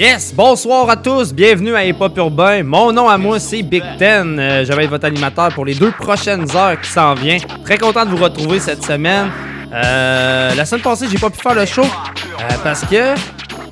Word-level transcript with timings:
Yes, 0.00 0.32
bonsoir 0.34 0.88
à 0.88 0.96
tous, 0.96 1.34
bienvenue 1.34 1.74
à 1.74 1.84
Hip 1.84 1.96
Hop 2.00 2.16
Urbain. 2.16 2.62
Mon 2.62 2.90
nom 2.90 3.06
à 3.06 3.18
moi 3.18 3.38
c'est 3.38 3.60
Big 3.60 3.82
Ten. 3.98 4.38
Euh, 4.40 4.64
je 4.64 4.72
vais 4.72 4.84
être 4.84 4.90
votre 4.90 5.04
animateur 5.04 5.52
pour 5.52 5.66
les 5.66 5.74
deux 5.74 5.90
prochaines 5.90 6.46
heures 6.56 6.80
qui 6.80 6.88
s'en 6.88 7.12
viennent. 7.12 7.42
Très 7.66 7.76
content 7.76 8.06
de 8.06 8.10
vous 8.10 8.16
retrouver 8.16 8.60
cette 8.60 8.82
semaine. 8.82 9.30
Euh, 9.74 10.54
la 10.54 10.64
semaine 10.64 10.80
passée, 10.80 11.04
j'ai 11.10 11.18
pas 11.18 11.28
pu 11.28 11.38
faire 11.38 11.54
le 11.54 11.66
show 11.66 11.82
euh, 11.82 12.48
parce 12.64 12.80
que 12.86 13.14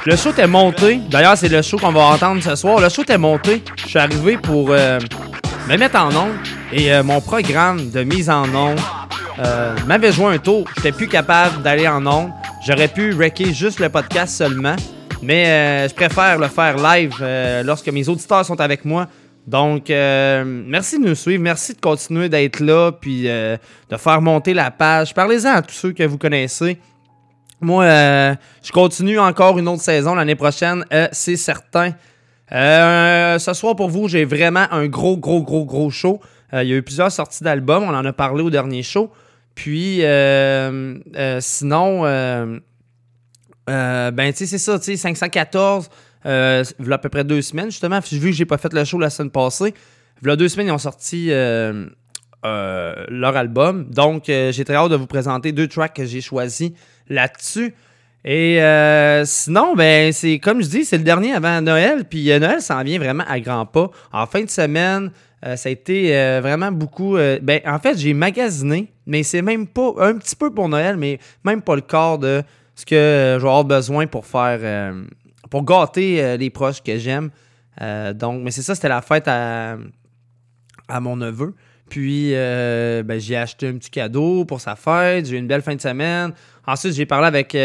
le 0.04 0.16
show 0.16 0.28
était 0.28 0.46
monté. 0.46 1.01
D'ailleurs, 1.09 1.38
c'est 1.38 1.48
le 1.48 1.62
show 1.62 1.78
qu'on 1.78 1.92
va 1.92 2.02
entendre 2.02 2.42
ce 2.42 2.54
soir. 2.56 2.79
Le 2.79 2.90
show 2.90 3.04
était 3.04 3.16
monté. 3.16 3.65
Je 3.84 3.88
suis 3.88 3.98
arrivé 3.98 4.37
pour 4.37 4.66
euh, 4.68 5.01
me 5.66 5.79
mettre 5.79 5.98
en 5.98 6.09
onde 6.09 6.34
et 6.74 6.92
euh, 6.92 7.02
mon 7.02 7.23
programme 7.23 7.88
de 7.90 8.02
mise 8.02 8.29
en 8.29 8.45
onde 8.54 8.79
m'avait 9.87 10.12
joué 10.12 10.34
un 10.34 10.38
tour. 10.38 10.66
J'étais 10.76 10.92
plus 10.92 11.09
capable 11.09 11.62
d'aller 11.62 11.88
en 11.88 12.06
onde. 12.06 12.29
J'aurais 12.66 12.88
pu 12.88 13.12
wrecker 13.12 13.54
juste 13.54 13.80
le 13.80 13.88
podcast 13.88 14.37
seulement. 14.37 14.76
Mais 15.22 15.46
euh, 15.46 15.88
je 15.88 15.95
préfère 15.95 16.38
le 16.38 16.46
faire 16.48 16.77
live 16.77 17.14
euh, 17.20 17.62
lorsque 17.62 17.88
mes 17.88 18.09
auditeurs 18.09 18.45
sont 18.45 18.60
avec 18.60 18.84
moi. 18.84 19.09
Donc, 19.46 19.90
euh, 19.90 20.45
merci 20.45 21.01
de 21.01 21.09
nous 21.09 21.15
suivre. 21.15 21.43
Merci 21.43 21.74
de 21.74 21.80
continuer 21.80 22.29
d'être 22.29 22.60
là. 22.60 22.93
Puis 22.93 23.24
de 23.24 23.96
faire 23.96 24.20
monter 24.20 24.54
la 24.54 24.70
page. 24.70 25.15
Parlez-en 25.15 25.54
à 25.54 25.62
tous 25.62 25.74
ceux 25.74 25.93
que 25.93 26.04
vous 26.04 26.18
connaissez. 26.18 26.78
Moi, 27.60 27.87
je 27.87 28.73
continue 28.73 29.18
encore 29.18 29.59
une 29.59 29.66
autre 29.66 29.82
saison 29.82 30.15
l'année 30.15 30.37
prochaine, 30.37 30.84
c'est 31.10 31.37
certain. 31.37 31.93
Ce 32.50 33.52
soir, 33.54 33.74
pour 33.74 33.88
vous, 33.88 34.06
j'ai 34.06 34.24
vraiment 34.24 34.66
un 34.71 34.87
gros, 34.87 35.16
gros, 35.16 35.43
gros, 35.43 35.65
gros 35.65 35.90
show. 35.90 36.21
Il 36.52 36.68
y 36.68 36.73
a 36.74 36.76
eu 36.76 36.82
plusieurs 36.82 37.10
sorties 37.10 37.43
d'albums. 37.43 37.84
On 37.84 37.95
en 37.95 38.04
a 38.04 38.12
parlé 38.12 38.43
au 38.43 38.50
dernier 38.50 38.82
show. 38.82 39.10
Puis, 39.54 40.02
sinon, 41.40 42.60
euh, 43.69 44.11
ben, 44.11 44.33
tu 44.33 44.38
sais, 44.38 44.47
c'est 44.47 44.59
ça, 44.59 44.79
tu 44.79 44.85
sais, 44.87 44.97
514, 44.97 45.91
euh, 46.27 46.65
il 46.79 46.87
y 46.87 46.91
a 46.91 46.95
à 46.95 46.99
peu 46.99 47.09
près 47.09 47.24
deux 47.24 47.43
semaines, 47.43 47.71
justement. 47.71 48.01
Vu 48.01 48.30
que 48.30 48.37
j'ai 48.37 48.45
pas 48.45 48.59
fait 48.59 48.73
le 48.73 48.85
show 48.85 48.99
la 48.99 49.11
semaine 49.11 49.30
passée, 49.30 49.74
il 50.23 50.29
y 50.29 50.30
a 50.30 50.37
deux 50.37 50.49
semaines, 50.49 50.69
ils 50.69 50.73
ont 50.73 50.79
sorti 50.79 51.29
euh, 51.30 51.87
euh, 52.45 53.05
leur 53.09 53.37
album. 53.37 53.87
Donc, 53.91 54.24
j'ai 54.27 54.65
très 54.65 54.74
hâte 54.74 54.91
de 54.91 54.96
vous 54.96 55.07
présenter 55.07 55.52
deux 55.52 55.69
tracks 55.69 55.95
que 55.95 56.05
j'ai 56.05 56.21
choisis 56.21 56.71
là-dessus. 57.09 57.74
Et 58.24 58.61
sinon, 59.24 59.74
ben, 59.77 60.13
c'est 60.13 60.39
comme 60.39 60.63
je 60.63 60.69
dis, 60.69 60.85
c'est 60.85 60.99
le 60.99 61.05
dernier 61.05 61.33
avant 61.35 61.61
Noël. 61.61 62.05
Puis 62.05 62.27
Noël 62.27 62.61
s'en 62.61 62.83
vient 62.83 62.99
vraiment 62.99 63.24
à 63.29 63.39
grands 63.41 63.66
pas. 63.66 63.91
En 64.12 64.27
fin 64.27 64.43
de 64.43 64.50
semaine, 64.50 65.12
ça 65.43 65.69
a 65.69 65.71
été 65.71 66.11
vraiment 66.41 66.72
beaucoup. 66.72 67.16
ben, 67.16 67.61
en 67.65 67.78
fait, 67.78 67.97
j'ai 67.97 68.12
magasiné, 68.12 68.93
mais 69.06 69.22
c'est 69.22 69.41
même 69.41 69.66
pas 69.69 69.94
un 69.99 70.15
petit 70.15 70.34
peu 70.34 70.53
pour 70.53 70.69
Noël, 70.69 70.97
mais 70.97 71.21
même 71.44 71.62
pas 71.62 71.77
le 71.77 71.81
corps 71.81 72.19
de 72.19 72.43
ce 72.78 72.87
que 72.87 72.94
euh, 72.94 73.38
je 73.38 73.43
vais 73.43 73.48
avoir 73.48 73.65
besoin 73.65 74.06
pour 74.06 74.25
faire. 74.25 74.60
euh, 74.62 75.03
pour 75.50 75.65
gâter 75.65 76.22
euh, 76.22 76.37
les 76.37 76.48
proches 76.48 76.81
que 76.81 76.97
j'aime. 76.97 77.31
Donc, 78.15 78.43
mais 78.43 78.50
c'est 78.53 78.62
ça, 78.62 78.75
c'était 78.75 78.88
la 78.88 79.03
fête 79.03 79.26
à, 79.26 79.76
à 80.88 81.00
mon 81.00 81.16
neveu. 81.16 81.54
Puis, 81.88 82.32
ben, 82.32 83.19
j'ai 83.19 83.37
acheté 83.37 83.69
un 83.69 83.75
petit 83.75 83.91
cadeau 83.91 84.44
pour 84.44 84.61
sa 84.61 84.75
fête. 84.75 85.27
J'ai 85.27 85.37
eu 85.37 85.39
une 85.39 85.47
belle 85.47 85.62
fin 85.62 85.77
de 85.77 85.81
semaine. 85.81 86.33
Ensuite, 86.66 86.94
j'ai 86.94 87.06
parlé 87.06 87.28
avec, 87.28 87.56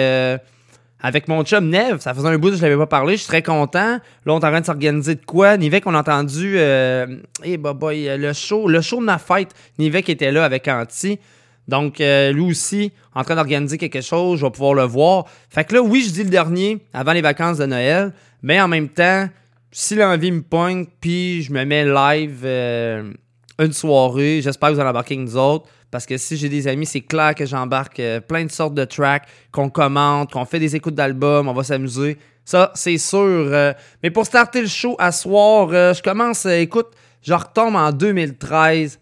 avec 1.01 1.27
mon 1.27 1.43
chum 1.43 1.67
Nev. 1.67 1.99
Ça 1.99 2.13
faisait 2.13 2.27
un 2.27 2.37
bout 2.37 2.51
que 2.51 2.57
je 2.57 2.61
l'avais 2.61 2.77
pas 2.77 2.85
parlé. 2.85 3.13
Je 3.13 3.21
suis 3.21 3.27
très 3.27 3.41
content. 3.41 3.97
Là, 3.97 4.01
on 4.27 4.33
est 4.33 4.45
en 4.45 4.51
train 4.51 4.61
de 4.61 4.65
s'organiser 4.67 5.15
de 5.15 5.25
quoi? 5.25 5.57
Nivek, 5.57 5.87
on 5.87 5.95
a 5.95 5.99
entendu 6.01 6.57
eh, 6.57 7.57
bah, 7.57 7.75
euh, 7.81 8.17
le 8.17 8.33
show 8.33 8.67
le 8.67 8.81
show 8.81 8.99
de 8.99 9.05
ma 9.05 9.17
fête. 9.17 9.49
Nivek 9.79 10.09
était 10.09 10.31
là 10.31 10.45
avec 10.45 10.67
Anti. 10.67 11.19
Donc, 11.67 11.97
lui 11.99 12.41
aussi, 12.41 12.91
en 13.15 13.23
train 13.23 13.35
d'organiser 13.35 13.77
quelque 13.77 14.01
chose. 14.01 14.39
Je 14.39 14.45
vais 14.45 14.51
pouvoir 14.51 14.73
le 14.73 14.83
voir. 14.83 15.25
Fait 15.49 15.63
que 15.63 15.75
là, 15.75 15.81
oui, 15.81 16.03
je 16.07 16.11
dis 16.11 16.23
le 16.23 16.29
dernier, 16.29 16.85
avant 16.93 17.13
les 17.13 17.21
vacances 17.21 17.57
de 17.57 17.65
Noël. 17.65 18.13
Mais 18.41 18.59
en 18.59 18.67
même 18.67 18.89
temps, 18.89 19.27
si 19.71 19.95
l'envie 19.95 20.31
me 20.31 20.41
pogne, 20.41 20.85
puis 20.99 21.41
je 21.41 21.51
me 21.51 21.63
mets 21.65 21.85
live 21.85 22.41
euh, 22.43 23.11
une 23.59 23.73
soirée, 23.73 24.41
j'espère 24.41 24.69
que 24.69 24.75
vous 24.75 24.79
allez 24.79 24.89
embarquer 24.89 25.15
avec 25.15 25.27
nous 25.27 25.37
autres. 25.37 25.67
Parce 25.91 26.05
que 26.05 26.17
si 26.17 26.37
j'ai 26.37 26.49
des 26.49 26.67
amis, 26.67 26.85
c'est 26.85 27.01
clair 27.01 27.35
que 27.35 27.45
j'embarque 27.45 27.99
euh, 27.99 28.19
plein 28.19 28.45
de 28.45 28.51
sortes 28.51 28.73
de 28.73 28.85
tracks, 28.85 29.27
qu'on 29.51 29.69
commente, 29.69 30.31
qu'on 30.31 30.45
fait 30.45 30.59
des 30.59 30.75
écoutes 30.75 30.95
d'albums, 30.95 31.47
on 31.47 31.53
va 31.53 31.63
s'amuser. 31.63 32.17
Ça, 32.45 32.71
c'est 32.73 32.97
sûr. 32.97 33.19
euh. 33.19 33.73
mais 34.01 34.09
pour 34.09 34.25
starter 34.25 34.61
le 34.61 34.67
show 34.67 34.95
à 34.99 35.11
soir, 35.11 35.69
je 35.69 36.01
commence, 36.01 36.45
écoute, 36.45 36.87
je 37.21 37.33
retombe 37.33 37.75
en 37.75 37.91
2013 37.91 38.99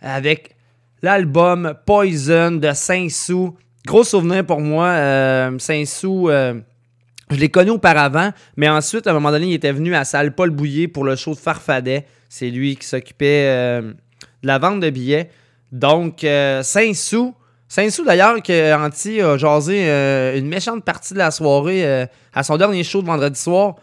avec 0.00 0.53
l'album 1.04 1.74
Poison 1.84 2.52
de 2.52 2.72
Saint-Sou. 2.72 3.54
Gros 3.86 4.04
souvenir 4.04 4.46
pour 4.46 4.60
moi. 4.62 4.86
euh, 4.86 5.58
Saint-Sou, 5.58 6.30
euh, 6.30 6.54
je 7.30 7.36
l'ai 7.36 7.50
connu 7.50 7.72
auparavant, 7.72 8.30
mais 8.56 8.70
ensuite, 8.70 9.06
à 9.06 9.10
un 9.10 9.12
moment 9.12 9.30
donné, 9.30 9.48
il 9.48 9.52
était 9.52 9.70
venu 9.70 9.94
à 9.94 10.04
Salle 10.04 10.34
Paul 10.34 10.48
Bouillet 10.48 10.88
pour 10.88 11.04
le 11.04 11.14
show 11.14 11.34
de 11.34 11.38
Farfadet. 11.38 12.06
C'est 12.30 12.48
lui 12.48 12.76
qui 12.76 12.86
s'occupait 12.86 13.44
euh, 13.48 13.82
de 13.82 14.46
la 14.46 14.58
vente 14.58 14.80
de 14.80 14.88
billets. 14.88 15.28
Donc, 15.72 16.20
Saint-Sou. 16.20 17.34
Saint-Sou, 17.68 18.04
d'ailleurs, 18.04 18.42
que 18.42 18.74
Anti 18.74 19.20
a 19.20 19.36
jasé 19.36 19.86
une 20.38 20.48
méchante 20.48 20.84
partie 20.84 21.12
de 21.12 21.18
la 21.18 21.30
soirée 21.30 22.06
à 22.32 22.42
son 22.42 22.56
dernier 22.56 22.82
show 22.82 23.02
de 23.02 23.06
vendredi 23.06 23.38
soir 23.38 23.74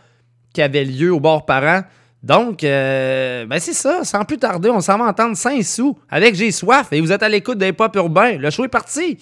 qui 0.54 0.62
avait 0.64 0.86
lieu 0.86 1.14
au 1.14 1.20
bord 1.20 1.46
parent. 1.46 1.84
Donc, 2.24 2.64
euh, 2.64 3.46
ben 3.46 3.60
c'est 3.60 3.74
ça. 3.74 4.04
Sans 4.04 4.24
plus 4.26 4.38
tarder, 4.38 4.70
on 4.70 4.80
s'en 4.80 4.98
va 4.98 5.06
entendre 5.06 5.36
Saint-Sou 5.36 5.98
avec 6.10 6.36
J'ai 6.36 6.52
soif 6.52 6.88
et 6.92 7.02
vous 7.02 7.12
êtes 7.12 7.24
à 7.24 7.30
l'écoute 7.30 7.58
des 7.58 7.74
pop 7.74 7.96
urbains. 7.96 8.38
Le 8.38 8.50
show 8.50 8.64
est 8.66 8.68
parti! 8.68 9.18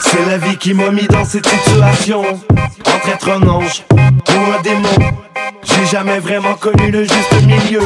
C'est 0.00 0.26
la 0.26 0.38
vie 0.38 0.56
qui 0.56 0.74
m'a 0.74 0.90
mis 0.90 1.06
dans 1.06 1.24
cette 1.24 1.46
situation 1.46 2.22
Entre 2.22 3.08
être 3.08 3.30
un 3.30 3.42
ange 3.48 3.84
ou 3.92 4.52
un 4.56 4.62
démon 4.62 5.12
J'ai 5.62 5.86
jamais 5.86 6.18
vraiment 6.18 6.54
connu 6.54 6.90
le 6.90 7.02
juste 7.02 7.42
milieu 7.46 7.82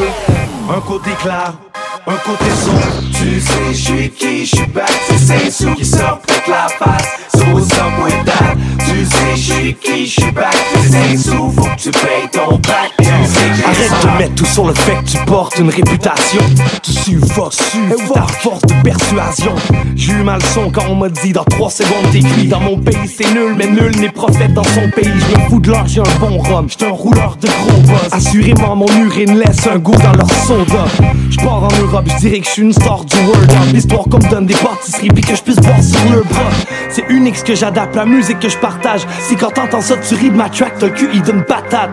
Un 0.70 0.80
côté 0.80 1.10
clair, 1.20 1.54
un 2.06 2.16
côté 2.16 2.50
sombre. 2.64 3.02
Tu 3.12 3.40
sais 3.40 3.72
je 3.72 3.80
suis 3.80 4.10
qui, 4.10 4.44
je 4.44 4.56
suis 4.56 4.66
back 4.66 4.90
C'est 5.08 5.18
Saint-Sou 5.18 5.74
qui 5.74 5.84
sort 5.84 6.20
peut 6.26 6.50
la 6.50 6.68
face 6.68 7.18
So 7.34 7.44
what's 7.52 7.72
up 7.78 7.92
with 8.02 8.24
that 8.24 8.56
Tu 8.78 9.04
sais 9.04 9.36
je 9.36 9.52
suis 9.52 9.74
qui, 9.74 10.06
je 10.06 10.20
suis 10.20 10.32
back 10.32 10.54
C'est 10.74 10.88
Saint-Sou, 10.90 11.52
faut 11.52 11.62
que 11.62 11.76
tu 11.76 11.90
payes 11.90 12.28
ton 12.32 12.56
back 12.58 13.01
Arrête 13.64 14.02
de 14.02 14.18
mettre 14.18 14.34
tout 14.34 14.46
sur 14.46 14.66
le 14.66 14.74
fait 14.74 14.96
que 14.96 15.10
tu 15.10 15.18
portes 15.26 15.58
une 15.58 15.70
réputation. 15.70 16.40
Tu 16.82 16.92
suffoques, 16.92 17.54
suffoques 17.54 18.14
ta 18.14 18.26
force 18.26 18.62
de 18.62 18.74
persuasion. 18.82 19.54
J'ai 19.94 20.12
eu 20.12 20.22
ma 20.22 20.36
leçon 20.36 20.70
quand 20.72 20.84
on 20.88 20.96
m'a 20.96 21.08
dit 21.08 21.32
dans 21.32 21.44
3 21.44 21.70
secondes 21.70 22.10
t'es 22.10 22.20
cuit 22.20 22.48
Dans 22.48 22.60
mon 22.60 22.78
pays 22.78 23.06
c'est 23.06 23.32
nul, 23.32 23.54
mais 23.56 23.66
nul 23.66 23.92
n'est 24.00 24.10
prophète 24.10 24.52
dans 24.52 24.64
son 24.64 24.88
pays. 24.90 25.04
Je 25.04 25.36
me 25.36 25.48
fous 25.48 25.60
de 25.60 25.70
l'or, 25.70 25.86
j'ai 25.86 26.00
un 26.00 26.18
bon 26.20 26.38
rhum, 26.38 26.66
j'étais 26.68 26.86
un 26.86 26.90
rouleur 26.90 27.36
de 27.40 27.46
gros 27.46 27.80
boss 27.82 28.08
Assurément 28.12 28.76
mon 28.76 28.86
urine 29.04 29.38
laisse 29.38 29.66
un 29.66 29.78
goût 29.78 29.92
dans 29.92 30.12
leur 30.12 30.30
soda 30.30 30.84
Je 31.30 31.36
pars 31.36 31.64
en 31.64 31.82
Europe, 31.82 32.04
je 32.08 32.16
dirais 32.16 32.40
que 32.40 32.46
je 32.46 32.52
suis 32.52 32.62
une 32.62 32.72
star 32.72 33.04
du 33.04 33.16
world. 33.26 33.52
L'histoire 33.72 34.04
qu'on 34.04 34.18
me 34.18 34.30
donne 34.30 34.46
des 34.46 34.54
pâtisseries 34.54 35.08
puis 35.08 35.22
que 35.22 35.34
je 35.36 35.42
puisse 35.42 35.56
boire 35.56 35.82
sur 35.82 36.04
le 36.10 36.22
bras. 36.22 36.50
C'est 36.90 37.04
unique 37.08 37.36
ce 37.36 37.44
que 37.44 37.54
j'adapte, 37.54 37.94
la 37.94 38.04
musique 38.04 38.40
que 38.40 38.48
je 38.48 38.58
partage. 38.58 39.02
Si 39.20 39.36
quand 39.36 39.50
t'entends 39.50 39.80
ça 39.80 39.96
tu 39.96 40.14
ris 40.14 40.30
de 40.30 40.36
ma 40.36 40.48
track, 40.48 40.74
t'as 40.78 40.86
le 40.86 40.92
QI 40.92 41.20
d'une 41.20 41.42
patate 41.44 41.90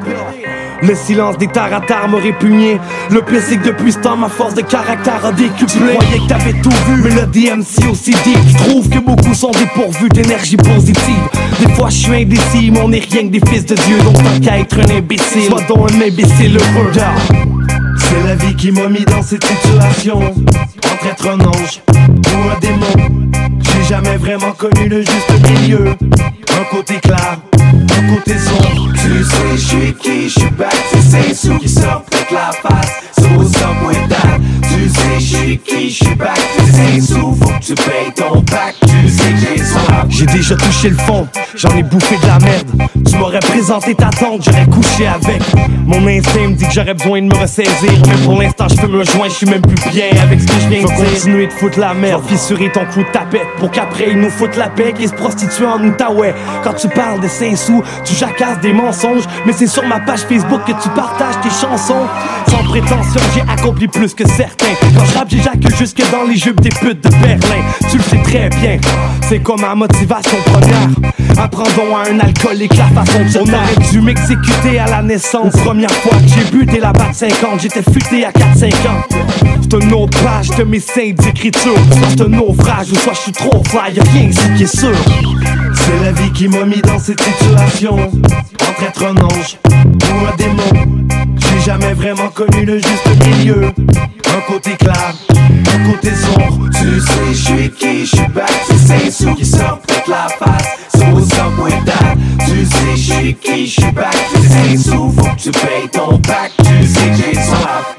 le 0.82 0.96
silence 0.96 1.38
des 1.38 1.48
taratards 1.48 2.08
m'a 2.08 2.18
répugné 2.18 2.80
Le 3.10 3.22
pire 3.22 3.46
que 3.62 3.68
depuis 3.68 3.92
ce 3.92 4.00
temps 4.00 4.16
ma 4.16 4.30
force 4.30 4.54
de 4.54 4.62
caractère 4.62 5.26
a 5.26 5.32
décuplé. 5.32 5.68
Tu 5.68 5.80
croyais 5.80 6.20
que 6.20 6.28
t'avais 6.28 6.54
tout 6.62 6.70
vu 6.70 7.02
Mais 7.04 7.10
le 7.10 7.26
DMC 7.28 7.90
aussi 7.92 8.12
dit. 8.24 8.36
Je 8.48 8.70
trouve 8.70 8.90
que 8.90 9.00
beaucoup 9.00 9.34
sont 9.34 9.52
dépourvus 9.52 10.10
d'énergie 10.10 10.58
positive. 10.58 11.30
Des 11.60 11.72
fois 11.74 11.90
je 11.90 11.98
suis 11.98 12.22
indécis 12.22 12.72
Mais 12.72 12.82
on 12.84 12.92
est 12.92 13.12
rien 13.12 13.24
que 13.28 13.38
des 13.38 13.42
fils 13.50 13.66
de 13.66 13.76
Dieu. 13.76 13.98
Donc 14.04 14.16
tant 14.24 14.40
qu'à 14.42 14.60
être 14.60 14.78
un 14.80 14.98
imbécile 14.98 15.44
Sois 15.44 15.62
donc 15.68 15.92
un 15.92 16.02
imbécile 16.02 16.58
heureux 16.58 16.92
C'est 17.98 18.28
la 18.28 18.36
vie 18.36 18.56
qui 18.56 18.72
m'a 18.72 18.88
mis 18.88 19.06
dans 19.06 19.22
cette 19.22 19.46
situation. 19.46 20.20
Entre 20.20 21.08
être 21.12 21.28
un 21.28 21.40
ange 21.42 21.82
ou 21.90 22.50
un 22.50 22.60
démon. 22.60 23.30
J'ai 23.62 23.84
jamais 23.84 24.18
vraiment 24.18 24.52
connu 24.52 24.88
le 24.88 25.02
juste 25.02 25.60
milieu. 25.60 25.86
Un 25.90 26.76
côté 26.76 26.96
clair, 26.96 27.38
côté 28.08 28.38
sombre 28.38 28.94
Tu 28.94 29.24
sais 29.24 29.52
je 29.52 29.58
suis 29.58 29.94
qui, 29.94 30.30
je 30.30 30.40
suis 30.40 30.50
back 30.52 30.74
C'est 30.92 31.02
Saint-Sou 31.02 31.58
qui 31.58 31.70
sort 31.70 32.04
avec 32.12 32.32
la 32.32 32.52
face 32.52 32.99
Tu 34.80 34.88
sais 34.88 35.20
suis 35.20 35.58
qui, 35.58 35.90
je 35.90 36.06
suis 36.06 36.16
back. 36.16 36.40
C'est 36.72 37.02
sous, 37.02 37.36
faut 37.36 37.50
que 37.50 37.60
tu 37.60 37.76
payes 37.76 38.14
ton 38.16 38.42
pack. 38.44 38.76
Tu 38.82 39.10
sais 39.10 39.32
que 39.32 39.38
j'ai 39.38 39.64
soif. 39.64 40.06
J'ai 40.08 40.26
déjà 40.26 40.56
touché 40.56 40.90
le 40.90 40.98
fond, 40.98 41.28
j'en 41.56 41.76
ai 41.76 41.84
bouffé 41.84 42.16
de 42.18 42.28
la 42.28 42.40
merde. 42.40 42.90
Tu 43.06 43.18
m'aurais 43.18 43.40
présenté 43.40 43.94
ta 43.94 44.10
tante, 44.10 44.44
j'aurais 44.46 44.66
couché 44.68 45.08
avec. 45.08 45.42
Mon 45.86 46.08
instinct 46.08 46.48
me 46.48 46.56
dit 46.56 46.66
que 46.66 46.72
j'aurais 46.72 46.94
besoin 46.94 47.22
de 47.22 47.28
me 47.28 47.36
ressaisir. 47.36 47.92
Mais 48.08 48.24
pour 48.24 48.42
l'instant, 48.42 48.68
je 48.70 48.76
peux 48.78 48.88
me 48.88 49.00
rejoindre, 49.00 49.32
je 49.32 49.38
suis 49.38 49.48
même 49.48 49.62
plus 49.62 49.92
bien 49.92 50.12
avec 50.22 50.40
ce 50.40 50.48
que 50.48 50.54
je 50.54 50.68
viens 50.70 50.82
de 50.84 50.88
dire. 50.88 51.12
continuer 51.12 51.48
de 51.48 51.54
foutre 51.54 51.80
la 51.80 51.94
merde, 51.94 52.24
fissurer 52.28 52.72
ton 52.72 52.86
coup 52.86 53.04
de 53.04 53.12
tapette. 53.12 53.48
Pour 53.58 53.72
qu'après, 53.72 54.12
ils 54.12 54.20
nous 54.20 54.30
foutent 54.30 54.56
la 54.56 54.70
paix 54.70 54.94
et 54.98 55.08
se 55.08 55.14
prostituer 55.14 55.66
en 55.66 55.84
Outaouais. 55.84 56.34
Quand 56.64 56.74
tu 56.74 56.88
parles 56.88 57.20
de 57.20 57.28
Saint-Sous, 57.28 57.84
tu 58.06 58.16
jacasses 58.16 58.62
des 58.62 58.72
mensonges. 58.72 59.24
Mais 59.46 59.52
c'est 59.52 59.68
sur 59.68 59.86
ma 59.86 60.00
page 60.00 60.22
Facebook 60.22 60.62
que 60.66 60.72
tu 60.82 60.90
partages 60.96 61.36
tes 61.42 61.50
chansons. 61.50 62.08
Sans 62.48 62.64
prétention, 62.64 63.22
j'ai 63.36 63.42
accompli 63.42 63.88
plus 63.88 64.14
que 64.14 64.28
certains. 64.28 64.69
Quand 64.96 65.06
je 65.06 65.18
rappe, 65.18 65.30
j'éjacule 65.30 65.76
jusque 65.76 66.02
dans 66.12 66.24
les 66.24 66.38
jupes 66.38 66.62
des 66.62 66.70
putes 66.70 67.04
de 67.04 67.10
Berlin. 67.10 67.64
Tu 67.90 67.98
le 67.98 68.04
sais 68.04 68.22
très 68.24 68.50
bien, 68.50 68.78
c'est 69.28 69.40
comme 69.40 69.62
ma 69.62 69.76
motivation 69.76 70.38
première. 70.46 70.90
Apprendons 71.38 71.96
à 71.96 72.10
un 72.10 72.20
alcoolique 72.20 72.76
la 72.76 72.88
façon 72.88 73.20
de 73.20 73.40
On 73.40 73.54
aurait 73.54 73.92
dû 73.92 74.02
m'exécuter 74.02 74.80
à 74.80 74.88
la 74.88 75.02
naissance. 75.02 75.54
Première 75.54 75.92
fois 75.92 76.18
que 76.18 76.28
j'ai 76.28 76.52
bu 76.52 76.66
des 76.66 76.80
là-bas 76.80 77.10
de 77.10 77.16
50, 77.16 77.62
j'étais 77.62 77.84
futé 77.84 78.26
à 78.26 78.32
4-5 78.32 78.74
ans. 78.88 79.04
C'est 79.62 79.74
un 79.76 79.92
autre 79.92 80.22
page 80.24 80.50
de 80.50 80.64
mes 80.64 80.80
d'écriture. 81.14 81.76
C'est 82.10 82.22
un 82.22 82.30
naufrage 82.30 82.92
ou 82.92 82.96
soit 82.96 83.14
je 83.14 83.20
suis 83.20 83.32
trop 83.32 83.64
fly, 83.66 83.94
y'a 83.96 84.04
rien 84.12 84.30
qui 84.58 84.64
est 84.64 84.78
sûr. 84.78 84.96
C'est 85.74 86.04
la 86.04 86.12
vie 86.12 86.32
qui 86.32 86.48
m'a 86.48 86.66
mis 86.66 86.82
dans 86.82 87.00
cette 87.00 87.22
situation. 87.22 87.98
Entre 87.98 88.84
être 88.84 89.06
un 89.06 89.18
ange 89.18 89.58
ou 89.66 90.28
un 90.28 90.36
démon. 90.36 91.08
J'ai 91.50 91.62
jamais 91.62 91.94
vraiment 91.94 92.30
connu 92.30 92.66
le 92.66 92.78
juste 92.78 93.10
milieu. 93.26 93.66
Un 93.66 94.42
côté 94.48 94.76
clair, 94.76 95.14
un 95.32 95.92
côté 95.92 96.12
sombre. 96.16 96.70
Tu 96.72 97.00
sais, 97.00 97.32
je 97.32 97.34
suis 97.34 97.72
qui, 97.72 98.06
je 98.06 98.16
suis 98.16 98.28
back. 98.28 98.52
C'est 98.68 98.78
Saint-Sou 98.78 99.34
qui 99.36 99.46
sort 99.46 99.80
peut 99.82 100.12
la 100.12 100.28
face. 100.30 100.78
So 100.96 101.06
what's 101.14 101.34
up 101.40 101.58
with 101.60 101.86
that? 101.86 102.16
Tu 102.46 102.66
sais, 102.66 102.96
je 102.96 103.14
suis 103.14 103.36
qui, 103.36 103.68
je 103.68 103.82
suis 103.82 103.92
back. 103.92 104.16
C'est 104.34 104.78
Saint-Sou, 104.78 105.12
faut 105.12 105.24
que 105.24 105.40
tu 105.42 105.52
payes 105.52 105.90
ton 105.92 106.18
pack. 106.20 106.52
Tu 106.58 106.88
sais 106.88 107.14
j'ai 107.16 107.34
soif. 107.34 107.96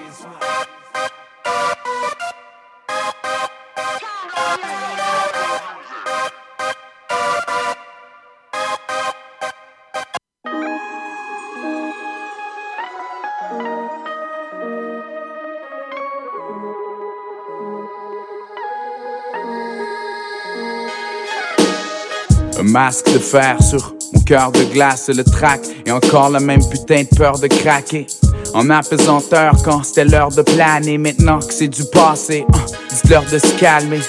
Un 22.60 22.64
masque 22.64 23.10
de 23.10 23.18
fer 23.18 23.56
sur 23.62 23.94
mon 24.12 24.20
cœur 24.20 24.52
de 24.52 24.62
glace, 24.64 25.08
le 25.08 25.24
trac 25.24 25.60
et 25.86 25.90
encore 25.90 26.28
la 26.28 26.40
même 26.40 26.60
putain 26.68 27.04
de 27.04 27.16
peur 27.16 27.38
de 27.38 27.46
craquer. 27.46 28.06
En 28.52 28.68
apesanteur 28.68 29.54
quand 29.64 29.82
c'était 29.82 30.04
l'heure 30.04 30.28
de 30.28 30.42
planer, 30.42 30.98
maintenant 30.98 31.38
que 31.38 31.54
c'est 31.54 31.68
du 31.68 31.84
passé, 31.84 32.44
hein, 32.52 32.58
dites-leur 32.90 33.24
de 33.24 33.38
se 33.38 33.58
calmer. 33.58 34.00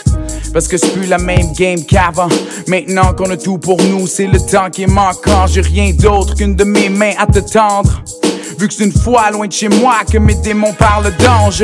Parce 0.51 0.68
que 0.68 0.75
c'est 0.75 0.92
plus 0.92 1.07
la 1.07 1.18
même 1.18 1.53
game 1.53 1.86
qu'avant. 1.86 2.27
Maintenant 2.68 3.13
qu'on 3.13 3.30
a 3.30 3.38
tout 3.38 3.57
pour 3.57 3.81
nous, 3.83 4.06
c'est 4.06 4.27
le 4.27 4.39
temps 4.39 4.69
qui 4.69 4.83
est 4.83 4.88
manquant. 4.88 5.48
J'ai 5.48 5.62
rien 5.62 5.94
d'autre 5.94 6.36
qu'une 6.36 6.57
de 6.57 6.65
mes 6.65 6.89
mains 6.89 7.13
à 7.18 7.27
te 7.27 7.39
tendre. 7.39 8.03
Vu 8.59 8.68
que 8.68 8.74
c'est 8.74 8.83
une 8.83 8.92
fois 8.92 9.31
loin 9.31 9.48
de 9.48 9.53
chez 9.53 9.69
moi 9.69 10.00
que 10.12 10.18
mes 10.18 10.36
démons 10.36 10.74
parlent 10.74 11.13
d'ange. 11.19 11.63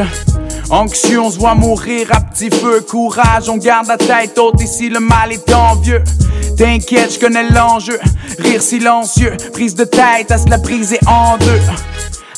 Anxieux, 0.69 1.21
on 1.21 1.31
se 1.31 1.39
voit 1.39 1.55
mourir 1.55 2.07
à 2.11 2.19
petit 2.19 2.49
feu. 2.49 2.81
Courage, 2.81 3.47
on 3.49 3.57
garde 3.57 3.87
la 3.87 3.97
tête 3.97 4.37
haute 4.37 4.61
ici, 4.61 4.89
le 4.89 4.99
mal 4.99 5.31
est 5.31 5.53
envieux. 5.53 6.03
T'inquiète, 6.57 7.13
je 7.13 7.19
connais 7.19 7.49
l'enjeu. 7.49 7.97
Rire 8.37 8.61
silencieux, 8.61 9.37
prise 9.53 9.75
de 9.75 9.85
tête 9.85 10.29
à 10.29 10.37
se 10.37 10.49
la 10.49 10.57
briser 10.57 10.99
en 11.07 11.37
deux. 11.37 11.61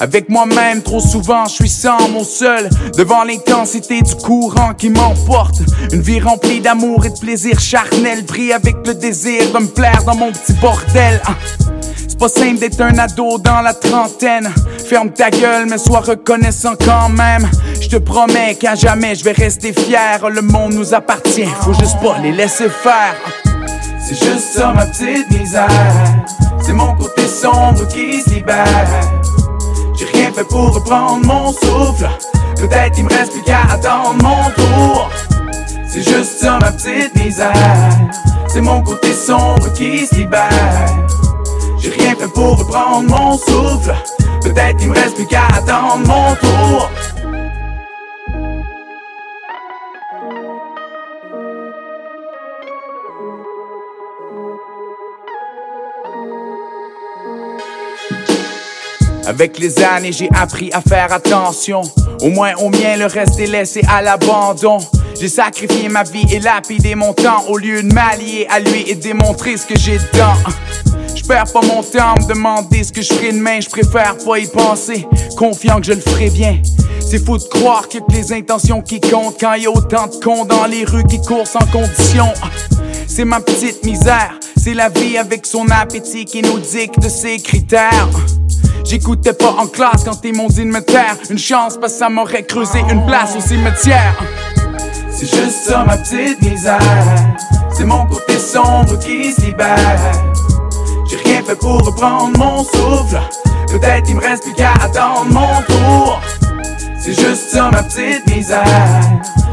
Avec 0.02 0.30
moi-même, 0.30 0.82
trop 0.82 1.02
souvent, 1.02 1.46
je 1.46 1.56
suis 1.56 1.70
sans 1.70 2.08
mon 2.10 2.24
seul. 2.24 2.70
Devant 2.98 3.26
l'intensité 3.26 4.02
du 4.02 4.16
courant 4.16 4.74
qui 4.74 4.90
m'emporte. 4.90 5.62
Une 5.92 6.02
vie 6.02 6.22
remplie 6.22 6.62
d'amour 6.62 7.06
et 7.06 7.10
de 7.10 7.20
plaisir 7.20 7.60
charnel. 7.60 8.26
Pris 8.26 8.54
avec 8.54 8.78
le 8.88 8.94
désir 8.94 9.52
de 9.52 9.60
me 9.60 9.68
plaire 9.68 10.04
dans 10.06 10.16
mon 10.16 10.32
petit 10.32 10.54
bordel. 10.54 11.22
Ah. 11.26 11.36
C'est 11.98 12.18
pas 12.18 12.30
simple 12.30 12.60
d'être 12.60 12.80
un 12.80 12.98
ado 12.98 13.38
dans 13.40 13.60
la 13.62 13.74
trentaine. 13.74 14.50
Ferme 14.88 15.12
ta 15.12 15.30
gueule, 15.30 15.68
mais 15.70 15.78
sois 15.78 16.00
reconnaissant 16.00 16.76
quand 16.80 17.10
même. 17.10 17.50
Je 17.82 17.90
te 17.90 17.98
promets 17.98 18.56
qu'à 18.56 18.76
jamais 18.76 19.16
je 19.16 19.24
vais 19.26 19.34
rester 19.34 19.74
fier. 19.74 20.30
Le 20.30 20.42
monde 20.42 20.74
nous 20.74 20.94
appartient, 20.94 21.46
faut 21.62 21.74
juste 21.74 22.00
pas 22.02 22.18
les 22.20 22.32
laisser 22.32 22.70
faire. 22.70 23.16
C'est 24.02 24.16
juste 24.16 24.54
ça 24.54 24.72
ma 24.74 24.86
petite 24.86 25.30
misère. 25.30 25.68
C'est 26.66 26.74
mon 26.74 26.96
côté 26.96 27.28
sombre 27.28 27.86
qui 27.88 28.22
se 28.22 28.30
libère. 28.30 29.39
Fait 30.40 30.46
pour 30.46 30.74
reprendre 30.74 31.26
mon 31.26 31.52
souffle. 31.52 32.10
Peut-être 32.56 32.98
il 32.98 33.04
me 33.04 33.10
reste 33.10 33.34
plus 33.34 33.42
qu'à 33.42 33.64
attendre 33.74 34.16
mon 34.24 34.50
tour. 34.52 35.10
C'est 35.86 36.02
juste 36.02 36.40
ça 36.40 36.60
ma 36.60 36.72
petite 36.72 37.14
misère. 37.22 37.90
C'est 38.48 38.62
mon 38.62 38.82
côté 38.82 39.12
sombre 39.12 39.74
qui 39.74 40.06
se 40.08 40.16
libère. 40.16 40.50
J'ai 41.78 41.90
rien 41.90 42.16
fait 42.16 42.30
pour 42.30 42.58
reprendre 42.58 43.10
mon 43.10 43.38
souffle. 43.38 43.94
Peut-être 44.42 44.78
il 44.80 44.88
me 44.88 44.94
reste 44.94 45.16
plus 45.16 45.26
qu'à 45.26 45.46
attendre 45.58 46.08
mon 46.08 46.34
tour. 46.36 46.90
Avec 59.40 59.58
les 59.58 59.82
années, 59.82 60.12
j'ai 60.12 60.30
appris 60.36 60.70
à 60.74 60.82
faire 60.82 61.14
attention. 61.14 61.82
Au 62.22 62.30
moins 62.30 62.56
au 62.56 62.68
mien, 62.68 62.98
le 62.98 63.06
reste 63.06 63.40
est 63.40 63.48
laissé 63.48 63.82
à 63.90 64.02
l'abandon. 64.02 64.80
J'ai 65.18 65.30
sacrifié 65.30 65.88
ma 65.88 66.04
vie 66.04 66.26
et 66.30 66.42
lapidé 66.42 66.94
mon 66.94 67.14
temps 67.14 67.46
au 67.48 67.58
lieu 67.58 67.82
de 67.82 67.94
m'allier 67.94 68.48
à 68.50 68.60
lui 68.60 68.84
et 68.86 68.96
démontrer 68.96 69.56
ce 69.56 69.66
que 69.66 69.80
j'ai 69.80 69.98
dedans. 69.98 70.36
Je 71.16 71.24
perds 71.24 71.54
pas 71.54 71.62
mon 71.62 71.82
temps 71.82 72.16
à 72.18 72.22
me 72.22 72.28
demander 72.28 72.84
ce 72.84 72.92
que 72.92 73.02
je 73.02 73.14
ferai 73.14 73.32
demain, 73.32 73.62
je 73.62 73.70
préfère 73.70 74.18
pas 74.18 74.40
y 74.40 74.48
penser, 74.48 75.08
confiant 75.38 75.80
que 75.80 75.86
je 75.86 75.94
le 75.94 76.02
ferai 76.02 76.30
bien. 76.32 76.62
C'est 77.00 77.24
fou 77.24 77.38
de 77.38 77.44
croire 77.44 77.88
que 77.88 78.00
les 78.12 78.34
intentions 78.34 78.82
qui 78.82 79.00
comptent 79.00 79.40
quand 79.40 79.54
y 79.54 79.68
a 79.68 79.72
autant 79.72 80.08
de 80.08 80.18
cons 80.22 80.44
dans 80.44 80.66
les 80.66 80.84
rues 80.84 81.06
qui 81.06 81.22
courent 81.22 81.48
sans 81.48 81.66
condition. 81.72 82.28
C'est 83.08 83.24
ma 83.24 83.40
petite 83.40 83.86
misère, 83.86 84.38
c'est 84.58 84.74
la 84.74 84.90
vie 84.90 85.18
avec 85.18 85.46
son 85.46 85.70
appétit 85.70 86.26
qui 86.26 86.42
nous 86.42 86.60
dicte 86.60 87.08
ses 87.08 87.38
critères. 87.38 88.10
J'écoutais 88.90 89.34
pas 89.34 89.52
en 89.52 89.68
classe 89.68 90.04
quand 90.04 90.18
ils 90.24 90.36
m'ont 90.36 90.48
dit 90.48 90.66
de 90.66 90.72
me 90.72 90.82
taire. 90.82 91.16
Une 91.30 91.38
chance 91.38 91.78
parce 91.78 91.94
que 91.94 92.00
ça 92.00 92.10
m'aurait 92.10 92.42
creusé 92.42 92.80
une 92.90 93.06
place 93.06 93.36
au 93.38 93.40
cimetière. 93.40 94.16
C'est 95.12 95.28
juste 95.28 95.66
ça 95.66 95.84
ma 95.86 95.96
petite 95.96 96.42
misère. 96.42 96.80
C'est 97.72 97.84
mon 97.84 98.08
côté 98.08 98.40
sombre 98.40 98.98
qui 98.98 99.32
se 99.32 99.42
libère. 99.42 99.78
J'ai 101.08 101.18
rien 101.18 101.44
fait 101.44 101.56
pour 101.56 101.86
reprendre 101.86 102.36
mon 102.40 102.64
souffle. 102.64 103.22
Peut-être 103.68 104.10
il 104.10 104.16
me 104.16 104.22
reste 104.22 104.42
plus 104.42 104.54
qu'à 104.54 104.72
attendre 104.82 105.28
mon 105.30 105.62
tour. 105.68 106.20
C'est 107.00 107.14
juste 107.14 107.52
ça 107.52 107.70
ma 107.72 107.84
petite 107.84 108.26
misère. 108.36 108.66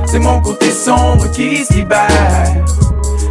C'est 0.06 0.18
mon 0.18 0.40
côté 0.40 0.70
sombre 0.70 1.30
qui 1.32 1.62
se 1.62 1.74
libère. 1.74 2.08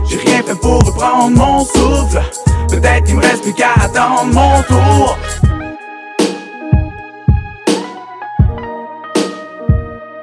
J'ai 0.07 0.17
rien 0.17 0.43
fait 0.43 0.53
pour 0.53 0.83
reprendre 0.83 1.35
mon 1.35 1.65
souffle. 1.65 2.21
Peut-être 2.69 3.05
il 3.09 3.15
me 3.15 3.21
reste 3.23 3.41
plus 3.41 3.53
qu'à 3.53 3.73
attendre 3.81 4.25
mon 4.31 4.61
tour. 4.61 5.17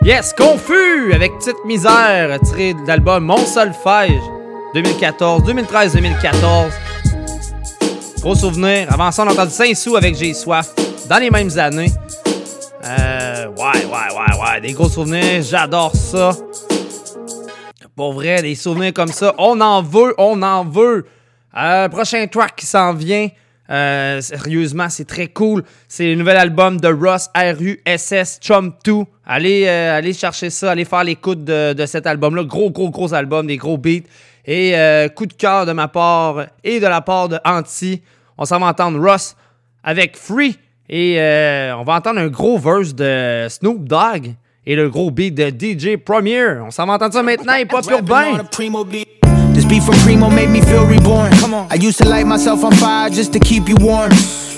Yes, 0.04 0.32
Confus 0.32 1.12
avec 1.14 1.38
Petite 1.38 1.64
Misère, 1.64 2.36
tiré 2.40 2.74
de 2.74 2.84
l'album 2.88 3.24
Mon 3.24 3.36
Solfège 3.36 4.20
2014, 4.74 5.44
2013-2014. 5.44 6.72
Gros 8.20 8.34
souvenir. 8.34 8.92
Avant 8.92 9.12
ça, 9.12 9.22
on 9.22 9.28
a 9.28 9.32
entendu 9.32 9.52
Saint-Sou 9.52 9.94
avec 9.94 10.16
J'ai 10.16 10.34
Soif 10.34 10.74
dans 11.08 11.18
les 11.18 11.30
mêmes 11.30 11.56
années. 11.56 11.92
Euh, 12.84 13.46
ouais, 13.46 13.84
ouais, 13.84 14.16
ouais, 14.16 14.42
ouais. 14.42 14.60
Des 14.60 14.72
gros 14.72 14.88
souvenirs. 14.88 15.40
J'adore 15.42 15.94
ça. 15.94 16.32
Pour 17.94 18.14
vrai, 18.14 18.42
des 18.42 18.56
souvenirs 18.56 18.92
comme 18.92 19.12
ça. 19.12 19.32
On 19.38 19.60
en 19.60 19.82
veut, 19.82 20.14
on 20.18 20.42
en 20.42 20.64
veut. 20.64 21.06
Euh, 21.56 21.88
prochain 21.88 22.26
track 22.26 22.56
qui 22.56 22.66
s'en 22.66 22.92
vient. 22.92 23.28
Euh, 23.72 24.20
sérieusement, 24.20 24.88
c'est 24.90 25.06
très 25.06 25.28
cool. 25.28 25.64
C'est 25.88 26.06
le 26.06 26.14
nouvel 26.16 26.36
album 26.36 26.78
de 26.78 26.88
Ross 26.88 27.30
R-U-S-S 27.34 28.38
Chum 28.42 28.74
2. 28.84 28.92
Allez, 29.26 29.64
euh, 29.66 29.96
allez 29.96 30.12
chercher 30.12 30.50
ça, 30.50 30.72
allez 30.72 30.84
faire 30.84 31.04
l'écoute 31.04 31.42
de, 31.44 31.72
de 31.72 31.86
cet 31.86 32.06
album-là. 32.06 32.44
Gros, 32.44 32.70
gros, 32.70 32.90
gros 32.90 33.14
album, 33.14 33.46
des 33.46 33.56
gros 33.56 33.78
beats. 33.78 34.06
Et 34.44 34.76
euh, 34.76 35.08
coup 35.08 35.26
de 35.26 35.32
cœur 35.32 35.64
de 35.64 35.72
ma 35.72 35.88
part 35.88 36.46
et 36.62 36.80
de 36.80 36.86
la 36.86 37.00
part 37.00 37.28
de 37.28 37.38
Anti. 37.44 38.02
On 38.36 38.44
s'en 38.44 38.58
va 38.58 38.66
entendre 38.66 39.00
Ross 39.00 39.36
avec 39.82 40.16
Free. 40.16 40.58
Et 40.88 41.16
on 41.74 41.84
va 41.84 41.94
entendre 41.94 42.20
un 42.20 42.28
gros 42.28 42.58
verse 42.58 42.94
de 42.94 43.46
Snoop 43.48 43.84
Dogg 43.84 44.34
et 44.66 44.76
le 44.76 44.90
gros 44.90 45.10
beat 45.10 45.34
de 45.34 45.48
DJ 45.48 45.96
Premier. 45.96 46.58
On 46.60 46.70
s'en 46.70 46.84
va 46.84 46.94
entendre 46.94 47.14
ça 47.14 47.22
maintenant, 47.22 47.54
hip 47.54 47.72
hop 47.72 47.90
urbain. 47.90 48.44
This 49.54 49.64
beat 49.64 49.82
from 49.82 49.94
Primo 49.96 50.30
made 50.30 50.50
me 50.50 50.60
feel 50.60 50.86
reborn. 50.86 51.32
Come 51.32 51.54
on. 51.54 51.66
I 51.70 51.74
used 51.74 51.98
to 51.98 52.08
light 52.08 52.26
myself 52.26 52.64
on 52.64 52.72
fire 52.72 53.10
just 53.10 53.32
to 53.34 53.38
keep 53.38 53.68
you 53.68 53.76
warm. 53.80 54.12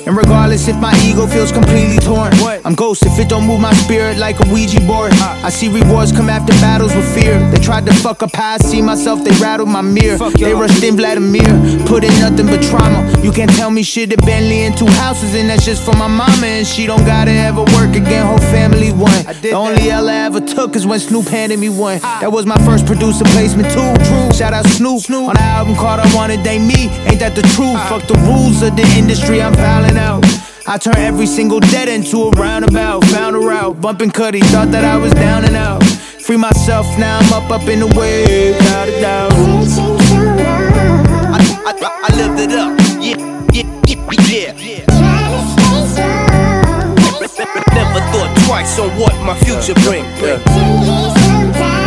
And 0.07 0.15
regardless 0.15 0.69
if 0.69 0.77
my 0.77 0.93
ego 1.03 1.27
feels 1.27 1.51
completely 1.51 1.97
torn, 1.97 2.31
what? 2.37 2.61
I'm 2.67 2.75
ghost 2.75 3.07
if 3.07 3.19
it 3.19 3.27
don't 3.27 3.47
move 3.47 3.63
my 3.63 3.73
spirit 3.73 4.19
like 4.19 4.39
a 4.39 4.53
Ouija 4.53 4.79
board. 4.87 5.15
I 5.15 5.49
see 5.49 5.69
rewards 5.73 6.13
come 6.13 6.29
after 6.29 6.53
battles 6.61 6.95
with 6.95 7.09
fear. 7.15 7.39
They 7.51 7.57
tried 7.57 7.87
to 7.87 7.95
fuck 7.95 8.23
up 8.23 8.37
how 8.37 8.57
I 8.57 8.59
see 8.59 8.83
myself, 8.83 9.25
they 9.25 9.31
rattled 9.43 9.71
my 9.71 9.81
mirror. 9.81 10.19
They 10.33 10.53
rushed 10.53 10.85
in 10.85 10.97
Vladimir, 10.97 11.49
put 11.87 12.05
in 12.05 12.13
nothing 12.21 12.49
but 12.49 12.63
trauma. 12.63 13.01
You 13.23 13.33
can't 13.33 13.51
tell 13.53 13.71
me 13.71 13.83
shit 13.83 14.13
at 14.13 14.21
Bentley 14.27 14.67
and 14.67 14.77
two 14.77 14.89
houses, 14.89 15.35
and 15.35 15.49
that's 15.49 15.65
just 15.65 15.83
for 15.83 15.97
my 15.97 16.07
mama. 16.07 16.45
And 16.45 16.67
she 16.67 16.85
don't 16.85 17.07
gotta 17.07 17.31
ever 17.31 17.63
work 17.73 17.97
again, 17.97 18.27
whole 18.27 18.37
family 18.53 18.93
won. 18.93 19.25
The 19.41 19.53
only 19.53 19.89
L 19.89 20.11
I 20.11 20.27
ever 20.27 20.43
took 20.43 20.77
is 20.77 20.87
when 20.87 21.01
Snoop 21.01 21.29
handed 21.29 21.59
me 21.59 21.71
one. 21.71 22.01
That 22.21 22.31
was 22.31 22.45
my 22.45 22.59
first 22.67 22.85
producer 22.85 23.25
placement 23.33 23.73
too. 23.73 23.95
True. 24.05 24.37
Shout 24.37 24.53
out 24.53 24.67
Snoop, 24.67 24.84
Snoop. 24.85 25.29
on 25.29 25.35
the 25.35 25.41
album 25.41 25.75
called 25.77 25.99
I 25.99 26.15
Wanted 26.15 26.45
They 26.45 26.59
Me. 26.59 26.89
Ain't 27.09 27.21
that 27.21 27.35
the 27.35 27.41
truth? 27.57 27.81
Fuck 27.89 28.07
the 28.07 28.21
rules 28.29 28.61
of 28.63 28.77
the 28.77 28.85
industry, 28.99 29.41
I'm 29.41 29.55
fouling 29.55 29.97
out. 29.97 30.23
I 30.67 30.77
turn 30.77 30.97
every 30.97 31.25
single 31.27 31.59
dead 31.59 31.89
into 31.89 32.29
a 32.29 32.31
roundabout. 32.33 33.03
Found 33.07 33.35
a 33.35 33.39
route, 33.39 33.81
bumping 33.81 34.11
Cuddy, 34.11 34.41
thought 34.53 34.71
that 34.73 34.85
I 34.85 34.99
was 34.99 35.13
down 35.15 35.47
and 35.47 35.57
out. 35.57 35.83
Free 35.83 36.37
myself, 36.37 36.87
now 36.99 37.19
I'm 37.19 37.33
up, 37.33 37.51
up 37.51 37.67
in 37.67 37.81
the 37.81 37.87
wave, 37.97 38.57
without 38.57 38.89
a 38.89 39.01
doubt. 39.01 39.33
I, 41.33 41.41
I, 41.65 41.73
I, 41.73 42.01
I 42.05 42.17
lived 42.21 42.41
it 42.41 42.53
up, 42.53 42.79
yeah, 43.01 43.17
yeah, 43.53 43.65
yeah, 43.89 44.53
yeah. 44.61 44.85
Never 47.73 48.01
thought 48.13 48.33
twice 48.45 48.79
on 48.79 48.91
what 49.01 49.15
my 49.25 49.35
future 49.41 49.75
bring. 49.81 50.05
Yeah. 50.21 51.84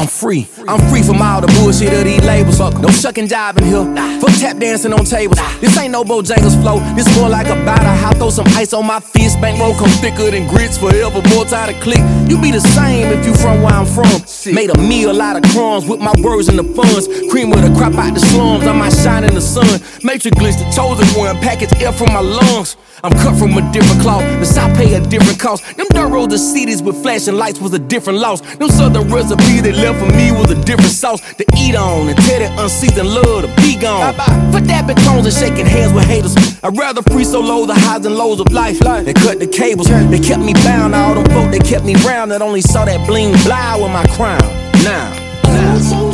I'm 0.00 0.06
free. 0.06 0.48
I'm 0.66 0.80
free 0.88 1.02
from 1.02 1.20
all 1.20 1.42
the 1.42 1.46
bullshit 1.60 1.92
of 1.92 2.04
these 2.04 2.24
labels. 2.24 2.58
No 2.58 2.88
shucking 2.88 3.28
jiving 3.28 3.66
here. 3.68 3.84
Fuck 4.18 4.32
tap 4.40 4.56
dancing 4.56 4.94
on 4.94 5.04
tables. 5.04 5.36
This 5.60 5.76
ain't 5.76 5.92
no 5.92 6.04
Bojangles 6.04 6.58
flow. 6.62 6.80
This 6.96 7.04
more 7.18 7.28
like 7.28 7.48
a 7.48 7.54
batter. 7.68 7.84
I 7.84 8.10
throw 8.14 8.30
some 8.30 8.46
ice 8.56 8.72
on 8.72 8.86
my 8.86 8.98
fist. 8.98 9.38
Bankroll 9.42 9.74
come 9.74 9.90
thicker 10.00 10.30
than 10.30 10.48
grits 10.48 10.78
forever. 10.78 11.20
More 11.28 11.44
time 11.44 11.68
to 11.68 11.78
click. 11.82 12.00
You 12.30 12.40
be 12.40 12.50
the 12.50 12.62
same 12.72 13.12
if 13.12 13.26
you 13.26 13.34
from 13.34 13.60
where 13.60 13.74
I'm 13.74 13.84
from. 13.84 14.08
Made 14.54 14.70
a 14.70 14.78
meal 14.78 15.20
out 15.20 15.36
of 15.36 15.42
crumbs 15.52 15.84
with 15.84 16.00
my 16.00 16.14
words 16.22 16.48
and 16.48 16.58
the 16.58 16.64
funds. 16.64 17.06
Cream 17.30 17.50
with 17.50 17.70
a 17.70 17.76
crop 17.76 17.92
out 17.92 18.14
the 18.14 18.20
slums. 18.20 18.66
I 18.66 18.72
might 18.72 18.94
shine 18.94 19.24
in 19.24 19.34
the 19.34 19.42
sun. 19.42 19.68
Matrix 20.02 20.34
glitch 20.38 20.56
the 20.56 20.64
chosen 20.72 21.06
one. 21.20 21.36
Package 21.40 21.74
air 21.82 21.92
from 21.92 22.14
my 22.14 22.20
lungs. 22.20 22.78
I'm 23.02 23.12
cut 23.12 23.38
from 23.38 23.56
a 23.56 23.72
different 23.72 24.00
cloth. 24.02 24.22
The 24.40 24.44
South 24.44 24.76
pay 24.76 24.94
a 24.94 25.00
different 25.00 25.38
cost. 25.38 25.64
Them 25.76 25.86
dirt 25.90 26.08
roads, 26.08 26.32
the 26.32 26.38
cities 26.38 26.82
with 26.82 27.00
flashing 27.02 27.34
lights 27.34 27.58
was 27.58 27.72
a 27.72 27.78
different 27.78 28.18
loss. 28.18 28.40
Them 28.56 28.68
southern 28.68 29.10
recipes 29.10 29.62
they 29.62 29.72
left 29.72 29.89
for 29.94 30.06
me 30.16 30.30
was 30.32 30.50
a 30.50 30.60
different 30.62 30.90
sauce 30.90 31.20
to 31.34 31.44
eat 31.56 31.74
on 31.74 32.08
and 32.08 32.16
tell 32.18 32.38
that 32.38 32.58
unseasoned 32.60 33.08
love 33.08 33.42
to 33.42 33.48
be 33.56 33.76
gone. 33.76 34.14
For 34.52 34.60
dabbing 34.60 34.96
cones 35.04 35.26
and 35.26 35.34
shaking 35.34 35.66
hands 35.66 35.92
with 35.92 36.04
haters. 36.04 36.34
I'd 36.62 36.76
rather 36.76 37.02
free 37.02 37.24
solo 37.24 37.66
the 37.66 37.74
highs 37.74 38.04
and 38.06 38.14
lows 38.16 38.40
of 38.40 38.52
life 38.52 38.78
than 38.80 39.14
cut 39.14 39.40
the 39.40 39.46
cables. 39.46 39.88
They 39.88 40.20
kept 40.20 40.42
me 40.42 40.54
bound. 40.54 40.94
All 40.94 41.14
them 41.14 41.24
folk 41.32 41.50
they 41.50 41.58
kept 41.58 41.84
me 41.84 41.94
round 42.06 42.30
that 42.30 42.42
only 42.42 42.60
saw 42.60 42.84
that 42.84 43.06
bling 43.06 43.32
blow 43.44 43.82
with 43.82 43.92
my 43.92 44.06
crown. 44.16 44.42
Now, 44.84 45.10
now. 45.44 46.10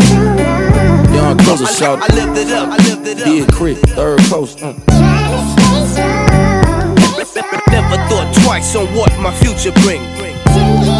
Young 1.13 1.39
Closer 1.39 1.67
shout. 1.67 1.99
I 2.03 2.15
lived 2.15 2.39
it 2.39 2.51
up. 2.53 2.69
I 2.69 2.77
lived 2.89 3.07
it 3.07 3.19
up. 3.21 3.25
Big 3.25 3.53
Crit, 3.53 3.79
third 3.97 4.21
coast. 4.31 4.63
Uh. 4.63 4.75
Never 7.71 7.97
thought 8.09 8.35
twice 8.45 8.75
on 8.77 8.87
what 8.95 9.13
my 9.19 9.33
future 9.35 9.73
bring. 9.83 10.96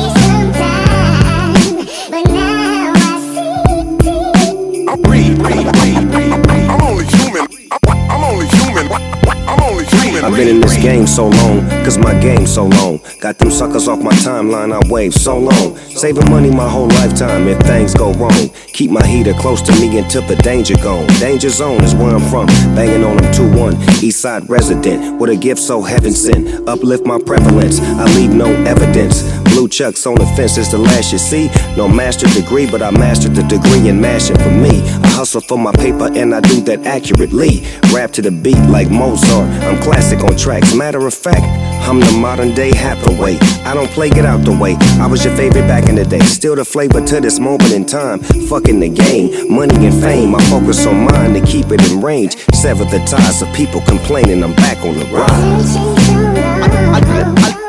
I've 10.27 10.35
been 10.35 10.49
in 10.49 10.61
this 10.61 10.77
game 10.77 11.07
so 11.07 11.29
long, 11.29 11.61
cause 11.85 11.99
my 11.99 12.13
game 12.19 12.49
so 12.49 12.67
long. 12.67 13.01
Got 13.21 13.39
them 13.39 13.51
suckers 13.51 13.87
off 13.87 14.03
my 14.03 14.11
timeline, 14.11 14.73
I 14.73 14.93
wave 14.93 15.15
so 15.15 15.39
long. 15.39 15.77
Saving 15.79 16.29
money 16.29 16.51
my 16.51 16.69
whole 16.69 16.89
lifetime 16.89 17.47
if 17.47 17.59
things 17.61 17.95
go 17.95 18.13
wrong. 18.15 18.51
Keep 18.73 18.91
my 18.91 19.07
heater 19.07 19.35
close 19.35 19.63
to 19.63 19.73
me 19.81 19.97
until 19.99 20.23
the 20.23 20.35
danger 20.37 20.75
gone. 20.83 21.07
Danger 21.21 21.49
zone 21.49 21.83
is 21.85 21.95
where 21.95 22.15
I'm 22.15 22.29
from. 22.29 22.47
Banging 22.75 23.05
on 23.05 23.19
them 23.19 23.33
2-1. 23.33 24.03
East 24.03 24.21
side 24.21 24.51
resident. 24.51 25.21
With 25.21 25.31
a 25.31 25.37
gift 25.37 25.61
so 25.61 25.81
heaven 25.81 26.13
sent. 26.13 26.69
Uplift 26.69 27.07
my 27.07 27.21
prevalence. 27.25 27.79
I 27.81 28.05
leave 28.17 28.35
no 28.35 28.53
evidence. 28.65 29.23
Blue 29.57 29.69
chucks 29.69 30.05
on 30.05 30.17
the 30.17 30.27
fence 30.37 30.59
is 30.59 30.71
the 30.71 30.77
last 30.77 31.13
you 31.13 31.19
see. 31.19 31.49
No 31.79 31.89
master 31.89 32.27
degree, 32.27 32.71
but 32.71 32.83
I 32.83 32.91
mastered 32.91 33.35
the 33.35 33.43
degree 33.45 33.89
in 33.89 33.99
mashing 33.99 34.37
for 34.37 34.51
me. 34.51 34.83
I 35.01 35.09
hustle 35.09 35.41
for 35.41 35.57
my 35.57 35.73
paper 35.73 36.11
and 36.13 36.35
I 36.35 36.43
do 36.43 36.61
that 36.69 36.85
accurately. 36.85 37.63
Rap 37.91 38.11
to 38.13 38.21
the 38.21 38.31
beat 38.31 38.61
like 38.69 38.91
Mozart. 38.91 39.49
I'm 39.65 39.81
classic 39.83 40.21
on 40.25 40.37
tracks. 40.37 40.75
Matter 40.75 41.07
of 41.07 41.15
fact, 41.15 41.41
I'm 41.89 42.01
the 42.01 42.13
modern 42.21 42.55
day 42.55 42.71
Hathaway. 42.71 43.39
I 43.65 43.73
don't 43.73 43.89
play, 43.93 44.11
get 44.11 44.27
out 44.27 44.45
the 44.45 44.53
way. 44.53 44.77
I 45.01 45.07
was 45.07 45.25
your 45.25 45.35
favorite 45.35 45.67
back 45.67 45.89
in 45.89 45.95
the 45.95 46.05
day. 46.05 46.21
Still 46.21 46.55
the 46.55 46.65
flavor 46.67 47.01
to 47.01 47.21
this 47.23 47.39
moment 47.41 47.73
in 47.73 47.87
time. 47.87 48.19
Fucking 48.21 48.79
the 48.79 48.91
game, 48.91 49.51
money 49.51 49.87
and 49.87 50.03
fame. 50.03 50.35
I 50.35 50.51
focus 50.51 50.85
on 50.85 51.07
mine 51.07 51.33
to 51.33 51.41
keep 51.41 51.73
it 51.73 51.81
in 51.91 52.03
range. 52.03 52.37
Sever 52.53 52.85
the 52.85 52.99
ties 53.07 53.41
of 53.41 53.51
people 53.55 53.81
complaining. 53.81 54.45
I'm 54.45 54.55
back 54.55 54.77
on 54.85 54.99
the 54.99 55.07
rise. 55.07 55.77
I, 55.77 57.01
I, 57.01 57.63
I 57.63 57.66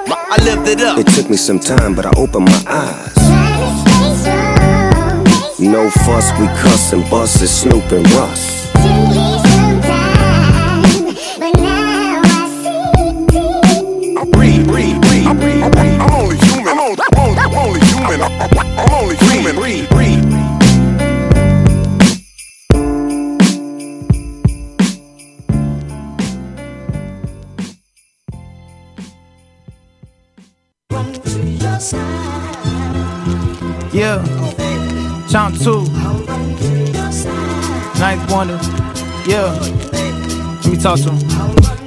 lived 0.47 0.67
it 0.67 0.81
up. 0.81 0.97
It 0.97 1.07
took 1.07 1.29
me 1.29 1.37
some 1.37 1.59
time, 1.59 1.93
but 1.95 2.05
I 2.05 2.11
opened 2.17 2.45
my 2.45 2.63
eyes. 2.67 3.15
No 5.59 5.89
fuss, 6.05 6.31
we 6.39 6.47
cuss 6.61 6.93
and 6.93 7.09
bust 7.09 7.41
it, 7.41 7.47
Snoop 7.47 7.91
and 7.91 8.09
Russ. 8.11 8.71
Breathe, 14.31 14.67
breathe, 14.67 15.01
breathe. 15.01 15.27
I'm 15.27 16.11
only 16.13 16.37
human. 16.37 16.67
I'm 16.67 16.79
only, 16.79 17.01
I'm 17.01 17.19
only, 17.19 17.39
I'm 17.39 17.55
only 17.55 17.79
human. 17.87 18.56
Yeah, 33.93 34.21
Chomp 35.29 35.57
2, 35.63 35.85
Ninth 37.99 38.31
Wonder, 38.31 38.59
yeah, 39.25 39.53
let 40.63 40.67
me 40.67 40.77
talk 40.77 40.99
to 40.99 41.11
him. 41.11 41.19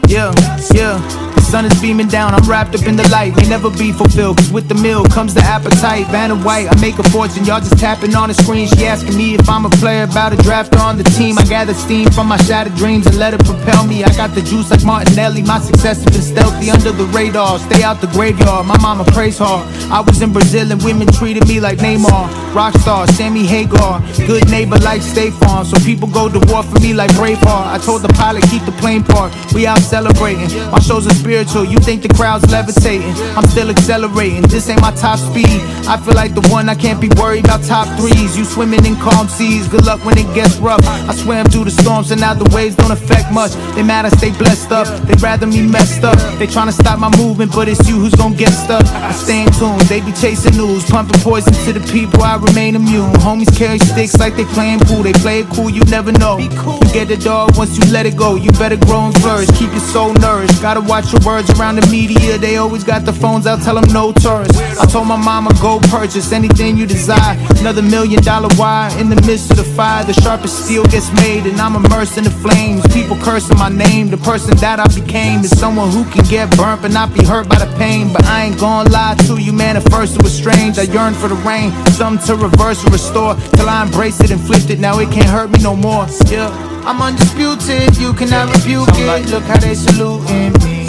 Yeah, 0.09 0.33
yeah. 0.73 1.30
Sun 1.51 1.65
is 1.65 1.81
beaming 1.81 2.07
down, 2.07 2.33
I'm 2.33 2.49
wrapped 2.49 2.77
up 2.77 2.87
in 2.87 2.95
the 2.95 3.03
light. 3.09 3.35
May 3.35 3.49
never 3.49 3.71
be 3.71 3.91
fulfilled, 3.91 4.37
cause 4.37 4.53
with 4.53 4.69
the 4.69 4.77
meal 4.77 5.05
comes 5.07 5.35
the 5.35 5.41
appetite. 5.41 6.07
Vanna 6.07 6.37
White, 6.37 6.69
I 6.71 6.81
make 6.81 6.97
a 7.01 7.03
fortune, 7.11 7.45
y'all 7.45 7.59
just 7.59 7.77
tapping 7.77 8.15
on 8.15 8.29
the 8.29 8.35
screen. 8.35 8.69
She 8.69 8.87
asking 8.87 9.17
me 9.17 9.35
if 9.35 9.49
I'm 9.49 9.67
a 9.67 9.71
player, 9.83 10.05
about 10.05 10.33
a 10.33 10.37
draft 10.37 10.77
on 10.77 10.97
the 10.97 11.03
team. 11.03 11.39
I 11.39 11.45
gather 11.47 11.75
steam 11.75 12.09
from 12.13 12.29
my 12.29 12.37
shattered 12.37 12.77
dreams 12.77 13.07
and 13.09 13.19
let 13.19 13.35
it 13.35 13.45
propel 13.45 13.85
me. 13.85 14.05
I 14.05 14.15
got 14.15 14.33
the 14.33 14.43
juice 14.43 14.71
like 14.71 14.85
Martinelli, 14.85 15.43
my 15.43 15.59
success 15.59 16.05
has 16.05 16.13
been 16.15 16.23
stealthy 16.23 16.71
under 16.71 16.93
the 16.93 17.07
radar. 17.07 17.59
Stay 17.59 17.83
out 17.83 18.01
the 18.01 18.07
graveyard, 18.15 18.67
my 18.67 18.79
mama 18.79 19.03
prays 19.11 19.39
hard. 19.39 19.67
I 19.91 20.03
was 20.03 20.23
in 20.23 20.33
Brazil 20.33 20.71
and 20.71 20.81
women 20.85 21.09
treated 21.09 21.49
me 21.49 21.59
like 21.59 21.79
Neymar. 21.79 22.31
Rockstar, 22.55 23.09
Sammy 23.11 23.45
Hagar, 23.45 24.01
good 24.27 24.49
neighbor 24.51 24.79
like 24.79 25.03
State 25.03 25.33
Farm. 25.35 25.65
So 25.65 25.77
people 25.85 26.07
go 26.07 26.29
to 26.29 26.39
war 26.47 26.63
for 26.63 26.79
me 26.79 26.95
like 26.95 27.11
Braveheart. 27.19 27.67
I 27.75 27.79
told 27.79 28.03
the 28.03 28.09
pilot, 28.09 28.45
keep 28.45 28.65
the 28.65 28.77
plane 28.79 29.03
parked. 29.03 29.53
We 29.53 29.67
out 29.67 29.81
celebrating. 29.81 30.47
My 30.71 30.79
shows 30.79 31.07
are 31.09 31.15
spiritual. 31.41 31.73
You 31.73 31.79
think 31.81 32.03
the 32.03 32.09
crowd's 32.09 32.45
levitating? 32.51 33.15
I'm 33.37 33.47
still 33.47 33.71
accelerating. 33.71 34.43
This 34.43 34.69
ain't 34.69 34.81
my 34.81 34.93
top 34.93 35.19
speed. 35.19 35.61
I 35.89 35.97
feel 35.97 36.15
like 36.15 36.35
the 36.35 36.47
one 36.53 36.69
I 36.69 36.75
can't 36.75 37.01
be 37.01 37.09
worried 37.17 37.45
about 37.45 37.65
top 37.65 37.89
threes. 37.99 38.37
You 38.37 38.45
swimming 38.45 38.85
in 38.85 38.97
calm 38.97 39.29
seas. 39.29 39.67
Good 39.69 39.87
luck 39.87 40.05
when 40.05 40.19
it 40.19 40.29
gets 40.35 40.57
rough. 40.59 40.85
I 40.85 41.15
swam 41.15 41.47
through 41.47 41.65
the 41.65 41.71
storms 41.71 42.11
and 42.11 42.21
now 42.21 42.35
the 42.35 42.49
waves 42.55 42.77
don't 42.77 42.91
affect 42.91 43.33
much. 43.33 43.53
They 43.75 43.83
mad 43.83 44.05
I 44.05 44.11
stay 44.11 44.33
blessed 44.37 44.73
up. 44.73 44.87
They 45.07 45.15
rather 45.23 45.47
me 45.47 45.63
messed 45.67 46.05
up. 46.05 46.19
They 46.39 46.47
tryna 46.47 46.73
stop 46.73 46.99
my 46.99 47.11
movement, 47.17 47.53
but 47.53 47.69
it's 47.69 47.89
you 47.89 47.97
who's 47.97 48.15
gon' 48.15 48.35
get 48.35 48.53
stuck. 48.53 48.85
I 48.87 49.13
stay 49.13 49.43
in 49.43 49.53
tune. 49.53 49.79
They 49.89 50.01
be 50.01 50.13
chasing 50.13 50.57
news, 50.57 50.85
pumping 50.85 51.21
poison 51.21 51.53
to 51.65 51.73
the 51.73 51.85
people. 51.93 52.23
I 52.23 52.37
remain 52.37 52.77
immune. 52.77 53.13
Homies 53.25 53.53
carry 53.57 53.79
sticks 53.79 54.19
like 54.19 54.37
they 54.37 54.45
playing 54.45 54.81
pool. 54.81 55.03
They 55.03 55.13
play 55.15 55.41
it 55.41 55.49
cool. 55.49 55.71
You 55.71 55.85
never 55.85 56.13
know. 56.13 56.39
You 56.39 56.51
get 56.93 57.09
the 57.09 57.17
dog 57.17 57.57
once 57.57 57.79
you 57.79 57.91
let 57.93 58.05
it 58.07 58.17
go. 58.17 58.37
You 58.37 58.51
better 58.53 58.77
grow 58.77 59.07
and 59.07 59.15
flourish. 59.23 59.49
Keep 59.59 59.71
your 59.71 59.87
soul 59.95 60.13
nourished. 60.15 60.61
Gotta 60.61 60.81
watch 60.81 61.13
your 61.13 61.21
words 61.31 61.51
around 61.59 61.77
the 61.77 61.87
media. 61.91 62.39
They 62.39 62.57
always 62.57 62.83
got 62.83 63.05
the 63.05 63.13
phones 63.13 63.47
out, 63.47 63.63
tell 63.63 63.77
them 63.79 63.89
no 63.93 64.13
tourists. 64.13 64.59
I 64.83 64.87
told 64.87 65.07
my 65.07 65.17
mama, 65.17 65.51
go 65.63 65.79
purchase 65.97 66.33
anything 66.33 66.77
you 66.77 66.87
desire. 66.87 67.37
Another 67.61 67.83
million 67.83 68.21
dollar 68.23 68.51
wire 68.59 68.91
in 68.99 69.09
the 69.09 69.21
midst 69.29 69.51
of 69.53 69.57
the 69.57 69.69
fire. 69.79 70.05
The 70.05 70.15
sharpest 70.25 70.65
steel 70.65 70.85
gets 70.85 71.09
made, 71.23 71.47
and 71.47 71.61
I'm 71.61 71.77
immersed 71.77 72.19
in 72.19 72.25
the 72.25 72.35
flames. 72.45 72.83
People 72.93 73.17
cursing 73.17 73.59
my 73.59 73.69
name. 73.69 74.11
The 74.11 74.23
person 74.31 74.57
that 74.57 74.79
I 74.81 74.89
became 75.01 75.41
is 75.41 75.53
someone 75.59 75.91
who 75.91 76.03
can 76.11 76.25
get 76.25 76.45
burnt 76.57 76.83
but 76.83 76.91
not 76.91 77.15
be 77.15 77.23
hurt 77.25 77.49
by 77.49 77.59
the 77.65 77.71
pain. 77.79 78.13
But 78.13 78.25
I 78.25 78.45
ain't 78.47 78.59
gonna 78.59 78.91
lie 78.91 79.15
to 79.27 79.41
you, 79.41 79.53
man. 79.53 79.77
At 79.77 79.89
first 79.91 80.17
it 80.17 80.23
was 80.23 80.35
strange. 80.43 80.79
I 80.79 80.87
yearned 80.97 81.17
for 81.17 81.29
the 81.29 81.41
rain, 81.51 81.71
something 82.01 82.25
to 82.27 82.35
reverse 82.49 82.85
or 82.85 82.91
restore. 82.91 83.35
Till 83.57 83.69
I 83.69 83.85
embraced 83.85 84.21
it 84.25 84.31
and 84.31 84.41
flipped 84.41 84.71
it. 84.71 84.81
Now 84.81 84.99
it 84.99 85.11
can't 85.13 85.31
hurt 85.37 85.51
me 85.51 85.61
no 85.63 85.77
more. 85.77 86.07
Yeah, 86.27 86.51
I'm 86.89 87.01
undisputed. 87.01 87.97
You 88.03 88.13
cannot 88.15 88.47
rebuke 88.57 88.89
it. 88.93 89.31
Look 89.31 89.45
how 89.45 89.59
they 89.59 89.75
saluting 89.75 90.53
me. 90.65 90.80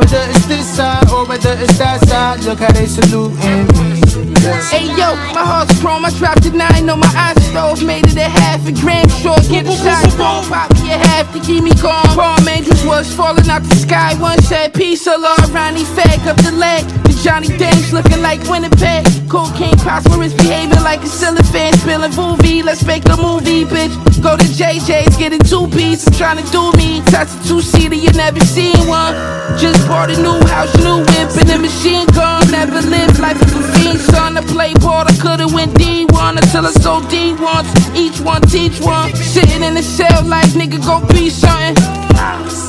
Whether 0.00 0.30
it's 0.30 0.46
this 0.46 0.76
side 0.76 1.10
or 1.10 1.26
whether 1.26 1.52
it's 1.52 1.76
that 1.76 2.00
side, 2.08 2.42
look 2.44 2.60
how 2.60 2.72
they 2.72 2.86
saluting 2.86 3.66
me. 3.78 3.99
Hey 4.40 4.88
yo, 4.96 5.12
my 5.36 5.44
heart's 5.44 5.78
chrome, 5.80 6.04
I 6.04 6.10
dropped 6.16 6.46
a 6.46 6.50
nine 6.50 6.88
on 6.88 7.00
my 7.00 7.12
eyes 7.14 7.36
stove, 7.44 7.84
made 7.84 8.06
it 8.06 8.16
a 8.16 8.24
half 8.24 8.66
a 8.66 8.72
gram 8.72 9.06
short, 9.20 9.42
get 9.48 9.66
a 9.66 9.72
shot 9.76 10.08
phone, 10.16 10.48
pop 10.48 10.72
me 10.80 10.92
a 10.92 10.96
half 10.96 11.30
to 11.34 11.40
keep 11.40 11.62
me 11.62 11.74
calm. 11.74 12.06
Palm 12.16 12.48
angels 12.48 12.82
was 12.86 13.12
falling 13.12 13.48
out 13.50 13.62
the 13.62 13.76
sky, 13.76 14.14
one 14.18 14.40
said 14.40 14.72
peace, 14.72 15.06
a 15.06 15.16
law, 15.18 15.36
Ronnie 15.52 15.84
fag 15.84 16.26
up 16.26 16.36
the 16.38 16.52
leg. 16.52 16.84
The 17.04 17.12
Johnny 17.22 17.48
Dance 17.58 17.92
looking 17.92 18.22
like 18.22 18.40
Winnipeg. 18.48 19.04
Cocaine 19.28 19.76
prosperous, 19.78 20.32
behaving 20.32 20.82
like 20.82 21.02
a 21.02 21.06
cellophane, 21.06 21.74
spilling 21.74 22.14
movie, 22.16 22.62
let's 22.62 22.84
make 22.86 23.04
a 23.12 23.16
movie, 23.20 23.64
bitch. 23.64 23.92
Go 24.22 24.36
to 24.36 24.44
JJ's, 24.44 25.16
getting 25.18 25.40
two 25.40 25.68
pieces, 25.68 26.16
trying 26.16 26.42
to 26.42 26.50
do 26.50 26.72
me. 26.80 27.02
Touch 27.12 27.28
a 27.28 27.48
two 27.48 27.60
seater, 27.60 27.94
you 27.94 28.10
never 28.12 28.40
seen 28.40 28.76
one. 28.88 29.12
Just 29.60 29.86
bought 29.86 30.10
a 30.10 30.16
new 30.16 30.40
house, 30.48 30.72
new 30.80 30.98
whip, 30.98 31.28
and 31.36 31.48
the 31.48 31.58
machine 31.58 32.06
gun. 32.16 32.50
Never 32.50 32.80
lived 32.80 33.18
life 33.20 33.40
of 33.86 34.00
son. 34.00 34.36
I 34.36 34.42
play 34.42 34.74
ball, 34.74 35.04
I 35.06 35.14
could've 35.16 35.52
went 35.52 35.72
D1 35.74 36.36
until 36.36 36.66
I 36.66 36.72
sold 36.72 37.04
D1s. 37.04 37.96
Each 37.96 38.20
one 38.20 38.42
teach 38.42 38.80
one. 38.80 39.14
Sitting 39.14 39.62
in 39.62 39.74
the 39.74 39.82
cell 39.82 40.24
like 40.24 40.48
nigga, 40.50 40.80
go 40.84 41.06
be 41.12 41.30
something. 41.30 41.76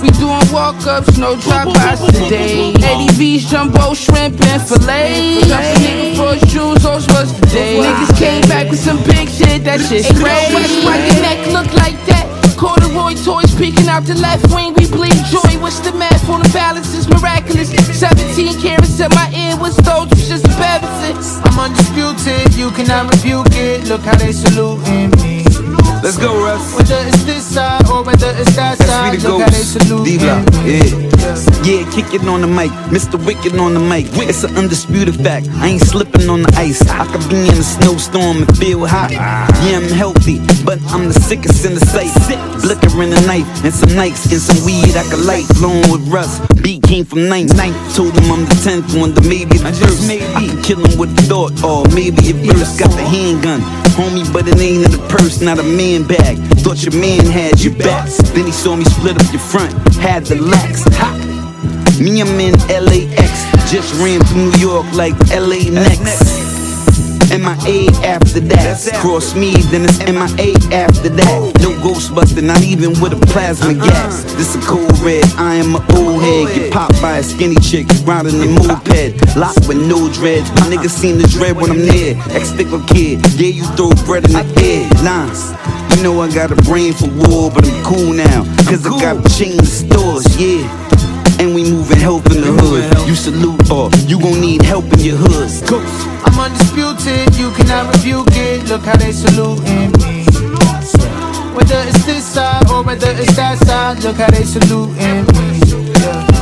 We 0.01 0.10
doing 0.18 0.48
walk 0.51 0.86
ups, 0.88 1.18
no 1.18 1.36
drop 1.36 1.68
outs 1.77 2.06
today. 2.08 2.74
ADVs, 2.74 3.50
jumbo, 3.50 3.94
shrimp, 3.94 4.39
and 4.41 4.62
filet. 4.62 5.41
Drop 5.48 5.62
a 5.62 5.75
nigga 5.84 6.15
for 6.18 6.34
his 6.34 6.51
shoes, 6.51 6.84
those 6.84 7.08
was 7.10 7.39
the 7.39 7.48
day. 7.48 7.80
Niggas 7.82 8.18
came 8.18 8.41
back 8.48 8.70
with 8.70 8.80
some 8.80 8.98
big 9.03 9.30
shit, 9.30 9.63
that 9.65 9.80
shit's 9.82 10.08
crazy. 10.20 10.86
Why 10.86 10.98
your 11.06 11.22
neck 11.22 11.39
look 11.53 11.72
like 11.74 11.98
that? 12.08 12.20
Corduroy 12.62 13.15
toys 13.15 13.56
peeking 13.56 13.88
out 13.88 14.03
the 14.03 14.13
left 14.13 14.53
wing, 14.53 14.75
we 14.75 14.86
bleed 14.86 15.18
joy. 15.34 15.58
What's 15.60 15.80
the 15.80 15.94
math 15.94 16.30
on 16.30 16.44
the 16.44 16.50
balance? 16.53 16.94
It's 16.94 17.08
miraculous. 17.08 17.72
17 18.00 18.62
carats 18.62 19.00
in 19.00 19.10
my 19.18 19.34
ear, 19.34 19.58
those? 19.58 20.12
It's 20.12 20.30
just 20.30 20.46
a 20.46 20.50
Pepsi. 20.62 21.41
I'm 21.44 21.58
undisputed, 21.58 22.53
you 22.53 22.70
cannot 22.70 23.15
rebuke 23.15 23.48
it. 23.53 23.88
Look 23.88 24.01
how 24.01 24.15
they 24.15 24.32
saluting 24.32 25.10
me. 25.10 25.30
Let's 26.03 26.17
go, 26.17 26.34
Russ. 26.43 26.75
Whether 26.75 26.98
it's 27.08 27.24
this 27.25 27.46
side 27.46 27.88
or 27.88 28.03
whether 28.03 28.34
it's 28.36 28.55
that 28.55 28.77
That's 28.79 28.89
side, 28.89 29.12
me 29.13 29.17
the 29.20 29.29
look 29.29 29.41
how 29.41 29.50
they 29.51 29.58
ghost. 29.58 29.74
saluting 29.74 30.17
D-Block, 30.17 30.46
me. 30.65 30.79
yeah. 30.81 31.12
Yeah, 31.62 31.86
kick 31.93 32.13
it 32.15 32.25
on 32.27 32.41
the 32.41 32.48
mic. 32.48 32.72
Mr. 32.89 33.24
Wicked 33.24 33.55
on 33.60 33.75
the 33.75 33.79
mic. 33.79 34.08
It's 34.27 34.43
an 34.43 34.58
undisputed 34.58 35.15
fact. 35.22 35.48
I 35.62 35.67
ain't 35.77 35.81
slipping 35.81 36.27
on 36.27 36.41
the 36.41 36.51
ice. 36.58 36.81
I 36.89 37.05
could 37.05 37.29
be 37.29 37.38
in 37.48 37.53
a 37.53 37.63
snowstorm 37.63 38.38
and 38.41 38.58
feel 38.58 38.86
hot. 38.88 39.12
Yeah, 39.12 39.77
I'm 39.77 39.88
healthy, 39.93 40.39
but 40.65 40.81
I'm 40.91 41.08
the 41.08 41.13
sickest 41.13 41.63
in 41.65 41.75
the 41.75 41.86
sight. 41.86 42.10
Blicker 42.62 43.03
in 43.03 43.13
a 43.13 43.22
knife 43.27 43.46
and 43.63 43.74
some 43.74 43.93
nights 43.96 44.25
and 44.31 44.41
some 44.41 44.65
weed 44.65 44.96
I 44.98 45.03
could 45.08 45.24
light. 45.24 45.46
Flowing 45.62 45.86
with 45.91 46.01
Russ. 46.10 46.39
Beat 46.62 46.80
came 46.91 47.05
from 47.05 47.29
ninth. 47.29 47.55
ninth. 47.55 47.95
Told 47.95 48.12
him 48.13 48.29
I'm 48.29 48.43
the 48.43 48.60
tenth 48.65 48.93
one, 49.00 49.13
the 49.13 49.21
maybe 49.21 49.55
the 49.55 49.71
first. 49.71 50.12
I 50.12 50.43
can 50.43 50.62
kill 50.62 50.83
him 50.83 51.00
with 51.00 51.15
the 51.15 51.21
thought, 51.24 51.55
or 51.63 51.88
maybe 51.95 52.19
at 52.36 52.39
first 52.51 52.77
got 52.77 52.91
the 52.91 53.05
handgun. 53.07 53.62
Homie, 53.95 54.27
but 54.33 54.45
it 54.45 54.60
ain't 54.60 54.83
in 54.83 54.91
the 54.91 55.03
purse, 55.07 55.39
not 55.39 55.57
a 55.57 55.63
man 55.63 56.03
bag. 56.03 56.36
Thought 56.60 56.83
your 56.83 56.95
man 57.00 57.24
had 57.25 57.62
your 57.62 57.75
back. 57.75 58.10
Then 58.36 58.45
he 58.45 58.51
saw 58.51 58.75
me 58.75 58.83
split 58.83 59.15
up 59.15 59.31
your 59.31 59.39
front, 59.39 59.71
had 60.03 60.25
the 60.25 60.36
lax. 60.36 60.83
Ha! 61.00 61.15
Me, 62.04 62.19
I'm 62.19 62.39
in 62.43 62.60
LAX. 62.67 63.32
Just 63.71 63.95
ran 64.04 64.19
through 64.27 64.51
New 64.51 64.60
York 64.60 64.86
like 64.91 65.15
LA 65.32 65.71
next. 65.71 66.40
MIA 67.32 67.89
after 68.04 68.39
that. 68.41 68.91
Cross 69.00 69.36
me, 69.36 69.56
then 69.72 69.86
it's 69.86 70.00
MIA 70.04 70.56
after 70.76 71.10
that. 71.10 71.39
No 71.63 71.72
Ghostbuster, 71.80 72.44
not 72.44 72.62
even 72.62 72.91
with 73.00 73.13
a 73.13 73.22
plasma 73.32 73.72
uh-huh. 73.72 73.86
gas. 73.88 74.24
This 74.36 74.56
a 74.56 74.62
cold 74.67 74.98
red, 75.00 75.24
I 75.38 75.56
am 75.56 75.76
an 75.76 75.84
old 75.96 76.22
head. 76.22 76.54
Get 76.54 76.74
popped 76.74 77.02
by 77.02 77.17
a 77.20 77.24
skinny 77.24 77.56
chick, 77.56 77.88
riding 78.04 78.36
a 78.41 78.48
moped. 78.52 79.38
Locked 79.38 79.67
with 79.67 79.80
no 79.80 80.12
dreads. 80.12 80.52
My 80.60 80.67
niggas 80.67 80.91
seen 80.91 81.17
the 81.17 81.28
dread 81.28 81.56
when 81.56 81.72
I'm 81.72 81.80
near. 81.80 82.20
Ex-stickler 82.36 82.84
kid, 82.88 83.24
yeah, 83.39 83.48
you 83.48 83.63
throw 83.80 83.91
bread 84.06 84.26
in 84.26 84.34
the 84.34 84.46
air. 84.60 84.84
Lines. 85.04 85.56
You 85.96 86.04
know 86.04 86.22
I 86.22 86.34
got 86.34 86.52
a 86.52 86.56
brain 86.67 86.94
for 86.94 87.08
war, 87.08 87.52
but 87.52 87.67
I'm 87.67 87.84
cool 87.84 88.13
now. 88.13 88.44
Cause 88.67 88.86
I 88.86 88.89
got 89.00 89.24
chain 89.32 89.63
stores, 89.63 90.28
yeah. 90.39 90.67
And 91.41 91.56
we 91.56 91.63
moving 91.63 91.97
help 91.97 92.30
in 92.30 92.41
the 92.41 92.54
hood. 92.54 93.08
You 93.08 93.15
salute 93.15 93.71
or 93.71 93.89
you 94.06 94.19
gon' 94.19 94.39
need 94.39 94.62
help 94.62 94.86
in 94.93 94.99
your 94.99 95.17
hood. 95.17 95.49
I'm 96.23 96.38
undisputed, 96.38 97.36
you 97.36 97.49
cannot 97.58 97.95
rebuke 97.95 98.27
it. 98.34 98.69
Look 98.69 98.84
how 98.84 98.95
they 98.95 99.12
saluting 99.12 99.89
me. 99.97 100.23
Whether 101.56 101.82
it's 101.89 102.06
this 102.06 102.23
side 102.23 102.69
or 102.69 102.84
whether 102.84 103.10
it's 103.17 103.36
that 103.36 103.58
side, 103.58 104.04
look 104.04 104.17
how 104.17 104.30
they 104.30 104.43
saluting 104.43 105.25
me. 105.34 105.62
Yeah. 105.99 106.41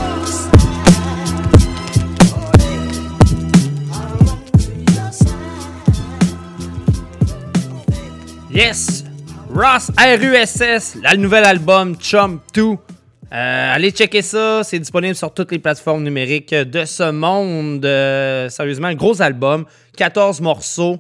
Yes! 8.49 9.05
Ross 9.47 9.91
RUSS, 9.97 10.95
le 10.95 11.15
nouvel 11.15 11.45
album 11.45 11.95
Chum 11.97 12.41
2. 12.51 12.88
Euh, 13.31 13.75
allez 13.75 13.91
checker 13.91 14.23
ça, 14.23 14.63
c'est 14.63 14.79
disponible 14.79 15.13
sur 15.13 15.31
toutes 15.31 15.51
les 15.51 15.59
plateformes 15.59 16.03
numériques 16.03 16.53
de 16.53 16.83
ce 16.85 17.11
monde. 17.11 17.85
Euh, 17.85 18.49
sérieusement, 18.49 18.91
gros 18.93 19.21
album, 19.21 19.65
14 19.97 20.41
morceaux. 20.41 20.97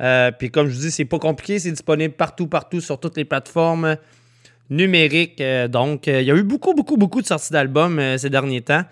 Euh, 0.00 0.30
Puis 0.30 0.50
comme 0.50 0.68
je 0.68 0.74
vous 0.74 0.80
dis, 0.80 0.90
c'est 0.90 1.04
pas 1.04 1.18
compliqué, 1.18 1.58
c'est 1.58 1.70
disponible 1.70 2.14
partout, 2.14 2.46
partout 2.46 2.80
sur 2.80 2.98
toutes 2.98 3.18
les 3.18 3.26
plateformes 3.26 3.96
numériques. 4.70 5.40
Euh, 5.42 5.68
donc, 5.68 6.06
il 6.06 6.22
y 6.22 6.30
a 6.30 6.34
eu 6.34 6.44
beaucoup, 6.44 6.72
beaucoup, 6.72 6.96
beaucoup 6.96 7.20
de 7.20 7.26
sorties 7.26 7.52
d'albums 7.52 8.00
ces 8.16 8.30
derniers 8.30 8.62
temps. 8.62 8.84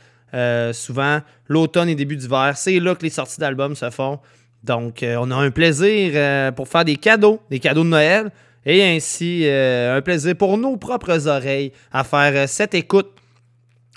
Souvent, 0.73 1.21
l'automne 1.49 1.89
et 1.89 1.95
début 1.95 2.17
d'hiver, 2.17 2.53
c'est 2.57 2.81
là 2.81 2.95
que 2.95 3.03
les 3.03 3.11
sorties 3.11 3.41
d'albums 3.41 3.77
se 3.77 3.89
font. 3.89 4.19
Donc, 4.63 5.03
on 5.03 5.31
a 5.31 5.37
un 5.37 5.51
plaisir 5.51 6.53
pour 6.55 6.69
faire 6.69 6.85
des 6.85 6.97
cadeaux, 6.97 7.41
des 7.51 7.61
cadeaux 7.61 7.85
de 7.85 7.89
Noël, 7.89 8.31
et 8.67 8.83
ainsi 8.83 9.43
euh, 9.45 9.97
un 9.97 10.03
plaisir 10.03 10.37
pour 10.37 10.57
nos 10.59 10.77
propres 10.77 11.29
oreilles 11.29 11.73
à 11.93 12.05
faire 12.05 12.33
euh, 12.35 12.47
cette 12.47 12.75
écoute. 12.75 13.11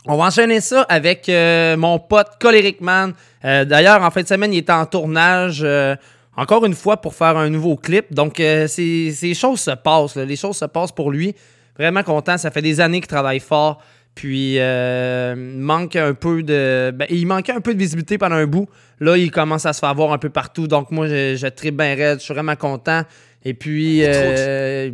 On 0.05 0.17
va 0.17 0.25
enchaîner 0.25 0.61
ça 0.61 0.83
avec 0.83 1.27
euh, 1.27 1.75
mon 1.75 1.99
pote 1.99 2.31
Coleric 2.39 2.79
Man. 2.81 3.13
D'ailleurs, 3.43 4.01
en 4.01 4.11
fin 4.11 4.21
de 4.23 4.27
semaine, 4.27 4.53
il 4.53 4.59
était 4.59 4.73
en 4.73 4.85
tournage, 4.85 5.65
encore 6.35 6.65
une 6.65 6.73
fois, 6.73 6.97
pour 6.97 7.13
faire 7.13 7.37
un 7.37 7.49
nouveau 7.49 7.77
clip. 7.77 8.13
Donc, 8.13 8.37
ces, 8.37 9.33
choses 9.35 9.61
se 9.61 9.71
passent, 9.71 10.15
les 10.15 10.35
choses 10.35 10.57
se 10.57 10.65
passent 10.65 10.91
pour 10.91 11.11
lui. 11.11 11.33
Vraiment 11.77 12.03
content, 12.03 12.37
ça 12.37 12.51
fait 12.51 12.61
des 12.61 12.81
années 12.81 12.99
qu'il 12.99 13.07
travaille 13.07 13.39
fort. 13.39 13.81
Puis, 14.15 14.57
manque 15.35 15.95
un 15.95 16.13
peu 16.13 16.43
de. 16.43 16.91
ben, 16.93 17.05
il 17.09 17.25
manquait 17.27 17.53
un 17.53 17.61
peu 17.61 17.73
de 17.73 17.79
visibilité 17.79 18.17
pendant 18.17 18.35
un 18.35 18.47
bout. 18.47 18.67
Là, 18.99 19.15
il 19.17 19.31
commence 19.31 19.65
à 19.65 19.71
se 19.71 19.79
faire 19.79 19.93
voir 19.93 20.11
un 20.11 20.17
peu 20.17 20.29
partout. 20.29 20.67
Donc, 20.67 20.91
moi, 20.91 21.07
je, 21.07 21.35
je 21.37 21.47
tripe 21.47 21.77
bien 21.77 21.95
raide. 21.95 22.19
Je 22.19 22.23
suis 22.23 22.33
vraiment 22.33 22.55
content. 22.55 23.03
Et 23.47 23.53
puis. 23.53 24.01
euh, 24.03 24.91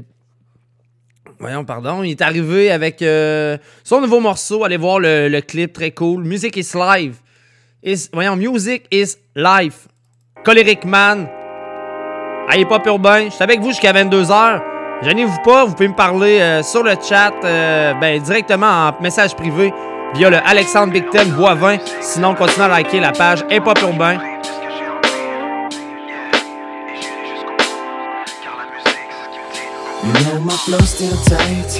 voyons, 1.39 1.65
pardon. 1.65 2.03
Il 2.03 2.11
est 2.11 2.21
arrivé 2.21 2.71
avec 2.71 3.01
euh, 3.01 3.57
son 3.83 3.99
nouveau 3.99 4.19
morceau. 4.19 4.63
Allez 4.63 4.77
voir 4.77 4.99
le, 4.99 5.27
le 5.27 5.41
clip, 5.41 5.73
très 5.73 5.89
cool. 5.89 6.23
Music 6.23 6.55
is 6.55 6.69
live. 6.75 7.15
Is, 7.83 8.09
voyons, 8.13 8.35
Music 8.35 8.85
is 8.91 9.15
life. 9.35 9.87
Coleric 10.45 10.85
Man. 10.85 11.27
Allez, 12.47 12.65
pas 12.65 12.79
urbain. 12.85 13.25
Je 13.25 13.29
suis 13.31 13.43
avec 13.43 13.59
vous 13.59 13.69
jusqu'à 13.69 13.91
22h. 13.91 14.61
Gênez-vous 15.01 15.39
pas, 15.43 15.65
vous 15.65 15.73
pouvez 15.73 15.87
me 15.89 15.95
parler 15.95 16.39
euh, 16.39 16.61
sur 16.61 16.83
le 16.83 16.93
chat, 17.01 17.33
ben, 17.41 18.21
directement 18.21 18.67
en 18.89 19.01
message 19.01 19.35
privé 19.35 19.73
via 20.13 20.29
le 20.29 20.37
Alexandre 20.45 20.93
Big 20.93 21.09
Ten 21.09 21.27
Boivin. 21.31 21.77
Sinon, 22.01 22.35
continuez 22.35 22.65
à 22.65 22.69
liker 22.69 22.99
la 22.99 23.11
page 23.13 23.43
Hip 23.49 23.63
Hop 23.65 23.79
Urbain. 23.81 24.17
You 30.05 30.13
know 30.25 30.39
my 30.41 30.55
flow's 30.57 30.89
still 30.89 31.15
tight, 31.23 31.71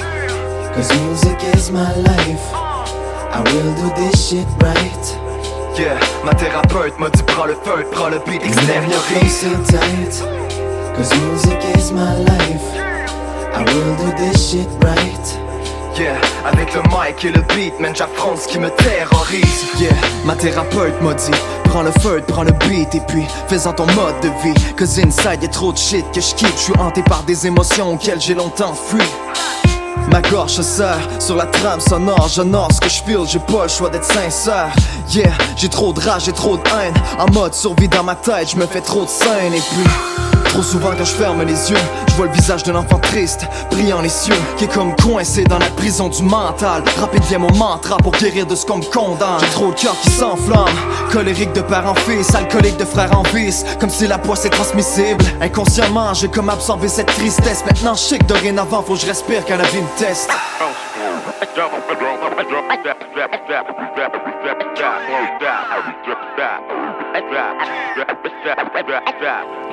cause 0.74 0.90
music 1.02 1.38
is 1.54 1.70
my 1.70 1.94
life. 1.96 2.44
I 2.52 3.42
will 3.44 3.74
do 3.74 3.88
this 4.00 4.28
shit 4.28 4.46
right. 4.62 5.04
Yeah, 5.78 5.98
ma 6.24 6.32
thérapeute 6.34 6.98
m'a 6.98 7.10
dit 7.10 7.22
prends 7.24 7.46
le 7.46 7.54
feu, 7.54 7.84
prends 7.92 8.08
le 8.08 8.18
beat, 8.20 8.42
You 8.42 8.50
know 8.50 8.56
my 8.56 8.96
extériorise. 8.96 9.30
still 9.30 9.64
tight, 9.64 10.14
cause 10.96 11.12
music 11.20 11.60
is 11.76 11.92
my 11.92 12.14
life. 12.30 12.66
I 13.56 13.62
will 13.72 13.96
do 13.96 14.10
this 14.16 14.50
shit 14.50 14.68
right. 14.82 15.26
Yeah, 15.96 16.16
avec 16.44 16.74
le 16.74 16.82
mic 16.82 17.24
et 17.24 17.30
le 17.30 17.40
beat, 17.54 17.78
man, 17.78 17.94
ce 17.94 18.48
qui 18.48 18.58
me 18.58 18.68
terrorise. 18.70 19.64
Yeah, 19.78 19.92
ma 20.24 20.34
thérapeute 20.34 21.00
m'a 21.00 21.14
dit 21.14 21.30
Prends 21.66 21.82
le 21.82 21.92
feu, 22.00 22.20
prends 22.26 22.42
le 22.42 22.50
beat 22.50 22.96
et 22.96 23.00
puis 23.00 23.24
fais-en 23.46 23.72
ton 23.72 23.86
mode 23.86 24.18
de 24.20 24.28
vie. 24.42 24.74
Cause 24.76 24.98
inside 24.98 25.42
y'a 25.42 25.48
trop 25.48 25.72
de 25.72 25.78
shit 25.78 26.04
que 26.12 26.20
je 26.20 26.34
quitte. 26.34 26.52
Je 26.56 26.62
suis 26.62 26.72
hanté 26.80 27.02
par 27.04 27.22
des 27.22 27.46
émotions 27.46 27.92
auxquelles 27.92 28.20
j'ai 28.20 28.34
longtemps 28.34 28.74
fui. 28.74 29.04
Ma 30.10 30.20
gorge 30.20 30.50
se 30.50 30.62
serre 30.62 31.08
sur 31.20 31.36
la 31.36 31.46
trame 31.46 31.80
sonore, 31.80 32.28
j'honore 32.28 32.72
ce 32.72 32.80
que 32.80 32.88
je 32.88 33.02
feel, 33.02 33.26
j'ai 33.28 33.38
pas 33.38 33.62
le 33.64 33.68
choix 33.68 33.88
d'être 33.88 34.04
sincère. 34.04 34.74
Yeah, 35.10 35.30
j'ai 35.56 35.68
trop 35.68 35.92
de 35.92 36.00
rage, 36.00 36.24
j'ai 36.24 36.32
trop 36.32 36.56
de 36.56 36.62
haine. 36.70 36.94
En 37.20 37.30
mode 37.32 37.54
survie 37.54 37.88
dans 37.88 38.02
ma 38.02 38.16
tête, 38.16 38.50
je 38.50 38.56
me 38.56 38.66
fais 38.66 38.80
trop 38.80 39.04
de 39.04 39.10
scènes 39.10 39.54
et 39.54 39.60
puis. 39.60 40.33
Trop 40.54 40.62
souvent 40.62 40.92
quand 40.96 41.04
je 41.04 41.16
ferme 41.16 41.42
les 41.42 41.68
yeux, 41.72 41.76
je 42.06 42.14
vois 42.14 42.26
le 42.26 42.32
visage 42.32 42.62
d'un 42.62 42.76
enfant 42.76 43.00
triste, 43.00 43.44
brillant 43.72 44.00
les 44.00 44.08
cieux, 44.08 44.36
qui 44.56 44.66
est 44.66 44.72
comme 44.72 44.94
coincé 44.94 45.42
dans 45.42 45.58
la 45.58 45.66
prison 45.66 46.08
du 46.08 46.22
mental. 46.22 46.84
Rapide 46.96 47.24
vient 47.24 47.40
mon 47.40 47.52
mantra 47.56 47.96
pour 47.96 48.12
guérir 48.12 48.46
de 48.46 48.54
ce 48.54 48.64
qu'on 48.64 48.78
me 48.78 48.84
condamne. 48.84 49.40
J'ai 49.40 49.48
trop 49.48 49.72
de 49.72 49.74
cœur 49.74 49.96
qui 50.00 50.10
s'enflamme, 50.10 50.76
colérique 51.12 51.52
de 51.54 51.60
père 51.60 51.84
en 51.88 51.96
fils, 51.96 52.32
alcoolique 52.36 52.76
de 52.76 52.84
frère 52.84 53.18
en 53.18 53.24
vice, 53.34 53.64
comme 53.80 53.90
si 53.90 54.06
la 54.06 54.16
poisse 54.16 54.44
est 54.44 54.50
transmissible. 54.50 55.24
Inconsciemment, 55.40 56.14
j'ai 56.14 56.28
comme 56.28 56.48
absorbé 56.48 56.86
cette 56.86 57.08
tristesse. 57.08 57.64
Maintenant, 57.66 57.94
je 57.94 58.00
sais 58.02 58.18
que 58.18 58.24
dorénavant, 58.26 58.84
faut 58.84 58.94
que 58.94 59.00
je 59.00 59.06
respire 59.06 59.44
quand 59.44 59.56
la 59.56 59.64
vie 59.64 59.82
me 59.82 59.98
teste. 59.98 60.30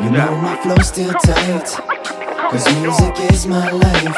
You 0.02 0.10
know 0.10 0.36
my 0.41 0.56
flow 0.63 0.78
still 0.78 1.13
tight. 1.13 1.67
Cause 2.52 2.65
music 2.82 3.32
is 3.32 3.47
my 3.47 3.69
life. 3.69 4.17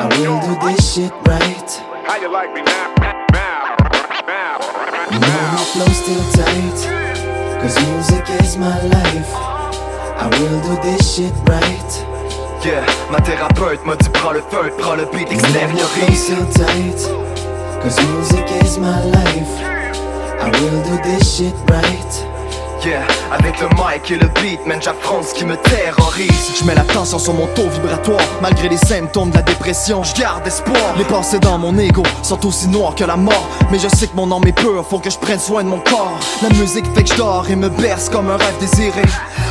I 0.00 0.08
will 0.18 0.40
do 0.40 0.52
this 0.66 0.94
shit 0.94 1.12
right. 1.26 1.70
How 2.06 2.16
you 2.16 2.28
like 2.30 2.52
me 2.54 2.62
now? 2.62 2.94
Now, 3.32 3.76
now. 4.26 4.58
You 5.12 5.20
know 5.20 5.42
my 5.54 5.64
flow 5.72 5.92
still 5.92 6.24
tight. 6.32 6.78
Cause 7.62 7.76
music 7.86 8.28
is 8.42 8.56
my 8.56 8.80
life. 8.82 9.30
I 10.22 10.28
will 10.38 10.60
do 10.62 10.82
this 10.82 11.16
shit 11.16 11.32
right. 11.48 12.19
Yeah, 12.62 12.84
ma 13.10 13.18
thérapeute 13.22 13.84
m'a 13.86 13.96
dit 13.96 14.10
prends 14.10 14.32
le 14.32 14.40
feu, 14.40 14.70
prends 14.76 14.94
le 14.94 15.06
beat, 15.06 15.32
extériorise. 15.32 16.30
tight. 16.54 17.08
Cause 17.82 17.98
music 18.06 18.44
is 18.62 18.78
my 18.78 19.02
life. 19.04 19.48
I 20.42 20.50
will 20.60 20.82
do 20.82 21.02
this 21.02 21.36
shit 21.36 21.54
right. 21.70 22.29
Avec 23.30 23.60
le 23.60 23.68
mic 23.68 24.10
et 24.10 24.16
le 24.16 24.26
beat, 24.40 24.64
man, 24.66 24.80
ce 24.80 25.34
qui 25.34 25.44
me 25.44 25.54
terrorise. 25.56 26.52
Je 26.58 26.64
mets 26.64 26.74
la 26.74 26.82
tension 26.84 27.18
sur 27.18 27.34
mon 27.34 27.46
taux 27.48 27.68
vibratoire 27.68 28.22
Malgré 28.40 28.70
les 28.70 28.78
symptômes 28.78 29.28
de 29.30 29.36
la 29.36 29.42
dépression 29.42 30.02
Je 30.02 30.14
garde 30.14 30.46
espoir. 30.46 30.94
Les 30.96 31.04
pensées 31.04 31.38
dans 31.40 31.58
mon 31.58 31.76
ego 31.76 32.02
sont 32.22 32.46
aussi 32.46 32.68
noires 32.68 32.94
que 32.94 33.04
la 33.04 33.16
mort 33.16 33.46
Mais 33.70 33.78
je 33.78 33.88
sais 33.88 34.06
que 34.06 34.16
mon 34.16 34.34
âme 34.34 34.46
est 34.46 34.52
pure 34.52 34.82
Faut 34.88 34.98
que 34.98 35.10
je 35.10 35.18
prenne 35.18 35.38
soin 35.38 35.62
de 35.62 35.68
mon 35.68 35.80
corps. 35.80 36.18
La 36.42 36.48
musique 36.56 36.86
fait 36.94 37.02
que 37.02 37.10
je 37.10 37.16
dors 37.16 37.50
et 37.50 37.56
me 37.56 37.68
berce 37.68 38.08
comme 38.08 38.30
un 38.30 38.38
rêve 38.38 38.58
désiré. 38.60 39.02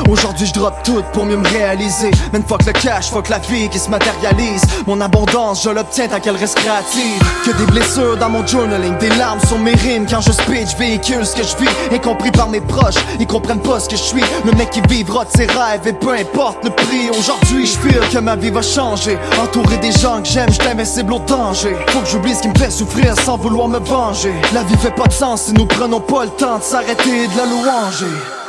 Aujourd'hui 0.10 0.48
je 0.48 0.54
drop 0.54 0.74
tout 0.84 1.04
pour 1.14 1.26
mieux 1.26 1.38
me 1.38 1.48
réaliser. 1.48 2.10
Man 2.34 2.42
fuck 2.48 2.66
le 2.66 2.74
cash, 2.74 3.12
fuck 3.12 3.30
la 3.30 3.38
vie 3.38 3.70
qui 3.70 3.78
se 3.78 3.92
matérialise. 3.92 4.64
Mon 4.88 5.00
abondance 5.02 5.64
je 5.64 5.70
l'obtiens 5.70 6.08
tant 6.08 6.20
qu'elle 6.20 6.36
reste 6.36 6.56
créative. 6.56 7.22
Que 7.46 7.52
des 7.52 7.72
blessures 7.72 8.18
dans 8.18 8.30
mon 8.30 8.46
journaling 8.46 8.98
Des 8.98 9.10
larmes 9.10 9.40
sur 9.46 9.60
mes 9.60 9.76
rimes. 9.76 10.08
Quand 10.10 10.22
je 10.22 10.32
speech 10.32 10.76
Véhicule 10.80 11.26
ce 11.26 11.36
que 11.36 11.44
je 11.44 11.56
vis 11.58 11.96
Incompris 11.96 12.32
par 12.32 12.50
mes 12.50 12.62
proches 12.62 12.96
Ils 13.20 13.28
comprennent 13.28 13.62
pas 13.62 13.80
ce 13.80 13.90
que 13.90 13.98
je 13.98 14.02
suis. 14.02 14.24
Le 14.46 14.52
mec 14.54 14.70
qui 14.72 14.82
vivra 14.82 15.26
de 15.26 15.32
ses 15.32 15.46
rêves 15.46 15.86
Et 15.86 15.94
peu 15.94 16.14
importe 16.14 16.64
le 16.64 16.70
prix. 16.70 17.10
Aujourd'hui 17.10 17.66
je 17.66 17.78
que 18.14 18.20
ma 18.20 18.36
vie 18.36 18.50
va 18.50 18.62
changer. 18.62 19.18
Entouré 19.42 19.78
des 19.78 19.92
gens 19.92 20.22
que 20.22 20.28
j'aime, 20.28 20.50
je 20.52 20.68
invincible 20.68 21.14
au 21.14 21.20
danger. 21.20 21.76
Faut 21.88 22.00
que 22.00 22.08
j'oublie 22.08 22.34
ce 22.34 22.42
qui 22.42 22.50
me 22.50 22.58
fait 22.58 22.72
souffrir 22.72 23.16
sans 23.20 23.38
vouloir 23.38 23.68
me 23.68 23.80
venger. 23.80 24.34
La 24.54 24.64
vie 24.64 24.78
fait 24.78 24.96
pas 24.96 25.08
de 25.08 25.14
sens 25.14 25.44
si 25.44 25.54
nous 25.54 25.66
prenons 25.66 26.00
pas 26.00 26.26
le 26.26 26.32
temps 26.32 26.58
de 26.58 26.64
s'arrêter 26.64 27.24
et 27.24 27.28
de 27.28 27.38
la 27.38 27.46
louanger 27.46 28.49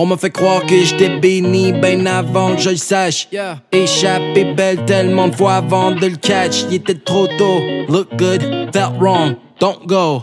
On 0.00 0.06
m'a 0.06 0.16
fait 0.16 0.30
croire 0.30 0.64
que 0.64 0.84
j'étais 0.84 1.18
béni 1.18 1.72
ben 1.72 2.06
avant 2.06 2.54
que 2.54 2.62
je 2.62 2.70
le 2.70 2.76
sache. 2.76 3.28
Échappé 3.72 4.44
belle 4.44 4.84
tellement 4.84 5.26
de 5.26 5.34
fois 5.34 5.54
avant 5.54 5.90
de 5.90 6.06
le 6.06 6.14
catch. 6.14 6.66
Il 6.70 6.76
était 6.76 6.94
trop 6.94 7.26
tôt. 7.26 7.58
Look 7.88 8.06
good, 8.16 8.40
felt 8.72 8.92
wrong, 9.00 9.34
don't 9.58 9.84
go. 9.86 10.22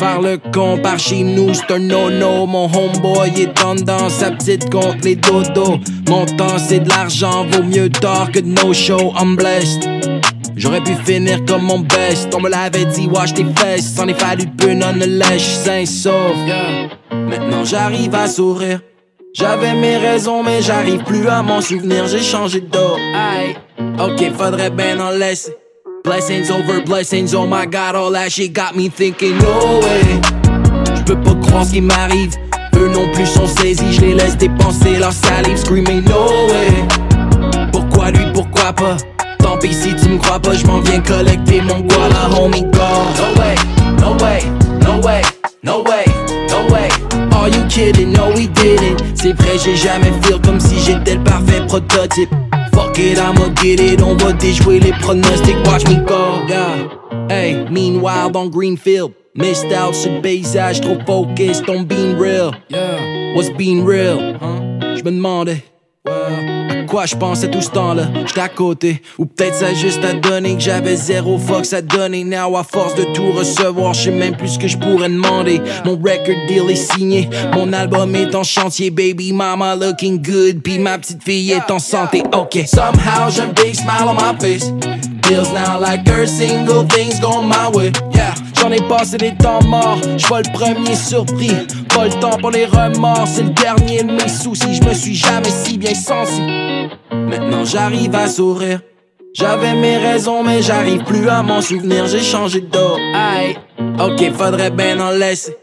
Faire 0.00 0.20
le 0.20 0.38
con 0.52 0.78
par 0.82 0.98
chez 0.98 1.22
nous, 1.22 1.54
c'est 1.54 1.72
un 1.72 1.78
no-no. 1.78 2.44
Mon 2.46 2.64
homeboy 2.64 3.30
est 3.40 3.64
en 3.64 3.76
dans 3.76 4.08
sa 4.08 4.32
petite 4.32 4.68
contre 4.68 5.04
les 5.04 5.14
dodos. 5.14 5.78
Mon 6.08 6.26
temps, 6.26 6.58
c'est 6.58 6.80
de 6.80 6.88
l'argent, 6.88 7.46
vaut 7.48 7.62
mieux 7.62 7.90
tard 7.90 8.32
que 8.32 8.40
de 8.40 8.48
no-show. 8.48 9.12
I'm 9.16 9.36
blessed. 9.36 10.17
J'aurais 10.58 10.82
pu 10.82 10.94
finir 11.04 11.44
comme 11.46 11.62
mon 11.62 11.78
best. 11.78 12.34
On 12.34 12.40
me 12.40 12.50
l'avait 12.50 12.84
dit, 12.84 13.06
wash 13.06 13.32
tes 13.32 13.46
fesses. 13.56 13.94
S'en 13.94 14.08
est 14.08 14.20
fallu 14.20 14.46
peu, 14.46 14.74
non 14.74 14.92
ne 14.92 15.06
lèche, 15.06 15.54
sain 15.54 15.86
sauf. 15.86 16.36
Maintenant 17.12 17.64
j'arrive 17.64 18.14
à 18.14 18.26
sourire. 18.26 18.80
J'avais 19.34 19.74
mes 19.74 19.96
raisons, 19.98 20.42
mais 20.42 20.60
j'arrive 20.60 21.04
plus 21.04 21.28
à 21.28 21.42
m'en 21.42 21.60
souvenir. 21.60 22.08
J'ai 22.08 22.22
changé 22.22 22.60
d'eau. 22.60 22.96
Ok, 24.00 24.32
faudrait 24.36 24.70
bien 24.70 24.98
en 24.98 25.10
laisser. 25.10 25.54
Blessings 26.04 26.50
over 26.50 26.82
blessings, 26.84 27.34
oh 27.34 27.46
my 27.46 27.66
god, 27.66 27.94
all 27.94 28.12
that 28.12 28.30
shit 28.30 28.52
got 28.52 28.74
me 28.74 28.88
thinking, 28.88 29.36
no 29.38 29.80
way. 29.80 30.20
J'peux 30.96 31.20
pas 31.20 31.34
croire 31.34 31.64
ce 31.64 31.72
qui 31.72 31.80
m'arrive. 31.80 32.34
Eux 32.76 32.88
non 32.88 33.12
plus 33.12 33.26
sont 33.26 33.46
saisis, 33.46 33.92
je 33.92 34.00
les 34.00 34.14
laisse 34.14 34.36
dépenser 34.36 34.96
leur 34.98 35.12
salive, 35.12 35.56
screaming, 35.56 36.02
no 36.04 36.28
way. 36.48 37.68
Pourquoi 37.72 38.10
lui, 38.10 38.24
pourquoi 38.32 38.72
pas? 38.72 38.96
Pis 39.60 39.74
si 39.74 39.94
tu 39.96 40.08
me 40.08 40.18
crois 40.18 40.38
pas, 40.38 40.54
je 40.54 40.66
m'en 40.66 40.80
viens 40.80 41.00
collecter 41.00 41.60
mon 41.60 41.80
guala, 41.80 42.30
homie, 42.36 42.62
go. 42.62 42.78
No 43.18 43.40
way, 43.40 43.54
no 44.00 44.12
way, 44.22 44.42
no 44.82 45.00
way, 45.00 45.22
no 45.62 45.82
way, 45.82 46.04
no 46.48 46.72
way. 46.72 46.88
Are 47.32 47.48
you 47.48 47.66
kidding? 47.68 48.12
No, 48.12 48.30
we 48.34 48.48
didn't. 48.48 49.02
C'est 49.14 49.32
vrai, 49.32 49.58
j'ai 49.62 49.76
jamais 49.76 50.12
feel 50.22 50.40
comme 50.40 50.60
si 50.60 50.78
j'étais 50.78 51.14
le 51.14 51.24
parfait 51.24 51.64
prototype. 51.66 52.30
Fuck 52.74 52.98
it, 52.98 53.18
I'ma 53.18 53.52
get 53.62 53.80
it. 53.80 54.02
On 54.02 54.16
va 54.16 54.32
déjouer 54.32 54.80
les 54.80 54.92
pronostics. 54.92 55.56
Watch 55.66 55.86
me 55.88 56.04
go. 56.04 56.42
Yeah. 56.48 56.88
Hey, 57.28 57.66
meanwhile, 57.70 58.30
on 58.34 58.48
Greenfield. 58.48 59.12
Missed 59.34 59.72
out 59.72 59.94
sur 59.94 60.12
le 60.12 60.20
paysage, 60.20 60.80
trop 60.80 60.98
focused 61.06 61.68
on 61.68 61.84
being 61.84 62.18
real. 62.18 62.52
Yeah. 62.70 63.34
What's 63.34 63.50
being 63.50 63.84
real? 63.84 64.36
Huh? 64.40 64.96
Je 64.96 65.02
me 65.04 65.12
demandais. 65.12 65.62
Quoi 66.98 67.06
je 67.06 67.14
pensais 67.14 67.48
tout 67.48 67.62
ce 67.62 67.70
temps-là? 67.70 68.08
J'étais 68.26 68.40
à 68.40 68.48
côté. 68.48 69.00
Ou 69.18 69.26
peut-être 69.26 69.62
a 69.62 69.72
juste 69.72 70.04
à 70.04 70.14
donner 70.14 70.54
que 70.54 70.60
j'avais 70.60 70.96
zéro 70.96 71.38
fox 71.38 71.72
à 71.72 71.80
donner. 71.80 72.24
Now, 72.24 72.56
à 72.56 72.64
force 72.64 72.96
de 72.96 73.04
tout 73.14 73.30
recevoir, 73.30 73.94
je 73.94 74.04
sais 74.04 74.10
même 74.10 74.36
plus 74.36 74.58
que 74.58 74.66
je 74.66 74.76
pourrais 74.76 75.08
demander. 75.08 75.60
Mon 75.84 75.92
record 75.92 76.34
deal 76.48 76.68
est 76.68 76.74
signé. 76.74 77.30
Mon 77.54 77.72
album 77.72 78.16
est 78.16 78.34
en 78.34 78.42
chantier. 78.42 78.90
Baby 78.90 79.32
mama 79.32 79.76
looking 79.76 80.20
good. 80.20 80.60
Puis 80.60 80.80
ma 80.80 80.98
petite 80.98 81.22
fille 81.22 81.52
est 81.52 81.70
en 81.70 81.78
santé. 81.78 82.24
Ok. 82.36 82.64
Somehow, 82.66 83.30
j'ai 83.30 83.42
un 83.42 83.52
big 83.52 83.76
smile 83.76 84.08
on 84.08 84.14
my 84.14 84.36
face. 84.40 84.72
Feels 85.28 85.52
now 85.52 85.78
like 85.78 86.08
every 86.08 86.26
single 86.26 86.84
thing's 86.84 87.20
going 87.20 87.48
my 87.48 87.68
way. 87.68 87.92
Yeah. 88.14 88.34
J'en 88.54 88.72
ai 88.72 88.80
passé 88.88 89.18
des 89.18 89.34
temps 89.36 89.62
morts, 89.64 90.00
pas 90.26 90.40
le 90.40 90.52
premier 90.54 90.96
surpris. 90.96 91.52
Pas 91.94 92.06
le 92.06 92.12
temps 92.18 92.38
pour 92.38 92.50
les 92.50 92.64
remords, 92.64 93.28
c'est 93.28 93.42
le 93.42 93.50
dernier 93.50 94.04
de 94.04 94.12
mes 94.12 94.28
soucis. 94.28 94.76
Je 94.76 94.88
me 94.88 94.94
suis 94.94 95.14
jamais 95.14 95.50
si 95.50 95.76
bien 95.76 95.92
senti. 95.92 96.40
Maintenant 97.12 97.66
j'arrive 97.66 98.14
à 98.14 98.26
sourire. 98.26 98.80
J'avais 99.34 99.74
mes 99.74 99.98
raisons, 99.98 100.42
mais 100.42 100.62
j'arrive 100.62 101.04
plus 101.04 101.28
à 101.28 101.42
m'en 101.42 101.60
souvenir. 101.60 102.06
J'ai 102.06 102.22
changé 102.22 102.62
d'eau. 102.62 102.96
Aïe. 103.14 103.58
Ok, 104.00 104.32
faudrait 104.32 104.70
bien 104.70 104.98
en 104.98 105.10
laisser. 105.10 105.54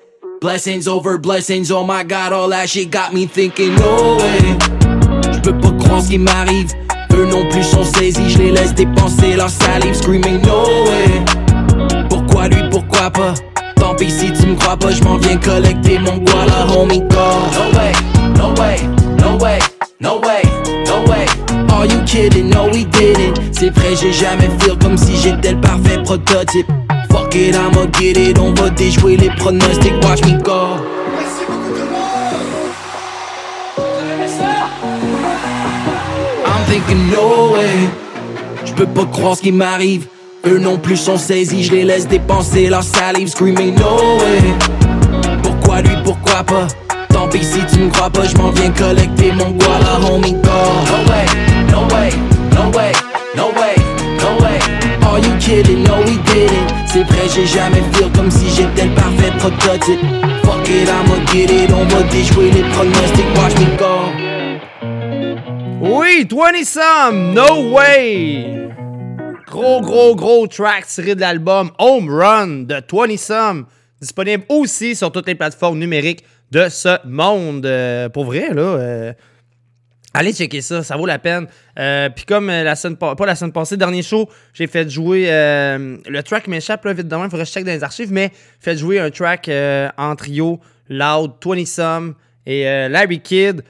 Blessings 0.41 0.87
over 0.87 1.17
blessings, 1.17 1.71
oh 1.71 1.83
my 1.83 2.03
god, 2.03 2.33
all 2.33 2.49
that 2.51 2.67
shit 2.67 2.91
got 2.91 3.13
me 3.13 3.25
thinking, 3.25 3.73
no 3.73 4.17
way. 4.17 5.33
J'peux 5.33 5.57
pas 5.57 5.71
croire 5.71 6.03
ce 6.03 6.09
qui 6.09 6.19
m'arrive. 6.19 6.84
Eux 7.17 7.25
non 7.25 7.45
plus 7.49 7.63
sont 7.63 7.83
saisis, 7.83 8.29
je 8.29 8.37
les 8.37 8.51
laisse 8.51 8.73
dépenser 8.73 9.35
leur 9.35 9.49
salive, 9.49 9.93
screaming, 9.93 10.41
no 10.41 10.65
way. 10.85 12.05
Pourquoi 12.09 12.47
lui, 12.47 12.61
pourquoi 12.69 13.09
pas? 13.09 13.33
Tant 13.77 13.95
pis 13.95 14.11
si 14.11 14.31
tu 14.33 14.47
me 14.47 14.55
crois 14.55 14.77
pas, 14.77 14.91
je 14.91 15.03
m'en 15.03 15.17
viens 15.17 15.37
collecter 15.37 15.97
mon 15.99 16.17
guala, 16.17 16.67
homie, 16.75 16.99
go. 16.99 17.15
No 17.53 17.77
way, 17.77 17.91
no 18.37 18.53
way, 18.61 18.77
no 19.17 19.37
way, 19.37 19.59
no 20.01 20.19
way, 20.19 20.41
no 20.85 21.09
way. 21.09 21.25
Are 21.73 21.85
you 21.85 22.03
kidding? 22.05 22.49
No, 22.49 22.67
we 22.71 22.85
didn't. 22.85 23.39
C'est 23.51 23.69
vrai, 23.69 23.95
j'ai 23.99 24.11
jamais 24.11 24.49
feel 24.59 24.77
comme 24.77 24.97
si 24.97 25.15
j'étais 25.17 25.51
le 25.51 25.61
parfait 25.61 26.01
prototype. 26.03 26.67
Fuck 27.11 27.35
it, 27.35 27.55
I'ma 27.55 27.85
get 27.99 28.17
it. 28.17 28.39
On 28.39 28.53
va 28.53 28.69
déjouer 28.69 29.17
les 29.17 29.29
pronostics, 29.29 29.93
watch 30.03 30.23
me 30.25 30.41
go. 30.41 30.77
Thinking 36.75 37.09
no 37.11 37.53
way. 37.53 37.89
Je 38.65 38.73
peux 38.73 38.85
pas 38.85 39.05
croire 39.05 39.37
ce 39.37 39.41
qui 39.41 39.51
m'arrive. 39.51 40.07
Eux 40.45 40.59
non 40.59 40.77
plus 40.77 40.97
sont 40.97 41.17
saisis, 41.17 41.63
je 41.63 41.71
les 41.71 41.83
laisse 41.83 42.07
dépenser 42.07 42.67
leur 42.67 42.83
salive, 42.83 43.29
screaming 43.29 43.75
no 43.75 44.17
way. 44.19 44.41
Pourquoi 45.41 45.81
lui, 45.81 45.95
pourquoi 46.03 46.43
pas? 46.43 46.67
Tant 47.09 47.27
pis 47.29 47.43
si 47.43 47.59
tu 47.71 47.79
me 47.79 47.89
crois 47.89 48.09
pas, 48.09 48.25
je 48.25 48.35
m'en 48.37 48.51
viens 48.51 48.71
collecter 48.71 49.31
mon 49.31 49.51
guala, 49.51 49.99
homie, 50.03 50.33
go. 50.33 50.59
No 50.91 50.99
way, 51.09 51.25
no 51.71 51.79
way, 51.95 52.09
no 52.51 52.77
way, 52.77 52.91
no 53.35 53.45
way, 53.59 53.75
no 54.19 54.43
way. 54.43 54.59
Are 55.07 55.19
you 55.19 55.33
kidding? 55.39 55.83
No, 55.83 55.97
we 56.05 56.17
didn't. 56.29 56.67
C'est 56.87 57.03
vrai, 57.03 57.27
j'ai 57.33 57.45
jamais 57.45 57.83
feel 57.93 58.11
comme 58.15 58.29
si 58.29 58.47
j'étais 58.55 58.85
le 58.85 58.95
parfait 58.95 59.31
prototype. 59.39 59.99
Fuck 60.43 60.67
it, 60.69 60.89
I'ma 60.89 61.25
get 61.31 61.45
it. 61.45 61.71
On 61.71 61.85
va 61.85 62.03
déjouer 62.11 62.51
les 62.51 62.63
pronostics, 62.73 63.25
watch 63.37 63.55
me 63.59 63.77
go. 63.77 64.24
Oui, 65.87 66.25
20 66.29 66.63
some, 66.63 67.33
no 67.33 67.71
way! 67.71 68.69
Gros, 69.45 69.81
gros, 69.81 70.15
gros 70.15 70.47
track 70.47 70.87
tiré 70.87 71.15
de 71.15 71.21
l'album 71.21 71.71
Home 71.77 72.09
Run 72.09 72.47
de 72.65 72.81
20 72.91 73.17
some, 73.17 73.65
disponible 74.01 74.43
aussi 74.49 74.95
sur 74.95 75.11
toutes 75.11 75.27
les 75.27 75.35
plateformes 75.35 75.77
numériques 75.77 76.23
de 76.51 76.67
ce 76.69 76.97
monde. 77.07 77.65
Euh, 77.65 78.09
pour 78.09 78.25
vrai, 78.25 78.51
là, 78.53 78.61
euh, 78.61 79.13
allez 80.13 80.33
checker 80.33 80.61
ça, 80.61 80.81
ça 80.83 80.97
vaut 80.97 81.05
la 81.05 81.19
peine. 81.19 81.47
Euh, 81.77 82.09
Puis 82.09 82.25
comme 82.25 82.47
la 82.47 82.75
semaine, 82.75 82.97
pa- 82.97 83.15
pas 83.15 83.25
la 83.27 83.35
semaine 83.35 83.53
passée, 83.53 83.77
dernier 83.77 84.01
show, 84.01 84.27
j'ai 84.53 84.67
fait 84.67 84.89
jouer 84.89 85.25
le 85.29 86.21
track 86.23 86.47
m'échappe 86.47 86.83
là 86.85 86.93
vite 86.93 87.07
demain, 87.07 87.25
il 87.25 87.29
faudrait 87.29 87.43
que 87.45 87.49
je 87.49 87.53
check 87.53 87.63
dans 87.65 87.71
les 87.71 87.83
archives, 87.83 88.11
mais 88.11 88.31
fait 88.59 88.75
jouer 88.75 88.99
un 88.99 89.11
track 89.11 89.49
en 89.97 90.15
trio, 90.15 90.59
Loud, 90.89 91.33
20 91.45 91.65
some 91.67 92.15
et 92.47 92.63
Larry 92.89 93.19
Kidd. 93.21 93.61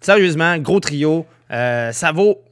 Sérieusement, 0.00 0.56
gros 0.58 0.80
trio, 0.80 1.26
euh, 1.50 1.92
ça 1.92 2.12
vaut 2.12 2.42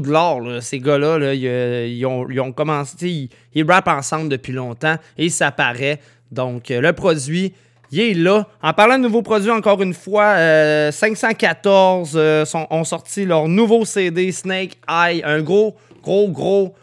de 0.00 0.10
l'or, 0.10 0.62
ces 0.62 0.78
gars-là. 0.78 1.18
là, 1.18 1.34
ils, 1.34 2.06
ont, 2.06 2.28
ils 2.28 2.40
ont 2.40 2.52
commencé, 2.52 3.08
ils, 3.08 3.28
ils 3.54 3.70
rappent 3.70 3.88
ensemble 3.88 4.28
depuis 4.28 4.52
longtemps 4.52 4.96
et 5.18 5.28
ça 5.28 5.50
paraît. 5.50 6.00
Donc, 6.34 6.70
euh, 6.70 6.80
le 6.80 6.92
produit, 6.92 7.54
il 7.92 8.00
est 8.00 8.14
là. 8.14 8.46
En 8.62 8.72
parlant 8.72 8.98
de 8.98 9.04
nouveaux 9.04 9.22
produits, 9.22 9.50
encore 9.50 9.80
une 9.82 9.94
fois, 9.94 10.34
euh, 10.36 10.90
514 10.90 12.12
euh, 12.14 12.44
sont, 12.44 12.66
ont 12.70 12.84
sorti 12.84 13.24
leur 13.24 13.48
nouveau 13.48 13.84
CD 13.84 14.32
Snake 14.32 14.78
Eye, 14.88 15.22
un 15.24 15.40
gros, 15.42 15.76
gros, 16.02 16.28
gros 16.28 16.74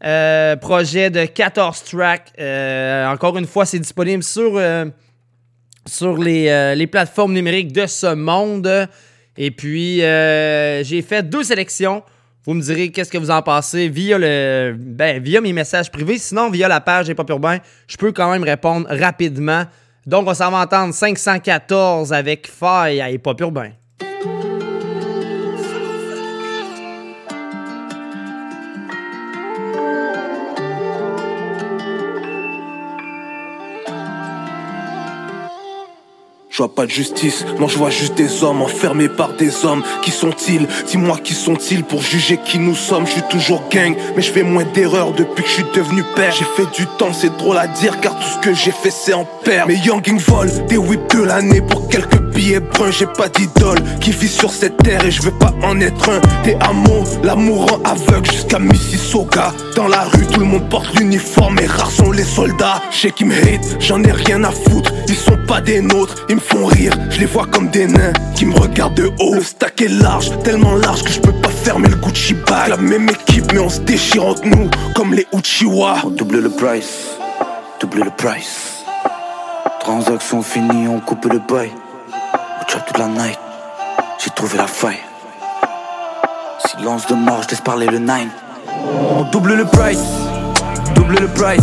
projet 0.00 1.10
de 1.10 1.26
14 1.26 1.84
tracks. 1.84 2.32
Encore 3.12 3.36
une 3.36 3.46
fois, 3.46 3.66
c'est 3.66 3.78
disponible 3.78 4.22
sur, 4.22 4.58
les 6.18 6.86
plateformes 6.90 7.34
numériques 7.34 7.72
de 7.72 7.86
ce 7.86 8.14
monde. 8.14 8.88
Et 9.36 9.50
puis, 9.50 10.02
euh, 10.02 10.82
j'ai 10.84 11.02
fait 11.02 11.22
deux 11.22 11.44
sélections. 11.44 12.02
Vous 12.44 12.54
me 12.54 12.62
direz 12.62 12.90
qu'est-ce 12.90 13.10
que 13.10 13.18
vous 13.18 13.30
en 13.30 13.42
pensez 13.42 13.88
via 13.88 14.18
le 14.18 14.74
ben, 14.78 15.22
via 15.22 15.40
mes 15.40 15.52
messages 15.52 15.90
privés. 15.90 16.18
Sinon, 16.18 16.50
via 16.50 16.68
la 16.68 16.80
page 16.80 17.06
des 17.06 17.14
Pop 17.14 17.30
je 17.86 17.96
peux 17.96 18.12
quand 18.12 18.30
même 18.30 18.44
répondre 18.44 18.86
rapidement. 18.88 19.64
Donc, 20.06 20.26
on 20.26 20.34
s'en 20.34 20.50
va 20.50 20.58
entendre 20.62 20.94
514 20.94 22.12
avec 22.12 22.48
Faille 22.48 23.00
à 23.00 23.10
Urbain. 23.12 23.70
Vois 36.60 36.74
pas 36.74 36.84
de 36.84 36.90
justice, 36.90 37.46
non 37.58 37.68
je 37.68 37.78
vois 37.78 37.88
juste 37.88 38.16
des 38.16 38.44
hommes 38.44 38.60
enfermés 38.60 39.08
par 39.08 39.32
des 39.32 39.64
hommes. 39.64 39.82
Qui 40.02 40.10
sont-ils? 40.10 40.66
Dis-moi 40.86 41.16
qui 41.24 41.32
sont-ils 41.32 41.84
pour 41.84 42.02
juger 42.02 42.38
qui 42.44 42.58
nous 42.58 42.74
sommes 42.74 43.06
Je 43.06 43.12
suis 43.12 43.22
toujours 43.30 43.62
gang, 43.70 43.94
mais 44.14 44.20
je 44.20 44.30
fais 44.30 44.42
moins 44.42 44.64
d'erreurs 44.74 45.12
depuis 45.12 45.42
que 45.42 45.48
je 45.48 45.54
suis 45.54 45.64
devenu 45.74 46.02
père. 46.14 46.32
J'ai 46.32 46.44
fait 46.44 46.70
du 46.76 46.86
temps, 46.98 47.14
c'est 47.14 47.34
drôle 47.38 47.56
à 47.56 47.66
dire 47.66 47.98
car 48.00 48.14
tout 48.18 48.28
ce 48.34 48.38
que 48.46 48.52
j'ai 48.52 48.72
fait 48.72 48.90
c'est 48.90 49.14
en 49.14 49.26
paire. 49.42 49.68
Mes 49.68 49.76
youngings 49.76 50.20
volent 50.20 50.52
des 50.68 50.76
whips 50.76 51.14
de 51.14 51.22
l'année 51.22 51.62
pour 51.62 51.88
quelques 51.88 52.20
billets 52.34 52.60
bruns. 52.60 52.90
J'ai 52.90 53.06
pas 53.06 53.30
d'idole 53.30 53.78
qui 54.02 54.10
vit 54.10 54.28
sur 54.28 54.52
cette 54.52 54.76
terre 54.82 55.02
et 55.06 55.10
je 55.10 55.22
veux 55.22 55.38
pas 55.38 55.54
en 55.62 55.80
être 55.80 56.10
un. 56.10 56.20
Des 56.44 56.56
hameaux, 56.60 57.04
l'amour 57.22 57.70
rend 57.70 57.80
aveugle 57.84 58.30
jusqu'à 58.30 58.58
Mississauga. 58.58 59.54
Dans 59.76 59.88
la 59.88 60.02
rue, 60.02 60.26
tout 60.26 60.40
le 60.40 60.46
monde 60.46 60.68
porte 60.68 60.94
l'uniforme 60.98 61.58
et 61.58 61.66
rares 61.66 61.90
sont 61.90 62.12
les 62.12 62.24
soldats. 62.24 62.82
Sais 62.90 63.12
qu'ils 63.12 63.28
me 63.28 63.34
hate, 63.34 63.76
j'en 63.80 64.02
ai 64.02 64.12
rien 64.12 64.44
à 64.44 64.50
foutre. 64.50 64.92
Ils 65.08 65.16
sont 65.16 65.38
pas 65.46 65.62
des 65.62 65.80
nôtres, 65.80 66.26
font 66.50 66.66
rire. 66.66 66.92
Je 67.10 67.20
les 67.20 67.26
vois 67.26 67.46
comme 67.46 67.68
des 67.68 67.86
nains 67.86 68.12
qui 68.34 68.44
me 68.46 68.54
regardent 68.54 68.94
de 68.94 69.10
haut. 69.20 69.34
Le 69.34 69.42
stack 69.42 69.80
est 69.82 69.88
large, 69.88 70.30
tellement 70.42 70.74
large 70.74 71.02
que 71.02 71.10
je 71.10 71.20
peux 71.20 71.32
pas 71.32 71.48
fermer 71.48 71.88
le 71.88 71.96
Gucci 71.96 72.34
bag. 72.34 72.68
La 72.68 72.76
même 72.76 73.08
équipe, 73.08 73.52
mais 73.52 73.60
on 73.60 73.68
se 73.68 73.80
déchire 73.80 74.26
entre 74.26 74.46
nous 74.46 74.68
comme 74.94 75.14
les 75.14 75.26
Uchiwa. 75.32 75.96
On 76.04 76.10
double 76.10 76.40
le 76.40 76.50
price, 76.50 77.18
double 77.80 78.00
le 78.04 78.10
price. 78.10 78.84
Transaction 79.80 80.42
finie, 80.42 80.88
on 80.88 81.00
coupe 81.00 81.26
le 81.26 81.38
bail. 81.38 81.70
On 82.60 82.64
trap 82.64 82.86
toute 82.86 82.98
la 82.98 83.06
night, 83.06 83.38
j'ai 84.22 84.30
trouvé 84.30 84.58
la 84.58 84.66
faille. 84.66 85.00
Silence 86.66 87.06
de 87.06 87.14
mort, 87.14 87.42
je 87.44 87.48
laisse 87.48 87.60
parler 87.60 87.86
le 87.86 87.98
nine. 87.98 88.30
On 89.16 89.22
double 89.30 89.54
le 89.54 89.64
price, 89.64 90.04
double 90.94 91.16
le 91.20 91.28
price. 91.28 91.60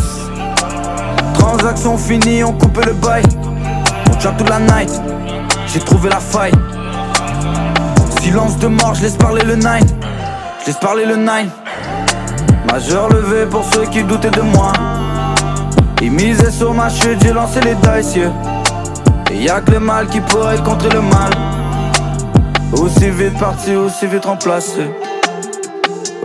Transaction 1.36 1.98
finie, 1.98 2.44
on 2.44 2.54
coupe 2.54 2.84
le 2.84 2.94
bail. 2.94 3.24
Toute 4.20 4.50
la 4.50 4.60
night, 4.60 4.92
j'ai 5.68 5.80
trouvé 5.80 6.10
la 6.10 6.20
faille. 6.20 6.52
Silence 8.22 8.58
de 8.58 8.68
mort, 8.68 8.94
je 8.94 9.04
laisse 9.04 9.16
parler 9.16 9.42
le 9.44 9.56
nine. 9.56 9.88
Je 10.62 10.68
laisse 10.68 10.78
parler 10.78 11.06
le 11.06 11.16
nine. 11.16 11.50
Majeur 12.70 13.08
levé 13.10 13.46
pour 13.46 13.64
ceux 13.74 13.86
qui 13.86 14.04
doutaient 14.04 14.30
de 14.30 14.42
moi. 14.42 14.74
Ils 16.02 16.12
misaient 16.12 16.52
sur 16.52 16.74
ma 16.74 16.90
chute, 16.90 17.20
j'ai 17.24 17.32
lancé 17.32 17.62
les 17.62 17.76
dice. 17.76 18.16
yeah. 18.16 18.32
Et 19.32 19.44
y'a 19.44 19.62
que 19.62 19.72
le 19.72 19.80
mal 19.80 20.08
qui 20.08 20.20
pourrait 20.20 20.62
contrer 20.64 20.90
le 20.90 21.02
mal. 21.02 21.32
Aussi 22.74 23.10
vite 23.10 23.40
parti, 23.40 23.76
aussi 23.76 24.08
vite 24.08 24.26
remplacé. 24.26 24.92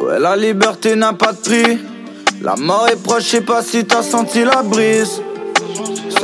Ouais, 0.00 0.18
la 0.18 0.36
liberté 0.36 0.96
n'a 0.96 1.12
pas 1.12 1.32
de 1.32 1.38
prix. 1.38 1.78
La 2.42 2.56
mort 2.56 2.88
est 2.88 3.00
proche, 3.00 3.24
je 3.24 3.28
sais 3.28 3.40
pas 3.42 3.62
si 3.62 3.84
t'as 3.84 4.02
senti 4.02 4.44
la 4.44 4.62
brise. 4.62 5.22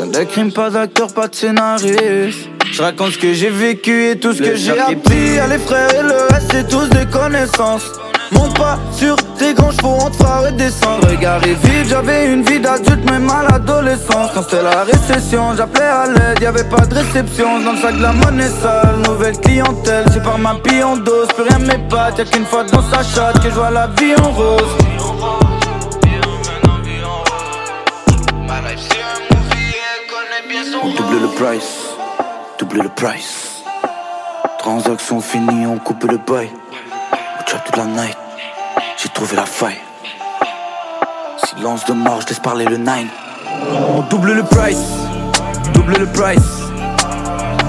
C'est 0.00 0.12
des 0.12 0.26
crimes, 0.26 0.52
pas 0.52 0.70
d'acteur, 0.70 1.12
pas 1.12 1.26
de 1.26 1.34
scénariste. 1.34 2.48
Je 2.70 2.82
raconte 2.82 3.12
ce 3.12 3.18
que 3.18 3.32
j'ai 3.32 3.50
vécu 3.50 4.10
et 4.10 4.16
tout 4.16 4.32
ce 4.32 4.40
Le 4.40 4.50
que 4.50 4.54
j'ai 4.54 4.78
appris. 4.78 5.34
Y'a 5.34 5.48
les 5.48 5.58
frères 5.58 5.92
et 5.92 6.02
le 6.04 6.32
reste, 6.32 6.52
c'est 6.52 6.68
tous 6.68 6.88
des 6.90 7.04
connaissances. 7.06 7.90
Monte 8.30 8.56
pas 8.56 8.78
sur 8.92 9.16
tes 9.38 9.54
grands 9.54 9.72
chevaux, 9.72 9.98
on 10.00 10.10
te 10.10 10.16
fera 10.16 10.42
redescendre. 10.42 11.08
Regard 11.08 11.40
vide, 11.40 11.86
j'avais 11.88 12.32
une 12.32 12.44
vie 12.44 12.60
d'adulte, 12.60 13.10
même 13.10 13.28
à 13.28 13.50
l'adolescence. 13.50 14.30
Quand 14.34 14.42
c'était 14.42 14.62
la 14.62 14.84
récession, 14.84 15.56
j'appelais 15.56 15.82
à 15.82 16.06
l'aide, 16.06 16.42
y'avait 16.42 16.68
pas 16.68 16.86
de 16.86 16.94
réception. 16.94 17.60
Dans 17.64 17.72
le 17.72 17.78
sac 17.78 17.96
de 17.96 18.02
la 18.02 18.12
monnaie 18.12 18.50
sale, 18.62 18.98
nouvelle 19.04 19.36
clientèle. 19.38 20.04
C'est 20.12 20.22
par 20.22 20.38
ma 20.38 20.54
pille 20.62 20.84
en 20.84 20.96
dose, 20.96 21.26
plus 21.34 21.42
rien 21.42 21.58
m'épate. 21.58 22.18
Y'a 22.18 22.24
qu'une 22.24 22.46
fois 22.46 22.62
dans 22.62 22.82
sa 22.82 23.02
chatte 23.02 23.42
que 23.42 23.50
je 23.50 23.54
vois 23.54 23.70
la 23.70 23.88
vie 23.98 24.14
en 24.22 24.30
rose. 24.30 24.97
Price, 31.38 31.94
double 32.58 32.82
le 32.82 32.88
price. 32.88 33.62
Transaction 34.58 35.20
finie, 35.20 35.66
on 35.66 35.78
coupe 35.78 36.02
le 36.02 36.16
bail. 36.16 36.50
On 37.38 37.42
trap 37.44 37.64
toute 37.64 37.76
la 37.76 37.84
night, 37.84 38.16
j'ai 38.96 39.08
trouvé 39.10 39.36
la 39.36 39.46
faille. 39.46 39.78
Silence 41.44 41.84
de 41.84 41.92
mort, 41.92 42.22
je 42.22 42.26
laisse 42.26 42.40
parler 42.40 42.64
le 42.64 42.76
nine. 42.76 43.06
On 43.88 44.00
double 44.10 44.32
le 44.32 44.42
price, 44.42 44.82
double 45.74 45.98
le 45.98 46.06
price. 46.06 46.62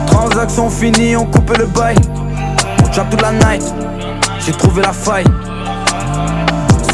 Transaction 0.07 0.67
finie, 0.71 1.15
on 1.15 1.25
coupe 1.25 1.55
le 1.55 1.67
bail. 1.67 1.97
On 2.83 2.87
trap 2.87 3.07
toute 3.11 3.21
la 3.21 3.33
night, 3.33 3.63
j'ai 4.39 4.53
trouvé 4.53 4.81
la 4.81 4.93
faille. 4.93 5.25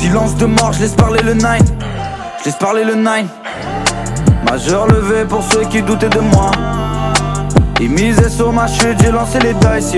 Silence 0.01 0.35
de 0.35 0.45
mort, 0.45 0.73
je 0.73 0.81
laisse 0.81 0.95
parler 0.95 1.21
le 1.21 1.35
nine. 1.35 1.79
Je 2.39 2.45
laisse 2.45 2.57
parler 2.57 2.83
le 2.83 2.95
nine. 2.95 3.29
Majeur 4.45 4.87
levé 4.87 5.25
pour 5.25 5.43
ceux 5.43 5.65
qui 5.65 5.81
doutaient 5.81 6.09
de 6.09 6.19
moi. 6.19 6.51
Ils 7.81 7.89
misaient 7.89 8.29
sur 8.29 8.53
ma 8.53 8.67
chute, 8.67 8.97
j'ai 9.03 9.11
lancé 9.11 9.39
les 9.39 9.53
dice. 9.53 9.95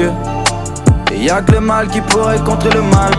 Et 1.13 1.17
y'a 1.17 1.41
que 1.41 1.51
le 1.51 1.59
mal 1.59 1.87
qui 1.89 2.01
pourrait 2.01 2.39
contrer 2.39 2.69
le 2.69 2.81
mal. 2.81 3.11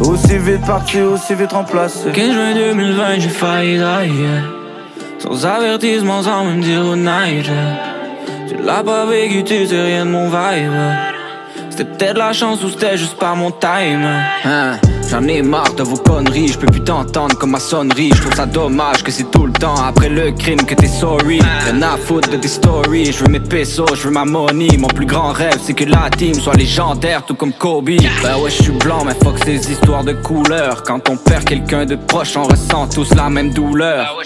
Aussi 0.00 0.36
vite 0.38 0.66
parti, 0.66 1.00
aussi 1.00 1.34
vite 1.34 1.52
remplacé. 1.52 2.10
15 2.10 2.32
juin 2.32 2.54
2020, 2.54 3.20
j'ai 3.20 3.28
failli 3.28 3.78
d'ailleurs. 3.78 4.42
Sans 5.18 5.46
avertissement, 5.46 6.22
sans 6.22 6.44
me 6.44 6.60
dire 6.60 6.84
au 6.84 6.96
night. 6.96 7.50
Tu 8.48 8.56
l'as 8.62 8.82
pas 8.82 9.06
vécu, 9.06 9.44
tu 9.44 9.66
sais 9.66 9.80
rien 9.80 10.04
de 10.04 10.10
mon 10.10 10.26
vibe. 10.26 10.72
C'était 11.70 11.84
peut-être 11.84 12.18
la 12.18 12.32
chance 12.32 12.62
ou 12.62 12.68
c'était 12.68 12.96
juste 12.96 13.16
pas 13.18 13.34
mon 13.34 13.50
time. 13.50 14.06
Hein, 14.44 14.76
J'en 15.14 15.28
ai 15.28 15.42
marre 15.42 15.72
de 15.74 15.84
vos 15.84 15.96
conneries, 15.96 16.48
je 16.48 16.58
peux 16.58 16.66
plus 16.66 16.82
t'entendre 16.82 17.38
comme 17.38 17.52
ma 17.52 17.60
sonnerie. 17.60 18.10
Je 18.12 18.20
trouve 18.20 18.34
ça 18.34 18.46
dommage 18.46 19.04
que 19.04 19.12
c'est 19.12 19.30
tout 19.30 19.46
le 19.46 19.52
temps 19.52 19.76
après 19.76 20.08
le 20.08 20.32
crime 20.32 20.64
que 20.66 20.74
t'es 20.74 20.88
sorry. 20.88 21.38
Rien 21.38 21.82
à 21.82 21.96
foutre 21.96 22.30
de 22.30 22.36
tes 22.36 22.48
stories, 22.48 23.12
je 23.12 23.22
veux 23.22 23.30
mes 23.30 23.38
pesos, 23.38 23.94
je 23.94 24.08
veux 24.08 24.10
ma 24.10 24.24
money. 24.24 24.76
Mon 24.76 24.88
plus 24.88 25.06
grand 25.06 25.30
rêve 25.30 25.60
c'est 25.62 25.72
que 25.74 25.84
la 25.84 26.10
team 26.10 26.34
soit 26.34 26.54
légendaire, 26.54 27.24
tout 27.24 27.36
comme 27.36 27.52
Kobe. 27.52 27.90
Ben 28.24 28.38
ouais, 28.42 28.50
je 28.50 28.60
suis 28.60 28.72
blanc, 28.72 29.04
mais 29.06 29.14
fuck 29.22 29.38
ces 29.44 29.70
histoires 29.70 30.02
de 30.02 30.14
couleurs. 30.14 30.82
Quand 30.82 31.08
on 31.08 31.16
perd 31.16 31.44
quelqu'un 31.44 31.86
de 31.86 31.94
proche, 31.94 32.36
on 32.36 32.42
ressent 32.42 32.88
tous 32.88 33.14
la 33.14 33.30
même 33.30 33.52
douleur. 33.52 34.20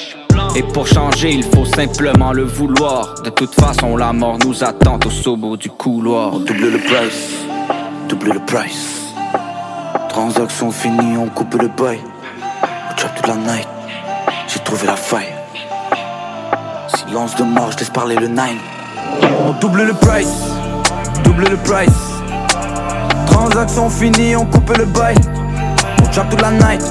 Et 0.57 0.63
pour 0.63 0.87
changer, 0.87 1.33
il 1.33 1.43
faut 1.43 1.67
simplement 1.67 2.33
le 2.33 2.45
vouloir. 2.45 3.13
De 3.23 3.29
toute 3.29 3.53
façon, 3.53 3.95
la 3.99 4.15
mort 4.15 4.39
nous 4.43 4.65
attend 4.65 4.99
au 5.27 5.37
bout 5.37 5.59
du 5.59 5.69
couloir. 5.69 6.31
Double 6.39 6.71
le 6.71 6.79
price, 6.79 7.35
double 8.09 8.33
le 8.33 8.41
price. 8.47 8.98
Transaction 10.09 10.71
finie, 10.71 11.17
on 11.17 11.27
coupe 11.27 11.55
le 11.55 11.69
bail. 11.69 12.01
On 12.91 12.95
trap 12.95 13.15
toute 13.15 13.27
la 13.27 13.35
night, 13.35 13.69
j'ai 14.49 14.59
trouvé 14.61 14.87
la 14.87 14.97
faille. 14.97 15.33
Silence 16.97 17.37
de 17.37 17.45
mort, 17.45 17.71
je 17.73 17.79
laisse 17.79 17.91
parler 17.91 18.17
le 18.17 18.27
nine. 18.27 18.59
On 19.47 19.53
double 19.61 19.83
le 19.83 19.93
price, 19.93 20.43
double 21.25 21.45
le 21.51 21.57
price. 21.59 21.91
Transaction 23.27 23.89
finie, 23.91 24.35
on 24.35 24.47
coupe 24.47 24.77
le 24.77 24.87
bail. 24.87 25.17
On 26.03 26.07
trap 26.09 26.31
toute 26.31 26.43
la 26.43 26.51
night, 26.51 26.83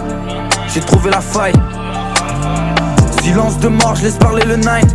j'ai 0.73 0.81
trouvé 0.81 1.09
la 1.09 1.21
faille. 1.21 1.53
Silence 3.21 3.57
de 3.59 3.67
mort, 3.67 3.95
je 3.95 4.03
laisse 4.03 4.17
parler 4.17 4.43
le 4.45 4.55
nine. 4.55 4.87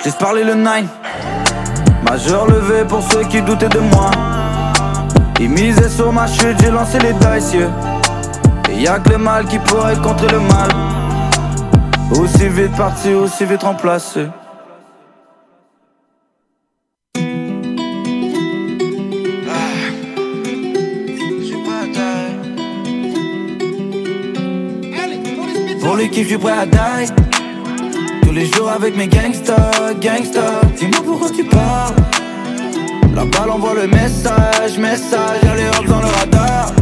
Je 0.00 0.04
laisse 0.04 0.16
parler 0.16 0.44
le 0.44 0.54
nine. 0.54 0.88
Majeur 2.02 2.46
levé 2.46 2.84
pour 2.84 3.02
ceux 3.02 3.24
qui 3.24 3.40
doutaient 3.40 3.68
de 3.68 3.80
moi. 3.80 4.10
Ils 5.40 5.50
misaient 5.50 5.88
sur 5.88 6.12
ma 6.12 6.26
chute, 6.26 6.56
j'ai 6.60 6.70
lancé 6.70 6.98
les 7.00 7.12
dice. 7.12 7.56
Et 8.70 8.82
y'a 8.82 8.98
que 8.98 9.10
le 9.10 9.18
mal 9.18 9.46
qui 9.46 9.58
pourrait 9.58 9.96
contrer 9.96 10.28
le 10.28 10.40
mal. 10.40 10.70
Aussi 12.20 12.48
vite 12.48 12.76
parti, 12.76 13.12
aussi 13.12 13.44
vite 13.44 13.62
remplacé. 13.62 14.26
Pour 25.80 25.98
kiffs, 25.98 26.22
je 26.22 26.28
suis 26.28 26.38
prêt 26.38 26.52
à 26.52 26.66
die. 26.66 27.12
Tous 28.22 28.32
les 28.32 28.46
jours 28.46 28.70
avec 28.70 28.96
mes 28.96 29.08
gangsters, 29.08 29.94
gangsters. 30.00 30.60
Dis-moi 30.76 31.00
pourquoi 31.04 31.30
tu 31.30 31.44
parles. 31.44 32.13
La 33.14 33.24
balle 33.24 33.50
envoie 33.50 33.74
le 33.74 33.86
message, 33.86 34.76
message. 34.78 35.38
Y'a 35.44 35.54
les 35.54 35.68
hops 35.68 35.88
dans 35.88 36.00
le 36.00 36.06
radar. 36.06 36.72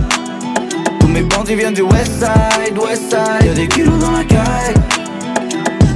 Tous 1.00 1.08
mes 1.08 1.22
bandits 1.22 1.54
viennent 1.54 1.74
du 1.74 1.82
west 1.82 2.12
side, 2.20 2.78
west 2.78 3.10
side. 3.10 3.46
Y'a 3.46 3.54
des 3.54 3.68
kilos 3.68 3.98
dans 3.98 4.12
la 4.12 4.24
caille. 4.24 4.74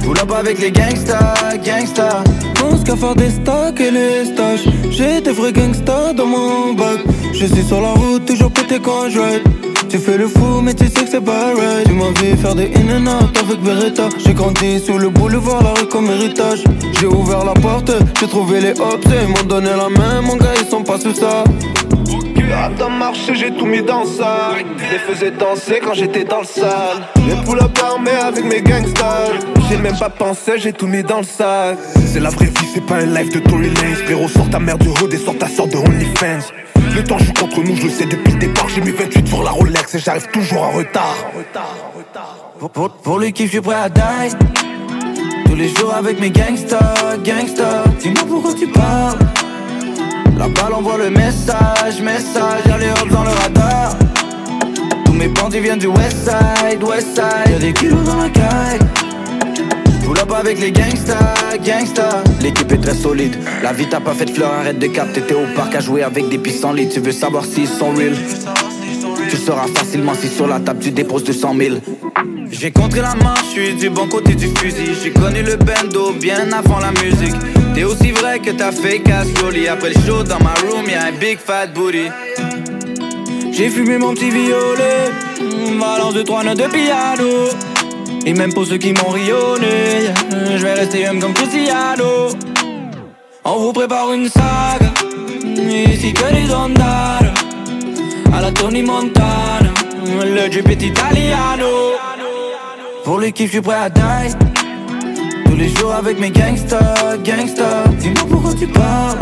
Pull 0.03 0.17
up 0.19 0.31
avec 0.31 0.59
les 0.59 0.71
gangsters, 0.71 1.53
gangsters. 1.65 2.23
Qu'à 2.85 2.95
faire 2.95 3.15
des 3.15 3.31
stocks 3.31 3.81
et 3.81 3.91
les 3.91 4.25
stages. 4.25 4.65
J'ai 4.91 5.19
des 5.19 5.31
vrais 5.31 5.51
gangsters 5.51 6.13
dans 6.13 6.25
mon 6.25 6.73
bac. 6.73 6.99
Je 7.33 7.45
suis 7.45 7.63
sur 7.63 7.81
la 7.81 7.91
route, 7.91 8.25
toujours 8.25 8.51
pété 8.51 8.79
quand 8.79 9.09
je. 9.09 9.66
Tu 9.89 9.99
fais 9.99 10.17
le 10.17 10.27
fou, 10.27 10.61
mais 10.61 10.73
tu 10.73 10.85
sais 10.85 11.05
que 11.05 11.09
c'est 11.09 11.21
pas 11.21 11.53
right. 11.55 11.87
Tu 11.87 11.93
m'as 11.93 12.11
vu 12.19 12.35
faire 12.37 12.55
des 12.55 12.71
in 12.75 12.89
and 12.97 13.07
out 13.07 13.37
avec 13.37 13.59
Beretta. 13.61 14.09
J'ai 14.17 14.33
grandi 14.33 14.79
sous 14.79 14.97
le 14.97 15.09
boulevard, 15.09 15.63
la 15.63 15.79
rue 15.79 15.87
comme 15.87 16.07
héritage. 16.07 16.63
J'ai 16.99 17.07
ouvert 17.07 17.45
la 17.45 17.53
porte, 17.53 17.91
j'ai 18.19 18.27
trouvé 18.27 18.59
les 18.59 18.71
hops 18.71 19.05
et 19.05 19.23
ils 19.23 19.29
m'ont 19.29 19.47
donné 19.47 19.69
la 19.69 19.89
main. 19.89 20.21
Mon 20.21 20.35
gars, 20.35 20.53
ils 20.59 20.67
sont 20.67 20.83
pas 20.83 20.99
sous 20.99 21.13
ça. 21.13 21.43
À 22.53 22.69
dans 22.69 22.89
marché, 22.89 23.35
j'ai 23.35 23.51
tout 23.51 23.65
mis 23.65 23.81
dans 23.81 24.05
ça. 24.05 24.55
Je 24.77 24.91
les 24.91 24.99
faisais 24.99 25.31
danser 25.31 25.79
quand 25.83 25.93
j'étais 25.93 26.23
dans 26.23 26.39
le 26.39 26.45
salle. 26.45 27.05
Les 27.27 27.35
poules 27.45 27.59
armés 27.59 28.11
avec 28.11 28.45
mes 28.45 28.61
gangsters. 28.61 29.39
J'ai 29.69 29.77
même 29.77 29.97
pas 29.97 30.09
pensé, 30.09 30.53
j'ai 30.57 30.73
tout 30.73 30.87
mis 30.87 31.03
dans 31.03 31.19
le 31.19 31.25
sac. 31.25 31.77
C'est 32.05 32.21
la 32.21 32.29
vraie 32.29 32.45
vie, 32.45 32.67
c'est 32.73 32.85
pas 32.85 32.95
un 32.95 33.05
live 33.05 33.31
de 33.33 33.39
Tory 33.39 33.69
Lanez. 33.69 33.95
Frérot, 34.05 34.29
sort 34.29 34.49
ta 34.49 34.59
mère 34.59 34.77
du 34.77 34.87
hood 34.87 35.13
et 35.13 35.17
sort 35.17 35.37
ta 35.37 35.47
sœur 35.47 35.67
de 35.67 35.77
OnlyFans. 35.77 36.53
Le 36.97 37.03
temps 37.03 37.19
joue 37.19 37.33
contre 37.33 37.61
nous, 37.61 37.75
je 37.75 37.83
le 37.83 37.89
sais 37.91 38.05
depuis 38.07 38.33
le 38.33 38.39
départ. 38.39 38.67
J'ai 38.69 38.81
mis 38.81 38.89
28 38.89 39.27
sur 39.27 39.43
la 39.43 39.51
Rolex 39.51 39.93
et 39.93 39.99
j'arrive 39.99 40.25
toujours 40.33 40.63
en 40.63 40.71
retard. 40.71 41.15
Pour, 42.57 42.71
pour, 42.71 42.89
pour 42.89 43.19
le 43.19 43.27
kiff, 43.27 43.45
je 43.45 43.51
suis 43.51 43.61
prêt 43.61 43.75
à 43.75 43.87
die. 43.87 44.35
Tous 45.45 45.55
les 45.55 45.67
jours 45.67 45.93
avec 45.93 46.19
mes 46.19 46.31
gangsters, 46.31 47.19
gangsters. 47.23 47.83
Dis-moi 47.99 48.23
pourquoi 48.27 48.51
tu 48.55 48.67
parles. 48.69 49.19
La 50.39 50.47
balle 50.49 50.73
envoie 50.73 50.97
le 50.97 51.11
message, 51.11 52.01
message. 52.01 52.61
Y'a 52.67 52.77
les 52.79 52.89
hops 52.89 53.11
dans 53.11 53.23
le 53.23 53.29
radar. 53.29 53.95
Tous 55.05 55.13
mes 55.13 55.27
bandits 55.27 55.59
viennent 55.59 55.77
du 55.77 55.87
west 55.87 56.17
side, 56.27 56.83
west 56.83 57.09
side. 57.13 57.51
Y'a 57.51 57.59
des 57.59 57.73
kilos 57.73 58.03
dans 58.05 58.23
la 58.23 58.29
caille. 58.29 58.79
Pull 60.03 60.17
up 60.17 60.31
avec 60.31 60.59
les 60.59 60.71
gangsters, 60.71 61.36
gangsters. 61.59 62.23
L'équipe 62.41 62.71
est 62.71 62.77
très 62.77 62.93
solide. 62.93 63.35
La 63.63 63.73
vie 63.73 63.87
t'a 63.87 63.99
pas 63.99 64.13
fait 64.13 64.25
de 64.25 64.31
fleurs, 64.31 64.53
arrête 64.53 64.79
de 64.79 64.87
cap. 64.87 65.11
T'étais 65.13 65.33
au 65.33 65.45
parc 65.55 65.75
à 65.75 65.79
jouer 65.79 66.03
avec 66.03 66.29
des 66.29 66.37
pistolets. 66.37 66.87
Tu 66.87 66.99
veux 66.99 67.11
savoir 67.11 67.45
s'ils 67.45 67.67
sont 67.67 67.91
real? 67.91 68.15
Tu 69.29 69.37
sauras 69.37 69.67
facilement 69.75 70.13
si 70.13 70.27
sur 70.27 70.47
la 70.47 70.59
table 70.59 70.79
tu 70.81 70.91
déposes 70.91 71.23
200 71.23 71.55
000. 71.57 71.75
J'ai 72.49 72.71
contré 72.71 73.01
la 73.01 73.15
main, 73.15 73.33
je 73.43 73.61
suis 73.61 73.73
du 73.75 73.89
bon 73.89 74.07
côté 74.07 74.35
du 74.35 74.47
fusil. 74.47 74.93
J'ai 75.03 75.11
connu 75.11 75.43
le 75.43 75.57
bendo 75.57 76.13
bien 76.13 76.51
avant 76.51 76.79
la 76.79 76.91
musique. 76.91 77.35
T'es 77.75 77.83
aussi 77.83 78.11
vrai 78.11 78.39
que 78.39 78.51
t'as 78.51 78.71
fait 78.71 78.99
casse 78.99 79.27
Après 79.69 79.89
le 79.89 79.95
show 80.05 80.23
dans 80.23 80.39
ma 80.39 80.53
room, 80.53 80.87
y'a 80.89 81.05
un 81.05 81.11
big 81.11 81.37
fat 81.37 81.67
booty. 81.67 82.09
J'ai 83.51 83.69
fumé 83.69 83.97
mon 83.97 84.13
petit 84.13 84.29
violet, 84.29 85.11
balance 85.79 86.13
de 86.13 86.21
trois 86.21 86.43
notes 86.43 86.57
de 86.57 86.67
piano. 86.67 87.49
Et 88.25 88.33
même 88.33 88.53
pour 88.53 88.65
ceux 88.65 88.77
qui 88.77 88.93
m'ont 88.93 89.09
rionné, 89.09 90.11
je 90.55 90.61
vais 90.61 90.73
rester 90.73 91.07
homme 91.07 91.19
comme 91.19 91.33
Cristiano. 91.33 92.29
On 93.43 93.57
vous 93.59 93.73
prépare 93.73 94.11
une 94.11 94.27
saga, 94.27 94.91
ici 95.43 96.13
que 96.13 96.33
des 96.33 96.53
ondas. 96.53 97.19
À 98.33 98.41
la 98.41 98.51
Tony 98.51 98.83
Montana, 98.83 99.71
le 100.05 100.49
drip 100.49 100.69
est 100.69 100.83
italiano. 100.83 101.93
Pour 103.03 103.21
kiffs, 103.33 103.47
je 103.47 103.51
suis 103.53 103.61
prêt 103.61 103.75
à 103.75 103.89
die. 103.89 104.35
Tous 105.45 105.55
les 105.55 105.69
jours 105.69 105.93
avec 105.93 106.19
mes 106.19 106.29
gangsters, 106.29 107.17
gangsters. 107.23 107.87
Dis-moi 107.99 108.25
pourquoi 108.29 108.53
tu 108.53 108.67
parles. 108.67 109.17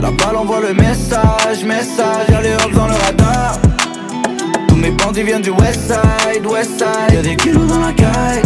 La 0.00 0.12
balle 0.12 0.36
envoie 0.36 0.60
le 0.60 0.72
message, 0.74 1.64
message. 1.64 2.28
Y'a 2.28 2.40
les 2.40 2.56
dans 2.72 2.86
le 2.86 2.94
radar. 2.94 3.58
Mes 4.80 4.92
bandits 4.92 5.22
viennent 5.22 5.42
du 5.42 5.50
west 5.50 5.92
side, 5.92 6.46
west 6.46 6.78
side. 6.78 7.12
Y'a 7.12 7.20
des 7.20 7.36
kilos 7.36 7.68
dans 7.68 7.80
la 7.80 7.92
caille. 7.92 8.42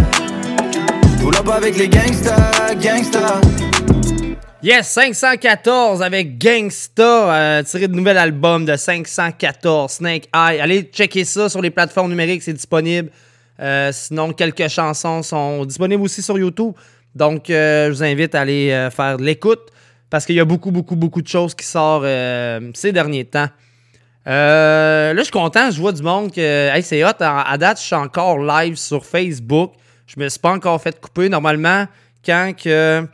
Pull 1.21 1.37
up 1.37 1.49
avec 1.49 1.77
les 1.77 1.89
gangsters, 1.89 2.75
gangsters. 2.83 3.41
Yes, 4.61 4.89
514 4.89 6.03
avec 6.03 6.39
Gangsta, 6.39 7.35
euh, 7.35 7.63
tiré 7.63 7.87
de 7.87 7.95
nouvel 7.95 8.19
album 8.19 8.65
de 8.65 8.75
514, 8.75 9.93
Snake 9.93 10.29
Eye. 10.35 10.59
Allez 10.59 10.83
checker 10.93 11.25
ça 11.25 11.49
sur 11.49 11.63
les 11.63 11.71
plateformes 11.71 12.11
numériques, 12.11 12.43
c'est 12.43 12.53
disponible. 12.53 13.11
Euh, 13.61 13.93
sinon, 13.93 14.33
quelques 14.33 14.67
chansons 14.69 15.23
sont 15.23 15.65
disponibles 15.65 16.03
aussi 16.03 16.21
sur 16.21 16.37
YouTube. 16.37 16.73
Donc, 17.15 17.49
euh, 17.49 17.89
je 17.89 17.93
vous 17.93 18.03
invite 18.03 18.35
à 18.35 18.41
aller 18.41 18.89
faire 18.91 19.19
l'écoute 19.19 19.71
parce 20.11 20.27
qu'il 20.27 20.35
y 20.35 20.41
a 20.41 20.45
beaucoup, 20.45 20.73
beaucoup, 20.73 20.97
beaucoup 20.97 21.23
de 21.23 21.29
choses 21.29 21.55
qui 21.55 21.65
sortent 21.65 22.07
ces 22.75 22.91
derniers 22.91 23.27
temps. 23.27 23.49
Euh, 24.27 25.13
là, 25.13 25.19
je 25.19 25.25
suis 25.25 25.33
content, 25.33 25.71
je 25.71 25.79
vois 25.81 25.93
du 25.93 26.03
monde 26.03 26.33
que 26.33 26.41
hey, 26.75 26.83
c'est 26.83 27.05
hot. 27.05 27.11
À, 27.21 27.59
date, 27.59 27.79
je 27.79 27.85
suis 27.85 27.95
encore 27.95 28.39
live 28.39 28.77
sur 28.77 29.05
Facebook. 29.05 29.73
Je 30.07 30.19
me 30.19 30.29
suis 30.29 30.41
pas 30.41 30.53
encore 30.53 30.81
fait 30.81 30.99
couper. 30.99 31.29
Normalement, 31.29 31.87
quand 32.25 32.53
que 32.57 33.07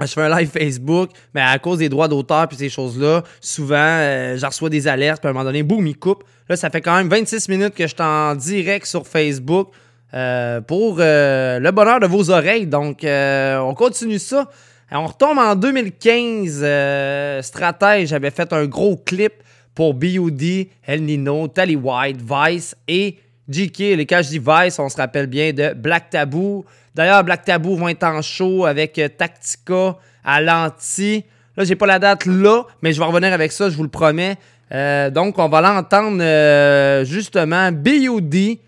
je 0.00 0.06
fais 0.06 0.22
un 0.22 0.38
live 0.38 0.50
Facebook, 0.50 1.10
mais 1.34 1.40
à 1.40 1.58
cause 1.58 1.78
des 1.78 1.88
droits 1.88 2.08
d'auteur 2.08 2.48
puis 2.48 2.56
ces 2.56 2.68
choses-là, 2.68 3.22
souvent, 3.40 3.76
euh, 3.76 4.36
je 4.36 4.46
reçois 4.46 4.70
des 4.70 4.88
alertes, 4.88 5.20
puis 5.20 5.28
à 5.28 5.30
un 5.30 5.32
moment 5.32 5.44
donné, 5.44 5.62
boum, 5.62 5.86
il 5.86 5.96
coupe. 5.98 6.24
Là, 6.48 6.56
ça 6.56 6.70
fait 6.70 6.80
quand 6.80 6.96
même 6.96 7.08
26 7.08 7.48
minutes 7.48 7.74
que 7.74 7.86
je 7.86 7.94
suis 7.94 8.02
en 8.02 8.34
direct 8.34 8.86
sur 8.86 9.06
Facebook 9.06 9.70
euh, 10.14 10.60
pour 10.60 10.96
euh, 10.98 11.58
le 11.58 11.70
bonheur 11.70 12.00
de 12.00 12.06
vos 12.06 12.30
oreilles. 12.30 12.66
Donc, 12.66 13.04
euh, 13.04 13.58
on 13.58 13.74
continue 13.74 14.18
ça. 14.18 14.48
On 14.92 15.06
retombe 15.06 15.38
en 15.38 15.54
2015. 15.54 16.60
euh, 16.62 17.42
Stratège 17.42 18.12
avait 18.12 18.30
fait 18.30 18.52
un 18.52 18.66
gros 18.66 18.96
clip 18.96 19.32
pour 19.74 19.94
B.U.D., 19.94 20.70
El 20.86 21.04
Nino, 21.04 21.48
Tally 21.48 21.76
White, 21.76 22.18
Vice 22.20 22.76
et 22.88 23.16
GK. 23.48 23.80
Et 23.80 24.06
quand 24.06 24.20
je 24.22 24.28
dis 24.28 24.38
Vice, 24.38 24.78
on 24.78 24.88
se 24.88 24.96
rappelle 24.96 25.26
bien 25.26 25.52
de 25.52 25.74
Black 25.74 26.10
Taboo. 26.10 26.64
D'ailleurs, 26.94 27.24
Black 27.24 27.44
Taboo 27.44 27.76
vont 27.76 27.88
être 27.88 28.04
en 28.04 28.22
show 28.22 28.64
avec 28.64 28.98
euh, 28.98 29.08
Tactica 29.08 29.96
à 30.24 30.40
l'anti. 30.40 31.24
Là, 31.56 31.64
j'ai 31.64 31.76
pas 31.76 31.86
la 31.86 31.98
date 31.98 32.26
là, 32.26 32.64
mais 32.82 32.92
je 32.92 33.00
vais 33.00 33.06
revenir 33.06 33.32
avec 33.32 33.52
ça, 33.52 33.70
je 33.70 33.76
vous 33.76 33.82
le 33.82 33.88
promets. 33.88 34.36
Euh, 34.72 35.10
donc, 35.10 35.38
on 35.38 35.48
va 35.48 35.60
l'entendre 35.60 36.22
euh, 36.22 37.04
justement 37.04 37.72
B.U.D. 37.72 38.60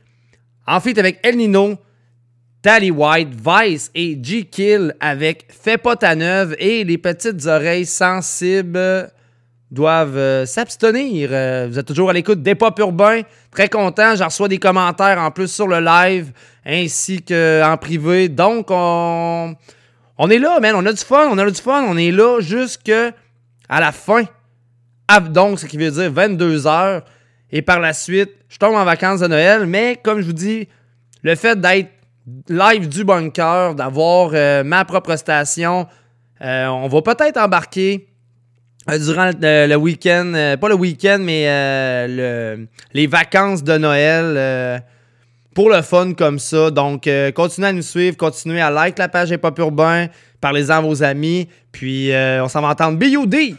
en 0.67 0.81
feat 0.81 0.99
avec 0.99 1.21
El 1.23 1.37
Nino, 1.37 1.77
Tally 2.61 2.91
White, 2.91 3.31
Vice 3.35 3.91
et 3.95 4.19
G-Kill 4.21 4.95
avec 5.01 5.47
Fais 5.51 5.79
pas 5.79 5.97
ta 5.97 6.15
neuve 6.15 6.57
et 6.59 6.85
les 6.85 6.99
petites 6.99 7.47
oreilles 7.47 7.87
sensibles 7.87 9.11
doivent 9.73 10.19
euh, 10.19 10.47
s'abstenir. 10.47 11.31
Euh, 11.33 11.67
vous 11.69 11.79
êtes 11.79 11.87
toujours 11.87 12.11
à 12.11 12.13
l'écoute 12.13 12.43
des 12.43 12.55
pop 12.55 12.79
urbains. 12.79 13.23
Très 13.51 13.69
content. 13.69 14.15
J'en 14.15 14.27
reçois 14.27 14.49
des 14.49 14.59
commentaires 14.59 15.19
en 15.19 15.31
plus 15.31 15.51
sur 15.51 15.67
le 15.67 15.81
live 15.81 16.31
ainsi 16.65 17.23
qu'en 17.23 17.77
privé. 17.81 18.29
Donc, 18.29 18.67
on, 18.69 19.57
on 20.19 20.31
est 20.31 20.39
là, 20.39 20.61
man. 20.61 20.75
On 20.77 20.85
a 20.85 20.93
du 20.93 21.03
fun. 21.03 21.27
On 21.31 21.39
a 21.39 21.51
du 21.51 21.61
fun. 21.61 21.85
On 21.89 21.97
est 21.97 22.13
là 22.13 22.41
jusqu'à 22.41 23.13
la 23.71 23.93
fin. 23.93 24.25
Ah, 25.09 25.21
Donc, 25.21 25.59
ce 25.59 25.67
qui 25.67 25.79
veut 25.79 25.91
dire 25.91 26.13
22 26.13 26.67
heures. 26.67 27.03
Et 27.51 27.63
par 27.63 27.81
la 27.81 27.95
suite, 27.95 28.31
je 28.49 28.59
tombe 28.59 28.75
en 28.75 28.85
vacances 28.85 29.21
de 29.21 29.27
Noël. 29.27 29.67
Mais 29.67 29.99
comme 30.03 30.21
je 30.21 30.27
vous 30.27 30.33
dis, 30.35 30.69
le 31.23 31.35
fait 31.35 31.59
d'être 31.59 31.91
live 32.49 32.89
du 32.89 33.05
bunker, 33.05 33.75
d'avoir 33.75 34.31
euh, 34.35 34.63
ma 34.65 34.85
propre 34.85 35.17
station, 35.17 35.87
on 36.41 36.89
va 36.89 37.03
peut-être 37.03 37.39
embarquer 37.39 38.12
durant 38.89 39.31
le, 39.41 39.75
week-end, 39.77 40.33
euh, 40.35 40.57
pas 40.57 40.69
le 40.69 40.75
week-end, 40.75 41.19
mais 41.21 41.45
euh, 41.49 42.07
le- 42.59 42.67
les 42.93 43.07
vacances 43.07 43.63
de 43.63 43.79
Noël 43.79 44.35
euh, 44.37 44.79
pour 45.55 45.71
le 45.71 45.83
fun 45.83 46.15
comme 46.15 46.39
ça. 46.39 46.71
Donc, 46.71 47.07
euh, 47.07 47.31
continuez 47.33 47.69
à 47.69 47.73
nous 47.73 47.83
suivre, 47.83 48.17
continuez 48.17 48.61
à 48.61 48.71
like 48.71 48.99
la 48.99 49.09
page 49.09 49.31
Hip 49.31 49.41
Hop 49.45 49.59
Urbain, 49.59 50.09
parlez-en 50.41 50.75
à 50.77 50.81
vos 50.81 51.03
amis, 51.03 51.49
puis 51.71 52.13
euh, 52.13 52.43
on 52.45 52.49
s'en 52.49 52.61
va 52.61 52.69
entendre 52.69 52.99
B.U.D. 52.99 53.55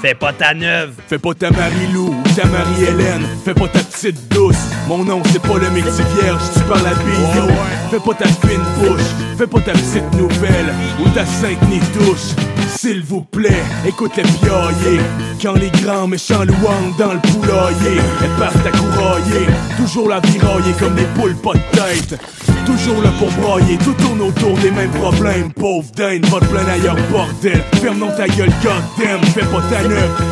Fais 0.00 0.14
pas 0.14 0.32
ta 0.32 0.54
neuve. 0.54 0.92
Fais 1.08 1.18
pas 1.18 1.34
ta 1.34 1.50
Marie-Lou 1.50 2.08
ou 2.08 2.28
ta 2.34 2.46
Marie-Hélène. 2.46 3.26
Fais 3.44 3.52
pas 3.52 3.68
ta 3.68 3.80
petite 3.80 4.32
douce. 4.32 4.56
Mon 4.88 5.04
nom, 5.04 5.20
c'est 5.30 5.42
pas 5.42 5.58
le 5.58 5.70
métier 5.70 6.04
vierge, 6.18 6.42
tu 6.54 6.60
parles 6.60 6.86
à 6.86 6.94
Billot. 6.94 7.54
Fais 7.90 7.98
pas 7.98 8.14
ta 8.14 8.26
fine 8.26 8.62
bouche. 8.78 9.02
Fais 9.36 9.46
pas 9.46 9.60
ta 9.60 9.72
petite 9.72 10.12
nouvelle 10.14 10.72
ou 11.00 11.08
ta 11.10 11.26
sainte 11.26 11.60
ni 11.68 11.80
touche. 11.80 12.34
S'il 12.78 13.02
vous 13.02 13.22
plaît, 13.22 13.62
écoute 13.86 14.16
les 14.16 14.22
piailler. 14.22 15.00
Quand 15.42 15.54
les 15.54 15.70
grands 15.82 16.06
méchants 16.06 16.44
louanges 16.44 16.96
dans 16.98 17.12
le 17.12 17.20
poulailler, 17.20 18.00
elles 18.22 18.38
partent 18.38 18.66
à 18.66 18.70
courailler. 18.70 19.46
Toujours 19.76 20.08
la 20.08 20.20
virailler 20.20 20.72
comme 20.78 20.94
des 20.94 21.06
poules 21.14 21.36
pas 21.36 21.52
de 21.52 21.76
tête. 21.76 22.18
Toujours 22.66 23.02
là 23.02 23.10
pour 23.18 23.30
broyer, 23.32 23.78
tout 23.78 23.94
tourne 23.94 24.20
autour 24.20 24.56
des 24.58 24.70
mêmes 24.70 24.90
problèmes. 24.90 25.52
Pauvre 25.52 25.90
Dane, 25.96 26.22
va 26.26 26.38
te 26.40 26.44
plaindre 26.44 26.68
ailleurs, 26.70 26.96
bordel. 27.10 27.62
Ferme 27.80 27.98
non 27.98 28.10
ta 28.16 28.28
gueule, 28.28 28.52
goddamn. 28.62 29.22
Fais 29.34 29.40
pas 29.40 29.62
ta 29.70 29.82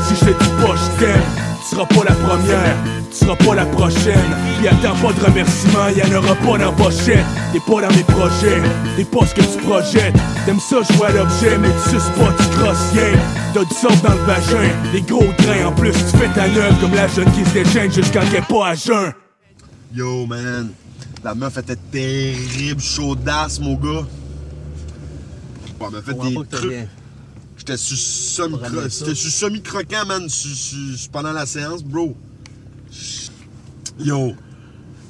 si 0.06 0.14
je 0.14 0.30
te 0.30 0.44
dis 0.44 0.50
pas, 0.62 0.74
je 0.76 1.00
t'aime. 1.00 1.22
Tu 1.60 1.74
seras 1.74 1.86
pas 1.86 2.04
la 2.04 2.14
première, 2.14 2.76
tu 3.10 3.16
seras 3.16 3.36
pas 3.36 3.54
la 3.54 3.66
prochaine. 3.66 4.30
Pis 4.60 4.68
attends 4.68 4.96
pas 4.96 5.12
de 5.12 5.24
remerciements, 5.24 5.88
y'en 5.88 6.18
aura 6.18 6.34
pas 6.34 6.58
dans 6.58 6.72
pochette. 6.72 7.24
T'es 7.52 7.60
pas 7.60 7.82
dans 7.82 7.94
mes 7.94 8.04
projets, 8.04 8.62
t'es 8.96 9.04
pas 9.04 9.26
ce 9.26 9.34
que 9.34 9.42
tu 9.42 9.58
projettes. 9.66 10.14
T'aimes 10.46 10.60
ça 10.60 10.76
jouer 10.82 11.08
à 11.08 11.12
l'objet, 11.12 11.58
mais 11.58 11.68
tu 11.68 11.90
suces 11.90 12.10
pas, 12.16 12.32
tu 12.38 12.48
crosses 12.56 12.90
rien. 12.92 13.18
T'as 13.52 13.64
du 13.64 13.74
sang 13.74 13.94
dans 14.02 14.14
le 14.14 14.20
vagin, 14.24 14.70
des 14.92 15.02
gros 15.02 15.24
grains. 15.38 15.66
En 15.66 15.72
plus, 15.72 15.92
tu 15.92 16.16
fais 16.16 16.28
ta 16.34 16.48
neuve 16.48 16.80
comme 16.80 16.94
la 16.94 17.08
jeune 17.08 17.30
qui 17.32 17.44
se 17.44 17.52
déchaîne 17.52 17.92
jusqu'à 17.92 18.20
qu'elle 18.20 18.36
est 18.36 18.48
pas 18.48 18.68
à 18.68 18.74
jeun. 18.74 19.12
Yo, 19.94 20.26
man. 20.26 20.70
La 21.24 21.34
meuf 21.34 21.58
était 21.58 21.76
terrible, 21.90 22.80
chaudasse, 22.80 23.58
mon 23.60 23.74
gars. 23.74 24.06
Ouais, 25.80 25.86
elle 25.86 25.90
m'a 25.90 26.02
fait 26.02 26.14
des 26.14 26.46
trucs. 26.46 26.88
J'étais 27.68 27.76
sur 27.76 27.98
semi 27.98 29.18
semi-croquant, 29.30 30.06
man, 30.06 30.26
sur- 30.30 30.56
sur- 30.56 31.10
pendant 31.10 31.32
la 31.32 31.44
séance, 31.44 31.82
bro. 31.84 32.14
Yo. 33.98 34.32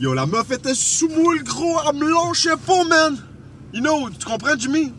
Yo, 0.01 0.13
la 0.15 0.27
meuf 0.27 0.51
était 0.51 0.75
sous 0.75 1.09
moule, 1.09 1.45
gros. 1.45 1.79
Elle 1.89 1.97
me 2.01 2.09
lâchait 2.13 2.57
pas, 2.67 2.83
man. 2.85 3.17
You 3.73 3.81
know, 3.81 4.11
tu 4.11 4.27
comprends, 4.27 4.57
Jimmy? 4.59 4.93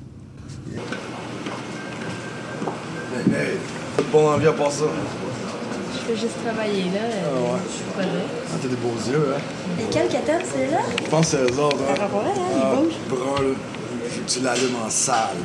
Hey, 3.33 3.57
de 3.97 4.03
bon 4.11 4.29
envie 4.31 4.47
à 4.47 4.53
part 4.53 4.71
ça. 4.71 4.85
Je 5.93 5.97
fais 6.13 6.15
juste 6.21 6.35
travailler 6.45 6.83
là. 6.93 7.01
euh, 7.01 7.57
Je 7.67 7.73
suis 7.75 7.83
pas 7.93 8.01
là. 8.03 8.21
Ah, 8.47 8.55
t'as 8.61 8.67
des 8.69 8.75
beaux 8.77 8.95
yeux, 9.11 9.33
hein. 9.35 9.41
Et 9.81 9.83
quel 9.91 10.07
capitaine, 10.07 10.41
c'est 10.49 10.67
là? 10.71 10.79
Je 11.03 11.09
pense 11.09 11.31
que 11.31 11.37
c'est 11.37 11.43
eux 11.43 11.59
autres, 11.59 11.77
hein. 11.89 11.95
Ah, 11.99 12.05
ouais, 12.05 12.23
hein, 12.25 12.33
il 12.55 12.61
Ah, 12.63 12.75
bouge. 12.75 12.93
brun, 13.09 13.43
là. 13.43 13.53
Faut 14.09 14.21
que 14.21 14.29
tu 14.31 14.39
l'allumes 14.41 14.75
en 14.85 14.89
salle. 14.89 15.35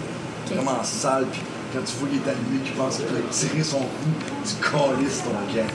Vraiment 0.48 0.78
en 0.80 0.84
salle, 0.84 1.26
puis 1.32 1.40
quand 1.74 1.82
tu 1.84 1.96
vois 1.98 2.08
qu'il 2.08 2.18
est 2.18 2.30
allumé, 2.30 2.60
tu 2.64 2.72
penses 2.72 2.98
qu'il 2.98 3.06
va 3.06 3.20
tirer 3.30 3.62
son 3.64 3.78
coup, 3.78 4.14
tu 4.46 4.54
calisses 4.62 5.22
ton 5.24 5.30
camp. 5.30 5.66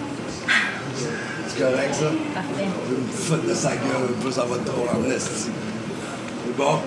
C'est 1.48 1.60
correct, 1.60 1.94
ça? 1.94 2.12
Parfait. 2.34 2.68
Une 2.90 3.12
foute 3.12 3.48
de 3.48 3.54
sa 3.54 3.72
gueule, 3.72 4.10
un 4.10 4.24
peu, 4.24 4.32
ça 4.32 4.46
va 4.46 4.58
te 4.58 4.66
drôle 4.66 4.88
en. 4.88 5.20
C'est 5.20 6.58
bon? 6.58 6.80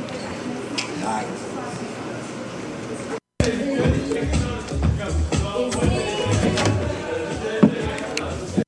Aïe. 1.06 1.26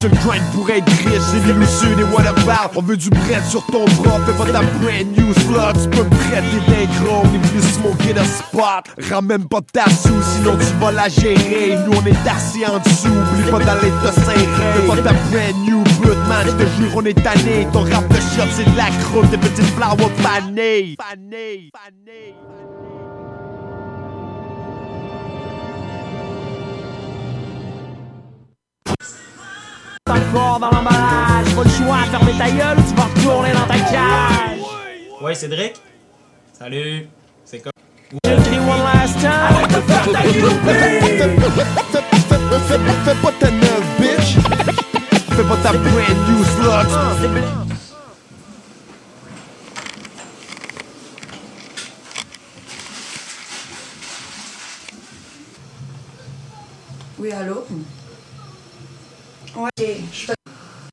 Je 0.05 0.09
le 0.11 0.16
grind 0.16 0.44
pour 0.52 0.68
être 0.68 0.86
riche, 0.86 1.22
c'est 1.30 1.46
l'illusion 1.46 1.96
des 1.96 2.02
what 2.12 2.28
about? 2.28 2.76
On 2.76 2.82
veut 2.82 2.96
du 2.98 3.09
bread 3.09 3.42
sur 3.48 3.64
ton 3.68 3.86
bras, 3.86 4.20
fais 4.26 4.34
pas 4.34 4.44
ta 4.52 4.61
brand 4.61 5.16
new 5.16 5.32
slot. 5.32 5.80
Tu 5.82 5.88
peux 5.88 6.05
prêter 6.05 6.61
d'un 6.68 7.05
gros, 7.05 7.22
on 7.24 7.34
est 7.34 7.38
venu 7.38 7.62
smoker 7.62 8.12
le 8.12 8.24
spot. 8.24 9.09
Ramène 9.11 9.48
pas 9.48 9.62
ta 9.72 9.88
sous, 9.88 10.22
sinon 10.22 10.59
tu 10.59 10.66
vas 10.78 10.92
la 10.92 11.09
gérer. 11.09 11.78
Nous 11.86 11.96
on 11.96 12.05
est 12.05 12.28
assis 12.28 12.66
en 12.66 12.80
dessous, 12.80 13.09
oublie 13.09 13.50
pas 13.50 13.61
d'aller 13.61 13.92
te 14.02 14.20
serrer. 14.20 14.46
Fais 14.74 14.86
pas 14.86 14.96
ta 14.96 15.12
brand 15.14 15.64
new 15.64 15.78
boot, 15.78 16.18
man, 16.28 16.48
je 16.48 16.52
te 16.52 16.68
jure 16.76 16.92
on 16.96 17.05
est 17.07 17.22
tanné. 17.22 17.66
Ton 17.72 17.84
rap 17.84 18.07
de 18.07 18.16
shop 18.16 18.50
c'est 18.50 18.70
de 18.70 18.76
la 18.76 18.90
croûte, 19.05 19.30
des 19.30 19.38
petites 19.38 19.64
flowers 19.74 20.12
fanées 20.18 20.96
Fanées, 21.00 21.70
fanées 21.72 22.34
Encore 30.11 30.61
dans 30.61 30.70
l'emballage, 30.70 31.55
pas 31.57 31.64
le 31.64 31.70
choix, 31.70 31.96
fermer 32.11 32.36
ta 32.36 32.50
gueule 32.50 32.78
ou 32.78 32.82
tu 32.82 32.94
vas 32.94 33.05
retourner 33.05 33.52
dans 33.55 33.66
ta 33.66 33.78
cage. 33.78 34.61
Ouais, 35.22 35.34
Cédric. 35.34 35.80
Salut. 36.52 37.09
C'est 37.46 37.61
comme. 37.61 37.72
Je 38.12 38.34
crie 38.42 38.59
one 38.59 38.82
last 38.84 39.18
time. 39.18 39.30
Fais 43.02 43.14
pas 43.22 43.32
ta 43.32 43.50
neuve, 43.50 43.84
bitch 43.98 44.36
Fais 45.30 45.42
pas 45.42 45.57
ta 45.62 45.72
brand 45.72 46.18
new 46.28 46.44
slot 46.44 46.90
Oui, 57.18 57.32
allô? 57.32 57.64
Ouais, 59.57 59.70
je 60.12 60.26
te- 60.26 60.32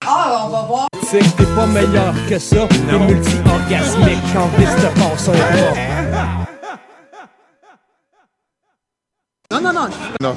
Ah, 0.05 0.43
on 0.45 0.49
va 0.49 0.61
voir. 0.63 0.87
Tu 0.99 1.05
sais 1.07 1.19
que 1.19 1.29
t'es 1.37 1.45
pas 1.55 1.65
meilleur 1.67 2.13
que 2.29 2.37
ça. 2.39 2.67
T'es 2.67 2.99
multi-orgasmique 2.99 4.19
quand 4.33 4.49
te 4.57 4.99
passe 4.99 5.29
un 5.29 5.33
bras. 5.33 5.47
Non, 9.51 9.61
non, 9.61 9.73
non. 9.73 9.89
Non. 10.21 10.35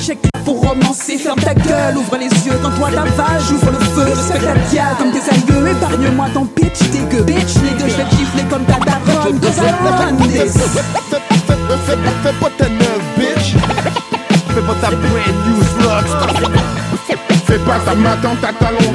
Check 0.00 0.18
pour 0.44 0.60
romancer, 0.68 1.16
ferme 1.18 1.40
ta 1.40 1.54
gueule, 1.54 1.96
ouvre 1.96 2.16
les 2.16 2.26
yeux 2.26 2.58
quand 2.62 2.70
toi 2.72 2.90
t'avales, 2.90 3.40
j'ouvre 3.48 3.70
le 3.70 3.78
feu, 3.78 4.02
respecte 4.02 4.42
la 4.44 4.54
diade 4.68 4.96
comme 4.98 5.12
des 5.12 5.28
algueux, 5.30 5.68
épargne-moi 5.68 6.26
ton 6.34 6.44
pitch 6.46 6.80
dégueu, 6.90 7.22
bitch, 7.22 7.54
les 7.62 7.70
deux 7.78 7.88
je 7.88 7.96
vais 7.96 8.04
te 8.04 8.10
gifler 8.16 8.42
comme 8.50 8.64
ta 8.64 8.78
daronne, 8.80 9.38
deux 9.38 9.48
Fais 9.48 9.62
pas 12.40 12.50
ta 12.58 12.68
Fais 14.54 14.60
pas 14.60 14.74
ta 14.82 14.90
brand 14.90 15.36
new 15.46 15.62
slot 15.62 16.04
Fais 17.46 17.58
pas 17.60 17.78
ta 17.84 17.94
matin, 17.94 18.36
ta 18.40 18.52
talon. 18.52 18.92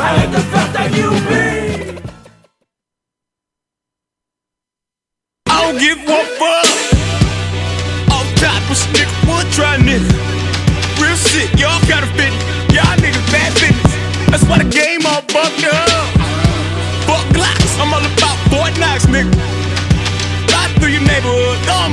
Arrête 0.00 0.30
de 0.30 0.38
faire 0.38 0.72
ta 0.72 0.88
newbie. 0.88 2.00
I 5.46 5.62
don't 5.62 5.78
give 5.78 5.98
one 6.08 6.26
fuck. 6.38 6.68
Off 8.10 8.26
top, 8.40 8.60
pussy 8.66 8.88
nigga, 8.90 9.14
would 9.28 9.46
try 9.52 9.76
nigga. 9.78 10.10
Real 11.00 11.16
shit, 11.16 11.48
y'all 11.60 11.78
gotta 11.88 12.06
fit. 12.18 12.32
Y'all 12.74 12.96
niggas 12.98 13.30
bad 13.30 13.54
business. 13.54 13.94
That's 14.30 14.44
why 14.48 14.58
the 14.58 14.68
game 14.68 15.06
all 15.06 15.22
fucked 15.30 15.64
up. 15.64 16.08
Fuck 17.06 17.26
Glocks, 17.36 17.78
I'm 17.78 17.94
all 17.94 18.00
about 18.02 18.38
Fort 18.50 18.74
Knox, 18.80 19.06
nigga. 19.06 19.30
Ride 20.50 20.72
through 20.80 20.90
your 20.90 21.06
neighborhood, 21.06 21.58
throwing 21.66 21.91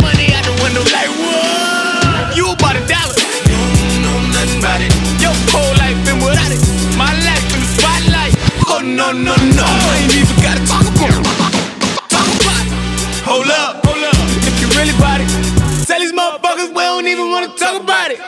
no 9.00 9.14
no 9.14 9.36
no, 9.56 9.64
I 9.64 9.96
ain't 10.04 10.14
even 10.20 10.38
gotta 10.44 10.64
talk 10.68 10.84
about 10.84 11.16
it. 11.16 11.24
Talk 12.12 12.28
about 12.36 12.64
it. 12.68 12.74
Hold 13.24 13.48
up, 13.48 13.80
hold 13.88 14.04
up. 14.04 14.20
If 14.44 14.56
you 14.60 14.68
really 14.76 14.92
about 15.00 15.24
it, 15.24 15.30
tell 15.88 16.00
these 16.04 16.12
motherfuckers 16.12 16.76
we 16.76 16.84
don't 16.84 17.08
even 17.08 17.32
wanna 17.32 17.48
talk 17.56 17.82
about 17.82 18.12
it. 18.12 18.20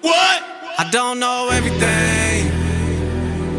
What? 0.00 0.38
I 0.78 0.88
don't 0.90 1.20
know 1.20 1.50
everything, 1.52 2.48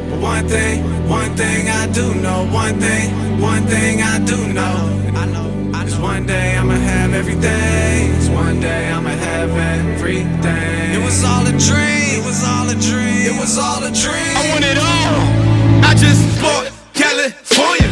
but 0.10 0.20
one 0.20 0.48
thing, 0.48 0.82
one 1.08 1.32
thing 1.38 1.70
I 1.70 1.86
do 1.94 2.16
know, 2.16 2.50
one 2.50 2.80
thing, 2.80 3.06
one 3.40 3.64
thing 3.68 4.02
I 4.02 4.18
do 4.26 4.38
know. 4.52 4.76
I 5.22 5.26
know, 5.34 5.78
I 5.78 5.86
just 5.86 6.02
one 6.02 6.26
day 6.26 6.58
I'ma 6.58 6.74
have 6.74 7.14
everything. 7.14 8.16
Just 8.16 8.32
one 8.32 8.60
day 8.60 8.90
I'ma 8.90 9.12
have 9.30 9.52
everything. 9.52 10.96
It 10.98 11.04
was 11.06 11.24
all 11.24 11.46
a 11.46 11.54
dream, 11.70 12.18
it 12.18 12.26
was 12.26 12.42
all 12.44 12.68
a 12.68 12.78
dream, 12.90 13.30
it 13.30 13.38
was 13.40 13.60
all 13.60 13.84
a 13.84 13.92
dream. 13.92 14.34
I 14.40 14.50
want 14.52 14.66
it 14.66 14.80
all. 14.80 15.41
Just 16.02 16.26
bought 16.42 16.66
California. 16.98 17.86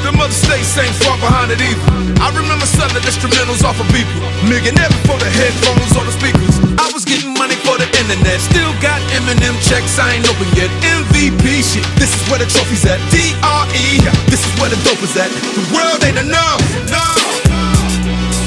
The 0.00 0.12
mother 0.16 0.32
states 0.32 0.72
ain't 0.80 0.96
far 1.04 1.20
behind 1.20 1.52
it 1.52 1.60
either. 1.60 1.84
I 2.16 2.32
remember 2.32 2.64
selling 2.64 2.96
instrumentals 3.04 3.60
off 3.60 3.76
of 3.76 3.84
people. 3.92 4.16
Never 4.48 4.96
for 5.04 5.20
the 5.20 5.28
headphones 5.28 5.92
or 6.00 6.04
the 6.08 6.16
speakers. 6.16 6.56
I 6.80 6.88
was 6.96 7.04
getting 7.04 7.36
money 7.36 7.60
for 7.60 7.76
the 7.76 7.84
internet. 8.00 8.40
Still 8.40 8.72
got 8.80 9.04
Eminem 9.12 9.52
checks, 9.68 10.00
I 10.00 10.16
ain't 10.16 10.24
open 10.32 10.48
yet. 10.56 10.72
MVP 10.80 11.60
shit, 11.60 11.84
this 12.00 12.08
is 12.08 12.22
where 12.32 12.40
the 12.40 12.48
trophy's 12.48 12.88
at. 12.88 12.96
DRE, 13.12 13.84
this 14.32 14.40
is 14.40 14.52
where 14.56 14.72
the 14.72 14.80
dope 14.80 15.04
is 15.04 15.12
at. 15.20 15.28
The 15.28 15.64
world 15.76 16.00
ain't 16.00 16.16
enough, 16.16 16.64
no. 16.88 17.04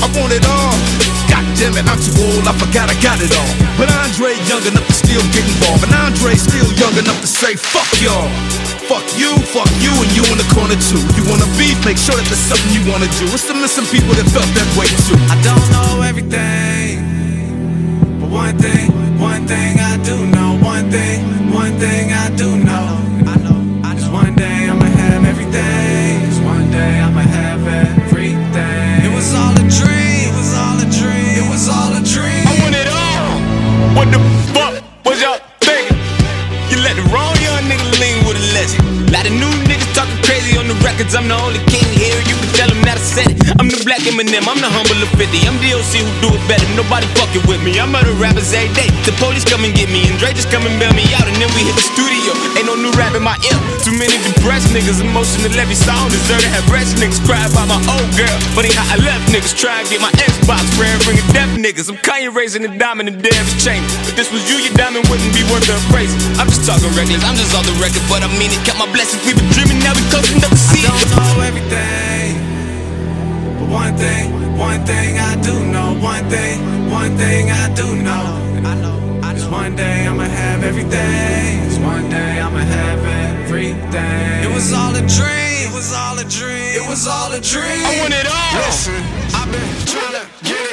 I 0.01 0.09
want 0.17 0.33
it 0.33 0.41
all. 0.49 1.12
God 1.33 1.41
damn 1.57 1.73
it, 1.73 1.89
I'm 1.89 1.97
too 1.97 2.13
old, 2.29 2.45
I 2.45 2.53
forgot 2.61 2.93
I 2.93 2.95
got 3.01 3.17
it 3.17 3.33
all. 3.33 3.53
But 3.73 3.89
Andre 3.89 4.37
young 4.45 4.61
enough 4.69 4.85
to 4.85 4.93
still 4.93 5.25
get 5.33 5.41
involved. 5.41 5.81
And 5.81 5.89
Andre 5.89 6.37
still 6.37 6.69
young 6.77 6.93
enough 6.93 7.17
to 7.25 7.27
say, 7.27 7.57
fuck 7.57 7.89
y'all. 7.97 8.29
Fuck 8.85 9.01
you, 9.17 9.33
fuck 9.49 9.65
you, 9.81 9.89
and 9.97 10.11
you 10.13 10.21
in 10.29 10.37
the 10.37 10.45
corner 10.53 10.77
too. 10.77 11.01
You 11.17 11.25
wanna 11.25 11.49
beef, 11.57 11.73
make 11.89 11.97
sure 11.97 12.13
that 12.13 12.29
there's 12.29 12.45
something 12.45 12.69
you 12.77 12.85
wanna 12.85 13.09
do. 13.17 13.25
It's 13.33 13.49
the 13.49 13.57
missing 13.57 13.89
people 13.89 14.13
that 14.13 14.29
felt 14.29 14.45
that 14.45 14.69
way 14.77 14.85
too. 15.09 15.17
I 15.33 15.37
don't 15.41 15.65
know 15.73 16.05
everything, 16.05 17.01
but 18.21 18.29
one 18.29 18.53
thing, 18.61 18.93
one 19.17 19.49
thing 19.49 19.81
I 19.81 19.97
do 20.05 20.13
know, 20.29 20.61
one 20.61 20.93
thing, 20.93 21.49
one 21.49 21.73
thing 21.81 22.13
I 22.13 22.29
do 22.37 22.61
know. 22.61 22.85
I 23.25 23.35
know, 23.41 23.57
I 23.81 23.97
just 23.97 24.13
one 24.13 24.35
day 24.37 24.69
I'ma 24.69 24.85
have 24.85 25.25
everything. 25.25 25.92
I'm 41.15 41.27
the 41.27 41.35
only 41.35 41.59
king 41.65 41.82
black 43.83 44.03
Eminem. 44.07 44.47
I'm 44.47 44.59
the 44.59 44.71
humble 44.71 44.97
of 45.03 45.11
50. 45.19 45.27
I'm 45.47 45.59
DOC 45.59 45.93
who 45.99 46.11
do 46.23 46.29
it 46.31 46.43
better. 46.47 46.65
Nobody 46.73 47.05
fucking 47.19 47.43
with 47.45 47.59
me. 47.61 47.77
I'm 47.79 47.91
murder 47.91 48.15
rappers 48.15 48.55
every 48.55 48.71
day. 48.73 48.87
The 49.03 49.13
police 49.19 49.43
come 49.43 49.67
and 49.67 49.75
get 49.75 49.91
me. 49.91 50.07
And 50.07 50.15
Dre 50.17 50.31
just 50.31 50.49
come 50.49 50.63
and 50.63 50.75
bail 50.79 50.91
me 50.95 51.03
out. 51.15 51.27
And 51.27 51.35
then 51.37 51.51
we 51.53 51.67
hit 51.67 51.75
the 51.75 51.85
studio. 51.85 52.31
Ain't 52.55 52.67
no 52.67 52.75
new 52.79 52.91
rap 52.95 53.13
in 53.13 53.21
my 53.23 53.35
ear. 53.43 53.59
Too 53.83 53.93
many 53.93 54.15
depressed 54.23 54.71
niggas. 54.71 55.03
Emotional 55.03 55.51
every 55.59 55.77
song. 55.77 56.09
Deserve 56.09 56.41
to 56.41 56.49
have 56.49 56.65
rest 56.71 56.97
niggas. 56.97 57.19
Cry 57.27 57.43
about 57.43 57.67
my 57.67 57.79
old 57.91 58.09
girl. 58.15 58.35
Funny 58.55 58.71
how 58.71 58.87
I 58.87 58.97
left 59.03 59.27
niggas. 59.29 59.53
Try 59.53 59.83
and 59.83 59.87
get 59.91 59.99
my 59.99 60.11
Xbox. 60.15 60.63
Prayer 60.79 60.95
bringing 61.03 61.27
deaf 61.35 61.51
niggas. 61.59 61.91
I'm 61.91 61.99
Kanye 61.99 62.31
raising 62.31 62.63
the 62.63 62.71
diamond 62.71 63.11
in 63.11 63.19
Davis 63.19 63.55
chain. 63.59 63.83
If 64.07 64.15
this 64.15 64.31
was 64.31 64.41
you, 64.47 64.57
your 64.63 64.73
diamond 64.79 65.05
wouldn't 65.11 65.33
be 65.35 65.43
worth 65.51 65.67
the 65.67 65.75
appraisal. 65.87 66.17
I'm 66.39 66.47
just 66.47 66.63
talking 66.63 66.87
reckless. 66.95 67.23
I'm 67.27 67.35
just 67.35 67.51
off 67.51 67.67
the 67.67 67.75
record, 67.83 68.03
but 68.07 68.23
I 68.23 68.29
mean 68.39 68.53
it. 68.53 68.61
Count 68.63 68.79
my 68.79 68.89
blessings. 68.95 69.19
We've 69.27 69.35
been 69.35 69.51
dreaming. 69.51 69.83
Now 69.83 69.91
we 69.91 70.03
coasting 70.07 70.39
up 70.39 70.51
the 70.53 70.61
sea. 70.61 70.87
I 70.87 70.93
don't 70.93 71.11
know 71.11 71.43
everything. 71.43 72.22
One 73.73 73.97
thing, 73.97 74.57
one 74.57 74.85
thing 74.85 75.17
I 75.17 75.35
do 75.41 75.53
know, 75.73 75.97
one 75.99 76.29
thing, 76.29 76.89
one 76.91 77.17
thing 77.17 77.49
I 77.49 77.73
do 77.73 77.95
know. 78.07 78.25
I 78.69 78.75
know, 78.75 79.19
I 79.23 79.33
just 79.33 79.49
one 79.49 79.75
day 79.75 80.05
I'ma 80.05 80.25
have 80.25 80.63
everything. 80.63 81.63
Just 81.67 81.81
one 81.81 82.07
day 82.07 82.39
I'ma 82.39 82.59
have 82.59 83.03
everything. 83.03 84.43
It 84.45 84.53
was 84.53 84.71
all 84.73 84.93
a 84.95 85.01
dream, 85.17 85.57
it 85.67 85.73
was 85.73 85.91
all 85.91 86.19
a 86.19 86.23
dream, 86.23 86.75
it 86.79 86.87
was 86.87 87.07
all 87.07 87.31
a 87.33 87.41
dream. 87.41 87.83
I 87.83 87.99
want 87.99 88.13
it 88.13 88.27
all. 88.27 88.61
Listen, 88.61 89.01
I've 89.33 89.51
been 89.51 89.69
trying 89.87 90.21
to 90.21 90.25
get 90.45 90.71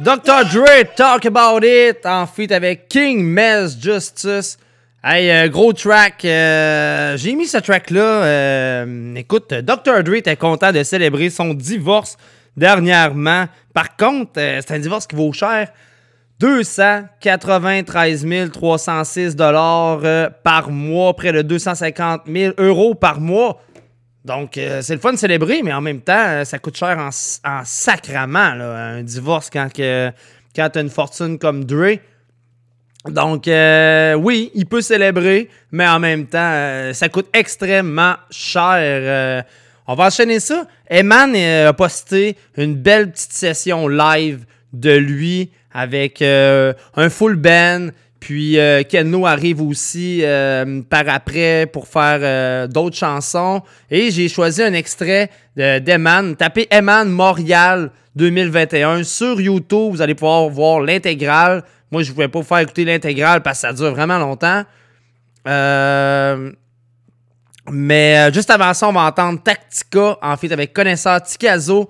Dr. 0.00 0.44
Dre, 0.52 0.84
Talk 0.96 1.26
About 1.26 1.64
It, 1.64 2.06
en 2.06 2.26
feat 2.26 2.52
avec 2.52 2.88
King 2.88 3.24
Mez 3.24 3.66
Justice. 3.80 4.56
Hey, 5.02 5.28
euh, 5.30 5.48
gros 5.48 5.72
track. 5.72 6.24
euh, 6.24 7.16
J'ai 7.16 7.34
mis 7.34 7.46
ce 7.46 7.58
track-là. 7.58 8.00
euh, 8.00 9.14
écoute, 9.16 9.52
Dr. 9.54 10.04
Dre 10.04 10.14
était 10.14 10.36
content 10.36 10.70
de 10.70 10.82
célébrer 10.84 11.30
son 11.30 11.52
divorce 11.52 12.16
dernièrement. 12.56 13.46
Par 13.74 13.96
contre, 13.96 14.30
c'est 14.34 14.70
un 14.70 14.78
divorce 14.78 15.06
qui 15.06 15.16
vaut 15.16 15.32
cher. 15.32 15.68
293 16.38 18.24
306 18.52 19.34
dollars 19.34 20.30
par 20.44 20.70
mois, 20.70 21.16
près 21.16 21.32
de 21.32 21.42
250 21.42 22.22
000 22.32 22.54
euros 22.58 22.94
par 22.94 23.18
mois. 23.20 23.60
Donc, 24.28 24.58
euh, 24.58 24.82
c'est 24.82 24.92
le 24.92 25.00
fun 25.00 25.14
de 25.14 25.16
célébrer, 25.16 25.62
mais 25.64 25.72
en 25.72 25.80
même 25.80 26.02
temps, 26.02 26.12
euh, 26.26 26.44
ça 26.44 26.58
coûte 26.58 26.76
cher 26.76 26.98
en, 26.98 27.08
en 27.08 27.62
sacrament, 27.64 28.60
un 28.60 29.02
divorce 29.02 29.48
quand, 29.50 29.68
tu 29.72 29.82
as 29.82 30.70
une 30.74 30.90
fortune 30.90 31.38
comme 31.38 31.64
Dre. 31.64 31.96
Donc, 33.06 33.48
euh, 33.48 34.12
oui, 34.12 34.50
il 34.54 34.66
peut 34.66 34.82
célébrer, 34.82 35.48
mais 35.72 35.88
en 35.88 35.98
même 35.98 36.26
temps, 36.26 36.92
ça 36.92 37.08
coûte 37.08 37.28
extrêmement 37.32 38.16
cher. 38.30 39.44
On 39.86 39.94
va 39.94 40.04
enchaîner 40.04 40.40
ça. 40.40 40.66
Eman 40.90 41.34
a 41.34 41.72
posté 41.72 42.36
une 42.58 42.74
belle 42.74 43.10
petite 43.10 43.32
session 43.32 43.88
live 43.88 44.44
de 44.74 44.94
lui 44.94 45.50
avec 45.72 46.20
un 46.20 47.08
full 47.08 47.36
band. 47.36 47.88
Puis 48.20 48.58
euh, 48.58 48.82
Kenno 48.82 49.26
arrive 49.26 49.62
aussi 49.62 50.20
euh, 50.22 50.82
par 50.90 51.04
après 51.08 51.66
pour 51.72 51.86
faire 51.86 52.18
euh, 52.20 52.66
d'autres 52.66 52.96
chansons. 52.96 53.62
Et 53.90 54.10
j'ai 54.10 54.28
choisi 54.28 54.62
un 54.62 54.72
extrait 54.72 55.30
de- 55.56 55.78
d'Eman. 55.78 56.34
Tapez 56.34 56.66
Eman 56.70 57.08
Montréal 57.08 57.90
2021 58.16 59.04
sur 59.04 59.40
YouTube. 59.40 59.92
Vous 59.92 60.02
allez 60.02 60.14
pouvoir 60.16 60.48
voir 60.48 60.80
l'intégrale. 60.80 61.62
Moi, 61.92 62.02
je 62.02 62.08
ne 62.10 62.14
pouvais 62.14 62.28
pas 62.28 62.40
vous 62.40 62.44
faire 62.44 62.58
écouter 62.58 62.84
l'intégrale 62.84 63.40
parce 63.42 63.62
que 63.62 63.68
ça 63.68 63.72
dure 63.72 63.92
vraiment 63.92 64.18
longtemps. 64.18 64.64
Euh, 65.46 66.50
mais 67.70 68.32
juste 68.32 68.50
avant 68.50 68.74
ça, 68.74 68.88
on 68.88 68.92
va 68.92 69.02
entendre 69.02 69.42
Tactica 69.42 70.18
en 70.22 70.36
fait 70.36 70.50
avec 70.52 70.72
Connaisseur 70.72 71.22
Tikazo 71.22 71.88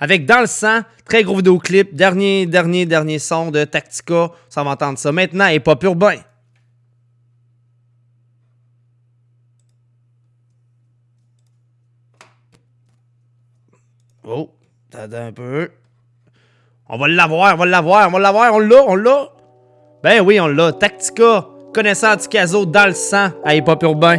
avec 0.00 0.26
Dans 0.26 0.40
le 0.40 0.46
sang, 0.46 0.80
très 1.04 1.22
gros 1.22 1.36
vidéoclip, 1.36 1.94
dernier, 1.94 2.46
dernier, 2.46 2.86
dernier 2.86 3.18
son 3.18 3.50
de 3.50 3.64
Tactica. 3.64 4.30
Ça 4.48 4.62
va 4.62 4.70
entendre 4.70 4.98
ça 4.98 5.12
maintenant 5.12 5.46
et 5.46 5.60
pas 5.60 5.76
urbain. 5.82 6.16
Oh, 14.24 14.50
t'attends 14.90 15.26
un 15.26 15.32
peu. 15.32 15.70
On 16.88 16.98
va 16.98 17.08
l'avoir, 17.08 17.54
on 17.54 17.58
va 17.58 17.66
l'avoir, 17.66 18.08
on 18.08 18.12
va 18.12 18.18
l'avoir, 18.18 18.54
on 18.54 18.58
l'a, 18.58 18.84
on 18.86 18.94
l'a. 18.94 19.28
Ben 20.02 20.20
oui, 20.20 20.38
on 20.38 20.46
l'a. 20.46 20.72
Tactica, 20.72 21.46
connaisseur 21.72 22.16
Tikazo 22.18 22.66
dans 22.66 22.86
le 22.86 22.94
sang 22.94 23.30
à 23.44 23.54
Hip 23.54 23.64
Hop 23.66 23.82
Urbain. 23.82 24.18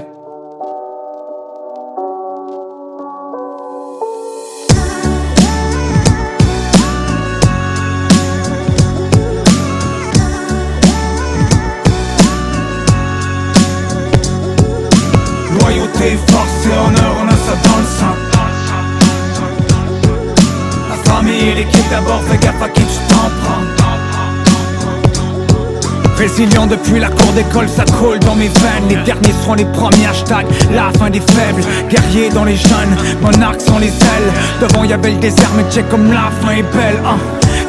Depuis 26.39 27.01
la 27.01 27.09
cour 27.09 27.33
d'école, 27.33 27.67
ça 27.67 27.83
coule 27.97 28.17
dans 28.19 28.35
mes 28.35 28.47
veines. 28.47 28.87
Les 28.87 28.95
derniers 28.95 29.33
seront 29.41 29.55
les 29.55 29.65
premiers 29.65 30.05
hashtags. 30.05 30.45
La 30.73 30.89
fin 30.97 31.09
des 31.09 31.19
faibles, 31.19 31.61
guerriers 31.89 32.29
dans 32.29 32.45
les 32.45 32.55
jeunes, 32.55 32.95
monarques 33.21 33.59
sont 33.59 33.77
les 33.77 33.87
ailes. 33.87 34.31
Devant 34.61 34.85
y 34.85 34.93
avait 34.93 35.11
le 35.11 35.17
désert, 35.17 35.49
mais 35.57 35.65
check 35.69 35.89
comme 35.89 36.09
la 36.13 36.31
fin 36.41 36.53
est 36.53 36.63
belle. 36.73 37.01
Hein. 37.05 37.17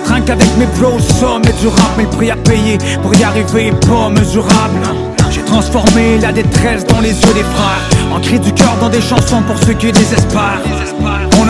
Trinque 0.04 0.30
avec 0.30 0.56
mes 0.56 0.66
bros, 0.66 1.00
sommet 1.00 1.52
du 1.60 1.66
rap, 1.66 1.90
mais 1.96 2.04
le 2.04 2.10
prix 2.10 2.30
à 2.30 2.36
payer 2.36 2.78
pour 3.02 3.12
y 3.16 3.24
arriver 3.24 3.68
est 3.68 3.86
pas 3.88 4.08
mesurable. 4.08 4.78
J'ai 5.32 5.42
transformé 5.42 6.18
la 6.18 6.30
détresse 6.30 6.84
dans 6.84 7.00
les 7.00 7.10
yeux 7.10 7.34
des 7.34 7.42
frères. 7.42 8.14
En 8.14 8.20
cri 8.20 8.38
du 8.38 8.52
cœur 8.52 8.76
dans 8.80 8.88
des 8.88 9.00
chansons 9.00 9.42
pour 9.42 9.58
ceux 9.66 9.74
qui 9.74 9.90
désespèrent. 9.90 10.62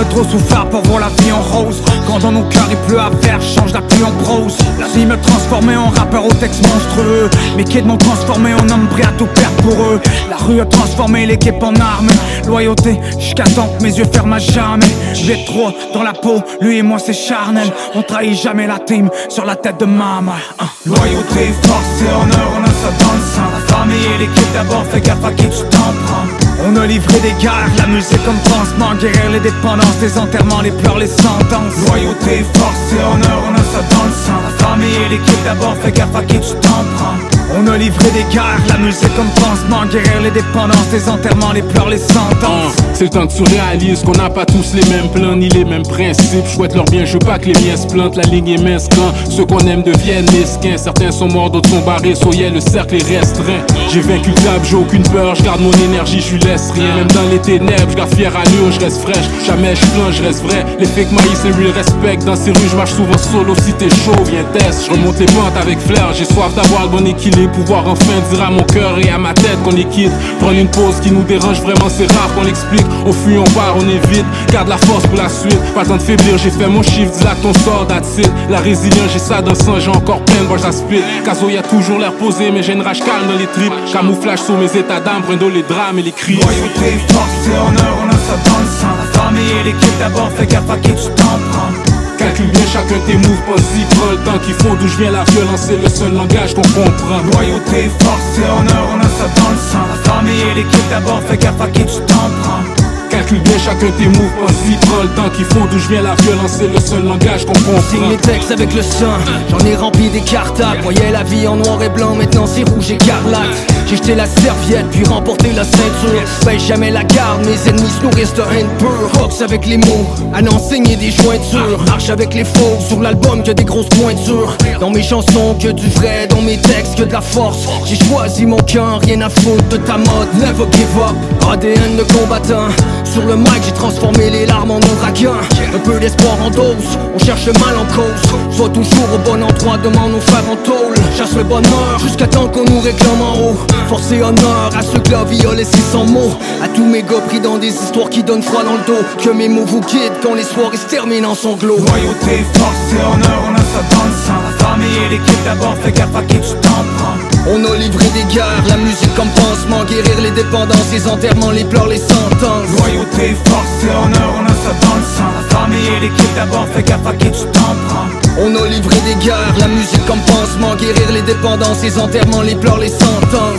Trop 0.08 0.24
souffert 0.24 0.66
pour 0.70 0.82
voir 0.82 1.00
la 1.00 1.22
vie 1.22 1.30
en 1.30 1.40
rose. 1.40 1.82
Quand 2.06 2.18
dans 2.18 2.32
nos 2.32 2.42
cœurs 2.44 2.66
il 2.70 2.76
pleut 2.88 2.98
à 2.98 3.10
faire, 3.20 3.40
change 3.40 3.72
la 3.72 3.82
pluie 3.82 4.02
en 4.02 4.10
prose. 4.10 4.56
La 4.78 4.88
vie 4.88 5.06
me 5.06 5.16
transformait 5.20 5.76
en 5.76 5.88
rappeur 5.88 6.24
au 6.24 6.32
texte 6.32 6.66
monstrueux. 6.66 7.30
Mes 7.56 7.64
kids 7.64 7.82
m'ont 7.82 7.98
transformé 7.98 8.54
en 8.54 8.68
homme 8.70 8.88
prêt 8.88 9.04
à 9.04 9.12
tout 9.12 9.26
perdre 9.26 9.56
pour 9.62 9.84
eux. 9.84 10.00
La 10.28 10.36
rue 10.36 10.60
a 10.60 10.64
transformé 10.64 11.26
l'équipe 11.26 11.62
en 11.62 11.74
armes. 11.76 12.10
Loyauté, 12.46 12.98
jusqu'à 13.18 13.44
temps 13.44 13.68
que 13.78 13.84
mes 13.84 13.96
yeux 13.96 14.06
ferment 14.10 14.36
à 14.36 14.38
jamais. 14.38 14.88
J'ai 15.12 15.44
trop 15.44 15.70
dans 15.94 16.02
la 16.02 16.12
peau, 16.12 16.42
lui 16.60 16.78
et 16.78 16.82
moi 16.82 16.98
c'est 16.98 17.12
charnel. 17.12 17.70
On 17.94 18.02
trahit 18.02 18.34
jamais 18.34 18.66
la 18.66 18.78
team 18.78 19.10
sur 19.28 19.44
la 19.44 19.54
tête 19.54 19.78
de 19.78 19.84
ma 19.84 20.20
mère. 20.22 20.54
Hein. 20.58 20.66
Loyauté, 20.86 21.52
force 21.62 22.02
et 22.02 22.08
honneur, 22.08 22.60
dans 22.88 23.12
le 23.12 23.52
La 23.52 23.74
famille 23.74 24.06
et 24.14 24.18
l'équipe 24.18 24.52
d'abord, 24.52 24.84
fais 24.90 25.00
gaffe 25.00 25.24
à 25.24 25.32
qui 25.32 25.48
tu 25.48 25.62
t'en 25.70 25.92
prends. 26.04 26.26
On 26.66 26.76
a 26.76 26.86
livré 26.86 27.20
des 27.20 27.32
guerres, 27.42 27.70
la 27.78 27.86
musique 27.86 28.22
comme 28.24 28.38
pansement 28.48 28.94
Guérir 29.00 29.30
les 29.30 29.40
dépendances, 29.40 30.00
les 30.00 30.18
enterrements, 30.18 30.60
les 30.60 30.70
pleurs, 30.70 30.98
les 30.98 31.06
sentences. 31.06 31.76
Loyauté, 31.86 32.44
force 32.54 32.92
et 32.92 33.02
honneur, 33.02 33.42
on 33.48 33.54
a 33.54 33.64
ça 33.72 33.82
dans 33.90 34.04
le 34.04 34.12
sang. 34.12 34.40
La 34.44 34.66
famille 34.66 34.96
et 35.06 35.08
l'équipe 35.08 35.44
d'abord, 35.44 35.76
fais 35.82 35.92
gaffe 35.92 36.14
à 36.14 36.22
qui 36.22 36.38
tu 36.40 36.54
t'en 36.60 36.84
prends 36.96 37.39
on 37.56 37.66
a 37.66 37.76
livré 37.76 38.10
des 38.10 38.24
guerres, 38.32 38.60
la 38.68 38.78
musique 38.78 39.14
comme 39.14 39.30
pansement 39.34 39.86
Guérir 39.90 40.20
les 40.22 40.30
dépendances, 40.30 40.92
les 40.92 41.08
enterrements, 41.08 41.52
les 41.52 41.62
pleurs, 41.62 41.88
les 41.88 41.98
sentences. 41.98 42.76
C'est 42.94 43.04
le 43.04 43.10
temps 43.10 43.26
que 43.26 43.32
tu 43.32 43.42
réalises 43.42 44.02
qu'on 44.02 44.12
n'a 44.12 44.30
pas 44.30 44.44
tous 44.44 44.74
les 44.74 44.84
mêmes 44.90 45.08
plans 45.08 45.36
ni 45.36 45.48
les 45.48 45.64
mêmes 45.64 45.82
principes. 45.82 46.46
Chouette 46.46 46.74
leur 46.74 46.84
bien, 46.84 47.04
je 47.04 47.14
veux 47.14 47.18
pas 47.18 47.38
que 47.38 47.46
les 47.46 47.60
miens 47.60 47.76
se 47.76 47.86
plantent, 47.86 48.16
la 48.16 48.24
ligne 48.24 48.50
est 48.50 48.62
mince 48.62 48.88
quand 48.88 49.12
Ceux 49.30 49.46
qu'on 49.46 49.58
aime 49.60 49.82
deviennent 49.82 50.26
mesquins. 50.32 50.76
Certains 50.76 51.10
sont 51.10 51.28
morts, 51.28 51.50
d'autres 51.50 51.70
sont 51.70 51.80
barrés, 51.80 52.14
soyez 52.14 52.50
le 52.50 52.60
cercle 52.60 52.96
est 52.96 53.18
restreint. 53.18 53.64
J'ai 53.92 54.00
vaincu 54.00 54.30
le 54.30 54.36
diable, 54.36 54.64
j'ai 54.64 54.76
aucune 54.76 55.02
peur, 55.04 55.34
je 55.34 55.42
garde 55.42 55.60
mon 55.60 55.72
énergie, 55.72 56.20
je 56.20 56.34
lui 56.34 56.40
laisse 56.40 56.70
rien. 56.72 56.96
Même 56.96 57.10
dans 57.12 57.28
les 57.30 57.38
ténèbres, 57.38 57.90
je 57.90 57.96
garde 57.96 58.12
à 58.12 58.44
l'eau, 58.50 58.70
je 58.70 58.80
reste 58.80 59.00
fraîche. 59.00 59.26
Jamais 59.46 59.74
je 59.74 59.86
plonge, 59.86 60.16
je 60.16 60.22
reste 60.22 60.42
vrai. 60.44 60.64
Les 60.78 60.86
fake 60.86 61.12
maïs 61.12 61.44
et 61.44 61.52
real 61.52 61.72
respect 61.72 62.24
Dans 62.24 62.36
ces 62.36 62.50
rues, 62.50 62.68
je 62.70 62.76
marche 62.76 62.92
souvent 62.92 63.18
solo 63.18 63.54
si 63.56 63.72
t'es 63.72 63.88
chaud, 63.88 64.22
viens 64.24 64.44
test. 64.52 64.86
Je 64.86 64.92
remonte 64.92 65.18
les 65.18 65.26
pentes 65.26 65.56
avec 65.60 65.80
flair, 65.80 66.12
j'ai 66.12 66.24
soif 66.24 66.54
d'avoir 66.54 66.84
le 66.84 66.88
bon 66.90 67.06
équilibre 67.06 67.39
Pouvoir 67.48 67.88
enfin 67.88 68.20
dire 68.30 68.42
à 68.44 68.50
mon 68.50 68.62
cœur 68.62 68.98
et 68.98 69.08
à 69.08 69.18
ma 69.18 69.32
tête 69.32 69.58
qu'on 69.64 69.74
est 69.76 69.88
quitte. 69.88 70.12
Prendre 70.38 70.58
une 70.58 70.68
pause 70.68 71.00
qui 71.02 71.10
nous 71.10 71.22
dérange 71.22 71.60
vraiment 71.60 71.88
c'est 71.88 72.10
rare 72.12 72.32
qu'on 72.34 72.42
l'explique. 72.42 72.86
Au 73.06 73.12
fuit 73.12 73.38
on 73.38 73.44
part, 73.44 73.76
on 73.76 73.88
évite, 73.88 74.26
garde 74.52 74.68
la 74.68 74.76
force 74.76 75.06
pour 75.06 75.16
la 75.16 75.28
suite. 75.28 75.58
Pas 75.74 75.84
temps 75.84 75.96
de 75.96 76.02
faiblir, 76.02 76.36
j'ai 76.38 76.50
fait 76.50 76.66
mon 76.66 76.82
chiffre, 76.82 77.10
dis 77.10 77.24
là 77.24 77.34
ton 77.42 77.52
sort, 77.54 77.86
that's 77.88 78.20
La 78.48 78.58
résilience, 78.58 79.10
j'ai 79.12 79.18
ça 79.18 79.40
dans 79.40 79.52
le 79.52 79.56
sang, 79.56 79.78
j'ai 79.78 79.90
encore 79.90 80.20
plein 80.20 80.42
de 80.42 80.46
bois 80.46 80.64
à 80.64 80.72
split. 80.72 81.02
Caso 81.24 81.48
y 81.48 81.56
a 81.56 81.62
toujours 81.62 81.98
l'air 81.98 82.12
posé, 82.12 82.50
mais 82.50 82.62
j'ai 82.62 82.74
une 82.74 82.82
rage 82.82 83.00
calme 83.00 83.26
dans 83.26 83.38
les 83.38 83.46
tripes. 83.46 83.72
Camouflage 83.92 84.40
sur 84.40 84.56
mes 84.56 84.76
états 84.76 85.00
d'âme, 85.00 85.22
brindo 85.26 85.48
les 85.48 85.62
drames 85.62 85.98
et 85.98 86.02
les 86.02 86.12
cris. 86.12 86.34
Loyauté, 86.34 86.98
force 87.08 87.46
et 87.46 87.56
honneur, 87.56 87.96
on 88.04 88.08
a 88.08 88.12
ça 88.12 88.36
dans 88.44 88.58
le 88.58 88.66
sang. 88.66 88.94
La 88.98 89.20
famille 89.20 89.50
et 89.60 89.64
l'équipe 89.64 89.98
d'abord, 89.98 90.30
fais 90.36 90.46
gaffe 90.46 90.70
à 90.70 90.76
qui 90.76 90.90
tu 90.90 91.08
t'en 91.16 91.38
prends 91.50 91.89
Calcule 92.20 92.50
bien 92.50 92.66
chacun 92.70 93.00
tes 93.06 93.16
moves, 93.16 93.40
le 93.48 94.16
temps 94.26 94.38
qu'il 94.44 94.52
faut 94.52 94.76
D'où 94.76 94.86
je 94.86 94.96
viens 94.98 95.10
la 95.10 95.24
violence, 95.24 95.62
c'est 95.68 95.82
le 95.82 95.88
seul 95.88 96.12
langage 96.12 96.52
qu'on 96.52 96.60
comprend. 96.60 97.22
Loyauté, 97.32 97.90
force 97.98 98.38
et 98.38 98.42
honneur, 98.42 98.88
on 98.92 99.00
a 99.00 99.08
ça 99.08 99.26
dans 99.40 99.50
le 99.50 99.56
sang. 99.56 99.86
La 99.88 100.12
famille 100.12 100.42
et 100.42 100.54
l'équipe 100.54 100.88
d'abord, 100.90 101.22
fais 101.26 101.38
gaffe 101.38 101.58
à 101.58 101.68
qui 101.68 101.80
tu 101.86 101.98
t'en 102.02 102.28
prends 102.42 102.89
Calcule 103.20 103.42
bien 103.42 103.58
chacun 103.58 103.90
tes 103.98 104.06
moves, 104.06 104.32
pas-y, 104.46 104.76
prends 104.86 105.02
le 105.02 105.08
temps 105.10 105.28
qu'il 105.36 105.44
faut 105.44 105.66
D'où 105.70 105.78
je 105.78 105.88
viens 105.88 106.00
la 106.00 106.14
violence, 106.14 106.52
c'est 106.58 106.72
le 106.72 106.80
seul 106.80 107.04
langage 107.04 107.44
qu'on 107.44 107.52
comprend. 107.52 107.82
Signe 107.90 108.08
mes 108.08 108.16
textes 108.16 108.50
avec 108.50 108.74
le 108.74 108.80
sang, 108.80 109.12
j'en 109.50 109.58
ai 109.66 109.76
rempli 109.76 110.08
des 110.08 110.22
cartables. 110.22 110.80
Voyais 110.82 111.10
la 111.10 111.22
vie 111.22 111.46
en 111.46 111.56
noir 111.56 111.82
et 111.82 111.90
blanc, 111.90 112.14
maintenant 112.14 112.46
c'est 112.46 112.66
rouge 112.66 112.90
écarlate. 112.90 113.50
J'ai 113.86 113.96
jeté 113.96 114.14
la 114.14 114.24
serviette, 114.24 114.86
puis 114.90 115.04
remporté 115.04 115.52
la 115.52 115.64
ceinture. 115.64 116.22
Paye 116.46 116.58
jamais 116.58 116.90
la 116.90 117.04
garde, 117.04 117.44
mes 117.44 117.68
ennemis 117.68 117.90
se 117.90 118.02
nourrissent 118.02 118.32
de 118.32 118.40
haine 118.40 118.68
pure. 118.78 119.10
Boxe 119.20 119.42
avec 119.42 119.66
les 119.66 119.76
mots, 119.76 120.06
à 120.32 120.40
n'enseigner 120.40 120.96
des 120.96 121.10
jointures. 121.10 121.84
Marche 121.88 122.08
avec 122.08 122.32
les 122.32 122.44
faux, 122.44 122.78
sur 122.88 123.00
l'album 123.00 123.42
que 123.42 123.50
des 123.50 123.64
grosses 123.64 123.88
pointures. 123.90 124.56
Dans 124.80 124.90
mes 124.90 125.02
chansons, 125.02 125.56
que 125.60 125.68
du 125.68 125.88
vrai, 125.88 126.26
dans 126.26 126.40
mes 126.40 126.56
textes, 126.56 126.94
que 126.96 127.02
de 127.02 127.12
la 127.12 127.20
force. 127.20 127.66
J'ai 127.84 127.96
choisi 127.96 128.46
mon 128.46 128.60
cœur, 128.60 129.00
rien 129.02 129.20
à 129.20 129.28
foutre 129.28 129.68
de 129.68 129.76
ta 129.76 129.98
mode. 129.98 130.28
Never 130.40 130.64
give 130.72 130.96
up, 130.96 131.52
ADN 131.52 131.96
de 131.98 132.02
combattant 132.14 132.70
sur 133.10 133.24
le 133.26 133.36
mic, 133.36 133.62
j'ai 133.64 133.72
transformé 133.72 134.30
les 134.30 134.46
larmes 134.46 134.70
en 134.70 134.78
ouragan. 134.78 135.34
Un 135.74 135.78
peu 135.78 135.98
d'espoir 135.98 136.36
en 136.42 136.50
dose, 136.50 136.98
on 137.14 137.18
cherche 137.18 137.46
mal 137.46 137.76
en 137.76 137.84
cause. 137.94 138.56
Sois 138.56 138.68
toujours 138.68 139.08
au 139.14 139.18
bon 139.18 139.42
endroit, 139.42 139.78
demande 139.78 140.12
nos 140.12 140.20
frères 140.20 140.48
en 140.50 140.56
tôle. 140.56 140.94
Chasse 141.16 141.34
le 141.34 141.44
bonheur, 141.44 141.98
jusqu'à 142.02 142.26
temps 142.26 142.48
qu'on 142.48 142.64
nous 142.64 142.80
réclame 142.80 143.20
en 143.20 143.38
haut. 143.38 143.56
Force 143.88 144.12
et 144.12 144.22
honneur 144.22 144.70
à 144.76 144.82
ceux 144.82 145.00
que 145.00 145.10
la 145.10 145.24
vie 145.24 145.44
a 145.44 145.54
laissé 145.54 145.78
sans 145.92 146.04
mots. 146.04 146.34
À 146.62 146.68
tous 146.68 146.84
mes 146.84 147.02
gars 147.02 147.20
pris 147.26 147.40
dans 147.40 147.58
des 147.58 147.68
histoires 147.68 148.10
qui 148.10 148.22
donnent 148.22 148.42
froid 148.42 148.62
dans 148.62 148.74
le 148.74 148.86
dos. 148.86 149.04
Que 149.22 149.30
mes 149.30 149.48
mots 149.48 149.66
vous 149.66 149.80
guident 149.80 150.20
quand 150.22 150.34
les 150.34 150.44
soirées 150.44 150.76
se 150.76 150.86
terminent 150.86 151.30
en 151.30 151.34
sanglots. 151.34 151.78
Loyauté, 151.78 152.44
force 152.54 152.92
et 152.92 153.02
honneur, 153.02 153.42
on 153.48 153.54
a 153.54 153.58
ça 153.58 153.82
dans 153.90 154.04
le 154.04 154.10
La 154.50 154.66
famille 154.66 154.98
et 155.06 155.08
l'équipe 155.10 155.44
d'abord, 155.44 155.74
fais 155.82 155.92
gaffe 155.92 156.14
à 156.14 156.22
qui 156.22 156.36
tu 156.36 156.54
t'en 156.60 156.84
prends 156.96 157.29
On 157.46 157.64
a 157.64 157.76
livré 157.76 158.06
des 158.10 158.24
guerres, 158.32 158.64
la 158.68 158.76
musique 158.76 159.14
comme 159.14 159.30
pansement 159.30 159.84
Guérir 159.84 160.20
les 160.20 160.30
dépendances, 160.30 160.92
les 160.92 161.06
enterrements, 161.08 161.50
les 161.50 161.64
pleurs, 161.64 161.86
les 161.86 161.98
sentences. 161.98 162.68
Loyauté, 162.78 163.34
force 163.48 163.84
et 163.84 163.90
honneur, 163.90 164.34
on 164.38 164.44
a 164.44 164.48
ça 164.48 164.72
dans 164.80 164.96
le 164.96 165.02
sang. 165.02 165.30
La 165.34 165.56
famille 165.56 165.88
et 165.96 166.00
l'équipe 166.00 166.34
d'abord, 166.34 166.66
fais 166.74 166.82
gaffe 166.82 167.06
à 167.06 167.14
qui 167.14 167.30
tu 167.30 167.44
t'en 167.52 167.74
prends. 167.88 168.06
On 168.38 168.54
a 168.54 168.68
livré 168.68 168.96
des 169.06 169.24
guerres, 169.24 169.54
la 169.58 169.68
musique 169.68 170.04
comme 170.06 170.20
pansement 170.20 170.76
Guérir 170.76 171.12
les 171.12 171.22
dépendances, 171.22 171.82
les 171.82 171.98
enterrements, 171.98 172.42
les 172.42 172.54
pleurs, 172.54 172.78
les 172.78 172.88
sentences 172.88 173.49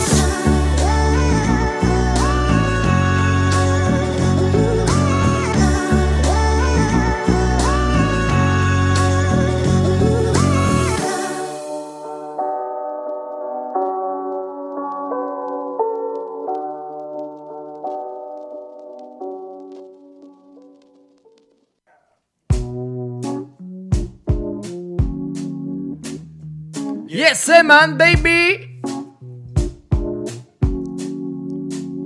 Yes, 27.32 27.46
hey, 27.46 27.62
man, 27.62 27.96
baby! 27.96 28.68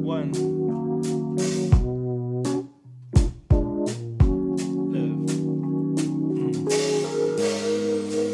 One. 0.07 0.31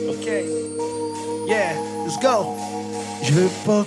Ok. 0.07 0.27
Yeah, 1.49 1.81
let's 2.05 2.19
go. 2.21 2.55
Je 3.23 3.33
veux 3.33 3.49
pas 3.65 3.87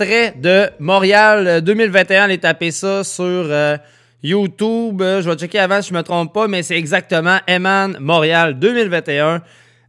extrait 0.00 0.34
de 0.36 0.70
Montréal 0.78 1.46
euh, 1.46 1.60
2021. 1.60 2.22
Allez 2.22 2.38
taper 2.38 2.70
ça 2.70 3.04
sur 3.04 3.22
euh, 3.24 3.76
YouTube. 4.22 5.02
Euh, 5.02 5.20
je 5.20 5.28
vais 5.28 5.36
checker 5.36 5.58
avant 5.58 5.82
si 5.82 5.90
je 5.90 5.94
me 5.94 6.02
trompe 6.02 6.32
pas, 6.32 6.48
mais 6.48 6.62
c'est 6.62 6.76
exactement 6.76 7.38
Eman 7.46 7.96
Montréal 8.00 8.58
2021. 8.58 9.42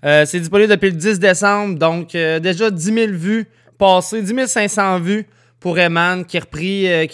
Euh, 0.03 0.26
c'est 0.26 0.39
disponible 0.39 0.70
depuis 0.70 0.89
le 0.89 0.97
10 0.97 1.20
décembre, 1.20 1.78
donc 1.78 2.16
euh, 2.16 2.39
déjà 2.39 2.70
10 2.70 2.84
000 2.84 3.12
vues 3.12 3.47
passées, 3.78 4.22
10 4.22 4.47
500 4.47 4.99
vues 4.99 5.28
pour 5.59 5.78
Eman 5.78 6.26
qui 6.26 6.38
a 6.38 6.41
repris, 6.41 6.91
euh, 6.91 7.05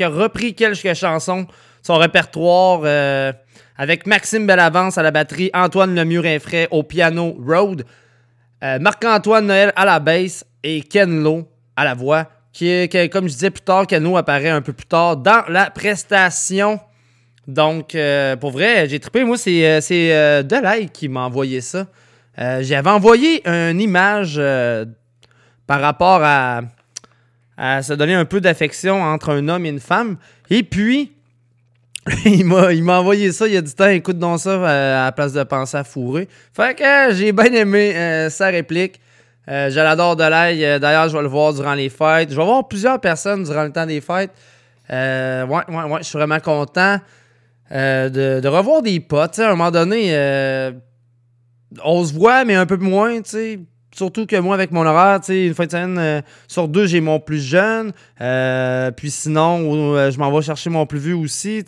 quelques 0.56 0.93
chansons, 0.93 1.45
son 1.84 1.98
répertoire 1.98 2.82
euh, 2.84 3.32
avec 3.78 4.08
Maxime 4.08 4.48
Bellavance 4.48 4.98
à 4.98 5.04
la 5.04 5.12
batterie, 5.12 5.52
Antoine 5.54 5.93
Lemieux-Rinfray 5.93 6.68
au 6.72 6.84
piano 6.84 7.38
Road. 7.45 7.84
Euh, 8.64 8.80
Marc-Antoine 8.80 9.45
Noël 9.45 9.72
à 9.76 9.86
la 9.86 10.00
basse 10.00 10.45
et 10.64 10.82
Ken 10.82 11.22
Lo 11.22 11.48
à 11.76 11.84
la 11.86 11.93
voix. 11.93 12.28
Qui, 12.54 12.88
qui- 12.89 13.10
comme 13.10 13.28
je 13.28 13.34
disais 13.34 13.52
plus 13.52 13.62
tard, 13.62 13.86
Lo 13.91 14.18
apparaît 14.18 14.50
un 14.50 14.62
peu 14.62 14.74
plus 14.74 14.88
tard 14.88 15.18
dans 15.18 15.43
la 15.48 15.70
prestation. 15.70 16.80
Donc, 17.48 17.95
euh, 17.95 18.36
pour 18.36 18.52
vrai, 18.52 18.89
j'ai 18.89 19.00
trippé. 19.00 19.24
Moi, 19.24 19.38
c'est 19.38 19.66
euh, 19.66 19.82
c'est, 19.82 20.14
euh, 20.14 20.43
Delay 20.43 20.88
qui 20.91 21.08
m'a 21.08 21.22
envoyé 21.22 21.62
ça. 21.62 21.88
J'avais 22.38 22.91
envoyé 22.91 23.41
une 23.48 23.82
image 23.82 24.39
par 25.66 25.82
rapport 25.82 26.22
à, 26.24 26.62
se 27.82 27.93
donner 27.93 28.14
un 28.14 28.26
peu 28.26 28.39
d'affection 28.39 29.02
entre 29.02 29.32
un 29.32 29.48
homme 29.48 29.66
et 29.66 29.70
une 29.70 29.80
femme. 29.80 30.18
Et 30.52 30.62
puis, 30.62 31.14
il 32.26 32.45
m'a 32.45 32.74
il 32.74 32.84
m'a 32.84 33.00
envoyé 33.00 33.32
ça 33.32 33.48
il 33.48 33.54
y 33.54 33.58
a 33.58 33.62
du 33.64 33.74
temps. 33.74 33.88
Écoute 33.88 34.20
donc 34.20 34.39
ça 34.39 34.54
à 34.54 35.06
la 35.06 35.12
place 35.14 35.34
de 35.34 35.41
penser 35.41 35.78
à 35.78 35.84
fourrer. 35.84 36.28
Fait 36.54 36.78
que 36.78 37.16
j'ai 37.16 37.32
bien 37.32 37.52
aimé 37.54 38.28
sa 38.30 38.50
réplique. 38.50 39.00
Euh, 39.50 39.70
je 39.70 39.80
l'adore 39.80 40.16
de 40.16 40.24
l'ail. 40.24 40.64
Euh, 40.64 40.80
D'ailleurs, 40.80 41.08
je 41.10 41.16
vais 41.16 41.24
le 41.24 41.30
voir 41.30 41.54
durant 41.54 41.74
les 41.74 41.89
fêtes. 41.89 42.32
Je 42.32 42.36
vais 42.36 42.43
voir 42.43 42.68
plusieurs 42.68 43.00
personnes 43.00 43.43
durant 43.43 43.64
le 43.64 43.72
temps 43.72 43.86
des 43.86 44.02
fêtes. 44.02 44.32
Euh, 44.89 45.45
ouais, 45.45 45.64
ouais, 45.70 45.84
ouais. 45.84 46.00
Je 46.00 46.04
suis 46.04 46.18
vraiment 46.18 46.39
content 46.39 46.98
euh, 47.72 48.39
de, 48.41 48.48
revoir 48.48 48.82
des 48.82 49.00
potes. 49.00 49.39
À 49.39 49.48
un 49.48 49.50
moment 49.52 49.72
donné, 49.72 50.10
euh, 50.12 50.72
on 51.84 52.04
se 52.04 52.14
voit, 52.14 52.45
mais 52.45 52.56
un 52.56 52.66
peu 52.66 52.78
moins. 52.78 53.20
Surtout 53.95 54.28
que 54.28 54.36
moi, 54.36 54.54
avec 54.54 54.72
mon 54.72 54.86
horaire, 54.86 55.22
une 55.30 55.56
fois 55.56 55.66
de 55.66 55.72
semaine 55.72 56.24
sur 56.48 56.68
deux, 56.68 56.86
j'ai 56.86 57.02
mon 57.02 57.20
plus 57.20 57.41
jeune. 57.41 57.93
Puis 58.95 59.12
sinon, 59.12 60.12
je 60.12 60.18
m'en 60.20 60.32
vais 60.32 60.41
chercher 60.41 60.70
mon 60.70 60.86
plus 60.86 61.00
vieux 61.00 61.16
aussi. 61.16 61.64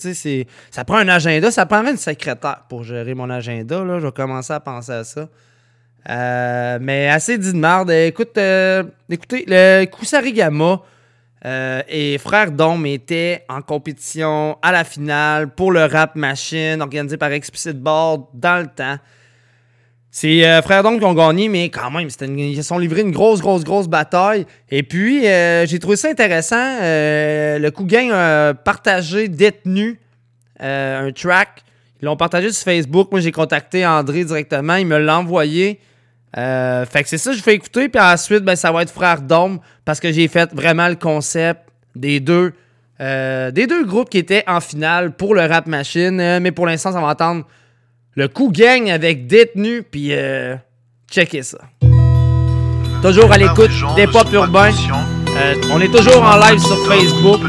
Ça 0.69 0.85
prend 0.85 0.97
un 0.97 1.07
agenda. 1.07 1.49
Ça 1.49 1.65
prendrait 1.65 1.91
une 1.91 1.97
secrétaire 1.97 2.63
pour 2.69 2.83
gérer 2.83 3.15
mon 3.15 3.29
agenda. 3.29 3.83
Là. 3.83 3.99
Je 3.99 4.05
vais 4.05 4.11
commencer 4.11 4.53
à 4.53 4.59
penser 4.59 4.91
à 4.91 5.03
ça. 5.03 5.27
Euh, 6.09 6.79
mais 6.81 7.07
assez 7.07 7.37
dit 7.37 7.53
de 7.53 7.57
marde. 7.57 7.91
Écoute, 7.91 8.37
euh, 8.37 8.83
écoutez, 9.09 9.45
le 9.47 9.85
Kusarigama 9.85 10.81
euh, 11.45 11.81
et 11.87 12.17
Frère 12.17 12.51
Dom 12.51 12.85
étaient 12.85 13.45
en 13.47 13.61
compétition 13.61 14.57
à 14.61 14.71
la 14.71 14.83
finale 14.83 15.53
pour 15.53 15.71
le 15.71 15.85
Rap 15.85 16.15
Machine 16.15 16.81
organisé 16.81 17.17
par 17.17 17.31
Explicit 17.31 17.77
Board 17.77 18.23
dans 18.33 18.57
le 18.57 18.67
temps. 18.67 18.97
C'est 20.09 20.43
euh, 20.43 20.63
Frère 20.63 20.81
Dom 20.81 20.97
qui 20.97 21.05
ont 21.05 21.13
gagné, 21.13 21.47
mais 21.47 21.69
quand 21.69 21.91
même, 21.91 22.07
ils 22.07 22.55
se 22.55 22.63
sont 22.63 22.79
livrés 22.79 23.01
une 23.01 23.11
grosse, 23.11 23.41
grosse, 23.41 23.63
grosse 23.63 23.87
bataille. 23.87 24.47
Et 24.71 24.81
puis, 24.81 25.21
j'ai 25.21 25.77
trouvé 25.79 25.95
ça 25.95 26.09
intéressant. 26.09 26.79
Le 26.81 27.69
coup 27.69 27.85
gang 27.85 28.09
a 28.11 28.55
partagé 28.55 29.27
détenu 29.27 29.99
un 30.59 31.11
track. 31.11 31.63
Ils 32.01 32.05
l'ont 32.05 32.17
partagé 32.17 32.51
sur 32.51 32.63
Facebook. 32.63 33.11
Moi, 33.11 33.19
j'ai 33.19 33.31
contacté 33.31 33.85
André 33.85 34.23
directement. 34.25 34.77
Il 34.77 34.87
me 34.87 34.97
l'a 34.97 35.19
envoyé. 35.19 35.79
Euh, 36.37 36.85
fait 36.85 37.03
que 37.03 37.09
c'est 37.09 37.17
ça, 37.17 37.33
je 37.33 37.41
fais 37.41 37.55
écouter. 37.55 37.89
Puis 37.89 38.01
ensuite, 38.01 38.43
ben, 38.43 38.55
ça 38.55 38.71
va 38.71 38.83
être 38.83 38.91
Frère 38.91 39.21
Dôme 39.21 39.59
parce 39.85 39.99
que 39.99 40.11
j'ai 40.11 40.27
fait 40.27 40.53
vraiment 40.53 40.87
le 40.87 40.95
concept 40.95 41.61
des 41.95 42.19
deux, 42.19 42.53
euh, 43.01 43.51
des 43.51 43.67
deux 43.67 43.85
groupes 43.85 44.09
qui 44.09 44.19
étaient 44.19 44.43
en 44.47 44.61
finale 44.61 45.11
pour 45.11 45.33
le 45.33 45.41
Rap 45.41 45.67
Machine. 45.67 46.19
Euh, 46.19 46.39
mais 46.39 46.51
pour 46.51 46.65
l'instant, 46.65 46.91
ça 46.91 47.01
va 47.01 47.07
entendre 47.07 47.45
le 48.15 48.27
coup 48.27 48.51
gang 48.51 48.89
avec 48.89 49.27
détenu. 49.27 49.83
Puis 49.83 50.09
euh, 50.11 50.55
checker 51.11 51.43
ça. 51.43 51.59
Toujours 53.01 53.31
à 53.31 53.37
l'écoute 53.37 53.71
des 53.95 54.07
pop 54.07 54.27
urbains. 54.33 54.71
On 55.71 55.79
est 55.79 55.87
toujours 55.87 56.23
en 56.23 56.37
live 56.37 56.59
sur 56.59 56.77
Facebook. 56.85 57.39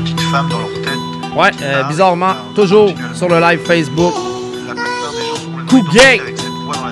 Ouais, 1.37 1.51
euh, 1.63 1.85
bizarrement, 1.85 2.35
toujours 2.57 2.93
sur 3.15 3.29
le 3.29 3.41
live 3.41 3.61
Facebook. 3.61 4.13
Coup 5.69 5.83
gang, 5.95 6.21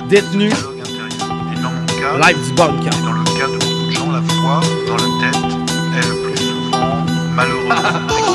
détenu, 0.09 0.51
live 2.01 2.47
du 2.47 2.53
bunker. 2.53 2.93
Dans 3.05 3.13
le 3.13 3.25
cas 3.25 3.47
de 3.47 3.59
beaucoup 3.59 3.87
de 3.87 3.91
gens, 3.91 4.11
la 4.11 4.23
foi 4.23 4.61
dans 4.87 4.97
la 4.97 5.31
tête 5.31 5.43
est 5.97 6.09
le 6.09 6.17
plus 6.23 6.37
souvent 6.37 7.05
malheureuse. 7.35 7.69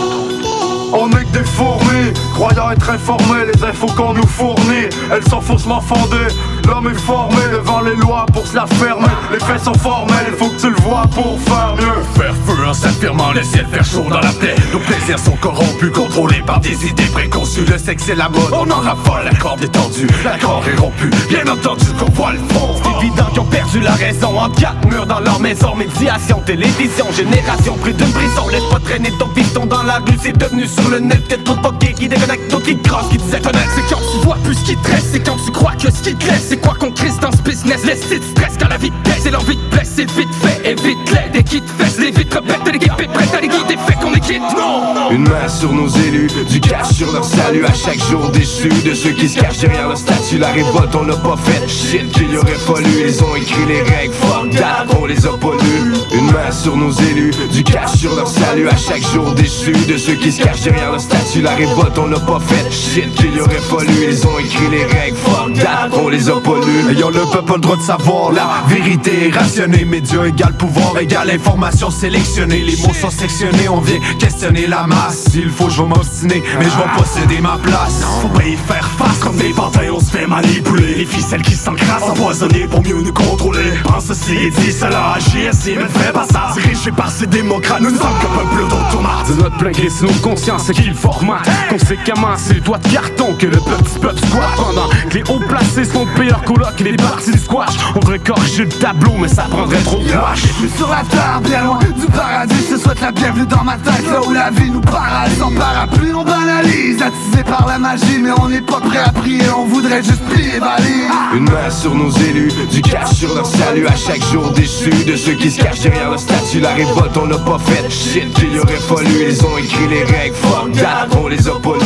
On 0.95 1.09
est 1.09 1.25
que 1.25 1.39
des 1.39 1.43
fourmis, 1.43 2.13
croyant 2.33 2.69
être 2.69 2.87
informés, 2.87 3.45
les 3.51 3.63
infos 3.63 3.87
qu'on 3.87 4.13
nous 4.13 4.27
fournit, 4.27 4.89
elles 5.11 5.27
sont 5.27 5.41
faussement 5.41 5.81
fondées. 5.81 6.31
L'homme 6.67 6.87
est 6.87 6.99
formé 6.99 7.41
devant 7.51 7.81
les 7.81 7.95
lois 7.95 8.27
pour 8.31 8.45
se 8.45 8.55
la 8.55 8.67
fermer. 8.67 9.07
Les 9.31 9.39
faits 9.39 9.63
sont 9.63 9.73
formels, 9.73 10.27
il 10.27 10.35
faut 10.35 10.49
que 10.49 10.61
tu 10.61 10.69
le 10.69 10.75
vois 10.81 11.01
pour 11.11 11.39
faire 11.41 11.75
mieux. 11.77 12.03
Faire 12.15 12.35
feu 12.45 12.67
en 12.67 12.73
s'affirmant, 12.75 13.31
le 13.31 13.41
ciel 13.41 13.65
faire 13.71 13.83
chaud 13.83 14.05
dans 14.07 14.19
la 14.19 14.31
plaie. 14.33 14.55
Nos 14.71 14.79
plaisirs 14.79 15.17
sont 15.17 15.35
corrompus, 15.37 15.91
contrôlés 15.91 16.43
par 16.45 16.59
des 16.59 16.85
idées 16.85 17.09
préconçues. 17.11 17.65
Le 17.65 17.79
sexe 17.79 18.03
c'est 18.05 18.15
la 18.15 18.29
mode, 18.29 18.51
on 18.51 18.69
en 18.69 18.81
raffole, 18.81 19.25
la 19.25 19.35
corde 19.35 19.63
est 19.63 19.71
tendue, 19.71 20.07
l'accord 20.23 20.63
est 20.71 20.79
rompu. 20.79 21.09
Bien 21.27 21.51
entendu 21.51 21.87
qu'on 21.97 22.11
voit 22.11 22.33
le 22.33 22.39
fond. 22.53 22.92
Évident 23.03 23.25
qu'ils 23.31 23.39
ont 23.41 23.45
perdu 23.45 23.79
la 23.81 23.91
raison 23.91 24.39
en 24.39 24.49
quatre 24.49 24.87
murs 24.87 25.05
dans 25.05 25.19
leur 25.19 25.37
maison. 25.37 25.75
Médiation, 25.75 26.41
télévision, 26.45 27.11
génération, 27.11 27.75
pris 27.75 27.93
d'une 27.93 28.11
prison. 28.11 28.47
Laisse 28.49 28.63
pas 28.71 28.79
traîner 28.79 29.11
ton 29.19 29.27
piston 29.27 29.65
dans 29.65 29.83
la 29.83 29.97
rue, 29.97 30.17
c'est 30.21 30.37
devenu 30.37 30.65
sur 30.65 30.87
le 30.87 30.99
net. 30.99 31.21
Peut-être 31.27 31.43
trop 31.43 31.71
de 31.71 31.85
qui 31.85 32.07
déconnectent, 32.07 32.49
d'autres 32.49 32.65
qui 32.65 32.77
crossent, 32.81 33.09
qui 33.09 33.17
te 33.17 33.29
s'éconnectent. 33.29 33.71
C'est 33.75 33.93
quand 33.93 34.01
tu 34.09 34.25
vois 34.25 34.37
plus 34.45 34.55
ce 34.55 34.63
qui 34.63 34.77
te 34.77 34.87
reste, 34.89 35.07
c'est 35.11 35.19
quand 35.19 35.35
tu 35.45 35.51
crois 35.51 35.73
que 35.73 35.91
ce 35.91 36.01
qui 36.01 36.15
te 36.15 36.25
laisse, 36.25 36.47
c'est 36.47 36.61
quoi 36.61 36.75
qu'on 36.79 36.91
crisse 36.91 37.19
dans 37.19 37.31
ce 37.33 37.41
business? 37.41 37.83
Laisse 37.83 38.09
de 38.09 38.23
stress 38.23 38.53
quand 38.57 38.69
la 38.69 38.77
vie 38.77 38.91
te 39.03 39.09
C'est 39.21 39.31
l'envie 39.31 39.57
de 39.57 39.75
blesser, 39.75 40.05
vite 40.05 40.33
fait, 40.41 40.71
évite-les 40.71 41.29
dès 41.33 41.43
qu'ils 41.43 41.61
te 41.61 41.83
fessent. 41.83 41.99
Les 41.99 42.11
vitres 42.11 42.41
bêtes 42.41 42.71
l'équipe 42.71 43.01
est 43.01 43.11
prête 43.11 43.33
à 43.35 43.41
les 43.41 43.49
guider. 43.49 43.77
Qu'on 44.03 44.13
shit, 44.15 44.41
non. 44.57 45.11
Une 45.11 45.29
main 45.29 45.47
sur 45.47 45.71
nos 45.71 45.87
élus, 45.87 46.27
du 46.49 46.59
cash 46.59 46.93
sur 46.93 47.11
leur 47.13 47.23
salut 47.23 47.65
à 47.65 47.73
chaque 47.73 47.99
jour 48.09 48.29
déçu 48.31 48.67
De 48.83 48.93
ceux 48.93 49.11
qui 49.11 49.29
se 49.29 49.39
cachent 49.39 49.59
derrière 49.59 49.87
leur 49.87 49.97
statut, 49.97 50.37
la 50.37 50.49
révolte 50.49 50.95
on 50.95 51.03
l'a 51.03 51.15
pas 51.15 51.37
fait 51.37 51.67
Shit 51.69 52.11
qu'il 52.11 52.31
y 52.31 52.37
aurait 52.37 52.55
fallu, 52.55 52.89
ils 53.07 53.23
ont 53.23 53.35
écrit 53.35 53.65
les 53.67 53.81
règles, 53.81 54.13
fuck 54.13 54.49
that, 54.51 54.87
on 54.99 55.05
les 55.05 55.25
a 55.25 55.31
pas 55.31 55.51
lues. 55.51 55.93
Une 56.17 56.25
main 56.25 56.51
sur 56.51 56.75
nos 56.75 56.91
élus, 56.91 57.31
du 57.51 57.63
cash 57.63 57.93
sur 57.93 58.13
leur 58.15 58.27
salut 58.27 58.67
à 58.67 58.75
chaque 58.75 59.03
jour 59.13 59.31
déçu 59.33 59.71
De 59.71 59.97
ceux 59.97 60.15
qui 60.15 60.31
se 60.31 60.43
cachent 60.43 60.63
derrière 60.63 60.91
leur 60.91 60.99
statut, 61.01 61.41
la 61.41 61.55
révolte 61.55 61.97
on 61.97 62.07
l'a 62.07 62.19
pas 62.19 62.39
fait 62.39 62.71
Shit 62.71 63.13
qu'il 63.15 63.35
y 63.35 63.39
aurait 63.39 63.55
fallu, 63.55 63.93
ils 64.09 64.27
ont 64.27 64.39
écrit 64.39 64.69
les 64.69 64.85
règles, 64.85 65.17
fuck 65.17 65.53
that, 65.59 65.89
on 65.93 66.09
les 66.09 66.29
a 66.29 66.39
pas 66.41 66.55
lues. 66.65 66.97
Ayant 66.97 67.09
le 67.09 67.21
peuple 67.31 67.51
a 67.53 67.55
le 67.55 67.61
droit 67.61 67.77
de 67.77 67.81
savoir 67.81 68.31
la 68.31 68.63
vérité. 68.67 69.31
Rationnée 69.33 69.85
Médias 69.85 70.25
égale 70.25 70.57
pouvoir 70.57 70.99
égale 70.99 71.31
information 71.31 71.89
sélectionnée 71.89 72.59
Les 72.59 72.75
mots 72.77 72.93
sont 72.93 73.09
sectionnés, 73.09 73.69
on 73.69 73.79
vient 73.79 73.92
questionner 74.19 74.67
la 74.67 74.85
masse. 74.87 75.25
S'il 75.31 75.49
faut 75.49 75.69
je 75.69 75.81
vais 75.81 75.87
m'obstiner, 75.87 76.43
mais 76.59 76.65
je 76.65 76.77
vais 76.77 76.97
posséder 76.97 77.41
ma 77.41 77.57
place. 77.57 78.03
Faut 78.21 78.27
pas 78.27 78.43
y 78.43 78.55
faire 78.55 78.87
face. 78.97 79.19
Comme 79.19 79.37
des 79.37 79.49
pantins, 79.49 79.81
on 79.93 79.99
se 79.99 80.11
fait 80.11 80.27
manipuler. 80.27 80.95
Les 80.95 81.05
ficelles 81.05 81.41
qui 81.41 81.55
s'encrassent, 81.55 82.03
empoisonnées 82.03 82.67
pour 82.67 82.83
mieux 82.83 83.01
nous 83.01 83.13
contrôler. 83.13 83.73
Pense 83.83 84.05
ceci 84.05 84.35
et 84.35 84.49
dit 84.49 84.71
cela, 84.71 85.13
agir 85.15 85.53
si 85.53 85.75
mais 85.75 85.83
ne 85.83 85.87
fais 85.87 86.11
pas 86.11 86.25
ça. 86.25 86.51
Dirigé 86.53 86.91
par 86.91 87.09
ces 87.09 87.27
démocrates, 87.27 87.81
nous 87.81 87.91
ne 87.91 87.97
sommes 87.97 88.19
que 88.21 88.27
peuple 88.37 88.69
d'automates 88.69 89.27
De 89.29 89.41
notre 89.41 89.57
plein 89.57 89.71
gré, 89.71 89.87
c'est 89.89 90.05
nos 90.05 90.13
consciences 90.21 90.71
qui 90.71 90.93
formatent. 90.93 91.49
Conséquemment, 91.69 92.35
c'est 92.37 92.55
le 92.55 92.61
doigt 92.61 92.77
de 92.79 92.89
carton 92.89 93.33
que 93.33 93.47
le 93.47 93.57
petit 93.57 93.99
peuple 93.99 94.19
squatte. 94.27 94.55
Pendant 94.57 94.89
que 95.09 95.13
les 95.15 95.23
hauts 95.29 95.39
placés 95.47 95.85
sont 95.85 96.05
payés 96.15 96.29
leur 96.29 96.43
coloc 96.43 96.79
et 96.79 96.83
les 96.83 96.95
parties 96.95 97.31
du 97.31 97.37
squash 97.37 97.75
On 97.95 97.99
devrait 97.99 98.19
corriger 98.19 98.63
le 98.63 98.69
tableau, 98.69 99.13
mais 99.19 99.27
ça 99.27 99.43
prendrait 99.43 99.81
trop 99.81 99.97
de 99.99 100.11
wash 100.11 100.43
Sur 100.75 100.89
la 100.89 101.03
terre, 101.03 101.41
bien 101.41 101.63
loin 101.63 101.79
du 101.79 102.05
paradis, 102.07 102.55
je 102.69 102.75
te 102.75 102.81
souhaite 102.81 103.01
la 103.01 103.11
bienvenue 103.11 103.45
dans 103.45 103.63
ma 103.63 103.77
Là 103.85 104.21
où 104.21 104.31
la 104.31 104.49
vie 104.51 104.69
nous 104.69 104.81
paralyse 104.81 105.41
en 105.41 105.51
parapluie, 105.51 106.13
on 106.13 106.23
banalise. 106.23 107.01
Attisé 107.01 107.43
par 107.43 107.67
la 107.67 107.79
magie, 107.79 108.19
mais 108.19 108.29
on 108.39 108.47
n'est 108.47 108.61
pas 108.61 108.79
prêt 108.79 108.99
à 108.99 109.09
prier. 109.11 109.41
On 109.57 109.65
voudrait 109.65 110.03
juste 110.03 110.23
plier 110.29 110.59
valise 110.59 111.09
Une 111.35 111.45
main 111.45 111.69
sur 111.69 111.95
nos 111.95 112.11
élus, 112.11 112.51
du 112.71 112.81
cash 112.81 113.13
sur 113.13 113.33
leur 113.33 113.45
salut. 113.45 113.87
À 113.87 113.95
chaque 113.95 114.23
jour 114.31 114.51
déçu 114.51 114.89
De 115.07 115.15
ceux 115.15 115.33
qui 115.33 115.49
se 115.49 115.61
cachent 115.61 115.81
derrière 115.81 116.11
leur 116.11 116.19
statut, 116.19 116.59
la 116.59 116.73
révolte 116.73 117.17
on 117.17 117.25
l'a 117.25 117.37
pas 117.37 117.59
fait 117.59 117.89
Shit 117.89 118.33
qu'il 118.33 118.53
y 118.53 118.59
aurait 118.59 118.73
fallu, 118.73 119.09
ils 119.29 119.43
ont 119.45 119.57
écrit 119.57 119.87
les 119.87 120.03
règles, 120.03 120.35
fuck 120.35 120.71
that, 120.73 121.07
on 121.17 121.27
les 121.27 121.47
a 121.47 121.53
pas 121.53 121.77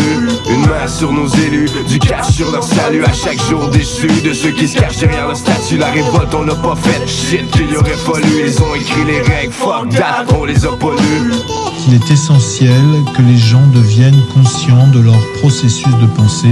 main 0.68 0.88
sur 0.88 1.12
nos 1.12 1.28
élus, 1.28 1.70
du 1.88 2.00
cash 2.00 2.32
sur 2.32 2.52
leur 2.52 2.64
salut 2.64 3.04
à 3.04 3.14
chaque 3.14 3.42
jour 3.50 3.70
déçu 3.70 4.08
De 4.24 4.34
ceux 4.34 4.52
qui 4.52 4.68
se 4.68 4.78
cachent 4.78 4.98
derrière 4.98 5.28
leur 5.28 5.38
statut, 5.38 5.78
la 5.78 5.92
révolte 5.92 6.34
on 6.34 6.44
l'a 6.44 6.56
pas 6.56 6.76
fait 6.76 7.08
Shit 7.08 7.50
qu'il 7.52 7.70
y 7.72 7.76
aurait 7.76 7.92
fallu, 7.92 8.46
ils 8.46 8.62
ont 8.62 8.76
écrit 8.76 9.06
les 9.06 9.22
règles, 9.22 9.54
fuck 9.54 9.90
that, 9.90 10.26
on 10.38 10.46
les 10.46 10.66
a 10.66 10.70
pas 10.70 10.96
qu'il 11.84 11.94
est 11.94 12.12
essentiel 12.12 12.84
que 13.16 13.22
les 13.22 13.38
gens 13.38 13.66
deviennent 13.74 14.22
conscients 14.34 14.88
de 14.88 15.00
leur 15.00 15.20
processus 15.40 15.94
de 16.02 16.08
pensée 16.18 16.50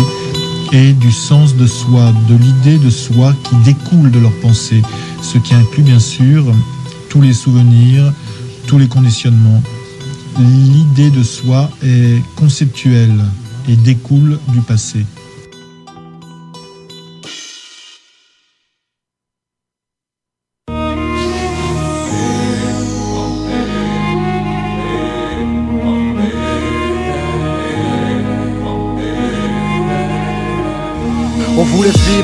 et 0.71 0.93
du 0.93 1.11
sens 1.11 1.55
de 1.55 1.67
soi, 1.67 2.13
de 2.29 2.35
l'idée 2.35 2.77
de 2.77 2.89
soi 2.89 3.33
qui 3.43 3.55
découle 3.57 4.11
de 4.11 4.19
leur 4.19 4.31
pensée, 4.41 4.81
ce 5.21 5.37
qui 5.37 5.53
inclut 5.53 5.83
bien 5.83 5.99
sûr 5.99 6.45
tous 7.09 7.21
les 7.21 7.33
souvenirs, 7.33 8.11
tous 8.67 8.77
les 8.77 8.87
conditionnements. 8.87 9.61
L'idée 10.39 11.11
de 11.11 11.23
soi 11.23 11.69
est 11.83 12.21
conceptuelle 12.35 13.23
et 13.67 13.75
découle 13.75 14.39
du 14.49 14.61
passé. 14.61 15.05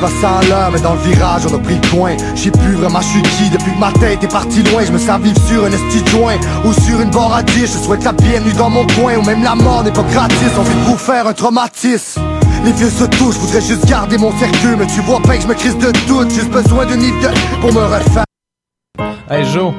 À 0.04 0.08
100 0.08 0.26
à 0.26 0.42
l'heure, 0.48 0.70
mais 0.72 0.80
dans 0.80 0.94
le 0.94 1.00
virage 1.00 1.42
on 1.50 1.54
a 1.54 1.58
pris 1.58 1.74
le 1.74 1.90
coin 1.90 2.16
Je 2.34 2.42
sais 2.42 2.50
plus 2.50 2.72
vraiment 2.72 3.00
je 3.00 3.06
suis 3.06 3.22
qui, 3.22 3.50
depuis 3.50 3.72
que 3.72 3.78
ma 3.78 3.92
tête 3.92 4.22
est 4.22 4.32
partie 4.32 4.62
loin 4.62 4.82
Je 4.84 4.92
me 4.92 4.98
sens 4.98 5.20
vivre 5.20 5.40
sur 5.46 5.64
un 5.64 5.70
esti 5.70 6.02
joint. 6.10 6.36
Ou 6.64 6.72
sur 6.72 7.00
une 7.00 7.10
barre 7.10 7.34
à 7.34 7.42
10 7.42 7.60
Je 7.60 7.66
souhaite 7.66 8.04
la 8.04 8.12
bienvenue 8.12 8.52
dans 8.54 8.70
mon 8.70 8.86
coin, 8.86 9.16
ou 9.16 9.22
même 9.22 9.42
la 9.42 9.54
mort 9.54 9.82
n'est 9.84 9.92
pas 9.92 10.02
gratis 10.02 10.50
On 10.58 10.62
veut 10.62 10.80
vous 10.86 10.96
faire 10.96 11.26
un 11.26 11.32
traumatisme. 11.32 12.20
Les 12.64 12.72
vieux 12.72 12.90
se 12.90 13.04
touchent, 13.04 13.34
je 13.34 13.40
voudrais 13.40 13.60
juste 13.60 13.86
garder 13.86 14.18
mon 14.18 14.36
circuit 14.38 14.76
Mais 14.78 14.86
tu 14.86 15.00
vois 15.00 15.20
pas 15.20 15.36
que 15.36 15.42
je 15.42 15.48
me 15.48 15.54
crise 15.54 15.76
de 15.78 15.90
doute 16.06 16.30
Juste 16.30 16.50
besoin 16.50 16.86
d'une 16.86 17.00
de 17.00 17.60
pour 17.60 17.72
me 17.72 17.80
refaire. 17.80 18.24
Hey 19.30 19.44
Joe. 19.44 19.72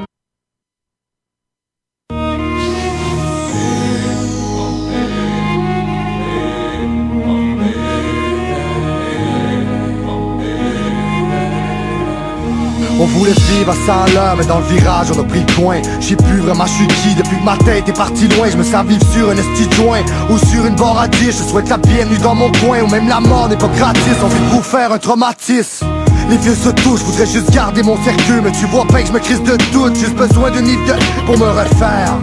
Vivre 13.34 13.70
à 13.70 13.74
100 13.74 13.92
à 13.92 14.14
l'heure, 14.14 14.36
mais 14.38 14.44
dans 14.46 14.58
le 14.58 14.64
virage 14.64 15.08
on 15.14 15.20
a 15.20 15.24
pris 15.24 15.44
coin 15.56 15.80
Je 16.00 16.08
sais 16.08 16.16
plus 16.16 16.38
vraiment 16.38 16.66
je 16.66 16.72
suis 16.72 16.86
qui, 16.86 17.14
depuis 17.14 17.36
que 17.36 17.44
ma 17.44 17.56
tête 17.56 17.88
est 17.88 17.96
partie 17.96 18.28
loin 18.28 18.48
Je 18.50 18.56
me 18.56 18.64
sens 18.64 18.86
vivre 18.86 19.04
sur 19.12 19.28
un 19.30 19.36
esti 19.36 19.68
joint 19.76 20.02
ou 20.30 20.38
sur 20.38 20.66
une 20.66 20.74
barre 20.76 20.98
à 20.98 21.08
10 21.08 21.26
Je 21.26 21.32
souhaite 21.32 21.68
la 21.68 21.78
bienvenue 21.78 22.18
dans 22.18 22.34
mon 22.34 22.50
coin, 22.52 22.80
ou 22.82 22.88
même 22.88 23.08
la 23.08 23.20
mort 23.20 23.48
n'est 23.48 23.56
pas 23.56 23.68
gratis. 23.68 24.16
On 24.22 24.28
veut 24.28 24.46
vous 24.50 24.62
faire 24.62 24.92
un 24.92 24.98
traumatisme. 24.98 25.86
Les 26.30 26.36
vieux 26.38 26.54
se 26.54 26.70
touchent, 26.70 27.00
je 27.00 27.04
voudrais 27.04 27.26
juste 27.26 27.50
garder 27.50 27.82
mon 27.82 27.96
circuit 28.02 28.40
Mais 28.42 28.52
tu 28.52 28.66
vois 28.66 28.86
pas 28.86 29.02
que 29.02 29.08
je 29.08 29.12
me 29.12 29.18
crise 29.18 29.42
de 29.42 29.56
doute. 29.72 29.96
Juste 29.96 30.14
besoin 30.14 30.50
d'une 30.50 30.64
de 30.64 31.26
pour 31.26 31.38
me 31.38 31.46
refaire 31.46 32.14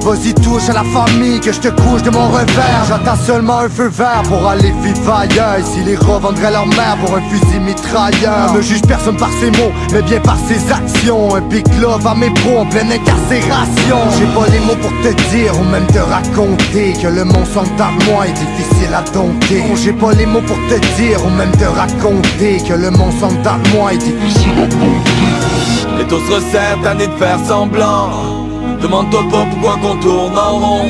Vas-y 0.00 0.32
touche 0.34 0.68
à 0.68 0.72
la 0.72 0.84
famille 0.84 1.40
que 1.40 1.52
je 1.52 1.60
te 1.60 1.68
couche 1.68 2.02
de 2.02 2.10
mon 2.10 2.28
revers. 2.28 2.84
J'attends 2.88 3.16
seulement 3.16 3.58
un 3.58 3.68
feu 3.68 3.88
vert 3.88 4.22
pour 4.28 4.46
aller 4.46 4.72
vivre 4.82 5.12
ailleurs. 5.12 5.58
Ici 5.58 5.80
les 5.84 5.96
revendraient 5.96 6.50
leur 6.50 6.66
mère 6.66 6.96
pour 7.04 7.16
un 7.16 7.20
fusil 7.22 7.60
mitrailleur. 7.60 8.54
Ne 8.54 8.60
juge 8.60 8.82
personne 8.82 9.16
par 9.16 9.30
ses 9.40 9.50
mots 9.50 9.72
mais 9.92 10.02
bien 10.02 10.20
par 10.20 10.36
ses 10.46 10.72
actions. 10.72 11.34
Un 11.34 11.40
big 11.42 11.66
love 11.80 12.06
à 12.06 12.14
mes 12.14 12.30
pros 12.30 12.58
en 12.58 12.66
pleine 12.66 12.90
incarcération. 12.92 13.98
J'ai 14.18 14.26
pas 14.26 14.48
les 14.50 14.60
mots 14.60 14.78
pour 14.80 14.92
te 15.02 15.12
dire 15.30 15.52
ou 15.60 15.64
même 15.64 15.86
te 15.86 15.98
raconter 15.98 16.94
Que 16.94 17.08
le 17.08 17.24
sans 17.52 17.64
moi 18.10 18.26
est 18.26 18.32
difficile 18.32 18.94
à 18.94 19.02
dompter. 19.12 19.62
J'ai 19.82 19.92
pas 19.92 20.12
les 20.12 20.26
mots 20.26 20.42
pour 20.42 20.56
te 20.68 20.78
dire 20.96 21.24
ou 21.24 21.30
même 21.30 21.52
te 21.52 21.64
raconter 21.64 22.62
Que 22.66 22.74
le 22.74 22.90
sans 23.20 23.32
moi 23.74 23.92
est 23.92 23.98
difficile 23.98 24.52
à 24.56 24.66
dompter. 24.66 26.08
Taux 26.08 26.20
se 26.20 26.32
resserrent, 26.32 26.80
tanné 26.82 27.06
de 27.06 27.12
faire 27.16 27.38
semblant 27.46 28.37
Demande-toi 28.80 29.22
pas 29.30 29.46
pourquoi 29.50 29.76
qu'on 29.82 29.96
tourne 30.00 30.38
en 30.38 30.58
rond. 30.58 30.86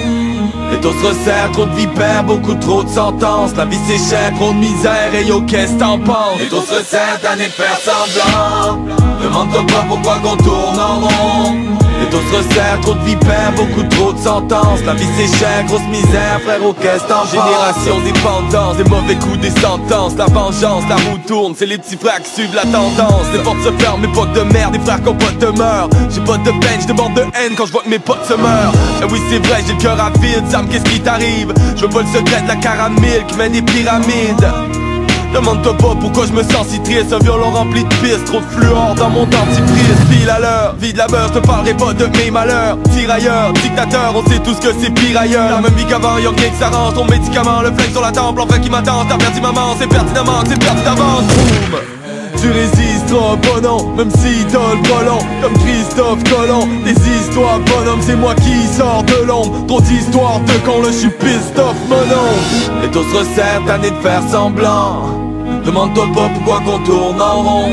Les 0.71 0.79
taux 0.81 0.93
se 0.93 1.07
resserrent, 1.07 1.51
trop 1.53 1.67
de 1.67 1.75
vipères, 1.75 2.25
beaucoup 2.25 2.55
trop 2.55 2.83
de 2.85 2.89
sentences. 2.89 3.55
La 3.57 3.65
vie 3.65 3.79
c'est 3.87 3.99
cher, 4.11 4.33
trop 4.35 4.53
de 4.53 4.59
misère, 4.59 5.15
et 5.15 5.25
yo 5.25 5.41
qu'est-ce 5.43 5.75
t'en 5.79 5.99
penses? 5.99 6.39
Les 6.39 6.49
taux 6.49 6.61
se 6.61 6.75
resserrent, 6.75 7.21
tanné 7.23 7.47
de 7.47 7.53
faire 7.53 7.79
semblant. 7.79 8.79
Demande-toi 9.23 9.63
pas 9.67 9.85
pourquoi 9.89 10.17
qu'on 10.23 10.37
tourne 10.37 10.79
en 10.79 11.01
rond 11.01 11.88
les 12.01 12.07
taux 12.11 12.21
se 12.31 12.37
resserrent, 12.37 12.81
trop 12.83 12.95
de 12.95 13.01
vipères, 13.01 13.53
beaucoup 13.57 13.83
trop 13.85 14.13
de 14.13 14.19
sentences. 14.19 14.83
La 14.85 14.95
vie 14.95 15.09
c'est 15.17 15.39
cher, 15.39 15.65
grosse 15.67 15.87
misère, 15.91 16.41
frérot 16.45 16.75
qu'est-ce 16.81 17.05
t'en 17.05 17.25
Génération 17.27 18.01
dépendance, 18.05 18.77
des 18.77 18.85
mauvais 18.85 19.17
coups, 19.17 19.39
des 19.39 19.51
sentences. 19.51 20.17
La 20.17 20.27
vengeance, 20.27 20.85
la 20.89 20.97
roue 20.97 21.19
tourne, 21.27 21.55
c'est 21.57 21.67
les 21.67 21.79
petits 21.79 21.97
frères 21.97 22.23
qui 22.23 22.31
suivent 22.31 22.55
la 22.55 22.63
tendance. 22.63 23.27
Les 23.33 23.41
portes 23.41 23.63
se 23.63 23.73
ferment, 23.83 23.99
mes 23.99 24.13
potes 24.13 24.33
de 24.33 24.43
merde, 24.53 24.73
des 24.73 24.81
frères 24.81 25.03
pas 25.03 25.13
de 25.13 25.59
meurent 25.59 25.89
J'ai 26.11 26.21
pas 26.21 26.39
de 26.39 26.51
peine, 26.51 26.81
j'déborde 26.81 27.15
de 27.15 27.23
haine 27.23 27.55
quand 27.57 27.67
je 27.67 27.73
vois 27.73 27.83
que 27.83 27.91
mes 27.91 27.99
potes 27.99 28.25
se 28.27 28.35
meurent. 28.35 28.73
Et 29.03 29.05
oui 29.11 29.21
c'est 29.31 29.45
vrai, 29.47 29.63
j'ai 29.67 29.75
le 29.75 29.81
cœur 29.81 30.01
à 30.01 30.11
vide, 30.19 30.45
Sam 30.51 30.69
qu'est-ce 30.69 30.85
qui 30.85 31.01
t'arrive? 31.01 31.53
Je 31.77 31.83
veux 31.83 31.89
pas 31.89 32.01
le 32.01 32.07
secret 32.07 32.43
de 32.43 32.49
la 32.49 32.57
caramel 32.57 33.25
qui 33.27 33.37
mène 33.37 33.53
des 33.53 33.63
pyramides 33.63 34.88
Demande-toi 35.35 35.77
pas 35.77 35.95
pourquoi 36.01 36.27
je 36.27 36.33
me 36.33 36.43
sens 36.43 36.69
si 36.69 36.81
triste. 36.81 37.13
Un 37.13 37.19
violon 37.19 37.51
rempli 37.51 37.85
de 37.85 37.89
pisse, 37.97 38.25
trop 38.27 38.41
de 38.41 38.47
fluor 38.47 38.95
dans 38.97 39.11
mon 39.11 39.25
dentifrice 39.25 40.01
Pile 40.11 40.31
à 40.31 40.39
l'heure, 40.39 40.75
vie 40.79 40.93
de 40.93 40.99
la 40.99 41.07
beurre, 41.07 41.29
je 41.35 41.41
te 41.41 41.47
parlerai 41.47 41.75
pas 41.75 41.93
de 41.93 42.07
mes 42.07 42.31
malheurs. 42.31 42.79
Tirailleurs, 42.93 43.53
dictateur, 43.53 44.15
on 44.15 44.29
sait 44.29 44.39
tous 44.39 44.57
que 44.57 44.73
c'est 44.81 44.91
pire 44.91 45.21
ailleurs. 45.21 45.51
La 45.51 45.61
même 45.61 45.75
vie 45.75 45.85
qu'avant, 45.85 46.19
y'a 46.19 46.31
rien 46.31 46.51
que 46.51 46.59
ça 46.59 46.71
Ton 46.95 47.05
médicament, 47.05 47.61
le 47.63 47.73
flingue 47.73 47.93
sur 47.93 48.03
la 48.03 48.13
temple, 48.13 48.41
enfin 48.43 48.59
qui 48.59 48.71
m'attend. 48.71 49.05
T'as 49.09 49.17
perdu 49.17 49.41
maman, 49.41 49.75
c'est 49.79 49.89
pertinemment 49.89 50.43
c'est 50.47 50.59
perdu 50.59 50.83
d'avance. 50.83 51.25
Boum 51.71 51.81
tu 52.41 52.51
résisteras 52.53 52.98
non, 53.13 53.95
même 53.97 54.11
si 54.11 54.45
t'as 54.51 54.75
le 54.75 54.89
volant 54.89 55.19
Comme 55.43 55.55
Christophe 55.59 56.23
Colomb. 56.25 56.69
Des 56.85 56.93
histoires 56.93 57.61
bonhomme, 57.61 58.01
c'est 58.01 58.17
moi 58.17 58.35
qui 58.35 58.67
sors 58.67 59.03
de 59.05 59.27
l'ombre. 59.27 59.67
Trop 59.67 59.81
d'histoires 59.81 60.41
de 60.41 60.91
j'suis 60.93 61.11
pissed 61.11 61.59
off 61.59 61.77
mon 61.89 61.97
nom 61.97 62.83
Les 62.83 62.89
taux 62.89 63.03
se 63.03 63.19
resserrent, 63.19 63.65
tanné 63.67 63.91
de 63.91 63.97
faire 63.97 64.23
semblant. 64.31 65.03
Demande-toi 65.65 66.07
pas 66.15 66.31
pourquoi 66.35 66.61
qu'on 66.61 66.79
tourne 66.85 67.21
en 67.21 67.43
rond. 67.43 67.69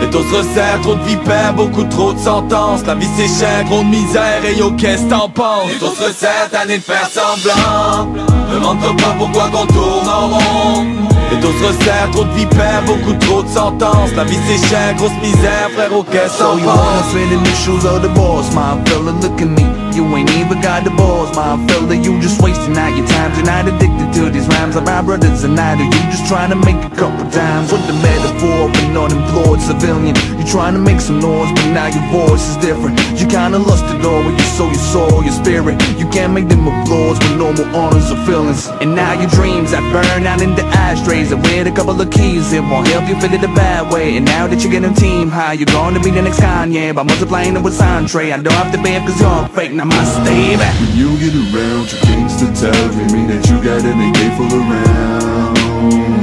Les 0.00 0.10
taux 0.10 0.22
se 0.22 0.82
trop 0.82 0.94
de 0.94 1.02
vipères, 1.02 1.54
beaucoup 1.54 1.84
trop 1.84 2.12
de 2.12 2.18
sentences 2.18 2.84
La 2.86 2.94
vie 2.94 3.08
c'est 3.16 3.28
cher, 3.28 3.64
trop 3.66 3.82
de 3.82 3.88
misère, 3.88 4.44
et 4.44 4.58
yo 4.58 4.72
qu'est-ce 4.72 5.04
t'en 5.04 5.28
penses? 5.28 5.68
Les 5.68 5.78
taux 5.78 5.94
se 5.94 6.04
resserrent, 6.04 6.50
tanné 6.50 6.78
de 6.78 6.82
faire 6.82 7.08
semblant. 7.08 8.08
Demande-toi 8.52 8.96
pas 8.96 9.14
pourquoi 9.18 9.48
qu'on 9.50 9.66
tourne 9.66 10.08
en 10.08 10.28
rond 10.28 11.13
les 11.36 11.58
se 11.58 11.64
resserrent, 11.64 12.10
trop 12.12 12.24
de 12.24 12.32
vipères, 12.32 12.82
beaucoup 12.86 13.14
trop 13.14 13.42
de 13.42 13.48
sentences. 13.48 14.12
La 14.16 14.24
vie 14.24 14.38
c'est 14.46 14.68
cher, 14.68 14.94
grosse 14.94 15.16
misère, 15.22 15.70
frérot, 15.74 16.04
qu'est-ce 16.10 16.38
So 16.38 16.44
t'en 16.44 16.58
you 16.58 16.66
wanna 16.66 17.34
in 17.34 17.42
the 17.42 17.54
shoes 17.56 17.84
of 17.84 18.02
the 18.02 18.08
boss, 18.08 18.52
my 18.54 18.82
fella, 18.84 19.12
look 19.20 19.40
at 19.40 19.46
me 19.46 19.83
you 19.94 20.04
ain't 20.16 20.30
even 20.30 20.60
got 20.60 20.84
the 20.84 20.90
balls, 20.90 21.34
my 21.36 21.54
fella. 21.66 21.94
You 21.94 22.20
just 22.20 22.42
wasting 22.42 22.76
out 22.76 22.96
your 22.96 23.06
time. 23.06 23.30
Not 23.44 23.68
addicted 23.68 24.12
to 24.14 24.30
these 24.30 24.46
rhymes. 24.48 24.74
Like 24.74 24.84
my 24.84 25.02
brothers 25.02 25.44
and 25.44 25.58
I 25.58 25.76
do. 25.76 25.84
You 25.84 26.02
just 26.10 26.26
trying 26.26 26.50
to 26.50 26.56
make 26.56 26.76
a 26.76 26.90
couple 26.96 27.24
times 27.30 27.70
with 27.70 27.86
the 27.86 27.92
metaphor 27.92 28.68
of 28.68 28.74
an 28.82 28.96
unemployed 28.96 29.60
civilian. 29.60 30.16
You 30.38 30.44
trying 30.46 30.74
to 30.74 30.80
make 30.80 31.00
some 31.00 31.20
noise, 31.20 31.50
but 31.52 31.68
now 31.72 31.86
your 31.86 32.06
voice 32.10 32.44
is 32.50 32.56
different. 32.56 32.98
You 33.20 33.26
kinda 33.26 33.58
lost 33.58 33.84
it 33.92 34.02
door 34.02 34.22
where 34.24 34.32
you 34.32 34.46
sow 34.56 34.66
your 34.66 34.86
soul, 34.94 35.22
your 35.22 35.32
spirit. 35.32 35.76
You 35.98 36.06
can't 36.08 36.32
make 36.32 36.48
them 36.48 36.66
applause 36.66 37.18
with 37.18 37.36
normal 37.36 37.66
honors 37.74 38.10
or 38.10 38.16
feelings. 38.26 38.68
And 38.80 38.94
now 38.94 39.12
your 39.12 39.30
dreams 39.30 39.70
that 39.72 39.82
burn 39.92 40.26
out 40.26 40.42
in 40.42 40.54
the 40.54 40.64
ashtrays. 40.86 41.32
And 41.32 41.42
with 41.42 41.66
a 41.66 41.72
couple 41.72 42.00
of 42.00 42.10
keys, 42.10 42.52
it 42.52 42.62
won't 42.62 42.88
help 42.88 43.08
you 43.08 43.16
feel 43.20 43.32
it 43.32 43.40
the 43.40 43.48
bad 43.48 43.92
way. 43.92 44.16
And 44.16 44.24
now 44.24 44.46
that 44.46 44.62
you're 44.62 44.72
getting 44.72 44.94
team 44.94 45.28
high, 45.28 45.54
you're 45.54 45.74
gonna 45.78 46.00
be 46.00 46.10
the 46.10 46.22
next 46.22 46.40
Kanye. 46.40 46.94
By 46.94 47.02
multiplying 47.02 47.56
it 47.56 47.62
with 47.62 47.74
Santre, 47.74 48.32
I 48.32 48.38
don't 48.38 48.52
have 48.54 48.72
to 48.72 48.78
pay 48.82 48.98
cause 49.00 49.20
you're 49.20 49.48
fake. 49.48 49.72
Now 49.72 49.83
my 49.88 50.04
stay 50.04 50.56
back. 50.56 50.74
When 50.80 50.96
you 50.96 51.18
get 51.18 51.34
around, 51.34 51.92
your 51.92 52.00
gangster 52.02 52.50
me, 52.96 53.04
me 53.12 53.26
that 53.30 53.44
you 53.48 53.56
got 53.62 53.84
an 53.84 54.00
AK 54.06 54.20
full 54.36 54.54
around. 54.54 55.58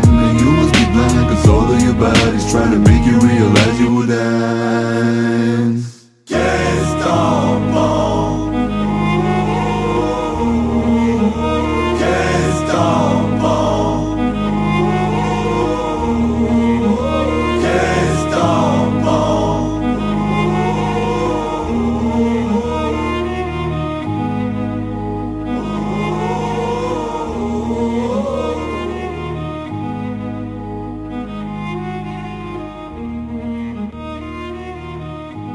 And 0.05 0.39
you 0.39 0.51
must 0.51 0.73
be 0.73 0.85
blind 0.93 1.29
cause 1.29 1.47
all 1.47 1.71
of 1.71 1.81
your 1.81 1.93
body's 1.93 2.49
trying 2.51 2.71
to 2.71 2.79
make 2.79 3.05
you 3.05 3.19
realize 3.19 3.79
you 3.79 3.93
will 3.93 4.07
die. 4.07 5.80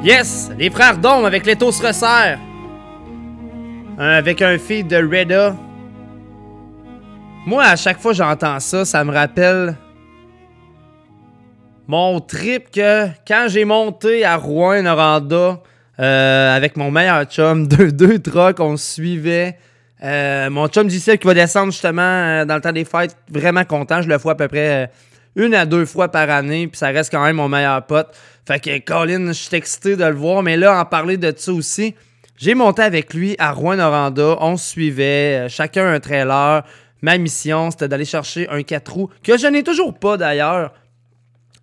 Yes, 0.07 0.53
les 0.57 0.71
frères 0.71 0.99
Dom 0.99 1.25
avec 1.25 1.45
les 1.45 1.55
se 1.55 1.85
resserrent. 1.85 2.39
avec 3.99 4.41
un 4.41 4.57
feed 4.57 4.87
de 4.87 4.99
Reda. 4.99 5.57
Moi, 7.45 7.65
à 7.65 7.75
chaque 7.75 7.99
fois 7.99 8.13
que 8.13 8.19
j'entends 8.19 8.61
ça, 8.61 8.85
ça 8.85 9.03
me 9.03 9.13
rappelle 9.13 9.75
mon 11.89 12.21
trip 12.21 12.71
que 12.71 13.09
quand 13.27 13.47
j'ai 13.49 13.65
monté 13.65 14.25
à 14.25 14.37
Rouen-Noranda 14.37 15.61
euh, 15.99 16.57
avec 16.57 16.77
mon 16.77 16.93
meilleur 16.93 17.25
chum, 17.25 17.67
deux, 17.67 17.91
deux 17.91 18.21
trucks, 18.21 18.61
on 18.61 18.77
suivait. 18.77 19.59
Euh, 20.05 20.49
mon 20.51 20.69
chum 20.69 20.87
d'ici 20.87 21.19
qui 21.19 21.27
va 21.27 21.35
descendre 21.35 21.73
justement 21.73 22.03
euh, 22.03 22.45
dans 22.45 22.55
le 22.55 22.61
temps 22.61 22.71
des 22.71 22.85
fêtes, 22.85 23.17
vraiment 23.29 23.65
content. 23.65 24.03
Je 24.03 24.09
le 24.09 24.19
fais 24.19 24.31
à 24.31 24.35
peu 24.37 24.47
près 24.47 24.85
euh, 24.85 24.87
une 25.35 25.55
à 25.55 25.67
deux 25.67 25.85
fois 25.85 26.09
par 26.09 26.31
année, 26.31 26.69
puis 26.69 26.79
ça 26.79 26.89
reste 26.91 27.11
quand 27.11 27.25
même 27.25 27.37
mon 27.37 27.49
meilleur 27.49 27.85
pote. 27.87 28.17
Fait 28.47 28.61
que 28.61 28.79
Colin, 28.79 29.27
je 29.29 29.33
suis 29.33 29.57
excité 29.57 29.97
de 29.97 30.05
le 30.05 30.15
voir, 30.15 30.43
mais 30.43 30.57
là, 30.57 30.81
en 30.81 30.85
parler 30.85 31.17
de 31.17 31.35
ça 31.37 31.53
aussi, 31.53 31.97
j'ai 32.39 32.55
monté 32.55 32.83
avec 32.83 33.13
lui 33.13 33.35
à 33.39 33.51
Rouen-Noranda, 33.51 34.37
on 34.41 34.57
suivait, 34.57 35.47
euh, 35.47 35.49
chacun 35.49 35.93
un 35.93 35.99
trailer. 35.99 36.65
Ma 37.03 37.19
mission, 37.19 37.73
c'était 37.73 37.89
d'aller 37.89 38.05
chercher 38.05 38.49
un 38.49 38.63
4 38.63 38.93
roues, 38.93 39.11
que 39.25 39.37
je 39.37 39.49
n'ai 39.49 39.65
toujours 39.65 39.99
pas 39.99 40.17
d'ailleurs. 40.17 40.73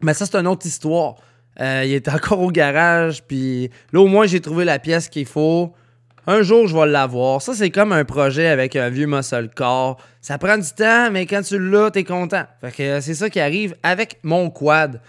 Mais 0.02 0.14
ça, 0.14 0.26
c'est 0.26 0.36
une 0.36 0.48
autre 0.48 0.66
histoire. 0.66 1.16
Euh, 1.62 1.84
il 1.86 1.94
est 1.94 2.10
encore 2.14 2.42
au 2.42 2.52
garage, 2.52 3.24
puis 3.24 3.70
là, 3.94 4.02
au 4.02 4.08
moins, 4.08 4.26
j'ai 4.26 4.42
trouvé 4.42 4.66
la 4.66 4.78
pièce 4.78 5.08
qu'il 5.08 5.26
faut. 5.26 5.74
Un 6.28 6.42
jour, 6.42 6.68
je 6.68 6.76
vais 6.76 6.86
l'avoir. 6.86 7.42
Ça, 7.42 7.54
c'est 7.54 7.70
comme 7.70 7.94
un 7.94 8.04
projet 8.04 8.48
avec 8.48 8.76
un 8.76 8.90
vieux 8.90 9.08
muscle 9.08 9.50
car. 9.56 9.98
Ça 10.22 10.38
prend 10.38 10.58
du 10.58 10.70
temps, 10.72 11.12
mais 11.12 11.26
quand 11.26 11.42
tu 11.44 11.60
l'as, 11.60 11.92
t'es 11.92 12.04
content. 12.04 12.44
Fait 12.62 12.72
que 12.72 12.84
euh, 12.84 13.02
c'est 13.02 13.14
ça 13.14 13.30
qui 13.30 13.40
arrive 13.40 13.76
avec 13.84 14.20
mon 14.24 14.50
quad. 14.50 15.02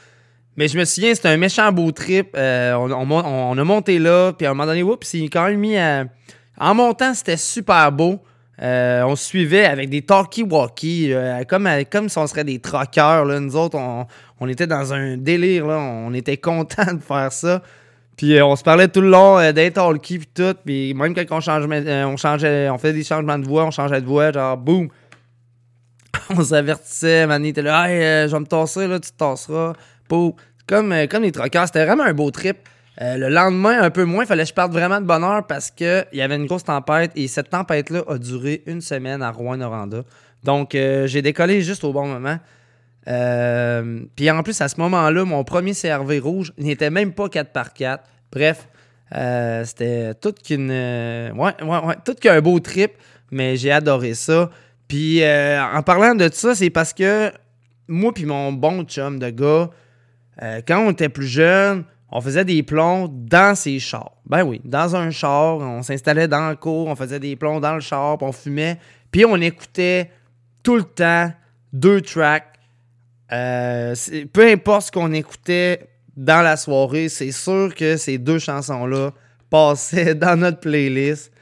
Mais 0.57 0.69
je 0.69 0.79
me 0.79 0.85
souviens, 0.85 1.15
c'était 1.15 1.29
un 1.29 1.37
méchant 1.37 1.73
beau 1.73 1.91
trip. 1.91 2.35
Euh, 2.37 2.75
on, 2.75 3.59
a 3.59 3.65
monté 3.65 3.99
là, 3.99 4.33
puis 4.33 4.47
à 4.47 4.51
un 4.51 4.55
moment 4.55 4.67
donné, 4.67 4.83
oups, 4.83 5.15
il 5.15 5.29
quand 5.29 5.47
même 5.47 5.59
mis. 5.59 5.77
En 6.59 6.75
montant, 6.75 7.13
c'était 7.15 7.37
super 7.37 7.91
beau. 7.91 8.21
Euh, 8.63 9.03
on 9.03 9.17
suivait 9.17 9.65
avec 9.65 9.91
des 9.91 10.03
talkie-walkie, 10.03 11.13
euh, 11.13 11.43
comme, 11.43 11.69
comme 11.91 12.09
si 12.09 12.19
on 12.19 12.27
serait 12.29 12.45
des 12.45 12.61
troqueurs. 12.61 13.27
Nous 13.27 13.57
autres, 13.57 13.77
on, 13.77 14.07
on, 14.39 14.49
était 14.49 14.69
dans 14.69 14.93
un 14.93 15.17
délire. 15.17 15.67
Là. 15.67 15.79
On 15.79 16.15
était 16.15 16.37
contents 16.37 16.95
de 16.95 17.03
faire 17.03 17.33
ça. 17.33 17.63
Puis 18.17 18.41
on 18.41 18.55
se 18.55 18.63
parlait 18.63 18.87
tout 18.87 19.01
le 19.01 19.11
long 19.11 19.53
des 19.53 19.73
talkies 19.73 20.19
puis 20.19 20.29
tout. 20.33 20.55
Puis 20.65 20.95
même 20.95 21.17
quand 21.17 21.25
on 21.33 21.41
changeait, 21.41 22.05
on 22.05 22.17
changeait, 22.17 22.71
on 22.71 22.79
faisait 22.79 22.93
des 22.93 23.03
changements 23.03 23.41
de 23.41 23.45
voix, 23.45 23.65
on 23.65 23.73
changeait 23.73 24.01
de 24.01 24.07
voix, 24.07 24.31
genre 24.31 24.57
boum. 24.57 24.89
on 26.31 26.45
s'avertissait, 26.45 27.27
Manny 27.27 27.49
était 27.49 27.63
là, 27.63 27.91
hey, 27.91 28.29
je 28.29 28.33
vais 28.33 28.41
me 28.41 28.47
tasser, 28.47 28.87
là, 28.87 29.01
tu 29.01 29.11
te 29.11 29.17
tasseras. 29.17 29.73
Comme, 30.67 30.93
euh, 30.93 31.07
comme 31.07 31.23
les 31.23 31.33
troqueurs, 31.33 31.67
c'était 31.67 31.85
vraiment 31.85 32.05
un 32.05 32.15
beau 32.15 32.31
trip. 32.31 32.57
Euh, 33.03 33.17
le 33.17 33.29
lendemain, 33.29 33.83
un 33.83 33.91
peu 33.91 34.05
moins, 34.05 34.25
il 34.25 34.27
fallait 34.27 34.45
que 34.45 34.49
je 34.49 34.55
parte 34.55 34.73
vraiment 34.73 35.01
de 35.01 35.07
bonne 35.07 35.25
heure 35.25 35.47
parce 35.47 35.71
qu'il 35.71 36.07
y 36.13 36.23
avait 36.23 36.37
une 36.37 36.47
grosse 36.47 36.65
tempête 36.65 37.11
et 37.17 37.27
cette 37.29 37.51
tempête-là 37.51 38.03
a 38.09 38.19
duré 38.19 38.63
une 38.67 38.81
semaine 38.81 39.21
à 39.21 39.31
Rouen-Noranda. 39.31 40.05
Donc, 40.45 40.75
euh, 40.75 41.07
j'ai 41.07 41.21
décollé 41.21 41.61
juste 41.63 41.85
au 41.85 41.93
bon 41.93 42.07
moment. 42.07 42.39
Puis 44.17 44.31
en 44.31 44.43
plus, 44.43 44.59
à 44.61 44.69
ce 44.69 44.81
moment-là, 44.81 45.25
mon 45.25 45.45
premier 45.45 45.73
CRV 45.75 46.21
rouge 46.21 46.53
n'était 46.57 46.91
même 46.91 47.13
pas 47.13 47.27
4x4. 47.27 47.99
Bref, 48.33 48.69
c'était 49.65 50.15
tout 50.15 50.33
qu'une. 50.33 50.71
ouais, 50.71 51.33
ouais, 51.63 51.85
ouais, 51.85 51.97
tout 52.05 52.15
qu'un 52.15 52.41
beau 52.41 52.59
trip, 52.61 52.93
mais 53.31 53.57
j'ai 53.57 53.73
adoré 53.73 54.15
ça. 54.15 54.51
Puis 54.89 55.23
en 55.23 55.83
parlant 55.83 56.15
de 56.15 56.31
ça, 56.33 56.55
c'est 56.55 56.71
parce 56.71 56.95
que 56.95 57.31
moi, 57.89 58.15
puis 58.15 58.25
mon 58.25 58.53
bon 58.53 58.85
chum 58.85 59.19
de 59.19 59.29
gars, 59.29 59.69
quand 60.41 60.87
on 60.87 60.91
était 60.91 61.09
plus 61.09 61.27
jeune, 61.27 61.85
on 62.11 62.21
faisait 62.21 62.45
des 62.45 62.63
plombs 62.63 63.09
dans 63.09 63.57
ces 63.57 63.81
chars. 63.81 64.13
Ben 64.25 64.45
oui, 64.45 64.61
dans 64.65 64.95
un 64.95 65.11
char, 65.11 65.59
on 65.59 65.83
s'installait 65.83 66.29
dans 66.29 66.49
le 66.49 66.55
cours, 66.55 66.87
on 66.87 66.95
faisait 66.95 67.19
des 67.19 67.35
plombs 67.35 67.61
dans 67.61 67.75
le 67.75 67.81
char, 67.81 68.19
puis 68.19 68.27
on 68.27 68.33
fumait, 68.33 68.79
puis 69.11 69.25
on 69.25 69.37
écoutait 69.37 70.11
tout 70.63 70.77
le 70.77 70.85
temps 70.85 71.33
deux 71.73 72.01
tracks. 72.01 72.47
Euh, 73.33 73.97
peu 74.33 74.47
importe 74.47 74.87
ce 74.87 74.93
qu'on 74.93 75.13
écoutait 75.13 75.89
dans 76.17 76.43
la 76.43 76.57
soirée, 76.57 77.09
c'est 77.09 77.33
sûr 77.33 77.75
que 77.75 77.97
ces 77.97 78.19
deux 78.19 78.39
chansons-là 78.39 79.11
passaient 79.51 80.15
dans 80.15 80.39
notre 80.39 80.61
playlist. 80.61 81.33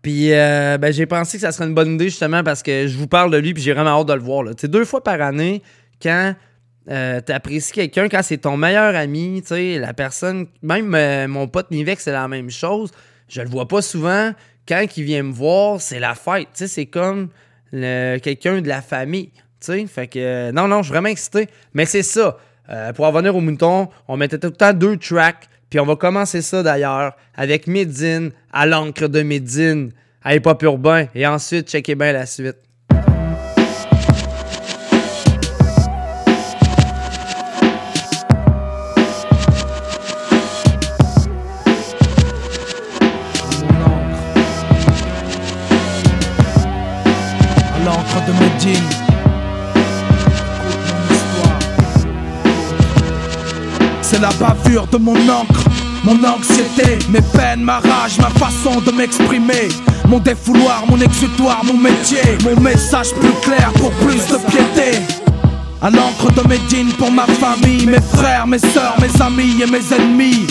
Puis 0.00 0.32
euh, 0.32 0.78
ben, 0.78 0.90
j'ai 0.90 1.06
pensé 1.06 1.36
que 1.36 1.42
ça 1.42 1.52
serait 1.52 1.66
une 1.66 1.74
bonne 1.74 1.94
idée 1.94 2.08
justement 2.08 2.42
parce 2.42 2.62
que 2.62 2.86
je 2.86 2.96
vous 2.96 3.06
parle 3.06 3.30
de 3.30 3.36
lui 3.36 3.52
puis 3.52 3.62
j'ai 3.62 3.74
vraiment 3.74 4.00
hâte 4.00 4.08
de 4.08 4.14
le 4.14 4.20
voir. 4.20 4.44
C'est 4.56 4.70
deux 4.70 4.84
fois 4.86 5.04
par 5.04 5.20
année 5.20 5.62
quand 6.02 6.34
euh, 6.90 7.20
t'apprécies 7.20 7.72
quelqu'un 7.72 8.08
quand 8.08 8.22
c'est 8.22 8.38
ton 8.38 8.56
meilleur 8.56 8.94
ami, 8.94 9.40
tu 9.42 9.48
sais, 9.48 9.78
la 9.78 9.94
personne, 9.94 10.46
même 10.62 10.94
euh, 10.94 11.26
mon 11.28 11.48
pote 11.48 11.70
Nivek, 11.70 12.00
c'est 12.00 12.12
la 12.12 12.28
même 12.28 12.50
chose. 12.50 12.90
Je 13.28 13.40
le 13.40 13.48
vois 13.48 13.66
pas 13.66 13.80
souvent. 13.80 14.32
Quand 14.68 14.84
il 14.96 15.04
vient 15.04 15.22
me 15.22 15.32
voir, 15.32 15.80
c'est 15.80 15.98
la 15.98 16.14
fête, 16.14 16.48
tu 16.52 16.58
sais, 16.58 16.68
c'est 16.68 16.86
comme 16.86 17.28
quelqu'un 17.70 18.60
de 18.60 18.68
la 18.68 18.82
famille, 18.82 19.30
tu 19.34 19.42
sais. 19.60 19.86
Fait 19.86 20.06
que, 20.06 20.18
euh, 20.18 20.52
non, 20.52 20.68
non, 20.68 20.78
je 20.78 20.84
suis 20.84 20.92
vraiment 20.92 21.08
excité. 21.08 21.48
Mais 21.72 21.86
c'est 21.86 22.02
ça. 22.02 22.38
Pour 22.94 23.04
en 23.04 23.12
venir 23.12 23.36
au 23.36 23.40
mouton, 23.40 23.90
on 24.08 24.16
mettait 24.16 24.38
tout 24.38 24.46
le 24.46 24.54
temps 24.54 24.72
deux 24.72 24.96
tracks. 24.96 25.48
Puis 25.68 25.80
on 25.80 25.84
va 25.84 25.96
commencer 25.96 26.40
ça 26.40 26.62
d'ailleurs 26.62 27.14
avec 27.34 27.66
Medine 27.66 28.30
à 28.52 28.64
l'encre 28.64 29.06
de 29.06 29.22
Medine 29.22 29.90
à 30.22 30.34
Hip. 30.34 30.48
Et 31.14 31.26
ensuite, 31.26 31.68
checkez 31.68 31.94
bien 31.94 32.12
la 32.12 32.24
suite. 32.24 32.56
Mon 54.98 55.16
encre, 55.28 55.64
mon 56.04 56.22
anxiété, 56.24 56.98
mes 57.08 57.20
peines, 57.20 57.62
ma 57.62 57.78
rage, 57.78 58.18
ma 58.20 58.30
façon 58.30 58.80
de 58.80 58.90
m'exprimer. 58.92 59.68
Mon 60.08 60.18
défouloir, 60.18 60.84
mon 60.88 61.00
exutoire, 61.00 61.62
mon 61.64 61.76
métier, 61.76 62.22
mon 62.44 62.60
message 62.60 63.10
plus 63.12 63.32
clair 63.42 63.72
pour 63.74 63.90
plus 63.92 64.26
de 64.26 64.36
piété. 64.50 64.98
À 65.82 65.90
l'encre 65.90 66.30
de 66.32 66.48
Médine 66.48 66.92
pour 66.98 67.10
ma 67.10 67.26
famille, 67.26 67.86
mes 67.86 68.00
frères, 68.00 68.46
mes 68.46 68.58
sœurs, 68.58 68.96
mes 69.00 69.22
amis 69.22 69.62
et 69.62 69.66
mes 69.66 69.94
ennemis. 69.94 70.46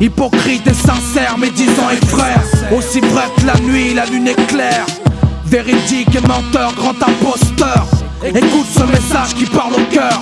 Hypocrite 0.00 0.66
et 0.66 0.74
sincère, 0.74 1.36
mes 1.38 1.50
disants 1.50 1.90
et 1.90 2.06
frères. 2.06 2.42
Aussi 2.76 3.00
vrai 3.00 3.24
que 3.38 3.46
la 3.46 3.58
nuit, 3.60 3.94
la 3.94 4.06
lune 4.06 4.28
est 4.28 4.46
claire. 4.46 4.86
Véridique 5.46 6.14
et 6.14 6.26
menteur, 6.26 6.74
grand 6.74 6.96
imposteur. 7.02 7.86
Écoute 8.24 8.66
ce 8.74 8.82
message 8.84 9.34
qui 9.34 9.46
parle 9.46 9.74
au 9.74 9.94
cœur. 9.94 10.20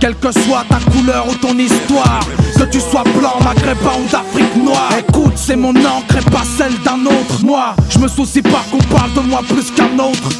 Quelle 0.00 0.14
que 0.14 0.30
soit 0.30 0.64
ta 0.68 0.78
couleur 0.90 1.26
ou 1.28 1.34
ton 1.34 1.58
histoire 1.58 2.20
Que 2.56 2.64
tu 2.64 2.80
sois 2.80 3.02
blanc, 3.18 3.34
maghrébin 3.42 3.98
ou 4.04 4.08
d'Afrique 4.10 4.56
noire 4.56 4.90
Écoute, 4.96 5.32
c'est 5.34 5.56
mon 5.56 5.70
encre 5.70 6.16
et 6.18 6.30
pas 6.30 6.44
celle 6.56 6.78
d'un 6.84 7.04
autre 7.04 7.44
Moi, 7.44 7.74
je 7.90 7.98
me 7.98 8.06
soucie 8.06 8.42
pas 8.42 8.64
qu'on 8.70 8.78
parle 8.94 9.12
de 9.14 9.20
moi 9.20 9.40
plus 9.48 9.70
qu'un 9.72 9.98
autre 9.98 10.30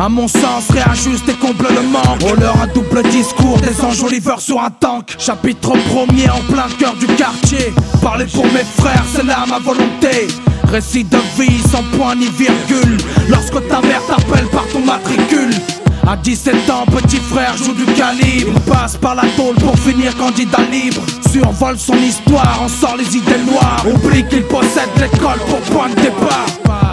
à 0.00 0.08
mon 0.08 0.28
sens, 0.28 0.70
réajuste 0.70 1.28
et 1.28 1.32
comble 1.32 1.66
le 1.74 1.82
manque. 1.82 2.22
Oh, 2.22 2.36
leur 2.38 2.56
un 2.62 2.68
double 2.68 3.02
discours, 3.10 3.58
des 3.58 3.84
enjoliveurs 3.84 4.40
sur 4.40 4.62
un 4.62 4.70
tank. 4.70 5.16
Chapitre 5.18 5.72
premier 5.92 6.30
en 6.30 6.38
plein 6.52 6.68
cœur 6.78 6.94
du 6.94 7.06
quartier. 7.16 7.72
Parler 8.00 8.26
pour 8.26 8.44
mes 8.44 8.62
frères, 8.76 9.02
c'est 9.12 9.24
là 9.24 9.44
ma 9.48 9.58
volonté. 9.58 10.28
Récit 10.70 11.02
de 11.02 11.18
vie 11.36 11.58
sans 11.68 11.82
point 11.96 12.14
ni 12.14 12.26
virgule. 12.26 12.96
Lorsque 13.28 13.66
ta 13.66 13.80
mère 13.80 14.02
t'appelle 14.06 14.46
par 14.52 14.68
ton 14.68 14.84
matricule. 14.84 15.50
À 16.06 16.16
17 16.16 16.70
ans, 16.70 16.84
petit 16.86 17.16
frère 17.18 17.56
joue 17.56 17.74
du 17.74 17.84
calibre. 17.92 18.58
Passe 18.66 18.96
par 18.96 19.14
la 19.14 19.24
tôle 19.36 19.56
pour 19.56 19.78
finir 19.78 20.16
candidat 20.16 20.62
libre. 20.70 21.02
Survole 21.30 21.78
son 21.78 21.96
histoire, 21.96 22.60
en 22.62 22.68
sort 22.68 22.96
les 22.96 23.16
idées 23.16 23.44
noires. 23.50 23.84
Oublie 23.86 24.24
qu'il 24.26 24.42
possède 24.44 24.88
l'école 24.98 25.38
pour 25.48 25.60
point 25.72 25.88
de 25.90 26.00
départ. 26.00 26.46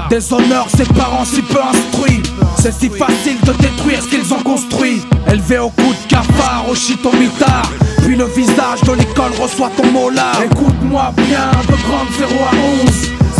Déshonore 0.10 0.68
ses 0.70 0.86
parents 0.94 1.26
si 1.26 1.42
peu 1.42 1.60
instruits. 1.60 2.22
C'est 2.58 2.74
si 2.74 2.90
facile 2.90 3.40
de 3.44 3.54
détruire 3.54 4.02
ce 4.02 4.08
qu'ils 4.08 4.34
ont 4.34 4.44
construit. 4.44 5.02
Élevé 5.32 5.60
au 5.60 5.70
coup 5.70 5.94
de 5.94 6.10
cafard, 6.10 6.66
au 6.70 6.76
shit 6.76 7.04
au 7.06 7.12
mitard. 7.14 7.72
Puis 8.04 8.16
le 8.16 8.26
visage 8.26 8.82
de 8.84 8.94
l'école 8.94 9.32
reçoit 9.42 9.72
ton 9.78 9.92
mot 9.92 10.10
là. 10.10 10.32
Écoute-moi 10.44 11.14
bien, 11.18 11.52
de 11.68 11.76
grande 11.84 12.08
0 12.18 12.32
à 12.44 12.56
11. 12.84 12.92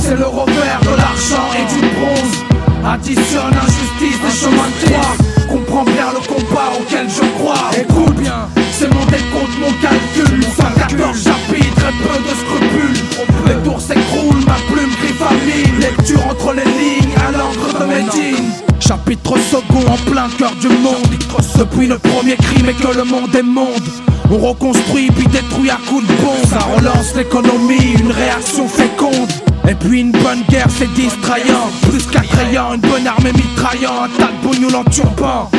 C'est 0.02 0.16
le 0.16 0.26
revers 0.26 0.80
de 0.82 0.96
l'argent 0.98 1.50
et 1.58 1.74
du 1.74 1.82
bronze. 1.82 2.46
Additionne 2.86 3.54
injustice 3.54 4.20
et 4.28 4.46
chemin 4.46 4.70
de 4.70 4.92
croix. 4.92 5.45
Le 5.76 5.82
combat 6.26 6.72
auquel 6.80 7.06
je 7.10 7.20
crois. 7.38 7.70
Écoute 7.78 8.16
bien, 8.16 8.48
c'est 8.72 8.88
mon 8.94 9.04
décompte, 9.08 9.60
mon 9.60 9.74
calcul. 9.82 10.42
114 10.42 11.22
chapitres 11.22 11.86
et 11.90 12.02
peu 12.02 12.18
de 12.24 12.34
scrupules. 12.40 13.06
Les 13.46 13.62
tours 13.62 13.82
s'écroulent, 13.82 14.46
ma 14.46 14.54
plume 14.74 14.90
griffe 15.02 15.22
à 15.22 15.34
mille. 15.46 15.80
Lecture 15.80 16.26
entre 16.28 16.54
les 16.54 16.64
lignes 16.64 17.14
à 17.18 17.32
l'encre 17.38 17.78
de 17.78 17.86
Médine. 17.88 18.52
Chapitre 18.80 19.38
second 19.38 19.86
en 19.92 19.98
plein 20.10 20.30
cœur 20.38 20.54
du 20.62 20.70
monde. 20.70 21.10
Depuis 21.58 21.88
le 21.88 21.98
premier 21.98 22.38
crime 22.38 22.70
et 22.70 22.74
que 22.74 22.96
le 22.96 23.04
monde 23.04 23.36
est 23.36 23.44
monde. 23.44 23.90
On 24.32 24.38
reconstruit 24.38 25.12
puis 25.12 25.28
détruit 25.28 25.70
à 25.72 25.78
coups 25.90 26.08
de 26.08 26.14
bombe. 26.24 26.46
Ça 26.50 26.60
relance 26.60 27.14
l'économie, 27.18 27.96
une 28.00 28.14
réaction 28.14 28.70
féconde. 28.70 29.45
Et 29.68 29.74
puis 29.74 30.02
une 30.02 30.12
bonne 30.12 30.44
guerre 30.50 30.68
c'est 30.70 30.92
distrayant. 30.94 31.70
Plus 31.90 32.06
qu'attrayant, 32.06 32.74
une 32.74 32.82
bonne 32.82 33.08
armée 33.08 33.32
mitraillant 33.34 34.04
Un 34.04 34.10
tas 34.20 34.32
de 34.32 34.48
bougnoules 34.48 34.76
en 34.76 34.84
turban 34.84 35.50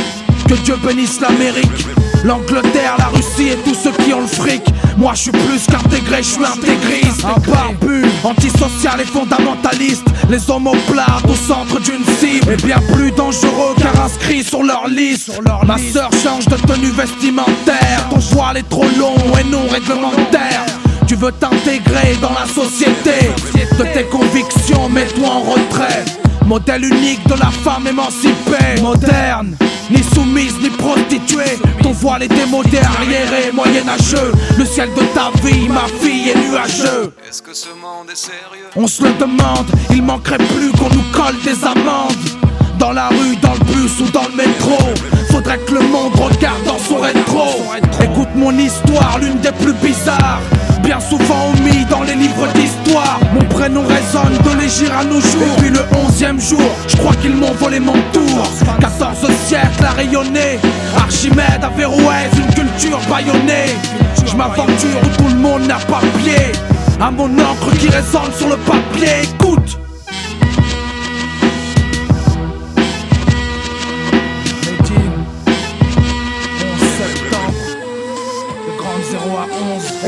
Que 0.48 0.54
Dieu 0.54 0.76
bénisse 0.84 1.20
l'Amérique 1.20 1.86
L'Angleterre, 2.24 2.96
la 2.98 3.06
Russie 3.06 3.50
et 3.50 3.56
tous 3.64 3.74
ceux 3.74 3.92
qui 4.02 4.12
ont 4.12 4.20
le 4.20 4.26
fric. 4.26 4.62
Moi 4.96 5.12
je 5.14 5.22
suis 5.22 5.30
plus 5.30 5.66
qu'intégré, 5.66 6.18
je 6.18 6.28
suis 6.28 6.44
intégriste 6.44 7.24
Un 7.24 7.38
barbu, 7.50 8.04
antisocial 8.24 9.00
et 9.00 9.04
fondamentaliste. 9.04 10.06
Les 10.28 10.50
homoplates 10.50 11.28
au 11.28 11.34
centre 11.34 11.80
d'une 11.80 12.04
cible. 12.18 12.52
Et 12.52 12.56
bien 12.56 12.78
plus 12.94 13.10
dangereux 13.12 13.74
car 13.80 14.04
inscrit 14.04 14.42
sur 14.42 14.62
leur 14.62 14.88
liste. 14.88 15.40
Ma 15.66 15.78
sœur 15.78 16.10
change 16.22 16.46
de 16.46 16.56
tenue 16.56 16.90
vestimentaire. 16.90 18.08
Ton 18.10 18.18
voile 18.18 18.58
est 18.58 18.68
trop 18.68 18.86
long 18.98 19.16
et 19.38 19.44
non 19.44 19.66
réglementaire 19.68 20.64
tu 21.06 21.14
veux 21.14 21.32
t'intégrer 21.32 22.16
dans 22.20 22.32
la 22.32 22.46
société. 22.46 23.30
De 23.78 23.84
tes 23.94 24.04
convictions, 24.04 24.88
mets-toi 24.88 25.28
en 25.28 25.40
retrait. 25.40 26.04
Modèle 26.44 26.84
unique 26.84 27.26
de 27.26 27.34
la 27.34 27.50
femme 27.50 27.86
émancipée. 27.86 28.80
Moderne, 28.80 29.56
ni 29.90 30.02
soumise 30.14 30.54
ni 30.60 30.70
prostituée. 30.70 31.58
Ton 31.82 31.92
voile 31.92 32.24
est 32.24 32.28
démodé, 32.28 32.78
arriéré, 32.78 33.52
moyenâgeux. 33.52 34.32
Le 34.58 34.64
ciel 34.64 34.88
de 34.94 35.02
ta 35.14 35.30
vie, 35.44 35.68
ma 35.68 35.86
fille, 36.00 36.30
est 36.30 36.48
nuageux. 36.48 37.12
Est-ce 37.28 37.42
que 37.42 37.54
ce 37.54 37.68
monde 37.68 38.10
est 38.10 38.16
sérieux? 38.16 38.66
On 38.76 38.86
se 38.86 39.02
le 39.02 39.12
demande, 39.14 39.66
il 39.90 40.02
manquerait 40.02 40.38
plus 40.38 40.70
qu'on 40.72 40.90
nous 40.90 41.04
colle 41.12 41.36
des 41.44 41.64
amendes 41.64 42.45
dans 42.78 42.92
la 42.92 43.08
rue, 43.08 43.36
dans 43.36 43.52
le 43.52 43.64
bus 43.72 44.00
ou 44.00 44.10
dans 44.10 44.24
le 44.24 44.36
métro. 44.36 44.78
Faudrait 45.30 45.58
que 45.58 45.74
le 45.74 45.80
monde 45.80 46.12
regarde 46.14 46.64
dans 46.64 46.78
son 46.78 46.96
rétro. 46.96 47.72
Écoute 48.02 48.28
mon 48.34 48.56
histoire, 48.56 49.18
l'une 49.20 49.38
des 49.40 49.52
plus 49.52 49.74
bizarres. 49.74 50.40
Bien 50.82 51.00
souvent 51.00 51.50
omis 51.50 51.84
dans 51.90 52.02
les 52.02 52.14
livres 52.14 52.46
d'histoire. 52.54 53.18
Mon 53.34 53.44
prénom 53.46 53.82
résonne 53.82 54.38
de 54.44 54.60
l'égir 54.60 54.96
à 54.96 55.04
nos 55.04 55.20
jours. 55.20 55.56
Depuis 55.56 55.70
le 55.70 55.80
onzième 56.04 56.40
jour, 56.40 56.62
je 56.88 56.96
crois 56.96 57.14
qu'ils 57.16 57.34
m'ont 57.34 57.52
volé 57.52 57.80
mon 57.80 57.96
tour. 58.12 58.48
14 58.80 59.26
siècles 59.46 59.84
à 59.84 59.90
rayonner. 59.90 60.58
Archimède, 60.96 61.62
Averroès, 61.62 62.30
une 62.36 62.54
culture 62.54 63.00
baïonnée 63.10 63.74
Je 64.26 64.36
m'aventure 64.36 65.00
où 65.02 65.22
tout 65.22 65.28
le 65.28 65.40
monde 65.40 65.66
n'a 65.66 65.78
pas 65.78 66.00
pied. 66.18 66.52
À 67.00 67.10
mon 67.10 67.26
encre 67.26 67.76
qui 67.78 67.88
résonne 67.88 68.32
sur 68.36 68.48
le 68.48 68.56
papier. 68.56 69.22
Écoute 69.24 69.78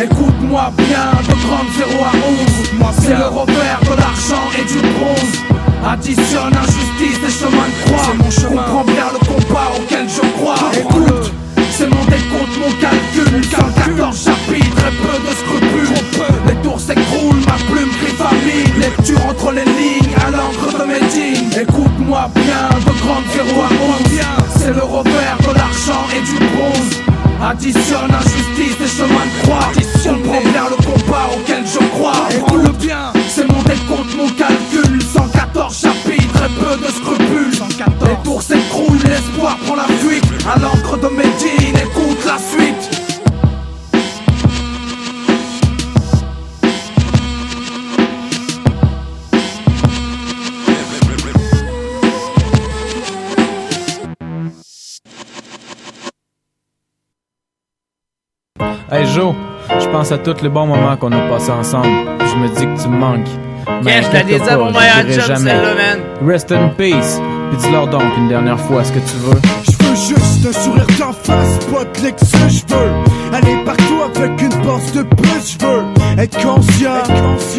Écoute-moi 0.01 0.71
bien, 0.77 1.11
de 1.27 1.35
30 1.35 1.67
0 1.77 2.05
à 2.05 2.13
11 2.87 2.95
C'est 3.01 3.17
le 3.17 3.27
revers 3.27 3.81
de 3.83 4.01
l'argent 4.01 4.47
et 4.57 4.65
du 4.65 4.79
bronze. 4.95 5.43
Additionne 5.85 6.55
injustice 6.55 7.19
et 7.27 7.33
chemin 7.33 7.67
de 7.67 7.85
croix. 7.85 8.15
Mon 8.15 8.31
chemin. 8.31 8.63
Comprends 8.63 8.85
bien 8.85 9.07
le 9.13 9.19
combat 9.27 9.73
auquel 9.77 10.07
je 10.09 10.21
crois. 10.39 10.55
Écoute, 10.79 11.33
c'est 11.73 11.89
mon 11.89 12.05
décompte, 12.05 12.57
mon 12.61 12.71
calcul. 12.81 13.43
114 13.45 14.25
chapitres 14.25 14.85
et 14.87 14.95
peu 15.03 15.19
de 15.19 15.35
scrupules. 15.35 15.89
Les 16.47 16.55
tours 16.63 16.79
s'écroulent, 16.79 17.43
ma 17.45 17.59
plume 17.67 17.91
griffe 18.01 18.21
à 18.21 18.35
mille 18.47 18.81
Lecture 18.81 19.27
entre 19.27 19.51
les 19.51 19.65
lignes 19.65 20.15
à 20.25 20.31
l'encre 20.31 20.79
de 20.79 20.85
Médine 20.85 21.51
Écoute-moi 21.61 22.31
bien, 22.37 22.69
de 22.79 22.99
30 22.99 23.25
0 23.35 23.63
à 23.63 23.69
11 23.69 24.21
C'est 24.59 24.73
le 24.73 24.83
revers 24.83 25.39
de 25.41 25.55
l'argent 25.59 26.07
et 26.17 26.21
du 26.21 26.39
bronze 26.55 27.18
Additionne 27.41 28.13
injustice 28.13 28.77
et 28.83 28.89
chemin 28.89 29.25
de 29.25 29.43
croix. 29.43 29.71
Comprends 30.03 30.41
bien 30.41 30.65
le 30.71 30.77
combat 30.85 31.29
auquel 31.35 31.65
je 31.65 31.79
crois. 31.91 32.29
Écoute-le 32.31 32.73
bien, 32.73 33.13
c'est 33.29 33.47
mon 33.47 33.63
décompte, 33.63 34.17
mon 34.17 34.29
calcul. 34.31 35.01
114 35.03 35.81
chapitres 35.81 36.43
et 36.45 36.61
peu 36.61 36.77
de 36.77 36.91
scrupules. 36.91 37.53
Les 38.03 38.17
tours 38.25 38.43
s'écroulent, 38.43 38.99
l'espoir 39.05 39.57
prend 39.65 39.77
la 39.77 39.85
fuite. 39.85 40.25
À 40.47 40.59
Je 59.19 59.89
pense 59.89 60.13
à 60.13 60.19
tous 60.19 60.43
les 60.43 60.49
bons 60.49 60.67
moments 60.67 60.97
qu'on 60.97 61.11
a 61.11 61.19
passés 61.29 61.51
ensemble. 61.51 61.89
Je 62.21 62.37
me 62.37 62.49
dis 62.49 62.67
que 62.67 62.83
tu 62.83 62.89
me 62.89 62.99
manques. 62.99 63.27
Yeah, 63.85 64.03
je 64.03 64.07
à 64.07 64.57
pas, 64.57 64.57
mon 64.57 64.69
je 64.69 64.79
meilleur 64.79 65.27
jamais. 65.27 65.51
celle-là, 65.51 65.75
man. 65.75 66.29
Rest 66.29 66.53
in 66.53 66.69
peace. 66.69 67.21
Puis 67.51 67.59
dis-leur 67.59 67.89
donc 67.89 68.03
une 68.17 68.29
dernière 68.29 68.61
fois 68.61 68.85
ce 68.85 68.93
que 68.93 69.01
tu 69.01 69.17
veux. 69.17 69.41
Je 69.65 69.85
veux 69.85 69.97
juste 69.97 70.47
un 70.47 70.53
sourire 70.53 70.87
d'en 70.99 71.13
face, 71.13 71.59
pas 71.67 71.85
de 71.85 72.05
l'excès, 72.05 72.49
je 72.49 72.75
veux 72.75 73.35
aller 73.35 73.65
partout 73.65 74.03
avec 74.05 74.41
une 74.41 74.63
bosse 74.63 74.93
de 74.93 75.03
plus, 75.03 75.59
je 75.59 75.67
veux 75.67 76.23
être 76.23 76.39
conscient, 76.43 77.03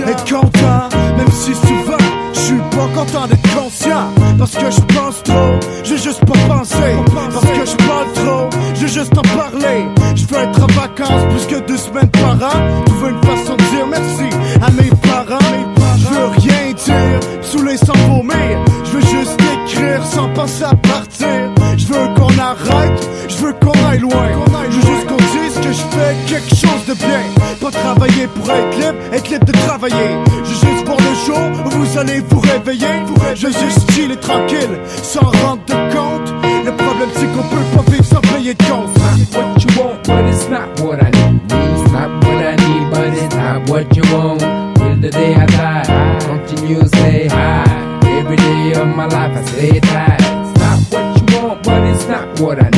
être, 0.08 0.24
content, 0.26 0.90
même 1.18 1.32
si 1.32 1.54
souvent 1.56 1.98
je 2.34 2.40
suis 2.40 2.62
pas 2.72 2.88
content 2.96 3.28
d'être 3.28 3.56
conscient, 3.56 4.08
parce 4.38 4.52
que 4.52 4.72
je 4.72 4.82
pense 4.96 5.24
trop, 5.24 5.60
veux 5.86 5.98
juste 5.98 6.26
pas 6.26 6.40
penser, 6.48 6.96
parce 7.14 7.46
que 7.46 7.66
je 7.66 7.76
parle 7.88 8.14
trop, 8.14 8.50
veux 8.76 8.88
juste 8.88 9.18
en 9.18 9.22
parler, 9.22 9.86
je 10.16 10.26
veux 10.26 10.42
être 10.42 10.64
en 10.64 10.68
vacances 10.68 11.26
plus 11.30 11.46
que 11.48 11.60
deux 11.66 11.78
semaines 11.78 12.10
par 12.10 12.36
an, 12.36 12.84
trouver 12.86 13.12
une 13.12 13.24
façon 13.24 13.56
de 13.56 13.64
dire 13.76 13.88
merci 13.90 14.30
à 14.62 14.72
mes 14.72 14.90
parents, 15.10 15.40
je 15.98 16.08
veux 16.08 16.28
rien 16.28 16.74
dire, 16.74 17.20
saouler 17.42 17.78
sans 17.78 17.98
vomir, 18.08 18.60
je 18.86 18.92
veux 18.92 19.02
juste 19.02 19.40
écrire 19.66 20.06
sans 20.06 20.30
penser 20.30 20.64
à 20.64 20.76
partir, 20.76 21.28
je 21.78 21.86
veux 21.88 22.08
qu'on 22.16 22.38
arrête, 22.40 23.10
je 23.28 23.36
veux 23.38 23.54
qu'on 23.54 23.88
aille 23.88 24.00
loin, 24.00 24.28
je 24.70 24.76
veux 24.76 24.96
juste 24.96 25.08
qu'on 25.08 25.18
dise 25.18 25.56
que 25.56 25.74
je 25.74 25.98
fais 25.98 26.16
quelque 26.28 26.56
chose 26.56 26.86
de 26.88 26.94
bien, 26.94 27.24
travailler 27.72 28.28
pour 28.28 28.50
être 28.52 28.78
libre, 28.78 29.14
être 29.14 29.30
libre 29.30 29.46
de 29.46 29.52
travailler, 29.52 30.10
je 30.44 30.50
juste 30.50 30.86
voir 30.86 30.98
le 30.98 31.66
où 31.66 31.70
vous 31.70 31.98
allez 31.98 32.22
vous 32.30 32.40
réveiller, 32.40 32.88
je 33.36 33.48
veux 33.48 33.54
juste 33.54 33.92
chiller 33.92 34.18
tranquille, 34.18 34.80
sans 35.04 35.22
rendre 35.22 35.64
de 35.68 35.74
compte, 35.94 36.34
le 36.66 36.72
problème 36.72 37.10
c'est 37.14 37.28
qu'on 37.28 37.44
peut 37.44 37.64
pas 37.76 37.92
vivre 37.92 38.06
sans 38.06 38.22
payer 38.22 38.54
de 38.54 38.64
compte. 38.64 38.90
what 39.36 39.64
you 39.64 39.82
want, 39.82 40.08
but 40.08 40.26
it's 40.26 40.48
not 40.50 40.80
what 40.82 41.04
I 41.04 41.10
need. 41.10 41.42
It's 41.52 41.92
not 41.92 42.24
what 42.24 42.44
I 42.44 42.56
need, 42.56 42.92
but 42.92 43.14
it's 43.14 43.36
not 43.36 43.70
what 43.70 43.96
you 43.96 44.04
want. 44.14 44.40
Till 44.40 44.98
the 45.02 45.10
day 45.10 45.36
I 45.36 45.46
die, 45.46 45.84
I 45.88 46.20
continue 46.20 46.88
say 46.88 47.28
hi. 47.28 48.00
Every 48.06 48.38
day 48.38 48.74
of 48.82 48.88
my 48.96 49.06
life, 49.06 49.38
I 49.38 49.44
say 49.44 49.80
high. 49.80 50.18
It's 50.20 50.60
not 50.60 50.80
what 50.92 51.32
you 51.32 51.40
want, 51.40 51.64
but 51.64 51.84
it's 51.84 52.08
not 52.08 52.40
what 52.40 52.64
I 52.64 52.69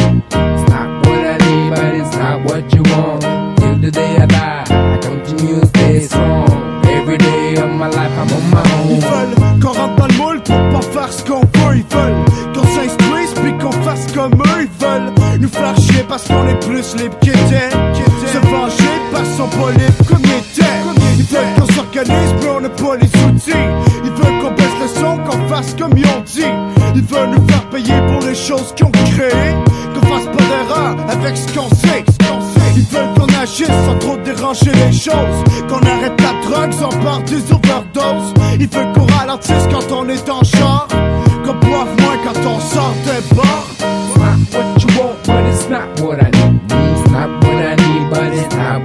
plus 16.81 16.97
libre. 16.97 17.15
Se 18.31 18.37
venger 18.37 18.93
par 19.11 19.25
son 19.37 19.47
pas 19.47 19.71
comme 20.07 20.21
il 20.23 20.31
était. 20.31 20.65
Ils 21.17 21.25
veulent 21.25 21.53
qu'on 21.59 21.73
s'organise, 21.73 22.33
mais 22.41 22.49
on 22.49 22.61
n'a 22.61 22.69
pas 22.69 22.95
les 22.95 23.07
outils. 23.25 23.51
Ils 24.03 24.11
veulent 24.11 24.41
qu'on 24.41 24.51
baisse 24.51 24.77
le 24.81 24.87
son, 24.99 25.17
qu'on 25.17 25.47
fasse 25.47 25.75
comme 25.77 25.97
ils 25.97 26.05
ont 26.05 26.23
dit. 26.25 26.45
Ils 26.95 27.03
veulent 27.03 27.29
nous 27.29 27.47
faire 27.47 27.69
payer 27.69 27.93
pour 28.07 28.21
les 28.27 28.35
choses 28.35 28.73
qu'ils 28.75 28.85
ont 28.85 28.91
créées. 28.91 29.55
Qu'on 29.93 30.07
fasse 30.07 30.25
pas 30.25 30.43
d'erreur 30.43 30.95
avec 31.09 31.37
ce 31.37 31.53
qu'on 31.53 31.69
sait. 31.69 32.03
Ils 32.75 32.83
veulent 32.83 33.13
qu'on 33.15 33.41
agisse 33.41 33.67
sans 33.67 33.97
trop 33.99 34.17
déranger 34.17 34.71
les 34.71 34.93
choses. 34.93 35.43
Qu'on 35.69 35.81
arrête 35.81 36.19
la 36.21 36.49
drogue 36.49 36.73
sans 36.73 36.97
part 37.03 37.21
des 37.23 37.43
overdoses. 37.51 38.33
Ils 38.59 38.69
veulent 38.69 38.93
qu'on 38.93 39.05
ralentisse 39.17 39.67
quand 39.69 39.91
on 39.93 40.07
est 40.09 40.29
en 40.29 40.43
char. 40.43 40.87
Qu'on 41.45 41.53
boive 41.53 41.93
moins 42.01 42.17
quand 42.23 42.39
on 42.47 42.59
sort 42.59 42.93
des 43.05 43.35
bars. 43.35 43.80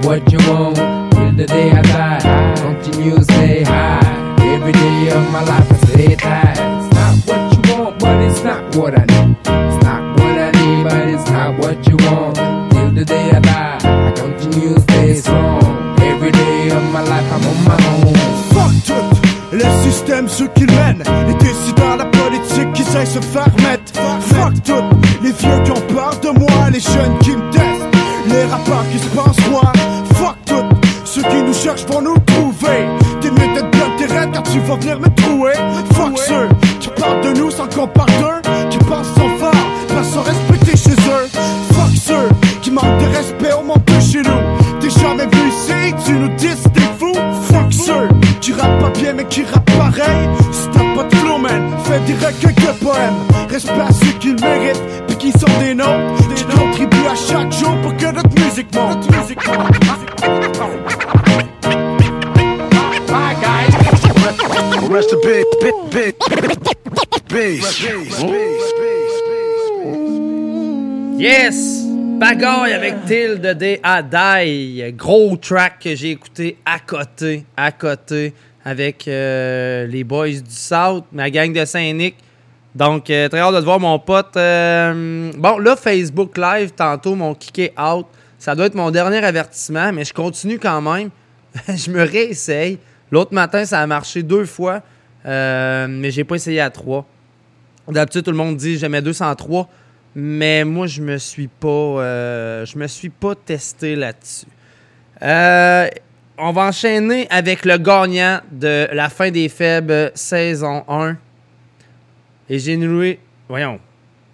What 0.07 0.31
you 0.31 0.39
want. 0.49 0.75
Till 1.11 1.33
the 1.33 1.45
day 1.45 1.69
I 1.69 1.81
die, 1.81 2.55
continue 2.55 3.17
to 3.17 3.23
say 3.25 3.63
hi. 3.63 3.99
Every 4.55 4.71
day 4.71 5.09
of 5.09 5.23
my 5.33 5.43
life, 5.43 5.69
I 5.69 5.77
say 5.87 6.15
that. 6.15 6.55
It's 6.79 6.89
not 6.97 7.15
what 7.27 7.43
you 7.53 7.61
want, 7.73 7.99
but 7.99 8.17
it's 8.27 8.41
not 8.41 8.61
what 8.77 8.93
I 8.97 9.03
need. 9.13 9.35
It's 9.67 9.79
not 9.83 10.01
what 10.17 10.35
I 10.47 10.49
need, 10.59 10.83
but 10.87 11.07
it's 11.13 11.29
not 11.29 11.49
what 11.59 11.77
you 11.89 11.97
want. 12.07 12.35
Till 12.71 12.91
the 12.97 13.03
day 13.03 13.31
I 13.31 13.39
die, 13.41 13.79
I 14.07 14.11
continue 14.15 14.79
stay 14.79 15.13
strong. 15.15 15.99
Every 15.99 16.31
day 16.31 16.69
of 16.71 16.83
my 16.95 17.01
life, 17.01 17.27
I'm 17.35 17.43
on 17.51 17.59
my 17.69 17.79
own. 17.91 18.15
Fuck 18.55 18.75
tout 18.87 19.09
Le 19.51 19.67
système, 19.83 20.29
ceux 20.29 20.47
qui 20.55 20.65
mènent 20.65 21.03
Les 21.27 21.33
décideurs, 21.35 21.97
la 21.97 22.05
politique 22.05 22.71
qui 22.73 22.83
sait 22.83 23.05
se 23.05 23.19
faire 23.19 23.53
mettre 23.63 23.91
Fuck 24.21 24.63
tout 24.63 24.85
Les 25.23 25.31
vieux 25.31 25.59
qui 25.63 25.71
ont 25.71 25.85
peur 25.93 26.17
de 26.21 26.29
moi 26.39 26.69
Les 26.71 26.79
jeunes 26.79 27.17
qui 27.21 27.31
me 27.31 27.51
testent 27.51 27.87
Les 28.27 28.43
rappeurs 28.45 28.85
qui 28.91 28.99
se 28.99 29.07
pensent 29.15 29.37
Ceux 29.37 29.76
cherchent 31.77 31.91
vont 31.91 32.01
nous 32.01 32.17
trouver 32.19 32.87
T'es 33.21 33.29
t'es 33.29 34.13
raide 34.13 34.29
quand 34.33 34.41
tu 34.43 34.59
vas 34.59 34.75
venir 34.75 34.99
me 34.99 35.09
trouver 35.09 35.53
Fuck 35.93 36.17
ceux 36.17 36.49
qui 36.79 36.89
parlent 36.89 37.21
de 37.21 37.39
nous 37.39 37.51
sans 37.51 37.67
qu'on 37.67 37.87
parle 37.87 38.09
d'eux 38.09 38.49
Qui 38.69 38.77
pensent 38.79 39.07
sont 39.15 39.37
forts, 39.39 39.67
pas 39.87 40.03
sans 40.03 40.21
respecter 40.21 40.77
chez 40.77 40.91
eux. 40.91 41.27
Fuck 41.73 41.95
ceux 41.95 42.29
qui 42.61 42.71
manquent 42.71 42.99
de 42.99 43.15
respect 43.15 43.53
au 43.53 43.63
monde 43.63 43.83
de 43.85 43.99
chez 43.99 44.21
nous. 44.21 44.79
T'es 44.79 44.89
jamais 44.89 45.25
vu 45.25 45.49
ici, 45.49 45.93
tu 46.05 46.13
nous 46.13 46.29
dis 46.29 46.55
t'es 46.73 46.81
fou. 46.99 47.13
Fuck 47.43 47.73
ceux 47.73 48.07
qui 48.41 48.53
rappent 48.53 48.79
pas 48.79 48.89
bien 48.89 49.13
mais 49.13 49.25
qui 49.25 49.43
rappent 49.43 49.71
pareil. 49.77 50.27
Si 50.51 50.67
t'as 50.71 50.95
pas 50.95 51.03
de 51.03 51.15
flow 51.15 51.37
man, 51.37 51.71
fais 51.85 51.97
recueils 51.97 52.55
de 52.55 52.83
poèmes. 52.83 53.49
Respect 53.49 53.81
à 53.81 53.91
ceux 53.91 54.17
qui 54.19 54.27
le 54.29 54.41
méritent, 54.41 54.83
puis 55.07 55.17
qui 55.17 55.31
sont 55.31 55.59
des 55.59 55.73
nôtres. 55.73 56.35
Qui 56.35 56.43
contribuent 56.43 57.07
à 57.11 57.15
chaque 57.15 57.51
jour 57.51 57.75
pour 57.81 57.95
que 57.97 58.05
notre 58.05 58.45
musique 58.45 58.73
monte. 58.75 59.09
Musique 59.11 59.47
monte. 59.47 59.96
Rest. 64.97 65.15
Yes! 71.19 71.83
Bagaille 72.17 72.73
avec 72.73 73.05
Till 73.05 73.39
de 73.39 73.53
D 73.53 73.79
Die. 74.11 74.93
Gros 74.93 75.37
track 75.37 75.79
que 75.83 75.93
j'ai 75.95 76.11
écouté 76.11 76.57
à 76.65 76.79
côté, 76.79 77.45
à 77.55 77.71
côté, 77.71 78.33
avec 78.65 79.07
euh, 79.07 79.85
les 79.85 80.03
boys 80.03 80.29
du 80.29 80.49
South, 80.49 81.05
ma 81.11 81.29
gang 81.29 81.53
de 81.53 81.63
Saint-Nic. 81.63 82.15
Donc, 82.73 83.11
euh, 83.11 83.29
très 83.29 83.39
hâte 83.39 83.53
de 83.53 83.59
te 83.59 83.65
voir, 83.65 83.79
mon 83.79 83.99
pote. 83.99 84.35
Euh, 84.35 85.31
bon, 85.37 85.59
là, 85.59 85.75
Facebook 85.75 86.35
Live, 86.39 86.71
tantôt, 86.75 87.13
mon 87.13 87.35
kické 87.35 87.71
out. 87.79 88.07
Ça 88.39 88.55
doit 88.55 88.65
être 88.65 88.73
mon 88.73 88.89
dernier 88.89 89.23
avertissement, 89.23 89.93
mais 89.93 90.05
je 90.05 90.13
continue 90.13 90.57
quand 90.57 90.81
même. 90.81 91.11
je 91.67 91.91
me 91.91 92.01
réessaye. 92.01 92.79
L'autre 93.11 93.33
matin, 93.33 93.65
ça 93.65 93.81
a 93.81 93.87
marché 93.87 94.23
deux 94.23 94.45
fois, 94.45 94.81
euh, 95.25 95.87
mais 95.89 96.11
j'ai 96.11 96.23
pas 96.23 96.35
essayé 96.35 96.59
à 96.59 96.69
trois. 96.69 97.05
D'habitude, 97.87 98.23
tout 98.23 98.31
le 98.31 98.37
monde 98.37 98.57
dit 98.57 98.77
j'aimais 98.77 99.01
203, 99.01 99.69
mais 100.15 100.65
moi, 100.65 100.87
je 100.87 101.01
me 101.01 101.17
suis 101.17 101.47
pas, 101.47 101.67
euh, 101.67 102.65
je 102.65 102.77
me 102.77 102.87
suis 102.87 103.09
pas 103.09 103.33
testé 103.35 103.95
là-dessus. 103.95 104.47
Euh, 105.21 105.87
on 106.37 106.51
va 106.51 106.63
enchaîner 106.63 107.27
avec 107.29 107.65
le 107.65 107.77
gagnant 107.77 108.41
de 108.51 108.87
la 108.91 109.09
fin 109.09 109.31
des 109.31 109.49
faibles 109.49 110.11
saison 110.13 110.83
1. 110.87 111.17
Et 112.49 112.59
j'ai 112.59 112.77
noué, 112.77 113.19
voyons, 113.47 113.79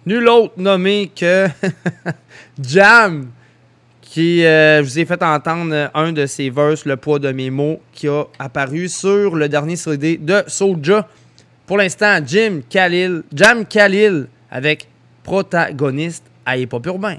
nul 0.04 0.28
autre 0.28 0.54
nommé 0.56 1.10
que 1.14 1.48
Jam, 2.60 3.30
qui 4.14 4.44
euh, 4.46 4.78
je 4.78 4.88
vous 4.88 4.98
ai 5.00 5.04
fait 5.06 5.20
entendre 5.24 5.90
un 5.92 6.12
de 6.12 6.24
ses 6.26 6.48
verses, 6.48 6.84
Le 6.84 6.96
poids 6.96 7.18
de 7.18 7.32
mes 7.32 7.50
mots, 7.50 7.80
qui 7.92 8.06
a 8.06 8.22
apparu 8.38 8.88
sur 8.88 9.34
le 9.34 9.48
dernier 9.48 9.74
CD 9.74 10.18
de 10.18 10.44
Soulja. 10.46 11.08
Pour 11.66 11.78
l'instant, 11.78 12.18
Jim 12.24 12.60
Khalil, 12.70 13.24
Jam 13.34 13.64
Khalil 13.66 14.28
avec 14.52 14.86
protagoniste 15.24 16.22
à 16.46 16.56
Hip 16.56 16.68
Hop 16.72 16.86
Urbain. 16.86 17.16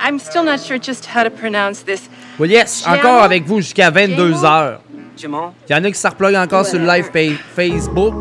I'm 0.00 0.20
still 0.20 0.44
not 0.44 0.58
sure 0.58 0.78
just 0.80 1.04
how 1.12 1.24
to 1.24 1.30
pronounce 1.30 1.84
this. 1.84 2.08
Well, 2.38 2.48
yes, 2.48 2.86
encore 2.86 3.24
avec 3.24 3.44
vous 3.44 3.56
jusqu'à 3.60 3.90
22h. 3.90 4.78
Jamal? 5.16 5.50
Il 5.68 5.72
y 5.72 5.74
en 5.76 5.82
a 5.82 5.90
qui 5.90 5.98
se 5.98 6.06
repluguent 6.06 6.36
encore 6.36 6.64
sur 6.64 6.78
le 6.78 6.86
live 6.86 7.10
Facebook. 7.56 8.14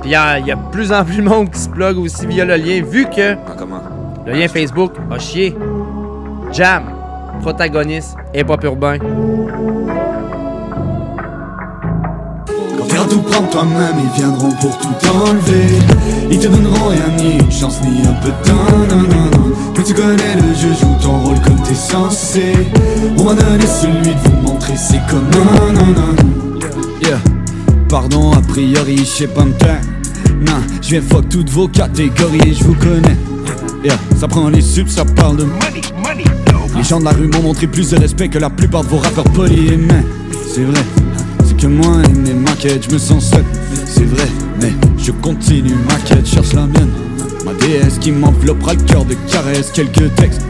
Puis 0.00 0.08
il 0.08 0.12
y, 0.12 0.14
a- 0.14 0.38
il 0.38 0.46
y 0.46 0.52
a 0.52 0.54
de 0.54 0.70
plus 0.72 0.90
en 0.90 1.04
plus 1.04 1.16
de 1.18 1.22
monde 1.22 1.50
qui 1.50 1.58
se 1.60 1.68
plug 1.68 1.98
aussi 1.98 2.26
via 2.26 2.46
le 2.46 2.56
lien, 2.56 2.82
vu 2.82 3.04
que 3.04 3.36
le 4.26 4.32
lien 4.32 4.48
Facebook 4.48 4.94
a 5.10 5.18
chié. 5.18 5.54
Jam, 6.52 6.99
protagoniste, 7.40 8.16
Hip 8.34 8.46
Hop 8.48 8.64
Urbain. 8.64 8.98
Quand 12.90 13.06
tout 13.08 13.22
prendre 13.22 13.48
toi-même, 13.50 13.96
ils 14.04 14.20
viendront 14.20 14.50
pour 14.60 14.76
tout 14.78 14.88
enlever. 15.08 15.78
Ils 16.30 16.38
te 16.38 16.48
donneront 16.48 16.88
rien, 16.88 17.08
ni 17.16 17.38
une 17.38 17.50
chance, 17.50 17.80
ni 17.82 18.02
un 18.06 18.12
peu 18.14 18.28
de 18.28 18.48
temps, 18.48 18.78
non, 18.90 19.02
non, 19.02 19.30
non. 19.38 19.52
Mais 19.76 19.84
tu 19.84 19.94
connais 19.94 20.34
le 20.36 20.54
jeu, 20.54 20.68
joue 20.78 20.96
ton 21.02 21.18
rôle 21.20 21.40
comme 21.40 21.62
t'es 21.62 21.74
censé. 21.74 22.52
On 23.16 23.24
m'a 23.24 23.34
donné 23.34 23.64
celui 23.66 24.14
de 24.14 24.20
vous 24.24 24.42
montrer 24.42 24.76
c'est 24.76 25.00
comment, 25.08 25.72
non, 25.72 25.86
non. 25.86 26.58
Yeah, 27.02 27.18
pardon, 27.88 28.32
a 28.32 28.40
priori, 28.42 28.98
je 28.98 29.04
sais 29.04 29.26
pas 29.26 29.44
me 29.44 29.52
taire. 29.52 29.80
Non, 30.40 30.60
je 30.82 30.90
viens 30.90 31.02
fuck 31.02 31.28
toutes 31.28 31.50
vos 31.50 31.68
catégories, 31.68 32.54
je 32.54 32.64
vous 32.64 32.74
connais. 32.74 33.16
Yeah, 33.82 33.96
ça 34.18 34.28
prend 34.28 34.48
les 34.50 34.60
subs, 34.60 34.88
ça 34.88 35.04
parle 35.04 35.38
de 35.38 35.44
money, 35.44 35.80
money, 36.02 36.24
Les 36.80 36.86
gens 36.86 36.98
de 36.98 37.04
la 37.04 37.10
rue 37.10 37.28
m'ont 37.28 37.42
montré 37.42 37.66
plus 37.66 37.90
de 37.90 37.98
respect 37.98 38.30
que 38.30 38.38
la 38.38 38.48
plupart 38.48 38.82
de 38.82 38.88
vos 38.88 38.96
rappeurs 38.96 39.24
polis, 39.24 39.76
mais 39.76 40.02
c'est 40.48 40.64
vrai. 40.64 40.80
C'est 41.44 41.54
que 41.54 41.66
moi 41.66 41.98
et 42.08 42.12
mes 42.14 42.32
maquettes, 42.32 42.86
je 42.88 42.94
me 42.94 42.98
sens 42.98 43.32
seul. 43.32 43.44
C'est 43.84 44.06
vrai, 44.06 44.26
mais 44.62 44.72
je 44.96 45.12
continue 45.12 45.74
ma 45.86 45.96
quête, 45.96 46.26
cherche 46.26 46.54
la 46.54 46.66
mienne. 46.66 46.88
Ma 47.44 47.52
déesse 47.52 47.98
qui 47.98 48.12
m'enveloppera 48.12 48.72
le 48.72 48.80
cœur 48.80 49.04
de 49.04 49.14
caresses, 49.30 49.70
quelques 49.72 50.14
textes. 50.14 50.40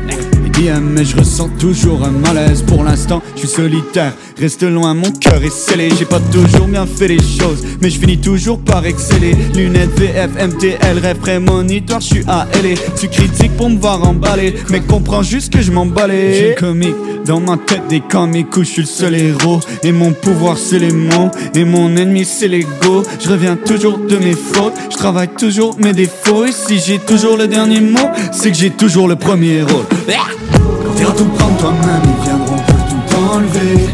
Mais 0.83 1.05
je 1.05 1.17
ressens 1.17 1.49
toujours 1.59 2.05
un 2.05 2.11
malaise. 2.11 2.63
Pour 2.63 2.85
l'instant, 2.85 3.23
je 3.35 3.41
suis 3.41 3.49
solitaire, 3.49 4.13
reste 4.39 4.63
loin, 4.63 4.93
mon 4.93 5.11
cœur 5.11 5.43
est 5.43 5.51
scellé. 5.51 5.89
J'ai 5.99 6.05
pas 6.05 6.21
toujours 6.31 6.67
bien 6.67 6.87
fait 6.87 7.09
les 7.09 7.19
choses, 7.19 7.65
mais 7.81 7.89
je 7.89 7.99
finis 7.99 8.19
toujours 8.19 8.59
par 8.59 8.85
exceller. 8.85 9.35
Lunettes 9.55 9.99
VF, 9.99 10.31
MTL, 10.39 10.99
rêve 10.99 11.17
prémonitoire, 11.17 12.01
je 12.01 12.07
suis 12.07 12.25
LA. 12.25 12.75
Tu 12.99 13.09
critiques 13.09 13.57
pour 13.57 13.71
me 13.71 13.79
voir 13.79 14.07
emballer, 14.07 14.55
mais 14.71 14.81
comprends 14.81 15.23
juste 15.23 15.53
que 15.53 15.63
je 15.63 15.73
m'emballais. 15.73 16.35
J'ai 16.35 16.55
comique 16.55 16.95
dans 17.25 17.41
ma 17.41 17.57
tête 17.57 17.89
des 17.89 18.01
comiques 18.01 18.55
où 18.57 18.63
je 18.63 18.69
suis 18.69 18.83
le 18.83 18.89
seul 18.89 19.15
héros. 19.15 19.61
Et 19.83 19.93
mon 19.93 20.13
pouvoir, 20.13 20.59
c'est 20.59 20.79
les 20.79 20.93
mots, 20.93 21.31
et 21.55 21.65
mon 21.65 21.97
ennemi, 21.97 22.27
c'est 22.27 22.49
l'ego. 22.49 23.03
Je 23.19 23.31
reviens 23.31 23.57
toujours 23.57 23.99
de 23.99 24.17
mes 24.17 24.35
fautes, 24.35 24.75
je 24.91 24.97
travaille 24.97 25.29
toujours 25.29 25.77
mes 25.79 25.95
défauts. 25.95 26.45
Et 26.45 26.53
si 26.53 26.79
j'ai 26.79 26.99
toujours 26.99 27.39
le 27.39 27.49
dernier 27.49 27.81
mot, 27.81 28.09
c'est 28.31 28.51
que 28.51 28.57
j'ai 28.57 28.71
toujours 28.71 29.09
le 29.09 29.17
premier 29.17 29.63
rôle. 29.63 29.87
Quand 30.31 31.11
à 31.11 31.13
tout 31.13 31.25
prendre 31.25 31.57
toi-même, 31.59 32.03
ils 32.05 32.25
viendront 32.25 32.57
pour 32.57 32.85
tout 32.87 33.17
enlever. 33.35 33.89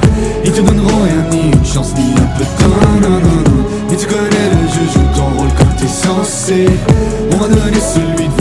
Ils 0.45 0.53
te 0.53 0.61
donneront 0.61 1.03
rien, 1.03 1.25
ni 1.31 1.51
une 1.51 1.65
chance, 1.65 1.95
ni 1.97 2.13
un 2.13 2.27
peu 2.37 2.45
de 2.45 2.51
temps, 2.59 3.01
non, 3.03 3.21
non, 3.21 3.21
non. 3.21 3.65
Mais 3.89 3.97
tu 3.97 4.07
connais 4.07 4.51
le 4.53 4.69
jeu, 4.69 4.85
joue 4.93 5.07
ton 5.17 5.39
rôle 5.39 5.49
comme 5.57 5.75
t'es 5.79 5.89
censé. 5.89 6.67
On 7.33 7.37
va 7.37 7.49
donner 7.49 7.81
celui 7.81 8.29
de 8.29 8.36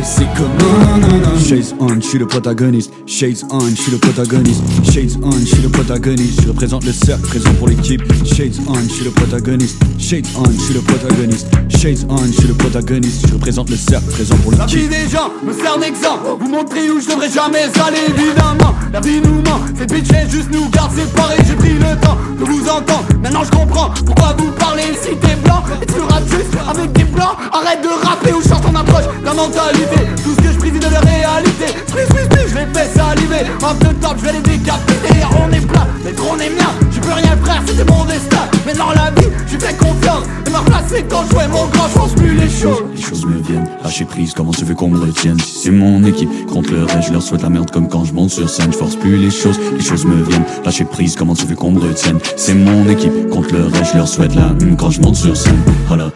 montrer 0.00 0.04
c'est 0.04 0.28
comment, 0.36 0.98
non, 0.98 1.18
non. 1.18 1.38
Shades 1.38 1.74
on, 1.78 1.94
je 1.94 2.00
suis 2.00 2.18
le 2.18 2.26
protagoniste. 2.26 2.92
Shades 3.06 3.44
on, 3.50 3.60
je 3.60 3.74
suis 3.74 3.92
le 3.92 3.98
protagoniste. 3.98 4.62
Shades 4.92 5.18
on, 5.22 5.32
je 5.32 5.44
suis 5.44 5.62
le 5.62 5.68
protagoniste. 5.68 6.42
Je 6.42 6.48
représente 6.48 6.84
le 6.84 6.92
cercle, 6.92 7.26
présent 7.26 7.52
pour 7.58 7.68
l'équipe. 7.68 8.02
Shades 8.24 8.54
on, 8.68 8.74
je 8.74 8.88
suis 8.88 9.04
le 9.04 9.10
protagoniste. 9.10 9.76
Shades 9.98 10.26
on, 10.36 10.44
je 10.44 10.58
suis 10.58 10.74
le 10.74 10.80
protagoniste. 10.80 11.48
Shades 11.68 12.06
on, 12.08 12.18
je 12.18 12.32
suis 12.32 12.48
le 12.48 12.54
protagoniste. 12.54 13.26
Je 13.28 13.34
représente 13.34 13.70
le 13.70 13.76
cercle, 13.76 14.10
présent 14.10 14.36
pour 14.36 14.52
La 14.52 14.66
vie 14.66 14.76
l'équipe. 14.76 14.90
des 14.90 15.08
gens 15.08 15.30
me 15.44 15.52
sert 15.52 15.78
d'exemple 15.78 16.24
Vous 16.40 16.48
montrer 16.48 16.90
où 16.90 17.00
je 17.00 17.08
devrais 17.08 17.30
jamais 17.30 17.64
aller 17.86 18.00
évidemment 18.08 18.74
La 18.92 19.00
vie 19.00 19.20
nous 19.22 19.42
ment, 19.42 19.60
cette 19.76 19.92
bitch 19.92 20.08
elle 20.14 20.30
juste 20.30 20.50
nous 20.50 20.68
garde 20.68 20.92
séparés 20.94 21.36
J'ai 21.46 21.54
pris 21.54 21.74
le 21.74 21.98
temps 22.00 22.16
de 22.38 22.44
vous 22.44 22.68
entendre 22.68 23.04
Maintenant 23.22 23.44
je 23.44 23.50
comprends 23.50 23.90
pourquoi 24.04 24.34
vous 24.38 24.50
parlez 24.52 24.92
Si 25.00 25.16
t'es 25.16 25.36
blanc 25.36 25.62
et 25.80 25.86
tu 25.86 26.00
rappes 26.00 26.28
juste 26.28 26.54
avec 26.68 26.92
des 26.92 27.04
blancs 27.04 27.36
Arrête 27.52 27.82
de 27.82 28.06
rapper 28.06 28.32
ou 28.32 28.42
change 28.42 28.60
ton 28.62 28.74
approche 28.74 29.04
La 29.24 29.32
mentalité 29.32 29.89
Tout 30.22 30.34
ce 30.36 30.42
que 30.42 30.52
je 30.52 30.58
brise 30.58 30.72
de 30.72 30.90
la 30.90 31.00
réalité. 31.00 31.66
Je 31.88 31.96
les 31.96 32.66
fais 32.66 32.88
saliver. 32.94 33.46
En 33.62 33.74
deux 33.74 33.94
temps, 33.94 34.14
je 34.18 34.24
vais 34.24 34.32
les 34.32 34.40
décapiter. 34.40 35.24
On 35.38 35.52
est 35.52 35.66
plein, 35.66 35.86
mais 36.04 36.12
on 36.20 36.38
est 36.38 36.50
mien. 36.50 36.70
Je 36.90 37.00
peux 37.00 37.12
rien 37.12 37.36
frère, 37.42 37.62
c'était 37.66 37.84
mon 37.84 38.04
destin. 38.04 38.48
Mais 38.66 38.74
dans 38.74 38.90
la 38.90 39.10
vie, 39.10 39.28
je 39.46 39.56
fais 39.56 39.74
confiance. 39.74 40.24
Et 40.46 40.50
me 40.50 40.56
replacer 40.56 41.04
quand 41.08 41.24
je 41.26 41.30
jouais 41.30 41.48
mon 41.48 41.66
grand, 41.66 41.88
je 41.88 42.14
plus 42.14 42.34
les 42.34 42.50
choses. 42.50 42.82
Les 42.94 43.00
choses 43.00 43.24
me 43.24 43.40
viennent, 43.40 43.68
lâcher 43.82 44.04
prise, 44.04 44.34
comment 44.34 44.52
tu 44.52 44.64
veux 44.64 44.74
qu'on 44.74 44.88
me 44.88 44.98
retienne? 44.98 45.38
Si 45.40 45.64
c'est 45.64 45.70
mon 45.70 46.04
équipe 46.04 46.46
contre 46.46 46.72
le 46.72 46.84
reste, 46.84 47.08
je 47.08 47.12
leur 47.12 47.22
souhaite 47.22 47.42
la 47.42 47.50
merde 47.50 47.70
comme 47.70 47.88
quand 47.88 48.04
je 48.04 48.12
monte 48.12 48.30
sur 48.30 48.48
scène. 48.48 48.72
Je 48.72 48.78
force 48.78 48.96
plus 48.96 49.16
les 49.16 49.30
choses, 49.30 49.58
les 49.76 49.84
choses 49.84 50.04
me 50.04 50.22
viennent, 50.22 50.44
lâcher 50.64 50.84
prise, 50.84 51.16
comment 51.16 51.34
tu 51.34 51.46
veux 51.46 51.54
qu'on 51.54 51.70
me 51.70 51.80
retienne? 51.80 52.18
C'est 52.36 52.54
mon 52.54 52.88
équipe 52.88 53.28
contre 53.30 53.54
le 53.54 53.66
reste, 53.66 53.92
je 53.92 53.98
leur 53.98 54.08
souhaite 54.08 54.34
la 54.34 54.48
hum, 54.48 54.76
quand 54.76 54.90
je 54.90 55.00
monte 55.00 55.16
sur 55.16 55.36
scène. 55.36 55.60
Voilà 55.88 56.10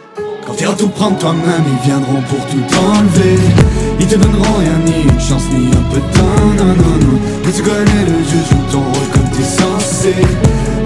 Tu 0.56 0.64
tout 0.78 0.88
prendre 0.88 1.18
toi-même, 1.18 1.64
ils 1.66 1.86
viendront 1.86 2.22
pour 2.28 2.38
tout 2.46 2.62
enlever. 2.78 3.38
Ils 3.98 4.06
te 4.06 4.14
donneront 4.14 4.58
rien, 4.60 4.78
ni 4.86 5.02
une 5.02 5.20
chance, 5.20 5.42
ni 5.50 5.66
un 5.66 5.82
peu 5.90 5.96
de 5.96 6.14
temps, 6.14 6.46
non, 6.56 6.74
non, 6.74 6.96
non. 7.00 7.18
Mais 7.44 7.50
tu 7.50 7.60
connais 7.62 8.04
le 8.06 8.22
jeu, 8.22 8.38
joue 8.50 8.72
ton 8.72 8.78
rôle 8.78 9.08
comme 9.12 9.28
t'es 9.30 9.42
censé. 9.42 10.14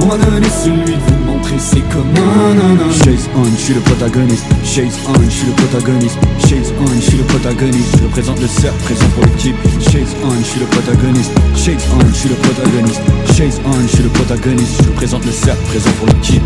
On 0.01 0.07
m'a 0.07 0.17
donné 0.17 0.49
celui 0.49 0.95
de 0.95 1.01
vous 1.01 1.25
montrer 1.33 1.57
c'est 1.59 1.83
comment, 1.93 2.55
non, 2.57 2.77
non. 2.77 2.91
Chase 3.05 3.29
on, 3.37 3.45
je 3.45 3.61
suis 3.61 3.75
le 3.75 3.81
protagoniste. 3.81 4.47
Chase 4.65 4.99
on, 5.07 5.23
je 5.23 5.29
suis 5.29 5.47
le 5.47 5.53
protagoniste. 5.53 6.19
Chase 6.49 6.73
on, 6.81 6.87
je 6.95 7.01
suis 7.01 7.19
le 7.19 7.25
protagoniste. 7.25 7.99
Je 7.99 8.05
représente 8.05 8.41
le 8.41 8.49
cercle, 8.49 8.79
présent 8.85 9.09
pour 9.15 9.25
l'équipe. 9.25 9.57
Chase 9.93 10.17
on, 10.25 10.31
je 10.39 10.45
suis 10.45 10.61
le 10.61 10.67
protagoniste. 10.67 11.33
Chase 11.55 11.85
on, 11.95 12.09
je 12.09 12.15
suis 12.15 12.29
le 12.31 12.37
protagoniste. 12.37 13.03
Chase 13.37 13.61
on, 13.67 13.83
je 13.83 13.89
suis 13.89 14.03
le 14.03 14.09
protagoniste. 14.09 14.83
Je 14.83 14.89
représente 14.89 15.27
le 15.27 15.33
cercle, 15.33 15.63
présent 15.69 15.91
pour 15.99 16.07
l'équipe 16.07 16.43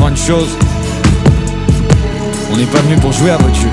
Comprends 0.00 0.16
une 0.16 0.16
chose. 0.16 0.56
On 2.50 2.56
n'est 2.56 2.64
pas 2.64 2.78
venu 2.78 2.96
pour 2.96 3.12
jouer 3.12 3.32
à 3.32 3.36
votre 3.36 3.54
jeu 3.54 3.68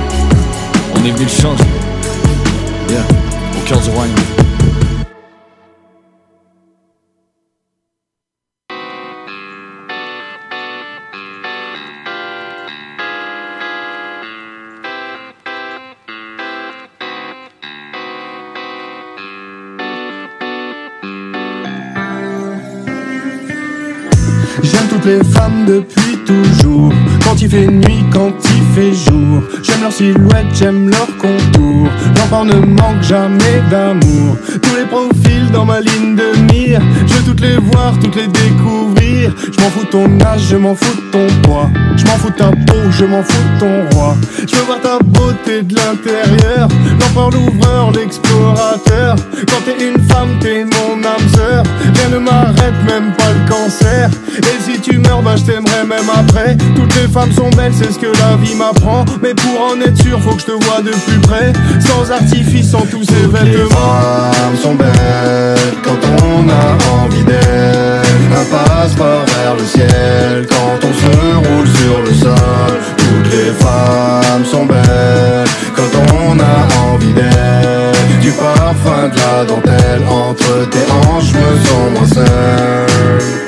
On 0.94 1.06
est 1.06 1.12
venu 1.12 1.24
le 1.24 1.30
changer. 1.30 1.64
Yeah, 2.90 3.00
au 3.56 3.66
cœur 3.66 3.80
du 3.80 3.90
royaume. 3.92 4.14
J'aime 24.62 24.88
toutes 24.90 25.06
les 25.06 25.24
femmes 25.24 25.66
depuis 25.66 26.17
toujours 26.28 26.92
Quand 27.28 27.42
il 27.42 27.50
fait 27.50 27.68
nuit, 27.68 28.06
quand 28.10 28.32
il 28.46 28.64
fait 28.74 28.94
jour 28.94 29.44
J'aime 29.62 29.82
leur 29.82 29.92
silhouette, 29.92 30.48
j'aime 30.54 30.90
leur 30.90 31.08
contour. 31.18 31.90
L'enfant 32.16 32.46
ne 32.46 32.54
manque 32.54 33.02
jamais 33.02 33.62
d'amour. 33.70 34.38
Tous 34.62 34.76
les 34.76 34.86
profils 34.86 35.52
dans 35.52 35.66
ma 35.66 35.82
ligne 35.82 36.16
de 36.16 36.54
mire. 36.54 36.82
Je 37.06 37.14
veux 37.16 37.24
toutes 37.24 37.42
les 37.42 37.58
voir, 37.58 37.94
toutes 38.00 38.16
les 38.16 38.28
découvrir. 38.28 39.34
Je 39.52 39.62
m'en 39.62 39.70
fous 39.70 39.84
de 39.84 39.90
ton 39.90 40.26
âge, 40.26 40.42
je 40.50 40.56
m'en 40.56 40.74
fous 40.74 40.96
de 40.96 41.12
ton 41.12 41.28
poids. 41.42 41.70
Je 41.98 42.06
m'en 42.06 42.18
fous 42.18 42.30
de 42.30 42.36
ta 42.36 42.50
peau, 42.50 42.92
je 42.92 43.06
m'en 43.06 43.22
fous 43.22 43.44
de 43.56 43.60
ton 43.60 43.98
roi. 43.98 44.16
Je 44.48 44.56
veux 44.56 44.64
voir 44.64 44.80
ta 44.80 45.00
beauté 45.00 45.64
de 45.64 45.76
l'intérieur. 45.76 46.70
L'empereur, 47.02 47.32
l'ouvreur, 47.32 47.92
l'explorateur. 47.92 49.16
Quand 49.50 49.62
t'es 49.66 49.86
une 49.86 50.02
femme, 50.08 50.40
t'es 50.40 50.64
mon 50.64 51.04
âme 51.04 51.28
sœur. 51.36 51.64
Rien 51.94 52.10
ne 52.10 52.20
m'arrête, 52.20 52.78
même 52.86 53.12
pas 53.18 53.32
le 53.34 53.50
cancer. 53.50 54.10
Et 54.38 54.62
si 54.64 54.80
tu 54.80 54.98
meurs, 55.00 55.22
bah 55.22 55.36
je 55.36 55.44
t'aimerai 55.44 55.84
même 55.88 56.10
après. 56.14 56.56
Toutes 56.76 56.96
les 56.96 57.08
femmes 57.20 57.32
sont 57.32 57.50
belles, 57.58 57.74
c'est 57.74 57.92
ce 57.92 57.98
que 57.98 58.06
la 58.06 58.36
vie 58.38 58.54
m'apprend 58.56 59.04
Mais 59.22 59.34
pour 59.34 59.62
en 59.62 59.82
être 59.82 59.98
sûr, 59.98 60.20
faut 60.22 60.36
que 60.36 60.42
je 60.42 60.46
te 60.46 60.52
vois 60.66 60.82
de 60.82 60.92
plus 60.92 61.20
près 61.20 61.52
Sans 61.80 62.12
artifice, 62.12 62.70
sans 62.70 62.86
tous 62.86 63.04
ces 63.04 63.44
Les 63.44 63.52
vêtements 63.52 64.32
femmes 64.34 64.58
sont 64.62 64.76
belles 64.76 65.58
quand 65.84 65.98
on 66.24 66.48
a 66.50 67.04
envie 67.04 67.24
d'elles. 67.24 68.02
Un 68.36 68.46
passeport 68.46 69.26
vers 69.26 69.56
le 69.56 69.66
ciel 69.66 70.48
quand 70.50 70.88
on 70.88 70.94
se 70.94 71.48
roule 71.48 71.68
sur 71.68 72.02
le 72.02 72.14
sol. 72.14 72.80
Toutes 72.98 73.32
les 73.32 73.52
femmes 73.52 74.46
sont 74.46 74.66
belles 74.66 75.48
quand 75.76 75.92
on 76.14 76.40
a 76.40 76.92
envie 76.92 77.14
d'elles. 77.14 78.22
Du 78.22 78.32
parfum 78.32 79.10
de 79.10 79.18
la 79.18 79.46
dentelle 79.46 80.04
entre 80.10 80.70
tes 80.70 80.86
hanches, 80.92 81.34
me 81.34 81.66
sens 81.66 81.92
moins 81.96 82.08
seul. 82.26 83.47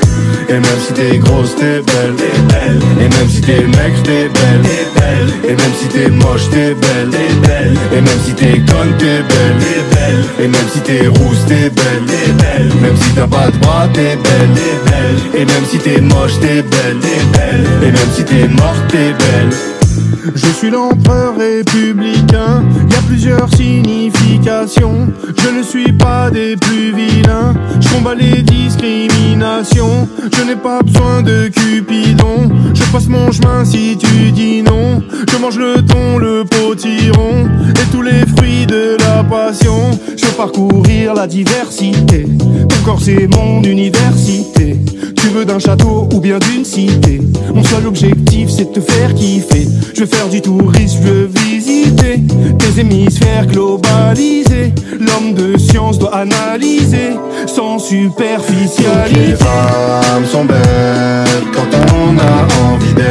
Et 0.49 0.53
même 0.53 0.79
si 0.83 0.93
t'es 0.93 1.17
grosse, 1.19 1.55
t'es 1.55 1.81
belle, 1.81 2.15
belle. 2.47 2.79
Et 2.99 3.07
même 3.07 3.29
si 3.29 3.39
t'es 3.41 3.61
maigre, 3.61 4.01
t'es 4.03 4.29
belle, 4.29 4.61
belle. 4.95 5.29
Et 5.43 5.55
même 5.55 5.73
si 5.79 5.87
t'es 5.87 6.09
moche, 6.09 6.49
t'es 6.49 6.73
belle, 6.73 7.09
belle. 7.43 7.77
Et 7.93 8.01
même 8.01 8.19
si 8.25 8.33
t'es 8.33 8.53
conne, 8.53 8.93
t'es 8.97 9.21
belle, 9.29 9.59
belle. 9.91 10.23
Et 10.43 10.47
même 10.47 10.67
si 10.73 10.79
t'es 10.79 11.07
rousse, 11.07 11.45
t'es 11.47 11.69
belle, 11.69 12.03
belle. 12.07 12.71
Même 12.81 12.97
si 12.97 13.11
t'as 13.11 13.27
pas 13.27 13.51
de 13.51 13.57
bras, 13.57 13.87
t'es 13.93 14.15
belle, 14.15 14.49
belle. 14.85 15.41
Et 15.41 15.45
même 15.45 15.65
si 15.69 15.77
t'es 15.77 16.01
moche, 16.01 16.39
t'es 16.41 16.63
belle, 16.63 16.97
t'es 16.99 17.37
belle. 17.37 17.65
Et 17.83 17.91
même 17.91 18.09
si 18.15 18.23
t'es 18.23 18.47
morte, 18.47 18.87
t'es 18.89 19.13
belle. 19.13 19.78
Je 20.35 20.47
suis 20.47 20.69
l'empereur 20.69 21.35
républicain, 21.37 22.63
y 22.89 22.95
a 22.95 23.01
plusieurs 23.07 23.53
significations. 23.53 25.07
Je 25.37 25.49
ne 25.57 25.63
suis 25.63 25.91
pas 25.93 26.29
des 26.29 26.55
plus 26.57 26.93
vilains, 26.93 27.53
je 27.79 27.89
combats 27.89 28.15
les 28.15 28.41
discriminations. 28.43 30.07
Je 30.35 30.43
n'ai 30.43 30.55
pas 30.55 30.81
besoin 30.81 31.21
de 31.21 31.47
Cupidon, 31.47 32.49
je 32.73 32.83
passe 32.91 33.07
mon 33.07 33.31
chemin 33.31 33.65
si 33.65 33.97
tu 33.97 34.31
dis 34.31 34.61
non. 34.61 35.01
Je 35.31 35.37
mange 35.37 35.57
le 35.57 35.81
thon, 35.81 36.17
le 36.17 36.43
potiron 36.43 37.47
et 37.69 37.91
tous 37.91 38.01
les 38.01 38.25
fruits 38.35 38.65
de 38.65 38.97
la 38.99 39.23
passion. 39.23 39.91
Je 40.17 40.25
veux 40.25 40.33
parcourir 40.33 41.13
la 41.13 41.27
diversité, 41.27 42.27
ton 42.67 42.77
corps 42.85 43.01
c'est 43.01 43.27
mon 43.27 43.63
université. 43.63 44.77
Tu 45.15 45.27
veux 45.27 45.45
d'un 45.45 45.59
château 45.59 46.07
ou 46.13 46.19
bien 46.19 46.39
d'une 46.39 46.63
cité? 46.63 47.21
Mon 47.53 47.63
seul 47.63 47.85
objectif 47.85 48.49
c'est 48.49 48.65
de 48.65 48.79
te 48.79 48.79
faire 48.79 49.13
kiffer 49.13 49.67
Je 49.93 50.01
veux 50.01 50.05
faire 50.05 50.29
du 50.29 50.41
tourisme, 50.41 50.99
je 51.03 51.09
veux 51.09 51.29
visiter 51.45 52.21
Tes 52.57 52.81
hémisphères 52.81 53.47
globalisés 53.47 54.73
L'homme 54.99 55.33
de 55.33 55.57
science 55.57 55.97
doit 55.99 56.15
analyser 56.15 57.11
Sans 57.47 57.79
Toutes 57.79 57.91
les 57.91 58.01
superficialité 58.01 59.35
femmes 59.35 60.25
sont 60.25 60.45
belles 60.45 61.43
quand 61.53 61.77
on 61.95 62.17
a 62.17 62.71
envie 62.71 62.93
d'elles. 62.93 63.09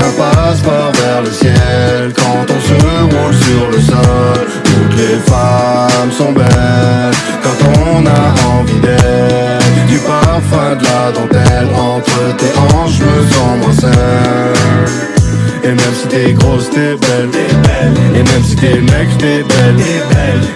Un 0.00 0.12
passeport 0.16 0.92
vers 0.92 1.22
le 1.22 1.30
ciel 1.30 2.12
quand 2.16 2.46
on 2.48 2.60
se 2.60 2.74
roule 2.74 3.34
sur 3.34 3.70
le 3.70 3.80
sol. 3.80 4.46
Toutes 4.64 4.96
les 4.96 5.18
femmes 5.30 6.10
sont 6.10 6.32
belles 6.32 7.14
quand 7.42 7.68
on 7.86 8.06
a 8.06 8.58
envie 8.58 8.80
d'elles. 8.80 9.86
Du 9.88 9.98
parfum 9.98 10.74
de 10.76 10.84
la 10.84 11.12
dentelle 11.12 11.68
entre 11.78 12.36
tes 12.36 12.58
hanches, 12.58 12.98
je 12.98 13.04
me 13.04 13.26
sens 13.30 13.58
moins 13.62 13.92
seul. 13.92 15.15
Et 15.66 15.70
même 15.70 15.94
si 16.00 16.06
t'es 16.06 16.32
grosse, 16.32 16.70
t'es 16.70 16.94
belle. 16.94 17.30
Et 18.14 18.22
même 18.22 18.44
si 18.44 18.54
t'es 18.54 18.74
maigre, 18.74 19.16
t'es 19.18 19.42
belle. 19.42 19.82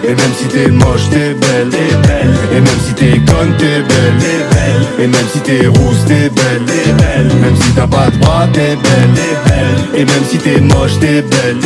Et 0.05 0.15
même 0.15 0.33
si 0.37 0.45
t'es 0.47 0.71
moche, 0.71 1.09
t'es 1.09 1.33
belle. 1.33 1.69
Et 2.55 2.61
même 2.61 2.79
si 2.85 2.93
t'es 2.93 3.19
conne, 3.29 3.53
t'es 3.57 3.81
belle. 3.81 5.03
Et 5.03 5.07
même 5.07 5.27
si 5.33 5.39
t'es 5.39 5.67
rousse, 5.67 6.05
t'es 6.07 6.29
belle. 6.29 6.63
Même 7.41 7.55
si 7.57 7.71
t'as 7.73 7.87
pas 7.87 8.09
de 8.09 8.17
bras, 8.19 8.47
t'es 8.53 8.77
belle. 8.77 9.99
Et 9.99 10.05
même 10.05 10.23
si 10.29 10.37
t'es 10.37 10.61
moche, 10.61 10.97
t'es 11.01 11.21
belle. 11.21 11.59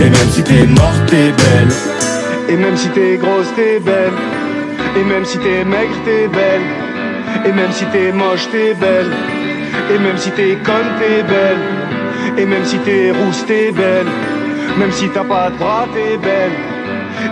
Et 0.00 0.04
même 0.04 0.30
si 0.30 0.42
t'es 0.44 0.64
morte, 0.68 1.06
t'es 1.08 1.32
belle. 1.32 1.74
Et 2.50 2.56
même 2.56 2.76
si 2.76 2.88
t'es 2.90 3.16
grosse, 3.16 3.48
t'es 3.56 3.80
belle. 3.80 4.14
Et 4.96 5.02
même 5.02 5.24
si 5.24 5.38
t'es 5.38 5.64
maigre, 5.64 5.98
t'es 6.04 6.28
belle. 6.28 6.62
Et 7.46 7.52
même 7.52 7.72
si 7.72 7.84
t'es 7.86 8.12
moche, 8.12 8.48
t'es 8.52 8.74
belle. 8.74 9.10
Et 9.92 9.98
même 9.98 10.18
si 10.18 10.30
t'es 10.30 10.56
conne, 10.64 10.90
t'es 11.00 11.24
belle. 11.24 11.99
Et 12.38 12.46
même 12.46 12.64
si 12.64 12.78
t'es 12.78 13.10
rousse, 13.10 13.44
t'es 13.46 13.72
belle. 13.72 14.06
Même 14.78 14.92
si 14.92 15.08
t'as 15.10 15.24
pas 15.24 15.50
de 15.50 15.56
bras, 15.56 15.86
t'es 15.92 16.16
belle. 16.16 16.52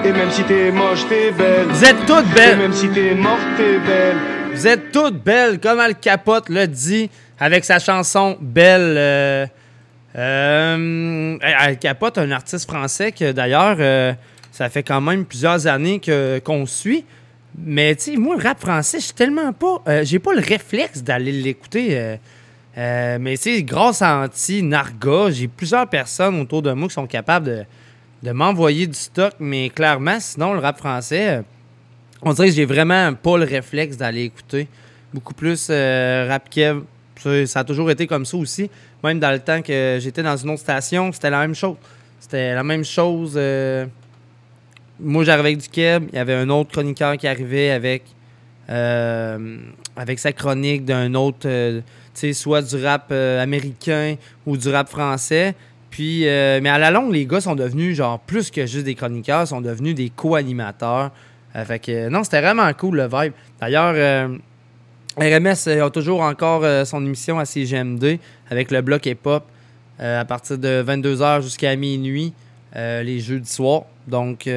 Et 0.04 0.12
même 0.12 0.30
si 0.30 0.42
t'es 0.44 0.70
moche, 0.70 1.06
t'es 1.08 1.30
belle. 1.30 1.66
Vous 1.68 1.84
êtes 1.84 2.04
toutes 2.06 2.26
belles. 2.34 2.54
Et 2.54 2.62
même 2.62 2.72
si 2.72 2.88
t'es 2.88 3.14
morte, 3.14 3.40
t'es 3.56 3.78
belle. 3.78 4.16
Vous 4.52 4.66
êtes 4.66 4.92
toutes 4.92 5.22
belles, 5.22 5.58
comme 5.60 5.78
Al 5.80 5.94
Capote 5.94 6.48
le 6.48 6.66
dit, 6.66 7.10
avec 7.38 7.64
sa 7.64 7.78
chanson 7.78 8.36
Belle. 8.40 8.94
euh, 8.96 9.46
euh, 10.16 11.36
Al 11.42 11.78
Capote, 11.78 12.18
un 12.18 12.30
artiste 12.32 12.68
français 12.68 13.12
que 13.12 13.32
d'ailleurs, 13.32 13.76
euh, 13.78 14.12
ça 14.50 14.68
fait 14.68 14.82
quand 14.82 15.00
même 15.00 15.24
plusieurs 15.24 15.66
années 15.66 16.00
que- 16.00 16.38
qu'on 16.40 16.66
suit. 16.66 17.04
Mais 17.56 17.94
tu 17.96 18.12
sais, 18.12 18.16
moi, 18.16 18.36
le 18.36 18.42
rap 18.42 18.60
français, 18.60 18.98
je 18.98 19.04
suis 19.06 19.14
tellement 19.14 19.52
pas. 19.52 19.82
J'ai 20.02 20.18
pas 20.18 20.32
le 20.34 20.40
réflexe 20.40 21.02
d'aller 21.02 21.32
l'écouter. 21.32 22.16
Euh, 22.78 23.18
mais 23.20 23.34
sais, 23.34 23.62
grâce 23.64 24.02
Anti-Narga, 24.02 25.30
j'ai 25.30 25.48
plusieurs 25.48 25.88
personnes 25.88 26.40
autour 26.40 26.62
de 26.62 26.72
moi 26.72 26.86
qui 26.86 26.94
sont 26.94 27.08
capables 27.08 27.46
de, 27.46 27.64
de 28.22 28.30
m'envoyer 28.30 28.86
du 28.86 28.94
stock. 28.94 29.34
Mais 29.40 29.68
clairement, 29.68 30.18
sinon, 30.20 30.52
le 30.52 30.60
rap 30.60 30.78
français. 30.78 31.28
euh, 31.28 31.42
on 32.22 32.32
dirait 32.32 32.48
que 32.48 32.54
j'ai 32.54 32.64
vraiment 32.64 33.14
pas 33.14 33.36
le 33.36 33.44
réflexe 33.44 33.96
d'aller 33.96 34.22
écouter. 34.24 34.68
Beaucoup 35.12 35.34
plus 35.34 35.68
euh, 35.70 36.26
rap 36.28 36.48
kev, 36.48 36.82
Ça, 37.46 37.60
a 37.60 37.64
toujours 37.64 37.90
été 37.90 38.06
comme 38.06 38.24
ça 38.24 38.36
aussi. 38.36 38.70
Même 39.02 39.18
dans 39.18 39.32
le 39.32 39.40
temps 39.40 39.60
que 39.60 39.98
j'étais 40.00 40.22
dans 40.22 40.36
une 40.36 40.50
autre 40.50 40.60
station, 40.60 41.10
c'était 41.12 41.30
la 41.30 41.40
même 41.40 41.54
chose. 41.56 41.76
C'était 42.20 42.54
la 42.54 42.62
même 42.62 42.84
chose. 42.84 43.34
Moi, 45.00 45.24
j'arrivais 45.24 45.48
avec 45.48 45.58
du 45.58 45.68
keb. 45.68 46.04
Il 46.12 46.16
y 46.16 46.18
avait 46.18 46.34
un 46.34 46.48
autre 46.48 46.70
chroniqueur 46.70 47.16
qui 47.16 47.26
arrivait 47.28 47.70
avec, 47.70 48.02
avec 48.68 50.18
sa 50.18 50.32
chronique 50.32 50.84
d'un 50.84 51.14
autre, 51.14 51.48
soit 52.32 52.62
du 52.62 52.84
rap 52.84 53.08
euh, 53.10 53.42
américain 53.42 54.16
ou 54.46 54.56
du 54.56 54.68
rap 54.68 54.88
français. 54.88 55.54
Puis, 55.90 56.28
euh, 56.28 56.60
mais 56.62 56.68
à 56.68 56.78
la 56.78 56.90
longue, 56.90 57.12
les 57.12 57.26
gars 57.26 57.40
sont 57.40 57.54
devenus, 57.54 57.96
genre, 57.96 58.18
plus 58.20 58.50
que 58.50 58.66
juste 58.66 58.84
des 58.84 58.94
chroniqueurs, 58.94 59.48
sont 59.48 59.60
devenus 59.60 59.94
des 59.94 60.10
co-animateurs. 60.10 61.10
Euh, 61.56 61.64
fait 61.64 61.78
que, 61.78 62.08
non, 62.08 62.24
c'était 62.24 62.40
vraiment 62.40 62.70
cool 62.74 62.96
le 62.96 63.08
vibe. 63.10 63.32
D'ailleurs, 63.60 63.94
RMS 65.16 65.68
a 65.68 65.90
toujours 65.90 66.20
encore 66.20 66.64
son 66.86 67.04
émission 67.04 67.38
à 67.38 67.44
CGMD 67.44 68.18
avec 68.50 68.70
le 68.70 68.82
bloc 68.82 69.06
hip-hop 69.06 69.44
à 69.98 70.24
partir 70.24 70.58
de 70.58 70.84
22h 70.86 71.42
jusqu'à 71.42 71.74
minuit 71.74 72.32
les 72.76 73.18
jeudis 73.18 73.50
soirs. 73.50 73.84
Donc, 74.06 74.48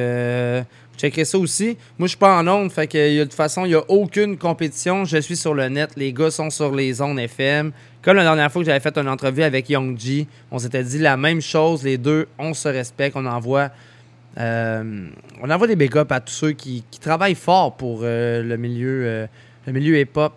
checkerez 1.02 1.24
ça 1.24 1.38
aussi. 1.38 1.76
Moi, 1.98 2.06
je 2.06 2.10
suis 2.10 2.16
pas 2.16 2.38
en 2.38 2.46
onde, 2.46 2.70
fait 2.70 2.86
que 2.86 3.18
de 3.18 3.24
toute 3.24 3.34
façon, 3.34 3.64
il 3.64 3.70
n'y 3.70 3.74
a 3.74 3.82
aucune 3.88 4.38
compétition. 4.38 5.04
Je 5.04 5.18
suis 5.18 5.36
sur 5.36 5.52
le 5.52 5.68
net. 5.68 5.90
Les 5.96 6.12
gars 6.12 6.30
sont 6.30 6.48
sur 6.48 6.72
les 6.72 7.00
ondes 7.00 7.18
FM. 7.18 7.72
Comme 8.02 8.16
la 8.16 8.22
dernière 8.22 8.52
fois 8.52 8.62
que 8.62 8.66
j'avais 8.66 8.80
fait 8.80 8.96
une 8.96 9.08
entrevue 9.08 9.42
avec 9.42 9.68
Young 9.68 9.98
G, 9.98 10.28
on 10.52 10.58
s'était 10.60 10.84
dit 10.84 10.98
la 10.98 11.16
même 11.16 11.40
chose. 11.40 11.82
Les 11.82 11.98
deux, 11.98 12.28
on 12.38 12.54
se 12.54 12.68
respecte. 12.68 13.16
On 13.16 13.26
envoie, 13.26 13.70
euh, 14.38 15.08
on 15.42 15.50
envoie 15.50 15.66
des 15.66 15.74
big 15.74 15.90
à 15.96 16.20
tous 16.20 16.32
ceux 16.32 16.52
qui, 16.52 16.84
travaillent 17.00 17.34
fort 17.34 17.76
pour 17.76 18.00
euh, 18.02 18.42
le 18.42 18.56
milieu, 18.56 19.02
euh, 19.04 19.26
le 19.66 19.72
milieu 19.72 19.98
hip-hop. 19.98 20.34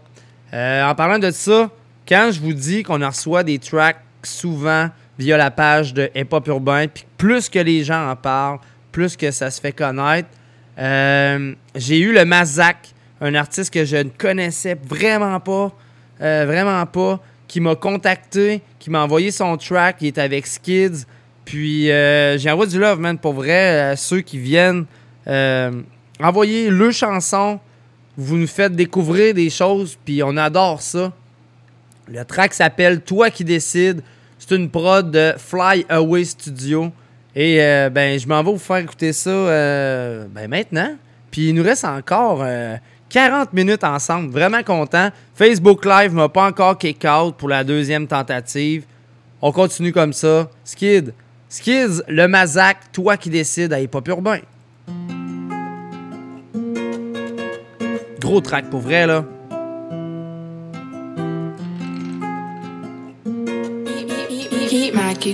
En 0.52 0.96
parlant 0.96 1.20
de 1.20 1.30
ça, 1.32 1.70
quand 2.08 2.30
je 2.32 2.40
vous 2.40 2.54
dis 2.54 2.82
qu'on 2.82 3.02
en 3.02 3.10
reçoit 3.10 3.44
des 3.44 3.60
tracks 3.60 4.00
souvent 4.24 4.90
via 5.20 5.38
la 5.38 5.52
page 5.52 5.94
de 5.94 6.10
Hip 6.16 6.28
Hop 6.32 6.48
Urbain, 6.48 6.88
puis 6.88 7.06
plus 7.18 7.50
que 7.50 7.60
les 7.60 7.84
gens 7.84 8.10
en 8.10 8.16
parlent, 8.16 8.60
plus 8.92 9.18
que 9.18 9.32
ça 9.32 9.52
se 9.52 9.60
fait 9.60 9.74
connaître, 9.74 10.30
euh, 10.78 11.54
j'ai 11.76 12.00
eu 12.00 12.14
le 12.14 12.26
Mazak, 12.26 12.94
un 13.22 13.36
artiste 13.36 13.74
que 13.74 13.86
je 13.86 13.98
ne 13.98 14.10
connaissais 14.10 14.78
vraiment 14.88 15.40
pas, 15.40 15.72
euh, 16.22 16.46
vraiment 16.46 16.86
pas, 16.86 17.22
qui 17.48 17.62
m'a 17.62 17.76
contacté, 17.76 18.62
qui 18.80 18.90
m'a 18.90 19.04
envoyé 19.04 19.32
son 19.32 19.58
track, 19.58 19.98
il 20.02 20.08
est 20.08 20.18
avec 20.18 20.48
Skids. 20.48 21.06
Puis 21.46 21.92
euh, 21.92 22.38
j'ai 22.38 22.50
envoyé 22.52 22.72
du 22.72 22.80
love, 22.80 23.00
man, 23.00 23.18
pour 23.18 23.34
vrai, 23.34 23.80
à 23.80 23.96
ceux 23.96 24.22
qui 24.22 24.40
viennent 24.40 24.86
euh, 25.28 25.72
envoyer 26.20 26.70
le 26.70 26.92
chanson. 26.92 27.60
Vous 28.18 28.38
nous 28.38 28.48
faites 28.48 28.76
découvrir 28.76 29.34
des 29.34 29.50
choses, 29.50 29.98
puis 30.04 30.24
on 30.24 30.38
adore 30.38 30.82
ça. 30.82 31.14
Le 32.08 32.24
track 32.24 32.54
s'appelle 32.54 33.02
Toi 33.02 33.30
qui 33.30 33.44
décides. 33.44 34.02
C'est 34.38 34.56
une 34.56 34.70
prod 34.70 35.10
de 35.10 35.34
Fly 35.38 35.86
Away 35.90 36.24
Studio. 36.24 36.92
Et 37.36 37.62
euh, 37.62 37.90
ben, 37.90 38.18
je 38.18 38.28
m'en 38.28 38.42
vais 38.42 38.52
vous 38.52 38.58
faire 38.58 38.78
écouter 38.78 39.12
ça 39.12 39.30
euh, 39.30 40.26
ben, 40.30 40.50
maintenant. 40.50 40.96
Puis 41.32 41.50
il 41.50 41.56
nous 41.56 41.64
reste 41.64 41.84
encore 41.84 42.40
euh, 42.42 42.78
40 43.10 43.52
minutes 43.52 43.84
ensemble. 43.84 44.32
Vraiment 44.32 44.64
content. 44.64 45.10
Facebook 45.34 45.86
Live 45.86 46.14
m'a 46.14 46.30
pas 46.30 46.48
encore 46.48 46.78
kick 46.78 47.06
out 47.06 47.36
pour 47.36 47.50
la 47.50 47.64
deuxième 47.64 48.08
tentative. 48.08 48.86
On 49.42 49.52
continue 49.52 49.92
comme 49.92 50.14
ça. 50.14 50.50
Skid. 50.64 51.14
Skids, 51.50 52.02
le 52.08 52.28
Mazak, 52.28 52.92
toi 52.94 53.18
qui 53.18 53.30
décides 53.30 53.74
à 53.74 53.80
Hip 53.80 53.90
Hop 53.94 54.08
Urbain. 54.08 54.40
Gros 58.20 58.42
track 58.42 58.70
pour 58.70 58.80
vrai, 58.80 59.06
là. 59.06 59.26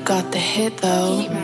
Got 0.06 0.32
the 0.32 0.40
hit 0.40 0.78
though. 0.78 1.41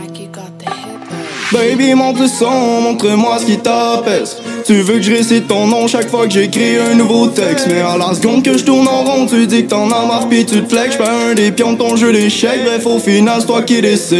Baby, 1.52 1.94
montre 1.94 2.22
le 2.22 2.28
son, 2.28 2.82
montre-moi 2.82 3.40
ce 3.40 3.46
qui 3.46 3.58
t'apaise. 3.58 4.38
Tu 4.66 4.82
veux 4.82 4.96
que 4.96 5.02
je 5.02 5.12
récite 5.12 5.48
ton 5.48 5.68
nom 5.68 5.88
chaque 5.88 6.10
fois 6.10 6.26
que 6.28 6.34
j'écris 6.34 6.78
un 6.78 6.96
nouveau 6.96 7.28
texte? 7.28 7.68
Mais 7.70 7.82
à 7.82 7.98
la 7.98 8.14
seconde 8.14 8.44
que 8.44 8.58
je 8.58 8.64
tourne 8.64 8.88
en 8.88 9.04
rond, 9.04 9.26
tu 9.26 9.48
dis 9.48 9.64
que 9.64 9.70
t'en 9.70 9.86
as 9.88 10.06
marre 10.06 10.28
pis 10.30 10.46
tu 10.46 10.64
te. 10.64 10.76
J'fais 10.76 11.08
un 11.08 11.34
des 11.34 11.52
pions 11.52 11.74
de 11.74 11.78
ton 11.78 11.96
jeu 11.96 12.12
d'échecs. 12.12 12.62
Bref, 12.66 12.86
au 12.86 13.00
final, 13.00 13.38
c'est 13.40 13.48
toi 13.48 13.62
qui 13.62 13.82
décides. 13.82 14.18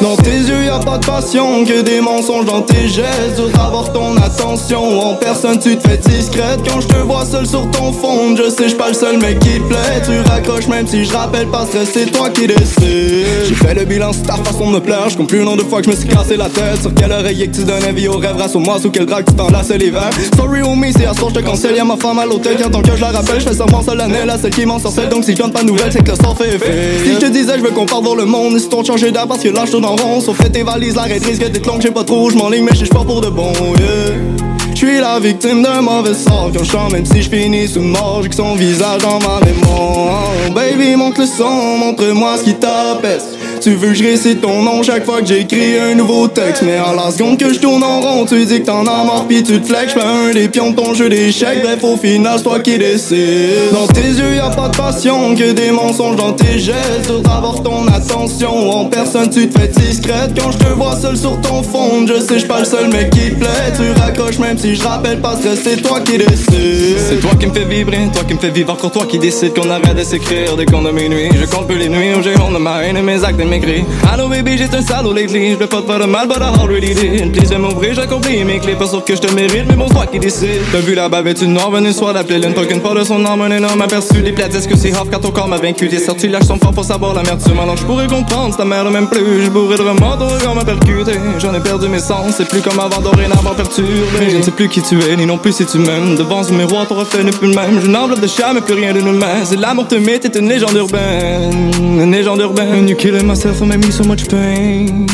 Dans 0.00 0.16
tes 0.16 0.30
yeux, 0.30 0.64
y 0.64 0.68
a 0.68 0.78
pas 0.78 0.98
de 0.98 1.06
passion, 1.06 1.64
que 1.64 1.80
des 1.82 2.00
mensonges 2.00 2.44
dans 2.44 2.62
tes 2.62 2.88
gestes. 2.88 3.36
Dur 3.36 3.48
d'avoir 3.48 3.92
ton 3.92 4.16
attention. 4.16 5.00
En 5.00 5.14
personne, 5.14 5.58
tu 5.58 5.76
te 5.76 5.88
fais 5.88 5.96
discrète. 5.98 6.60
Quand 6.68 6.80
je 6.80 6.88
te 6.88 6.96
vois 6.96 7.24
seul 7.24 7.46
sur 7.46 7.70
ton 7.70 7.92
fond, 7.92 8.36
je 8.36 8.50
sais, 8.50 8.64
j'suis 8.64 8.76
pas 8.76 8.88
le 8.88 8.94
seul 8.94 9.18
mec 9.18 9.38
qui 9.38 9.60
plaît. 9.60 10.02
Tu 10.04 10.18
raccroches 10.30 10.68
même 10.68 10.86
si 10.86 11.04
je 11.04 11.12
rappelle 11.12 11.46
pas 11.46 11.66
stress, 11.66 11.90
c'est 11.92 12.10
toi 12.10 12.30
qui 12.30 12.46
décides. 12.46 13.26
J'ai 13.48 13.54
fait 13.54 13.74
le 13.74 13.84
bilan 13.84 14.12
sur 14.12 14.22
ta 14.22 14.34
façon 14.34 14.70
de 14.70 14.74
me 14.74 14.80
plaire. 14.80 15.08
J'compte 15.08 15.28
plus 15.28 15.38
le 15.38 15.44
nombre 15.44 15.62
de 15.62 15.68
fois 15.68 15.80
que 15.80 15.86
je 15.86 15.90
me 15.90 15.96
suis 15.96 16.08
cassé 16.08 16.36
la 16.36 16.48
tête. 16.48 16.80
Sur 16.80 16.92
quel 16.94 17.12
oreiller 17.12 17.48
que 17.48 17.56
tu 17.56 17.64
donnais 17.64 17.92
vie 17.92 18.08
au 18.08 18.18
rêve, 18.18 18.36
rassure-moi 18.36 18.78
sous 18.80 18.90
quel 18.90 19.06
drap 19.06 19.22
que 19.22 19.30
tu 19.30 19.36
t'enlaces 19.36 19.71
l'hiver. 19.76 20.10
Sorry 20.36 20.62
homie, 20.62 20.92
c'est 20.96 21.06
à 21.06 21.14
soir 21.14 21.30
je 21.34 21.40
te 21.40 21.44
cancelle. 21.44 21.76
Y'a 21.76 21.84
ma 21.84 21.96
femme 21.96 22.18
à 22.18 22.26
l'hôtel, 22.26 22.56
quand 22.60 22.70
ton 22.70 22.82
que 22.82 22.96
je 22.96 23.00
la 23.00 23.08
rappelle. 23.08 23.40
Je 23.40 23.48
fais 23.48 23.54
seulement 23.54 23.82
solennel 23.82 24.28
à 24.30 24.38
celle 24.38 24.50
qui 24.50 24.66
m'en 24.66 24.78
sorcelle. 24.78 25.08
Donc 25.08 25.24
si 25.24 25.32
je 25.32 25.38
donne 25.38 25.52
pas 25.52 25.62
de 25.62 25.68
nouvelles, 25.68 25.92
c'est 25.92 26.04
que 26.04 26.10
le 26.10 26.16
sort 26.16 26.36
fait 26.36 26.54
effet. 26.54 26.98
Si 27.04 27.14
je 27.14 27.18
te 27.18 27.26
disais, 27.26 27.58
je 27.58 27.62
veux 27.62 27.70
qu'on 27.70 27.86
parte 27.86 28.02
voir 28.02 28.16
le 28.16 28.24
monde. 28.24 28.58
Si 28.58 28.68
ton 28.68 28.84
changer 28.84 29.12
d'air 29.12 29.26
parce 29.26 29.42
que 29.42 29.48
là 29.48 29.64
je 29.66 29.72
tourne 29.72 29.84
en 29.84 29.96
rond. 29.96 30.20
Sauf 30.20 30.36
fait 30.36 30.50
tes 30.50 30.62
valises, 30.62 30.94
l'arrêt 30.94 31.18
risque 31.18 31.50
d'être 31.50 31.66
longue, 31.66 31.80
j'ai 31.80 31.90
pas 31.90 32.04
trop, 32.04 32.30
je 32.30 32.36
m'enligne, 32.36 32.64
mais 32.64 32.76
je 32.76 32.84
pas 32.86 33.04
pour 33.04 33.20
de 33.20 33.28
bon, 33.28 33.52
yeah. 33.52 34.42
Je 34.74 34.88
suis 34.88 35.00
la 35.00 35.20
victime 35.20 35.62
d'un 35.62 35.80
mauvais 35.80 36.14
sort 36.14 36.50
Quand 36.52 36.64
je 36.64 36.92
même 36.92 37.04
si 37.04 37.22
je 37.22 37.28
finis 37.28 37.68
sous 37.68 37.80
mort 37.80 38.20
J'ai 38.22 38.30
que 38.30 38.34
son 38.34 38.54
visage 38.54 39.02
dans 39.02 39.18
ma 39.20 39.38
mémoire 39.44 40.30
Baby 40.54 40.96
montre 40.96 41.20
le 41.20 41.26
son, 41.26 41.78
montre-moi 41.78 42.38
ce 42.38 42.44
qui 42.44 42.54
t'apaise 42.54 43.36
Tu 43.62 43.74
veux 43.76 43.90
que 43.90 43.94
je 43.94 44.02
récite 44.02 44.40
ton 44.40 44.60
nom 44.62 44.82
chaque 44.82 45.04
fois 45.04 45.20
que 45.20 45.26
j'écris 45.26 45.78
un 45.78 45.94
nouveau 45.94 46.26
texte. 46.26 46.64
Mais 46.66 46.78
à 46.78 46.92
la 46.96 47.12
seconde 47.12 47.38
que 47.38 47.54
je 47.54 47.60
tourne 47.60 47.84
en 47.84 48.00
rond 48.00 48.24
Tu 48.24 48.44
dis 48.44 48.60
que 48.60 48.66
t'en 48.66 48.80
as 48.80 49.04
marre 49.04 49.26
pis 49.28 49.44
tu 49.44 49.60
te 49.60 49.68
J'fais 49.68 50.02
un 50.02 50.32
des 50.32 50.48
pions 50.48 50.70
de 50.70 50.76
ton 50.76 50.94
jeu 50.94 51.08
d'échecs. 51.08 51.60
Bref 51.62 51.78
au 51.84 51.96
final 51.96 52.34
c'est 52.38 52.42
toi 52.42 52.58
qui 52.58 52.76
décides. 52.76 53.70
Dans 53.72 53.86
tes 53.86 54.00
yeux 54.00 54.34
y 54.34 54.40
a 54.40 54.50
pas 54.50 54.68
de 54.68 54.76
passion 54.76 55.36
Que 55.36 55.52
des 55.52 55.70
mensonges 55.70 56.16
dans 56.16 56.32
tes 56.32 56.58
gestes. 56.58 57.06
Dur 57.06 57.20
d'avoir 57.20 57.62
ton 57.62 57.86
attention 57.86 58.70
En 58.70 58.86
personne 58.86 59.30
tu 59.30 59.48
te 59.48 59.56
fais 59.56 59.68
discrète. 59.68 60.32
Quand 60.36 60.50
je 60.50 60.58
te 60.58 60.72
vois 60.72 60.96
seul 60.96 61.16
sur 61.16 61.40
ton 61.40 61.62
fond 61.62 62.04
Je 62.04 62.20
sais 62.20 62.38
j'suis 62.38 62.48
pas 62.48 62.60
le 62.60 62.64
seul 62.64 62.88
mec 62.88 63.10
qui 63.10 63.30
plaît. 63.30 63.72
Tu 63.76 63.92
raccroches 64.00 64.40
même 64.40 64.58
si 64.58 64.74
je 64.74 64.82
rappelle 64.82 65.20
pas 65.20 65.36
stress 65.36 65.60
C'est 65.62 65.80
toi 65.80 66.00
qui 66.00 66.18
décides. 66.18 66.98
C'est 66.98 67.20
toi 67.20 67.30
qui 67.38 67.46
me 67.46 67.52
fais 67.52 67.64
vibrer, 67.64 68.08
toi 68.12 68.24
qui 68.26 68.34
me 68.34 68.40
fais 68.40 68.50
vivre. 68.50 68.72
Encore 68.72 68.90
toi 68.90 69.06
qui 69.08 69.20
décide 69.20 69.54
qu'on 69.54 69.70
arrête 69.70 69.96
de 69.96 70.02
s'écrire 70.02 70.56
dès 70.56 70.66
qu'on 70.66 70.84
a 70.84 70.90
minuit. 70.90 71.28
Je 71.32 71.46
compte 71.46 71.68
plus 71.68 71.78
les 71.78 71.88
nuits 71.88 72.14
où 72.18 72.22
j'ai 72.22 72.36
honte 72.36 72.54
de 72.54 72.58
ma 72.58 72.82
haine 72.82 72.96
et 72.96 73.02
mes 73.02 73.22
actes 73.22 73.38
cris. 73.60 73.84
Allô 74.12 74.28
baby, 74.28 74.58
j'ai 74.58 74.76
un 74.76 74.82
salaud 74.82 75.12
lately. 75.12 75.52
Je 75.52 75.56
veux 75.56 75.66
pas 75.66 75.82
te 75.82 75.86
faire 75.86 76.00
de 76.00 76.06
mal, 76.06 76.26
but 76.28 76.38
I 76.38 76.60
already 76.60 76.94
did. 76.94 77.32
Please, 77.32 77.48
viens 77.48 77.58
m'ouvrir, 77.58 77.94
j'accomplis 77.94 78.44
mes 78.44 78.58
clés. 78.58 78.74
Pas 78.74 78.86
sûr 78.86 79.04
que 79.04 79.14
je 79.14 79.20
te 79.20 79.32
mérite, 79.34 79.64
mais 79.68 79.74
bon, 79.74 79.88
toi 79.88 80.06
qui 80.06 80.18
décide. 80.18 80.60
T'as 80.72 80.80
vu 80.80 80.94
la 80.94 81.08
bavette 81.08 81.42
une 81.42 81.54
noire 81.54 81.70
venue 81.70 81.92
soir 81.92 82.14
l'une 82.28 82.54
token 82.54 82.80
pas 82.80 82.94
de 82.94 83.04
son 83.04 83.18
nom, 83.18 83.42
un 83.42 83.50
énorme 83.50 83.80
aperçu. 83.82 84.22
Des 84.22 84.32
plates, 84.32 84.54
est-ce 84.54 84.68
que 84.68 84.76
c'est 84.76 84.92
off 84.92 85.08
quand 85.10 85.20
ton 85.20 85.30
corps 85.30 85.48
m'a 85.48 85.58
vaincu? 85.58 85.88
Tes 85.88 85.98
sortilèges 85.98 86.44
sont 86.44 86.56
forts 86.56 86.72
pour 86.72 86.84
savoir 86.84 87.14
l'amertume. 87.14 87.58
Alors 87.60 87.76
je 87.76 87.84
pourrais 87.84 88.06
comprendre, 88.06 88.56
ta 88.56 88.64
mère 88.64 88.90
même 88.90 89.08
plus. 89.08 89.44
Je 89.44 89.50
bourré 89.50 89.76
de 89.76 89.82
remords, 89.82 90.18
ton 90.18 90.28
regard 90.28 90.54
m'a 90.54 90.64
percuté. 90.64 91.12
J'en 91.38 91.54
ai 91.54 91.60
perdu 91.60 91.88
mes 91.88 92.00
sens, 92.00 92.34
c'est 92.36 92.48
plus 92.48 92.60
comme 92.60 92.78
avant 92.78 93.00
dorénavant 93.00 93.54
perturbé. 93.54 94.30
Je 94.30 94.36
ne 94.36 94.42
sais 94.42 94.50
plus 94.50 94.68
qui 94.68 94.82
tu 94.82 94.98
es, 94.98 95.16
ni 95.16 95.26
non 95.26 95.38
plus 95.38 95.52
si 95.52 95.66
tu 95.66 95.78
m'aimes. 95.78 96.16
Devant 96.16 96.42
ce 96.42 96.52
miroir, 96.52 96.86
ton 96.86 96.96
reflet 96.96 97.22
n'est 97.22 97.32
plus 97.32 97.48
le 97.48 97.54
même. 97.54 97.80
J'ai 97.80 97.86
une 97.86 97.96
enveloppe 97.96 98.20
de 98.20 98.26
chat, 98.26 98.52
mais 98.54 98.60
plus 98.60 98.74
rien 98.74 98.92
de 98.92 99.00
nous-mêmes. 99.00 99.44
C'est 99.44 99.56
l'amour 99.56 99.88
te 99.88 99.94
met, 99.94 100.18
t'es 100.18 100.38
une 100.38 100.48
légende 100.48 100.74
urbaine. 100.74 101.70
Une 101.78 102.10
légende 102.10 102.40
urbaine. 102.40 102.94
Killing 102.96 103.26
myself, 103.44 103.62
I 103.62 103.66
made 103.66 103.84
me 103.84 103.90
so 103.90 104.04
much 104.04 104.28
pain. 104.28 105.06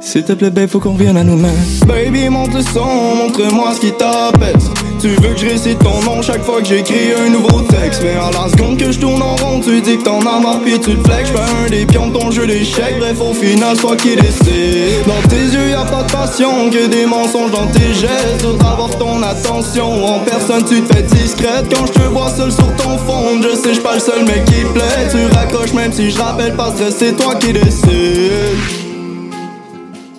S'il 0.00 0.22
te 0.22 0.32
plaît, 0.34 0.50
babe, 0.50 0.68
faut 0.68 0.80
qu'on 0.80 0.92
revienne 0.92 1.16
à 1.16 1.24
nous-mêmes. 1.24 1.64
Baby 1.86 2.28
montre 2.28 2.56
le 2.56 2.62
son, 2.62 2.84
montre-moi 2.84 3.72
ce 3.74 3.80
qui 3.80 3.92
t'apaise 3.92 4.70
Tu 5.04 5.10
veux 5.10 5.34
que 5.34 5.38
je 5.38 5.48
récite 5.50 5.78
ton 5.80 6.00
nom 6.00 6.22
chaque 6.22 6.42
fois 6.42 6.62
que 6.62 6.68
j'écris 6.68 7.12
un 7.14 7.28
nouveau 7.28 7.60
texte? 7.60 8.00
Mais 8.02 8.14
à 8.14 8.30
la 8.30 8.48
seconde 8.48 8.78
que 8.78 8.90
je 8.90 8.98
tourne 8.98 9.20
en 9.20 9.36
rond 9.36 9.60
Tu 9.60 9.82
dis 9.82 9.98
que 9.98 10.02
t'en 10.02 10.18
as 10.20 10.40
marre 10.40 10.62
pis 10.64 10.80
tu 10.80 10.96
te 10.96 11.06
flexes. 11.06 11.28
J'fais 11.28 11.66
un 11.66 11.68
des 11.68 11.84
pions 11.84 12.06
de 12.06 12.18
ton 12.18 12.30
jeu 12.30 12.46
d'échecs. 12.46 12.96
Bref 12.98 13.20
au 13.20 13.34
final 13.34 13.76
toi 13.76 13.96
qui 13.96 14.16
décides. 14.16 15.04
Dans 15.06 15.28
tes 15.28 15.44
yeux 15.54 15.68
y 15.68 15.74
a 15.74 15.84
pas 15.84 16.04
de 16.04 16.10
passion 16.10 16.70
Que 16.70 16.86
des 16.86 17.04
mensonges 17.04 17.50
dans 17.50 17.66
tes 17.66 17.92
gestes. 17.92 18.38
Dur 18.40 18.54
d'avoir 18.54 18.88
ton 18.96 19.22
attention 19.22 20.06
En 20.06 20.20
personne 20.20 20.64
tu 20.64 20.80
te 20.80 20.94
fais 20.94 21.02
discrète. 21.02 21.66
Quand 21.70 21.84
je 21.84 21.92
te 21.92 22.06
vois 22.06 22.30
seul 22.30 22.50
sur 22.50 22.74
ton 22.76 22.96
fond 22.96 23.42
Je 23.42 23.54
sais 23.56 23.74
j'suis 23.74 23.82
pas 23.82 23.96
le 23.96 24.00
seul 24.00 24.24
mec 24.24 24.46
qui 24.46 24.62
plaît. 24.72 25.06
Tu 25.10 25.36
raccroches 25.36 25.74
même 25.74 25.92
si 25.92 26.10
je 26.10 26.18
rappelle 26.18 26.56
pas 26.56 26.70
stress 26.70 26.94
C'est 26.98 27.14
toi 27.14 27.34
qui 27.34 27.52
décides. 27.52 27.90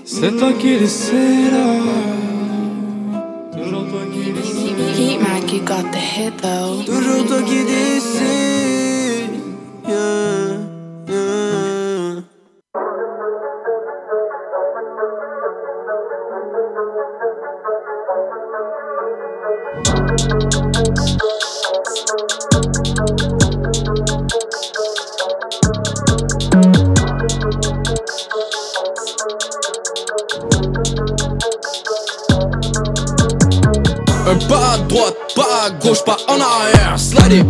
C'est 0.05 0.37
toi 0.37 0.49
qui 0.59 0.77
décides. 0.77 2.24
Heat 5.55 5.63
Mac, 5.63 5.83
you 5.83 5.83
got 5.83 5.91
the 5.93 5.99
hit 5.99 6.37
though. 6.39 6.83
Toujours 6.83 7.25
toi 7.27 7.41
qui 7.43 7.63
décides. 7.63 9.39
Yeah, 9.87 9.93
yeah. 9.93 10.54
Pas 34.49 34.73
à 34.73 34.77
droite, 34.77 35.15
pas 35.35 35.65
à 35.65 35.69
gauche, 35.69 36.03
pas 36.03 36.17
en 36.27 36.33
arrière, 36.33 36.97
slide. 36.97 37.45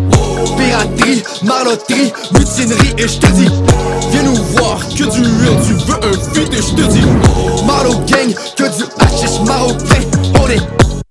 Piraterie, 0.57 1.23
marlotterie, 1.43 2.13
mutinerie 2.31 2.93
et 2.97 3.07
je 3.07 3.17
te 3.17 3.27
dis 3.27 3.49
Viens 4.11 4.23
nous 4.23 4.35
voir, 4.35 4.79
que 4.89 5.03
du 5.03 5.21
real, 5.21 5.57
tu 5.65 5.73
veux 5.73 5.95
un 5.95 6.33
feat 6.33 6.53
et 6.53 6.57
je 6.57 6.75
te 6.75 6.91
dis 6.91 7.03
Marlo 7.65 7.93
gang, 8.05 8.33
que 8.55 8.63
du 8.63 8.83
hashish 8.99 9.39
marocain 9.45 10.01
On 10.41 10.47
est 10.47 10.61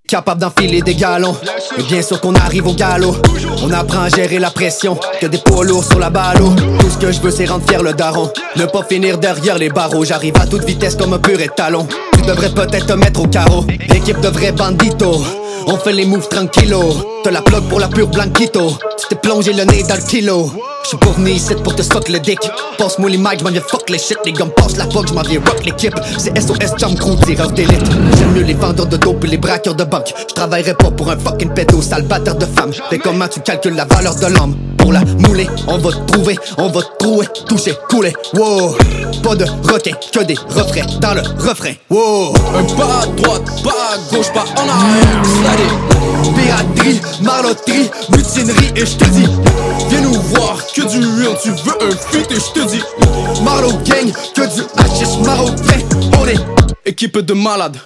capable 0.07 0.41
d'enfiler 0.41 0.81
des 0.81 0.95
galons. 0.95 1.37
Mais 1.77 1.83
bien 1.85 2.03
sûr 2.03 2.21
qu'on 2.21 2.35
arrive 2.35 2.67
au 2.69 2.75
galop. 2.75 3.17
On 3.63 3.71
apprend 3.73 4.03
à 4.03 4.09
gérer 4.09 4.39
la 4.39 4.51
pression 4.51 4.99
Que 5.21 5.27
des 5.27 5.39
poids 5.39 5.65
lourds 5.65 5.85
sur 5.85 5.99
la 5.99 6.11
ballo 6.11 6.55
Tout 6.81 6.91
ce 6.91 6.99
que 6.99 7.11
je 7.11 7.21
veux 7.21 7.31
c'est 7.31 7.47
rendre 7.47 7.67
fier 7.67 7.83
le 7.83 7.95
daron. 7.95 8.31
Ne 8.57 8.67
pas 8.67 8.85
finir 8.85 9.19
derrière 9.19 9.59
les 9.59 9.71
barreaux 9.71 10.05
J'arrive 10.05 10.35
à 10.41 10.47
toute 10.47 10.65
vitesse 10.65 10.95
comme 10.95 11.15
un 11.15 11.19
pur 11.19 11.41
étalon 11.41 11.89
Tu 12.25 12.31
devrais 12.31 12.49
peut-être 12.49 12.87
te 12.87 12.93
mettre 12.95 13.21
au 13.21 13.27
carreau. 13.27 13.67
L'équipe 13.91 14.19
de 14.21 14.29
vrais 14.29 14.53
banditos 14.53 15.23
on 15.67 15.77
fait 15.77 15.93
les 15.93 16.05
moves 16.05 16.29
tranquillo. 16.29 16.83
T'as 17.23 17.31
la 17.31 17.43
plug 17.43 17.63
pour 17.69 17.81
la 17.81 17.89
pure 17.89 18.09
blanquito. 18.09 18.77
Tu 18.99 19.07
t'es 19.09 19.17
plongé 19.17 19.53
le 19.53 19.65
nez 19.65 19.83
dans 19.83 19.95
le 19.95 20.03
kilo. 20.03 20.51
J'suis 20.85 20.99
venu 21.17 21.31
ici 21.31 21.55
pour 21.63 21.75
te 21.75 21.83
stock 21.83 22.09
le 22.09 22.19
dick. 22.19 22.39
Passe-moi 22.77 23.09
les 23.09 23.17
mics, 23.17 23.41
j'm'en 23.41 23.51
viens 23.51 23.63
fuck 23.63 23.89
les 23.89 23.99
shit. 23.99 24.19
Les 24.27 24.33
me 24.33 24.51
passent 24.51 24.77
la 24.77 24.85
fuck, 24.91 25.09
j'm'en 25.09 25.23
viens 25.23 25.41
rock 25.41 25.65
l'équipe. 25.65 25.95
C'est 26.19 26.39
SOS 26.39 26.77
Jam 26.77 26.95
Crew, 26.95 27.19
tireur 27.25 27.51
d'élite. 27.53 27.87
J'aime 28.19 28.33
mieux 28.33 28.43
les 28.43 28.55
vendeurs 28.55 28.87
de 28.87 28.97
dope 28.97 29.25
et 29.25 29.29
les 29.29 29.39
braqueurs 29.39 29.75
de 29.75 29.85
banque. 29.85 30.13
J'travaillerai 30.29 30.75
pas 30.75 30.91
pour 30.91 31.11
un 31.11 31.17
fucking 31.17 31.55
pédo, 31.55 31.81
sale 31.81 32.07
de 32.07 32.47
femme. 32.47 32.73
Mais 32.93 32.99
comment 32.99 33.29
tu 33.29 33.41
calcules 33.41 33.77
la 33.77 33.87
valeur 33.87 34.15
de 34.17 34.27
l'homme? 34.27 34.57
Pour 34.85 34.93
la 34.93 35.03
mouler, 35.27 35.49
on 35.67 35.79
va 35.79 35.93
te 35.93 36.13
trouver, 36.13 36.39
on 36.59 36.69
va 36.69 36.83
te 36.83 36.99
trouver 36.99 37.27
Toucher, 37.49 37.73
couler, 37.89 38.13
wow. 38.35 38.77
Pas 39.23 39.35
de 39.35 39.47
requin, 39.63 39.93
que 40.13 40.23
des 40.25 40.35
refrains 40.35 40.85
dans 41.01 41.15
le 41.15 41.23
refrain, 41.39 41.73
wow. 41.89 42.35
Un 42.55 42.65
pas 42.65 43.01
à 43.01 43.07
droite, 43.07 43.63
pas 43.63 43.71
à 43.71 44.15
gauche, 44.15 44.31
pas 44.35 44.45
en 44.61 44.69
arrière, 44.69 45.25
slide. 45.25 46.35
Piraterie, 46.37 47.01
marlotterie, 47.23 47.91
mutinerie 48.11 48.73
et 48.77 48.85
je 48.85 48.97
te 48.99 49.05
dis 49.07 49.27
Viens 49.89 50.03
nous 50.03 50.21
voir, 50.21 50.59
que 50.75 50.83
du 50.83 50.99
real, 50.99 51.35
tu 51.43 51.49
veux 51.49 51.89
un 51.89 51.97
feat 51.97 52.31
et 52.31 52.35
je 52.35 52.61
te 52.61 52.69
dis. 52.69 52.83
Marlo 53.43 53.71
gang, 53.87 54.13
que 54.35 54.55
du 54.55 54.63
hashish 54.77 55.17
marocain 55.25 55.81
On 56.21 56.27
est 56.27 56.37
Équipe 56.85 57.21
de 57.21 57.33
malades 57.33 57.79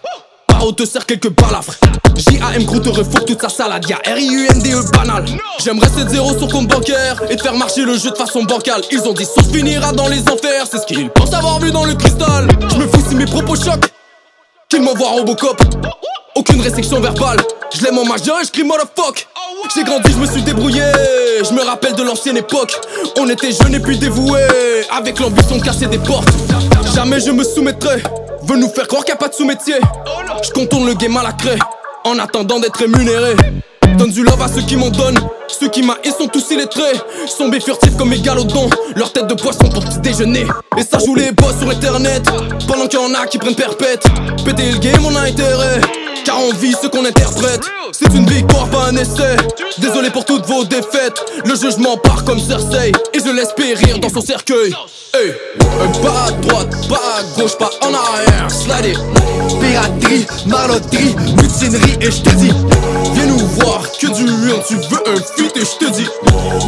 Paro 0.59 0.73
te 0.73 0.85
sert 0.85 1.07
quelques 1.07 1.31
balafres 1.31 1.75
JAM 2.17 2.67
Crew 2.67 2.81
te 2.83 2.89
refourgue 2.89 3.27
toute 3.27 3.41
sa 3.41 3.49
salade 3.49 3.89
Y'a 3.89 3.99
R-I-U-N-D-E 4.05 4.91
banal 4.93 5.25
J'aimerais 5.63 5.89
7 5.89 6.09
zéro 6.09 6.37
sur 6.37 6.49
compte 6.49 6.67
bancaire 6.67 7.23
Et 7.31 7.37
te 7.37 7.43
faire 7.43 7.55
marcher 7.55 7.83
le 7.83 7.97
jeu 7.97 8.11
de 8.11 8.17
façon 8.17 8.43
bancale 8.43 8.81
Ils 8.91 9.03
ont 9.03 9.13
dit 9.13 9.25
sauce 9.25 9.53
finira 9.53 9.93
dans 9.93 10.09
les 10.09 10.21
enfers 10.23 10.67
C'est 10.69 10.79
ce 10.79 10.87
qu'ils 10.87 11.11
pensent 11.11 11.33
avoir 11.33 11.61
vu 11.61 11.71
dans 11.71 11.85
le 11.85 11.95
cristal 11.95 12.49
Je 12.73 12.77
me 12.77 12.89
fous 12.89 13.05
si 13.09 13.15
mes 13.15 13.27
propos 13.27 13.55
choquent 13.55 13.93
Qu'ils 14.69 14.83
m'envoient 14.83 15.11
Robocop 15.11 15.63
aucune 16.35 16.61
restriction 16.61 17.01
verbale, 17.01 17.39
je 17.75 17.83
l'aime 17.83 17.99
en 17.99 18.05
majeur 18.05 18.39
et 18.41 18.45
je 18.45 18.53
crie 18.53 18.63
motherfuck. 18.63 19.27
J'ai 19.75 19.83
grandi, 19.83 20.13
je 20.13 20.19
me 20.19 20.27
suis 20.27 20.43
débrouillé. 20.43 20.85
Je 21.43 21.53
me 21.53 21.65
rappelle 21.65 21.95
de 21.95 22.05
l'ancienne 22.05 22.37
époque. 22.37 22.79
On 23.19 23.29
était 23.29 23.51
jeunes 23.51 23.75
et 23.75 23.81
puis 23.81 23.99
dévoués. 23.99 24.47
Avec 24.97 25.19
l'ambition 25.19 25.57
de 25.57 25.65
casser 25.65 25.87
des 25.87 25.99
portes. 25.99 26.29
Jamais 26.95 27.19
je 27.19 27.33
me 27.33 27.43
soumettrai. 27.43 28.05
Veux 28.49 28.57
nous 28.57 28.69
faire 28.69 28.89
croire 28.89 29.05
qu'il 29.05 29.13
n'y 29.13 29.19
a 29.19 29.21
pas 29.21 29.29
de 29.29 29.35
sous-métier. 29.35 29.75
Je 30.43 30.51
contourne 30.53 30.87
le 30.87 30.95
game 30.95 31.15
à 31.19 31.23
la 31.23 31.33
craie. 31.33 31.59
En 32.05 32.19
attendant 32.19 32.59
d'être 32.59 32.77
rémunéré. 32.77 33.37
Donne 33.99 34.11
du 34.11 34.23
love 34.23 34.41
à 34.41 34.47
ceux 34.47 34.63
qui 34.63 34.77
m'en 34.77 34.91
donnent. 34.91 35.19
Ceux 35.49 35.69
qui 35.69 35.83
m'haïssent 35.83 36.17
sont 36.17 36.29
tous 36.29 36.53
illettrés. 36.53 36.95
Sont 37.27 37.51
furtifs 37.51 37.97
comme 37.97 38.11
mes 38.11 38.21
galodons. 38.21 38.71
Leur 38.95 39.13
tête 39.13 39.27
de 39.27 39.35
poisson 39.35 39.69
pour 39.69 39.85
petit 39.85 39.99
déjeuner. 39.99 40.47
Et 40.77 40.83
ça 40.83 41.01
joue 41.01 41.17
les 41.17 41.33
boss 41.33 41.59
sur 41.59 41.69
internet. 41.69 42.25
Pendant 42.69 42.87
qu'il 42.87 43.01
y 43.01 43.03
en 43.03 43.13
a 43.15 43.27
qui 43.27 43.39
prennent 43.39 43.57
perpète. 43.57 44.05
Péter 44.45 44.71
le 44.71 44.79
game, 44.79 45.05
on 45.05 45.17
a 45.17 45.23
intérêt. 45.23 45.81
Car 46.25 46.39
on 46.41 46.53
vit 46.55 46.77
ce 46.81 46.87
qu'on 46.87 47.05
interprète. 47.05 47.63
C'est 47.91 48.15
une 48.15 48.27
victoire, 48.27 48.69
pas 48.71 48.87
un 48.89 48.97
essai. 48.97 49.37
Désolé 49.79 50.11
pour 50.11 50.25
toutes 50.25 50.47
vos 50.47 50.65
défaites. 50.65 51.21
Le 51.45 51.57
jugement 51.57 51.97
part 51.97 52.23
comme 52.23 52.39
Cersei. 52.39 52.93
Et 53.15 53.19
je 53.19 53.35
laisse 53.35 53.53
périr 53.57 53.99
dans 53.99 54.11
son 54.11 54.21
cercueil. 54.21 54.73
Hey. 55.15 55.33
Pas 56.03 56.27
à 56.27 56.31
droite, 56.31 56.89
pas 56.89 57.01
à 57.19 57.41
gauche, 57.41 57.57
pas 57.59 57.71
en 57.81 57.93
arrière. 57.95 58.49
Slide. 58.49 58.99
Piraterie, 59.61 60.27
marlotterie, 60.47 61.17
mutinerie 61.41 61.97
et 62.01 62.11
je 62.11 62.23
te 62.23 62.31
dis 62.31 62.53
Viens 63.15 63.27
nous 63.27 63.39
voir, 63.39 63.83
que 63.97 64.07
du 64.07 64.25
real, 64.25 64.63
tu 64.67 64.75
veux 64.75 65.09
un 65.09 65.17
feat 65.17 65.57
et 65.57 65.61
je 65.61 65.87
te 65.87 65.91
dis 65.93 66.09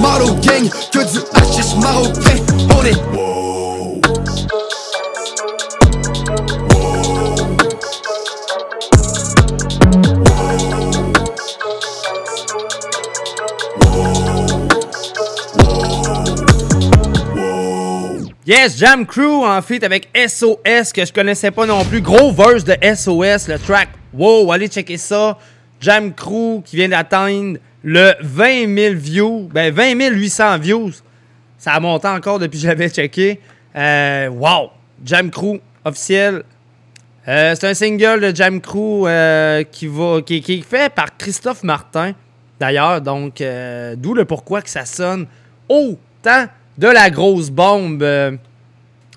Marlo 0.01 0.35
gang, 0.35 0.69
que 0.93 1.13
du 1.13 1.19
hashish 1.35 1.75
marocain 1.77 2.37
On 2.71 2.85
est 2.85 3.31
Yes, 18.47 18.77
Jam 18.77 19.07
Crew 19.07 19.45
en 19.45 19.63
feat 19.63 19.85
avec 19.85 20.09
SOS 20.13 20.93
que 20.93 21.05
je 21.05 21.13
connaissais 21.13 21.53
pas 21.53 21.67
non 21.67 21.85
plus. 21.85 22.01
Gros 22.01 22.33
verse 22.33 22.65
de 22.65 22.75
SOS, 22.83 23.47
le 23.47 23.59
track. 23.59 23.91
Wow, 24.13 24.51
allez 24.51 24.67
checker 24.67 24.97
ça. 24.97 25.39
Jam 25.81 26.13
Crew 26.15 26.63
qui 26.65 26.77
vient 26.77 26.89
d'atteindre 26.89 27.59
le 27.83 28.13
20 28.21 28.75
000 28.75 28.95
views. 28.95 29.49
Ben 29.53 29.73
20 29.73 30.11
800 30.11 30.59
views. 30.59 30.93
Ça 31.59 31.73
a 31.73 31.81
monté 31.81 32.09
encore 32.09 32.39
depuis 32.39 32.59
que 32.59 32.67
j'avais 32.67 32.89
checké. 32.89 33.41
Euh, 33.77 34.29
wow! 34.29 34.71
Jam 35.05 35.31
Crew 35.31 35.61
officiel. 35.85 36.43
Euh, 37.29 37.55
c'est 37.55 37.69
un 37.69 37.75
single 37.75 38.21
de 38.21 38.35
Jam 38.35 38.61
Crew 38.61 39.07
euh, 39.07 39.63
qui, 39.65 39.87
va, 39.87 40.23
qui, 40.23 40.41
qui 40.41 40.55
est 40.55 40.63
fait 40.63 40.93
par 40.93 41.17
Christophe 41.17 41.63
Martin. 41.63 42.13
D'ailleurs, 42.59 43.01
donc, 43.01 43.43
d'où 43.97 44.15
le 44.15 44.25
pourquoi 44.27 44.61
que 44.61 44.69
ça 44.69 44.85
sonne 44.85 45.27
autant 45.69 46.47
de 46.77 46.89
la 46.89 47.09
grosse 47.09 47.51
bombe. 47.51 48.03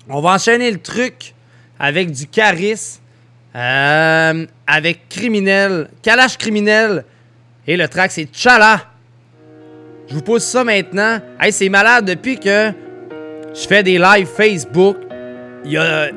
On 0.08 0.20
va 0.20 0.30
enchaîner 0.32 0.70
le 0.70 0.78
truc 0.78 1.34
avec 1.78 2.10
du 2.10 2.26
charisme, 2.26 3.00
euh, 3.56 4.46
avec 4.66 5.08
Criminel, 5.08 5.88
Kalash 6.02 6.38
Criminel. 6.38 7.04
Et 7.66 7.76
le 7.76 7.88
track, 7.88 8.12
c'est 8.12 8.28
Chala. 8.32 8.80
Je 10.08 10.14
vous 10.14 10.22
pose 10.22 10.42
ça 10.42 10.64
maintenant. 10.64 11.18
Hey, 11.40 11.52
c'est 11.52 11.68
malade 11.68 12.04
depuis 12.04 12.38
que 12.38 12.72
je 13.54 13.66
fais 13.66 13.82
des 13.82 13.98
lives 13.98 14.26
Facebook. 14.26 14.96
Il 15.64 15.72
y 15.72 15.78
a 15.78 16.08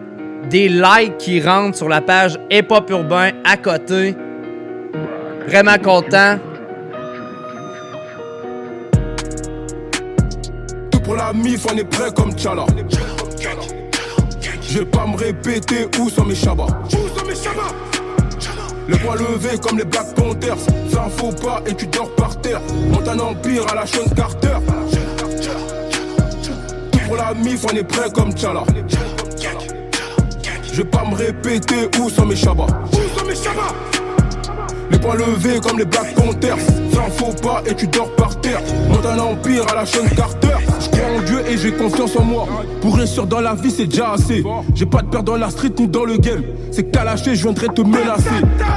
des 0.49 0.67
likes 0.67 1.17
qui 1.17 1.41
rentrent 1.41 1.77
sur 1.77 1.87
la 1.87 2.01
page 2.01 2.37
Hip 2.51 2.67
Hop 2.69 2.89
Urbain 2.89 3.31
à 3.45 3.55
côté. 3.57 4.15
Vraiment 5.47 5.77
content. 5.77 6.37
Pour 11.03 11.15
la 11.15 11.31
mif, 11.31 11.65
on 11.71 11.77
est 11.77 11.85
prêt 11.85 12.11
comme 12.13 12.33
Tchala. 12.33 12.65
Je 14.69 14.79
vais 14.79 14.85
pas 14.85 15.07
me 15.07 15.15
répéter 15.15 15.87
où 15.97 16.09
sont 16.09 16.25
mes 16.25 16.35
chabas. 16.35 16.67
Le 18.87 18.97
poing 18.97 19.15
levé 19.15 19.57
comme 19.61 19.77
les 19.77 19.85
Black 19.85 20.13
Panthers. 20.15 20.57
Ça 20.91 21.03
un 21.05 21.09
faux 21.09 21.31
pas 21.31 21.61
et 21.65 21.73
tu 21.75 21.87
dors 21.87 22.13
par 22.15 22.39
terre. 22.41 22.61
Monte 22.89 23.07
un 23.07 23.19
empire 23.19 23.65
à 23.71 23.75
la 23.75 23.85
Sean 23.85 24.07
Carter. 24.15 24.57
Tout 26.91 26.99
pour 27.07 27.17
la 27.17 27.33
mif, 27.33 27.65
on 27.65 27.75
est 27.75 27.83
prêt 27.83 28.09
comme 28.13 28.31
Tchala. 28.31 28.63
Je 30.71 30.77
vais 30.77 30.89
pas 30.89 31.03
me 31.05 31.15
répéter 31.15 31.89
où 31.99 32.09
sont 32.09 32.25
mes 32.25 32.35
chabas. 32.35 32.67
Où 32.93 33.19
sont 33.19 33.25
mes 33.25 33.35
chabas 33.35 33.96
les 34.97 35.03
poings 35.03 35.15
levés 35.15 35.59
comme 35.59 35.77
les 35.77 35.85
Black 35.85 36.15
Panthers. 36.15 36.57
Ça 36.93 37.01
un 37.05 37.09
faux 37.09 37.33
pas 37.41 37.61
et 37.65 37.75
tu 37.75 37.87
dors 37.87 38.13
par 38.15 38.39
terre. 38.41 38.61
Monte 38.89 39.05
un 39.05 39.19
empire 39.19 39.63
à 39.71 39.75
la 39.75 39.85
Sean 39.85 40.07
Carter. 40.15 40.55
Je 40.79 40.89
crois 40.89 41.17
en 41.17 41.21
Dieu 41.21 41.41
et 41.49 41.57
j'ai 41.57 41.71
confiance 41.71 42.15
en 42.15 42.23
moi. 42.23 42.47
Pour 42.81 42.95
réussir 42.97 43.25
dans 43.27 43.41
la 43.41 43.53
vie 43.53 43.71
c'est 43.71 43.85
déjà 43.85 44.13
assez. 44.13 44.43
J'ai 44.73 44.85
pas 44.85 45.01
de 45.01 45.07
peur 45.07 45.23
dans 45.23 45.37
la 45.37 45.49
street 45.49 45.73
ni 45.79 45.87
dans 45.87 46.05
le 46.05 46.17
game. 46.17 46.43
C'est 46.71 46.91
qu'à 46.91 47.03
lâcher 47.03 47.35
je 47.35 47.43
viendrai 47.43 47.67
te 47.67 47.81
menacer. 47.81 48.29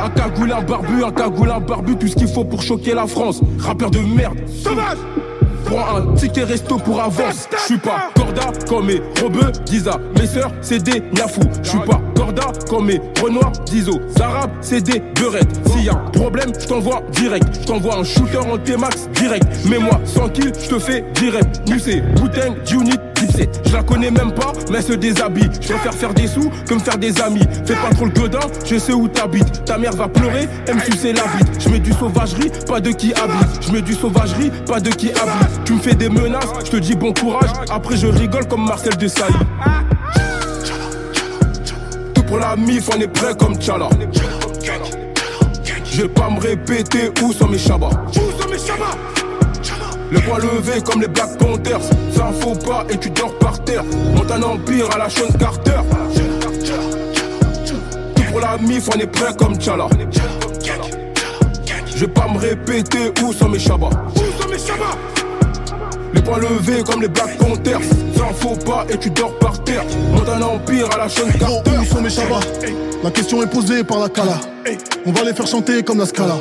Un 0.05 0.11
cagoule, 0.11 0.53
un 0.53 0.63
barbu, 0.63 1.05
un 1.05 1.13
cagoule, 1.13 1.51
un 1.51 1.61
barbu 1.61 1.97
Tout 1.97 2.09
ce 2.09 2.17
qu'il 2.17 2.29
faut 2.29 2.45
pour 2.45 2.63
choquer 2.63 2.95
la 2.95 3.07
France. 3.07 3.41
Rappeur 3.59 3.91
de 3.91 4.01
merde. 4.01 4.39
Sauvage. 4.63 4.99
Prends 5.65 5.97
un 5.97 6.15
ticket 6.15 6.45
resto 6.45 6.79
pour 6.79 7.01
avance. 7.01 7.49
Je 7.53 7.65
suis 7.65 7.79
pas 7.79 8.11
corda 8.15 8.51
comme 8.69 8.87
mes 8.87 9.01
rebeux, 9.23 9.53
Giza. 9.71 9.99
Mes 10.19 10.27
sœurs, 10.27 10.51
c'est 10.61 10.83
des 10.83 11.01
niafou. 11.13 11.43
Je 11.63 11.71
suis 11.71 11.79
pas 11.79 12.01
corda 12.21 12.53
comme 12.69 12.87
mes 12.87 13.01
renois, 13.23 13.51
d'Iso. 13.65 13.99
Arabes, 14.21 14.51
c'est 14.61 14.83
des 14.83 15.03
beurettes. 15.19 15.59
S'il 15.69 15.85
y 15.85 15.89
a 15.89 15.95
problème, 15.95 16.53
je 16.59 16.67
t'envoie 16.67 17.03
direct. 17.13 17.47
Je 17.61 17.67
t'envoie 17.67 17.97
un 17.97 18.05
shooter 18.05 18.39
en 18.39 18.59
T-Max 18.59 19.09
direct. 19.15 19.47
Mais 19.69 19.79
moi, 19.79 19.99
sans 20.05 20.29
kill, 20.29 20.53
je 20.63 20.69
te 20.69 20.79
fais 20.79 21.05
direct. 21.15 21.63
C'est 21.79 22.03
Bouteng, 22.15 22.55
Unit. 22.71 22.99
Je 23.65 23.73
la 23.73 23.83
connais 23.83 24.11
même 24.11 24.33
pas, 24.33 24.53
mais 24.71 24.83
se 24.83 24.93
déshabille. 24.93 25.49
Je 25.61 25.69
préfère 25.69 25.95
faire 25.95 26.13
des 26.13 26.27
sous 26.27 26.51
que 26.67 26.75
me 26.75 26.79
faire 26.79 26.99
des 26.99 27.21
amis. 27.21 27.43
Fais 27.65 27.75
pas 27.75 27.91
trop 27.95 28.05
le 28.05 28.11
godin, 28.11 28.41
je 28.67 28.77
sais 28.77 28.93
où 28.93 29.09
t'habites. 29.09 29.65
Ta 29.65 29.79
mère 29.79 29.93
va 29.93 30.09
pleurer, 30.09 30.49
elle 30.67 30.75
me 30.75 30.81
sucer 30.81 31.13
la 31.13 31.23
bite. 31.23 31.63
Je 31.63 31.69
mets 31.71 31.79
du 31.79 31.93
sauvagerie, 31.93 32.51
pas 32.67 32.81
de 32.81 32.91
qui 32.91 33.15
habite. 33.15 33.63
Je 33.67 33.73
mets 33.73 33.83
du 33.83 33.95
sauvagerie, 33.95 34.51
pas 34.67 34.81
de 34.81 34.91
qui 34.91 35.11
habite. 35.11 35.65
Tu 35.65 35.75
me 35.75 35.79
fais 35.79 35.95
des 35.95 36.09
menaces, 36.09 36.53
je 36.65 36.71
te 36.71 36.77
dis 36.77 36.95
bon 36.95 37.13
courage. 37.13 37.51
Après, 37.71 37.97
je 37.97 38.09
rigole 38.09 38.47
comme 38.47 38.67
Marcel 38.67 38.97
de 38.97 39.09
Sailly. 39.09 39.35
Tout 40.60 40.60
pour 42.31 42.39
la 42.39 42.55
mif, 42.55 42.89
on 42.95 43.01
est 43.01 43.09
prêt 43.09 43.35
comme 43.37 43.57
Tchala. 43.57 43.89
Je 45.85 46.03
vais 46.03 46.09
pas 46.09 46.31
me 46.31 46.41
répéter 46.41 47.11
où 47.25 47.33
sont 47.33 47.49
mes 47.49 47.59
chabas. 47.59 47.91
Où 48.11 48.41
sont 48.41 48.49
mes 48.49 48.59
chabas 48.59 48.97
le 50.13 50.19
poing 50.23 50.39
levé 50.39 50.81
comme 50.85 51.01
les 51.01 51.07
Black 51.07 51.39
Panthers. 51.39 51.81
Ça 52.13 52.27
un 52.27 52.33
faux 52.33 52.57
pas 52.57 52.85
et 52.91 52.99
tu 52.99 53.11
dors 53.11 53.37
par 53.39 53.63
terre. 53.63 53.85
Monte 54.13 54.31
un 54.33 54.43
empire 54.43 54.89
à 54.93 54.99
la 54.99 55.09
Sean 55.09 55.29
Carter. 55.39 55.81
Tout 57.65 58.23
pour 58.33 58.41
la 58.41 58.59
mif 58.59 58.89
on 58.93 58.99
est 58.99 59.07
prêt 59.07 59.33
comme 59.39 59.55
Tchala. 59.55 59.87
Je 61.87 62.01
vais 62.01 62.09
pas 62.09 62.27
me 62.27 62.39
répéter 62.39 63.13
où 63.23 63.33
sont 63.33 63.49
mes 63.49 63.59
chabas 63.61 63.91
Où 64.17 64.43
sont 64.43 64.49
mes 64.49 64.59
chabas 64.59 64.97
les 66.21 66.27
poings 66.27 66.39
levés 66.39 66.83
comme 66.83 67.03
les 67.03 67.09
Black 67.09 67.39
Panthers 67.39 67.81
Ça 68.17 68.25
un 68.31 68.35
faux 68.35 68.57
pas 68.57 68.87
et 68.91 68.99
tu 68.99 69.11
dors 69.11 69.37
par 69.39 69.63
terre 69.65 69.85
Monte 70.13 70.29
un 70.29 70.43
empire 70.43 70.89
à 70.93 70.99
la 70.99 71.09
Sean 71.09 71.29
Carter 71.39 71.71
Où 71.81 71.85
sont 71.85 72.01
mes 72.01 72.11
La 73.03 73.11
question 73.11 73.43
est 73.43 73.47
posée 73.47 73.85
par 73.85 74.01
la 74.01 74.09
Kala 74.09 74.41
On 75.07 75.13
va 75.13 75.25
les 75.25 75.33
faire 75.33 75.47
chanter 75.47 75.83
comme 75.83 75.99
la 75.99 76.07
Scala 76.07 76.39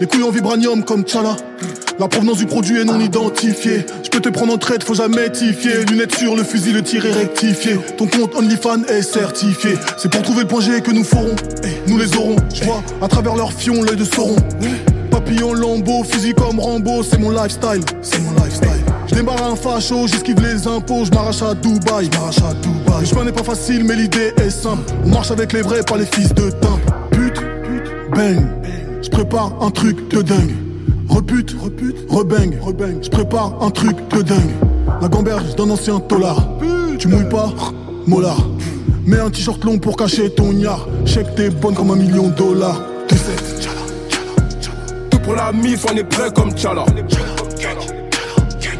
Les 0.00 0.06
couilles 0.06 0.22
en 0.22 0.30
vibranium 0.30 0.84
comme 0.84 1.02
Tchala 1.02 1.36
la 1.98 2.08
provenance 2.08 2.36
du 2.36 2.44
produit 2.44 2.78
est 2.78 2.84
non 2.84 3.00
identifiée. 3.00 3.86
Je 4.04 4.10
peux 4.10 4.20
te 4.20 4.28
prendre 4.28 4.52
en 4.52 4.58
traite, 4.58 4.84
faut 4.84 4.92
jamais 4.92 5.32
tifier. 5.32 5.82
Lunettes 5.88 6.14
sur 6.14 6.36
le 6.36 6.44
fusil, 6.44 6.72
le 6.72 6.82
tir 6.82 7.06
est 7.06 7.12
rectifié. 7.12 7.78
Ton 7.96 8.06
compte 8.06 8.34
OnlyFans 8.34 8.84
est 8.86 9.00
certifié. 9.00 9.78
C'est 9.96 10.10
pour 10.10 10.20
trouver 10.20 10.42
le 10.42 10.46
point 10.46 10.60
G 10.60 10.82
que 10.82 10.90
nous 10.90 11.04
ferons. 11.04 11.34
Nous 11.86 11.96
les 11.96 12.14
aurons. 12.18 12.36
Je 12.52 12.64
vois 12.64 12.82
à 13.00 13.08
travers 13.08 13.34
leur 13.34 13.50
fion 13.50 13.82
l'œil 13.82 13.96
de 13.96 14.04
Sauron. 14.04 14.36
Papillon 15.10 15.54
lambeau, 15.54 16.04
fusil 16.04 16.34
comme 16.34 16.60
Rambo, 16.60 17.02
c'est 17.02 17.18
mon 17.18 17.30
lifestyle. 17.30 17.80
C'est 18.02 18.20
mon 18.20 18.32
lifestyle. 18.44 18.85
Je 19.08 19.14
démarre 19.14 19.42
un 19.42 19.56
facho, 19.56 20.06
j'esquive 20.06 20.40
les 20.40 20.66
impôts, 20.66 21.04
je 21.04 21.10
m'arrache 21.10 21.42
à 21.42 21.54
Dubaï, 21.54 22.10
m'arrache 22.12 22.38
à 22.38 22.54
Dubaï. 22.54 23.00
Le 23.00 23.06
chemin 23.06 23.24
n'est 23.24 23.32
pas 23.32 23.44
facile, 23.44 23.84
mais 23.84 23.94
l'idée 23.94 24.32
est 24.36 24.50
simple. 24.50 24.82
On 25.04 25.08
marche 25.08 25.30
avec 25.30 25.52
les 25.52 25.62
vrais, 25.62 25.82
pas 25.82 25.96
les 25.96 26.06
fils 26.06 26.32
de 26.34 26.50
timbre. 26.50 26.80
Pute, 27.10 27.40
bang. 28.14 28.40
Je 29.02 29.08
prépare 29.08 29.52
un 29.60 29.70
truc 29.70 30.08
de 30.10 30.22
dingue. 30.22 30.54
Repute, 31.08 31.56
repute, 31.62 31.96
rebang, 32.08 32.58
rebang. 32.60 33.02
Je 33.02 33.08
prépare 33.08 33.54
un 33.60 33.70
truc 33.70 33.96
de 34.10 34.22
dingue. 34.22 34.50
La 35.00 35.08
gamberge 35.08 35.54
d'un 35.54 35.70
ancien 35.70 36.00
tolard. 36.00 36.48
Tu 36.98 37.08
mouilles 37.08 37.28
pas, 37.28 37.52
molar. 38.06 38.38
Mets 39.06 39.20
un 39.20 39.30
t-shirt 39.30 39.62
long 39.64 39.78
pour 39.78 39.96
cacher 39.96 40.30
ton 40.30 40.50
yard. 40.52 40.88
Check 41.04 41.34
t'es 41.36 41.50
bonne 41.50 41.74
comme 41.74 41.92
un 41.92 41.96
million 41.96 42.28
de 42.28 42.34
dollars. 42.34 42.82
Tout 45.10 45.18
pour 45.20 45.34
la 45.34 45.52
mif, 45.52 45.86
on 45.90 45.96
est 45.96 46.04
prêt 46.04 46.30
comme 46.34 46.50
Tchala. 46.50 46.84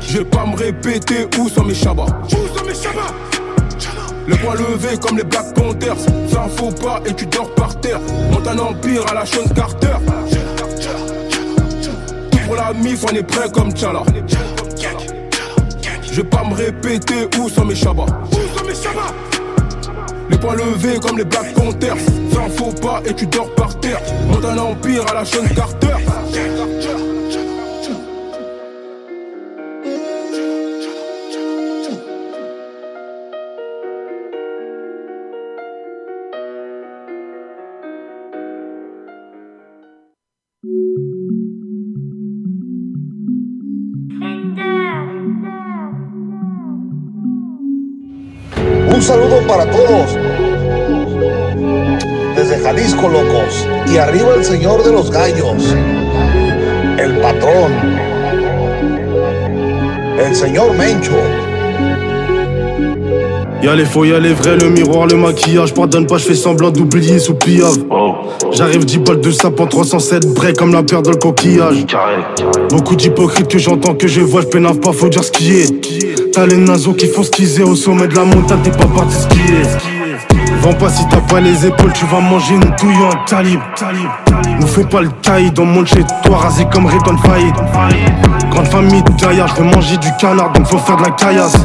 Je 0.09 0.19
vais 0.19 0.25
pas 0.25 0.47
me 0.47 0.57
répéter 0.57 1.27
où 1.39 1.49
sont 1.49 1.65
mes 1.65 1.75
chabas. 1.75 2.07
Où 2.27 2.59
sont 2.59 2.65
mes 2.65 2.75
chabas 2.75 3.13
le 4.29 4.35
poing 4.39 4.55
levé 4.55 4.99
comme 5.01 5.17
les 5.17 5.25
Black 5.25 5.55
Panthers. 5.55 5.97
Ça 6.33 6.43
un 6.43 6.49
faux 6.49 6.73
pas 6.73 7.01
et 7.07 7.15
tu 7.15 7.27
dors 7.27 7.55
par 7.55 7.81
terre. 7.81 8.01
Monte 8.33 8.49
un 8.49 8.59
empire 8.59 9.05
à 9.09 9.15
la 9.15 9.25
Sean 9.25 9.47
Carter. 9.55 9.97
Tout 12.31 12.39
pour 12.45 12.57
la 12.57 12.73
mif 12.73 13.05
on 13.09 13.15
est 13.15 13.23
prêt 13.23 13.49
comme 13.53 13.71
Tchala. 13.71 14.03
Je 16.03 16.23
vais 16.23 16.29
pas 16.29 16.43
me 16.43 16.55
répéter 16.55 17.29
où 17.39 17.49
sont 17.49 17.65
mes 17.65 17.75
chabas 17.75 18.07
Où 18.33 18.59
sont 18.59 18.65
mes 18.65 18.75
chabas 18.75 19.13
Les 20.29 20.39
poings 20.39 20.57
levés 20.57 20.99
comme 21.01 21.19
les 21.19 21.25
Black 21.25 21.55
Panthers. 21.55 21.97
Ça 22.33 22.41
un 22.41 22.49
faux 22.49 22.73
pas 22.73 23.03
et 23.05 23.15
tu 23.15 23.27
dors 23.27 23.55
par 23.55 23.79
terre. 23.79 24.01
Monte 24.29 24.45
un 24.45 24.59
empire 24.59 25.05
à 25.09 25.15
la 25.15 25.25
Sean 25.25 25.45
Carter 25.55 25.87
Un 48.97 49.03
saludo 49.03 49.47
para 49.47 49.71
todos. 49.71 50.17
Desde 52.35 52.59
Jalisco, 52.63 53.11
locos. 53.11 53.69
Y 53.93 53.99
arriba 53.99 54.35
el 54.35 54.43
señor 54.43 54.83
de 54.85 54.91
los 54.91 55.11
gallos. 55.11 55.77
El 56.97 57.19
patrón. 57.19 57.73
El 60.19 60.35
señor 60.35 60.73
Mencho. 60.79 61.46
Y'a 63.63 63.75
les 63.75 63.85
faux, 63.85 64.05
y'a 64.05 64.21
les 64.21 64.33
vrais, 64.33 64.57
le 64.57 64.71
miroir, 64.71 65.07
le 65.07 65.17
maquillage. 65.17 65.75
Pardonne 65.75 66.07
pas, 66.07 66.19
je 66.19 66.25
fais 66.25 66.35
semblant 66.35 66.71
d'oublier 66.71 67.19
sous 67.19 67.35
pillave. 67.35 67.79
J'arrive 68.53 68.85
10 68.85 68.99
balles 68.99 69.21
de 69.21 69.31
sapin, 69.31 69.67
307 69.67 70.35
break 70.35 70.57
comme 70.57 70.73
la 70.73 70.83
paire 70.83 71.03
dans 71.03 71.11
le 71.11 71.17
coquillage. 71.17 71.87
Beaucoup 72.71 72.97
d'hypocrites 72.97 73.49
que 73.49 73.59
j'entends, 73.59 73.95
que 73.95 74.07
je 74.07 74.21
vois, 74.21 74.43
je 74.43 74.47
pénave 74.47 74.79
pas, 74.79 74.93
faut 74.93 75.09
dire 75.09 75.25
ce 75.25 75.33
qui 75.33 75.53
est. 75.59 76.31
T'as 76.33 76.47
les 76.47 76.57
naseaux 76.57 76.93
qui 76.93 77.07
font 77.07 77.23
skier 77.23 77.63
au 77.63 77.75
sommet 77.75 78.09
de 78.09 78.15
la 78.15 78.25
montagne, 78.25 78.61
t'es 78.63 78.71
pas 78.71 78.87
parti 78.87 79.17
skier. 79.17 79.96
Vends 80.67 80.73
pas 80.73 80.89
si 80.89 81.07
t'as 81.07 81.21
pas 81.21 81.39
les 81.39 81.65
épaules, 81.65 81.93
tu 81.93 82.05
vas 82.07 82.19
manger 82.19 82.55
une 82.55 82.75
touille 82.75 82.97
en 82.97 83.25
calibre. 83.25 83.63
Nous 84.59 84.67
fais 84.67 84.83
pas 84.83 85.01
le 85.01 85.11
caïd, 85.23 85.53
dans 85.53 85.65
monte 85.65 85.87
chez 85.87 86.03
toi, 86.25 86.39
rasé 86.39 86.67
comme 86.73 86.87
Redon 86.87 87.17
Faïd. 87.19 87.55
Grande 88.51 88.67
famille 88.67 89.01
de 89.01 89.13
gaillards, 89.13 89.55
je 89.57 89.63
manger 89.63 89.97
du 89.99 90.09
canard, 90.19 90.51
donc 90.51 90.67
faut 90.67 90.79
faire 90.79 90.97
de 90.97 91.03
la 91.03 91.11
caillasse. 91.11 91.57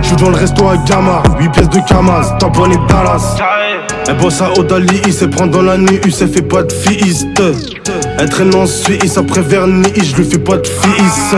Je 0.00 0.06
suis 0.06 0.14
dans 0.14 0.30
le 0.30 0.36
resto 0.36 0.68
à 0.68 0.76
Gamma, 0.76 1.20
8 1.40 1.48
pièces 1.48 1.68
de 1.68 1.80
Kamaz, 1.80 2.32
tamponné 2.38 2.76
de 2.76 2.86
Dallas. 2.86 3.38
Elle 4.06 4.16
bosse 4.18 4.40
à 4.40 4.52
Odali, 4.56 5.00
il 5.04 5.12
sait 5.12 5.26
prendre 5.26 5.50
dans 5.50 5.62
la 5.62 5.76
nuit, 5.76 5.98
il 6.04 6.12
s'est 6.12 6.28
fait 6.28 6.42
pas 6.42 6.62
de 6.62 6.72
fils. 6.72 7.26
Elle 8.20 8.28
traîne 8.28 8.54
en 8.54 8.66
Suisse 8.66 9.18
après 9.18 9.40
vernis, 9.40 9.92
je 9.96 10.14
lui 10.14 10.24
fais 10.24 10.38
pas 10.38 10.58
de 10.58 10.66
fils. 10.66 11.34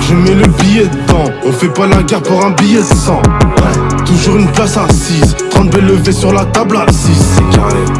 Je 0.00 0.14
mets 0.14 0.34
le 0.34 0.46
billet 0.46 0.86
dedans, 0.86 1.30
on 1.44 1.52
fait 1.52 1.68
pas 1.68 1.86
la 1.86 2.02
guerre 2.02 2.22
pour 2.22 2.42
un 2.42 2.52
billet 2.52 2.80
de 2.80 2.84
sang. 2.84 3.20
Toujours 4.16 4.36
une 4.38 4.50
place 4.52 4.78
assise, 4.78 5.36
30 5.50 5.68
B 5.68 5.76
levés 5.76 6.10
sur 6.10 6.32
la 6.32 6.46
table 6.46 6.78
à 6.78 6.90
6. 6.90 7.36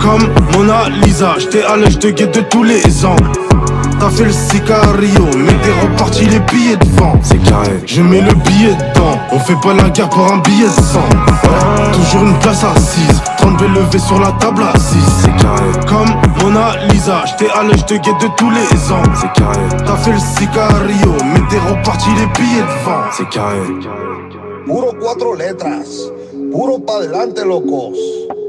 Comme 0.00 0.26
Mona 0.54 0.88
Lisa, 0.88 1.34
j't'ai 1.38 1.62
allé, 1.62 1.90
j'te 1.90 2.10
guette 2.14 2.34
de 2.34 2.40
tous 2.40 2.62
les 2.62 3.04
ans. 3.04 3.16
T'as 4.00 4.08
fait 4.08 4.24
le 4.24 4.32
sicario, 4.32 5.26
mais 5.36 5.52
t'es 5.62 5.72
reparti 5.82 6.24
les 6.24 6.40
billets 6.40 6.78
de 6.78 6.88
vent. 6.98 7.20
C'est 7.22 7.42
carré. 7.42 7.82
Je 7.84 8.00
mets 8.00 8.22
le 8.22 8.32
billet 8.32 8.72
dedans, 8.72 9.20
on 9.30 9.38
fait 9.40 9.60
pas 9.62 9.74
la 9.74 9.90
guerre 9.90 10.08
pour 10.08 10.32
un 10.32 10.38
billet 10.38 10.64
de 10.64 10.82
sang. 10.82 11.06
Toujours 11.92 12.22
une 12.26 12.38
place 12.38 12.64
assise, 12.64 13.22
30 13.36 13.58
B 13.58 13.62
levés 13.74 13.98
sur 13.98 14.18
la 14.18 14.32
table 14.32 14.62
à 14.62 14.78
6. 14.78 14.96
C'est 15.22 15.36
carré. 15.36 15.70
Comme 15.86 16.14
Mona 16.40 16.76
Lisa, 16.88 17.24
j't'ai 17.26 17.50
allé, 17.50 17.76
j'te 17.76 18.00
guette 18.00 18.20
de 18.22 18.28
tous 18.38 18.50
les 18.50 18.90
ans. 18.90 19.02
C'est 19.14 19.32
carré. 19.34 19.60
T'as 19.84 19.96
fait 19.96 20.12
le 20.12 20.18
sicario, 20.18 21.14
mais 21.34 21.40
t'es 21.50 21.58
reparti 21.58 22.08
les 22.18 22.26
billets 22.28 22.62
de 22.62 22.84
vent. 22.86 23.02
C'est 23.12 23.28
carré. 23.28 23.60
Puro 24.66 24.92
cuatro 25.00 25.34
letras. 25.36 26.10
Puro 26.52 26.80
pa' 26.80 26.96
adelante, 26.96 27.44
locos. 27.44 27.96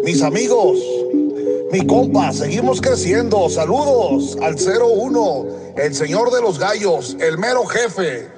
Mis 0.04 0.24
amigos, 0.24 0.80
mi 1.72 1.86
compa, 1.86 2.34
seguimos 2.34 2.82
creciendo. 2.82 3.48
Saludos 3.50 4.36
al 4.42 4.56
01, 4.56 5.46
el 5.78 5.94
señor 5.94 6.32
de 6.32 6.42
los 6.42 6.58
gallos, 6.58 7.16
el 7.20 7.38
mero 7.38 7.66
jefe. 7.66 8.37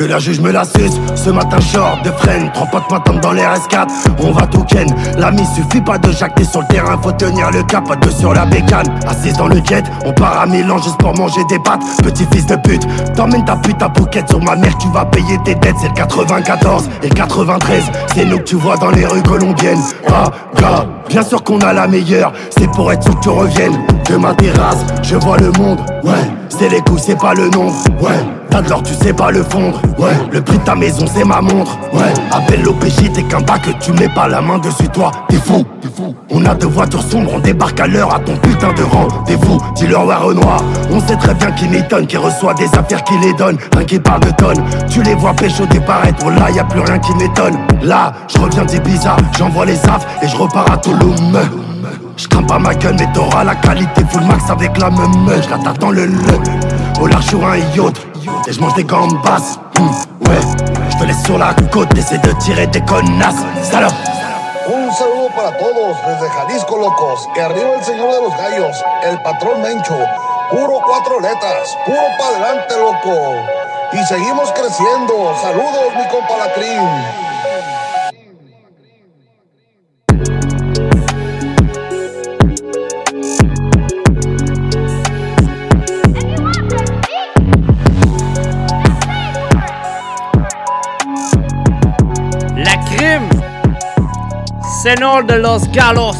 Que 0.00 0.06
la 0.06 0.18
juge 0.18 0.40
me 0.40 0.50
la 0.50 0.64
suce, 0.64 0.98
ce 1.14 1.28
matin 1.28 1.60
short 1.60 2.02
de 2.02 2.10
freine. 2.10 2.50
Trois 2.54 2.66
potes 2.68 2.90
m'attendent 2.90 3.20
dans 3.20 3.32
les 3.32 3.42
RS4, 3.42 3.86
on 4.20 4.32
va 4.32 4.46
tout 4.46 4.64
ken. 4.64 4.88
L'ami 5.18 5.44
suffit 5.54 5.82
pas 5.82 5.98
de 5.98 6.10
jacter 6.10 6.42
sur 6.44 6.62
le 6.62 6.66
terrain, 6.68 6.98
faut 7.02 7.12
tenir 7.12 7.50
le 7.50 7.62
cap, 7.64 7.86
pas 7.86 7.96
deux 7.96 8.10
sur 8.10 8.32
la 8.32 8.46
bécane. 8.46 8.86
Assise 9.06 9.34
dans 9.34 9.48
le 9.48 9.56
jet, 9.62 9.84
on 10.06 10.12
part 10.14 10.40
à 10.40 10.46
Milan 10.46 10.78
juste 10.78 10.96
pour 10.96 11.14
manger 11.18 11.44
des 11.50 11.58
pâtes. 11.58 11.82
Petit 12.02 12.24
fils 12.32 12.46
de 12.46 12.56
pute, 12.56 12.80
t'emmènes 13.14 13.44
ta 13.44 13.56
pute 13.56 13.82
à 13.82 13.88
bouquette 13.88 14.30
sur 14.30 14.42
ma 14.42 14.56
mère, 14.56 14.78
tu 14.78 14.88
vas 14.88 15.04
payer 15.04 15.36
tes 15.44 15.54
dettes. 15.56 15.76
C'est 15.78 15.88
le 15.88 15.94
94 15.94 16.88
et 17.02 17.08
le 17.10 17.14
93, 17.14 17.82
c'est 18.14 18.24
nous 18.24 18.38
que 18.38 18.44
tu 18.44 18.56
vois 18.56 18.78
dans 18.78 18.92
les 18.92 19.04
rues 19.04 19.22
colombiennes. 19.22 19.82
Ah 20.08 20.30
gars, 20.58 20.86
bien 21.10 21.22
sûr 21.22 21.44
qu'on 21.44 21.58
a 21.60 21.74
la 21.74 21.86
meilleure, 21.86 22.32
c'est 22.56 22.70
pour 22.70 22.90
être 22.90 23.02
sûr 23.02 23.14
que 23.16 23.24
tu 23.24 23.28
reviennes. 23.28 23.78
De 24.08 24.16
ma 24.16 24.32
terrasse, 24.32 24.82
je 25.02 25.16
vois 25.16 25.36
le 25.36 25.52
monde, 25.52 25.80
ouais 26.04 26.40
c'est 26.60 26.68
les 26.68 26.80
coups, 26.82 27.02
c'est 27.06 27.18
pas 27.18 27.32
le 27.32 27.48
nombre, 27.48 27.72
ouais 28.02 28.18
T'as 28.50 28.60
de 28.60 28.68
l'or, 28.68 28.82
tu 28.82 28.92
sais 28.92 29.14
pas 29.14 29.30
le 29.30 29.42
fondre, 29.42 29.80
ouais 29.98 30.12
Le 30.30 30.40
prix 30.42 30.58
de 30.58 30.64
ta 30.64 30.74
maison, 30.74 31.06
c'est 31.12 31.24
ma 31.24 31.40
montre, 31.40 31.78
ouais 31.92 32.12
Appelle 32.32 32.62
l'OPJ, 32.62 33.12
t'es 33.12 33.22
qu'un 33.22 33.40
que 33.40 33.70
tu 33.80 33.92
mets 33.92 34.08
pas 34.08 34.28
la 34.28 34.40
main 34.40 34.58
dessus 34.58 34.88
toi, 34.88 35.10
t'es 35.28 35.36
fou, 35.36 35.64
On 36.30 36.44
a 36.44 36.54
deux 36.54 36.68
voitures 36.68 37.02
sombres, 37.02 37.32
on 37.34 37.38
débarque 37.38 37.80
à 37.80 37.86
l'heure 37.86 38.14
à 38.14 38.20
ton 38.20 38.36
putain 38.36 38.72
de 38.72 38.82
rendez-vous. 38.82 39.58
Dis-leur 39.74 40.06
ouais 40.06 40.14
Renoir, 40.14 40.62
on 40.90 41.00
sait 41.00 41.16
très 41.16 41.34
bien 41.34 41.50
qui 41.52 41.68
m'étonne 41.68 42.06
Qui 42.06 42.16
reçoit 42.16 42.54
des 42.54 42.68
affaires 42.74 43.02
qui 43.04 43.18
les 43.18 43.32
donne, 43.34 43.56
un 43.76 43.84
qui 43.84 43.98
parle 43.98 44.20
de 44.20 44.30
tonnes. 44.30 44.64
Tu 44.88 45.02
les 45.02 45.14
vois 45.14 45.34
pécho 45.34 45.66
disparaître, 45.66 46.24
oh 46.26 46.30
là 46.30 46.50
y 46.50 46.58
a 46.58 46.64
plus 46.64 46.80
rien 46.80 46.98
qui 46.98 47.14
m'étonne. 47.14 47.58
Là, 47.82 48.12
je 48.28 48.38
reviens 48.38 48.64
d'Ibiza, 48.64 49.16
j'envoie 49.36 49.66
les 49.66 49.78
affres 49.86 50.06
et 50.22 50.28
je 50.28 50.36
repars 50.36 50.70
à 50.70 50.76
Toulouse. 50.76 51.20
Je 52.16 52.28
crains 52.28 52.42
pas 52.42 52.58
ma 52.58 52.74
gueule, 52.74 52.96
mais 52.98 53.08
t'auras 53.14 53.44
la 53.44 53.54
qualité 53.54 54.02
full 54.10 54.22
max 54.24 54.50
avec 54.50 54.76
la 54.76 54.90
même 54.90 55.10
Je 55.42 55.48
la 55.48 55.58
tape 55.58 55.78
dans 55.78 55.90
le 55.90 56.04
le. 56.04 57.00
Au 57.00 57.06
large 57.06 57.24
sur 57.24 57.46
un 57.46 57.56
yacht 57.56 58.09
Un 64.66 64.92
saludo 64.92 65.28
para 65.34 65.56
todos 65.56 65.96
desde 66.06 66.28
Jalisco, 66.28 66.76
locos. 66.76 67.28
Y 67.34 67.40
arriba 67.40 67.74
el 67.78 67.84
señor 67.84 68.12
de 68.12 68.22
los 68.22 68.36
gallos, 68.36 68.84
el 69.04 69.22
patrón 69.22 69.62
Mencho. 69.62 69.96
Puro 70.50 70.80
cuatro 70.84 71.20
letras, 71.20 71.76
puro 71.86 71.98
para 72.18 72.48
adelante, 72.48 72.74
loco. 72.76 73.34
Y 73.92 74.04
seguimos 74.04 74.52
creciendo. 74.52 75.34
Saludos, 75.40 75.94
mi 75.96 76.06
compa 76.08 76.36
Lacrín. 76.36 77.29
Senor 94.82 95.24
de 95.24 95.34
los 95.34 95.68
Galos! 95.74 96.16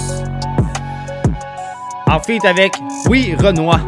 En 2.06 2.20
feat 2.20 2.44
avec 2.44 2.74
Oui 3.08 3.34
Renoir. 3.42 3.80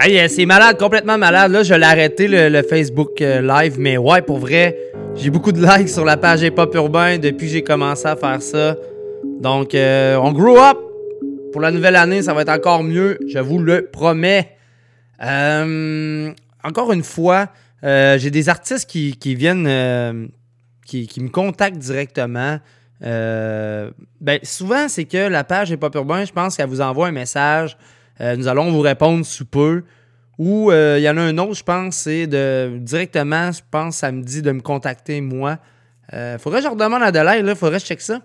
Hey, 0.00 0.18
euh, 0.18 0.26
c'est 0.26 0.44
malade, 0.44 0.76
complètement 0.76 1.18
malade. 1.18 1.52
Là, 1.52 1.62
je 1.62 1.72
l'ai 1.72 1.84
arrêté 1.84 2.26
le, 2.26 2.62
Facebook 2.62 3.22
euh, 3.22 3.40
Live, 3.40 3.76
mais 3.78 3.96
ouais, 3.96 4.22
pour 4.22 4.38
vrai, 4.38 4.76
j'ai 5.14 5.30
beaucoup 5.30 5.52
de 5.52 5.64
likes 5.64 5.88
sur 5.88 6.04
la 6.04 6.16
page 6.16 6.42
Hip 6.42 6.54
Hop 6.56 6.74
Urbain 6.74 7.18
depuis 7.18 7.46
que 7.46 7.52
j'ai 7.52 7.62
commencé 7.62 8.08
à 8.08 8.16
faire 8.16 8.42
ça. 8.42 8.74
Donc, 9.40 9.76
euh, 9.76 10.16
on 10.16 10.32
grow 10.32 10.58
up! 10.58 10.78
Pour 11.52 11.60
la 11.60 11.70
nouvelle 11.70 11.94
année, 11.94 12.22
ça 12.22 12.34
va 12.34 12.42
être 12.42 12.48
encore 12.48 12.82
mieux, 12.82 13.20
je 13.28 13.38
vous 13.38 13.60
le 13.60 13.86
promets. 13.92 14.56
Encore 15.20 16.92
une 16.92 17.04
fois, 17.04 17.46
euh, 17.84 18.18
j'ai 18.18 18.30
des 18.30 18.48
artistes 18.48 18.88
qui, 18.88 19.34
viennent, 19.34 19.66
euh, 19.66 20.26
qui, 20.86 21.20
me 21.20 21.28
contactent 21.28 21.78
directement. 21.78 22.58
Euh, 23.02 23.90
ben, 24.20 24.38
souvent, 24.42 24.88
c'est 24.88 25.04
que 25.04 25.28
la 25.28 25.44
page 25.44 25.70
Hip 25.70 25.78
Hop 25.82 25.94
Urbain, 25.94 26.24
je 26.24 26.32
pense 26.32 26.56
qu'elle 26.56 26.68
vous 26.68 26.80
envoie 26.80 27.08
un 27.08 27.12
message. 27.12 27.76
Nous 28.20 28.48
allons 28.48 28.70
vous 28.70 28.80
répondre 28.80 29.24
sous 29.24 29.46
peu. 29.46 29.84
Ou 30.36 30.70
il 30.72 31.00
y 31.00 31.08
en 31.08 31.16
a 31.16 31.22
un 31.22 31.38
autre, 31.38 31.54
je 31.54 31.62
pense, 31.62 31.96
c'est 31.96 32.26
de 32.26 32.76
directement, 32.78 33.50
je 33.50 33.60
pense, 33.70 33.96
ça 33.96 34.12
me 34.12 34.22
dit 34.22 34.42
de 34.42 34.52
me 34.52 34.60
contacter 34.60 35.22
moi. 35.22 35.58
Faudrait 36.38 36.60
que 36.60 36.66
je 36.66 36.70
redemande 36.70 37.02
à 37.02 37.12
Delaire, 37.12 37.42
là, 37.42 37.54
faudrait 37.54 37.78
que 37.78 37.84
je 37.84 37.88
check 37.88 38.02
ça. 38.02 38.20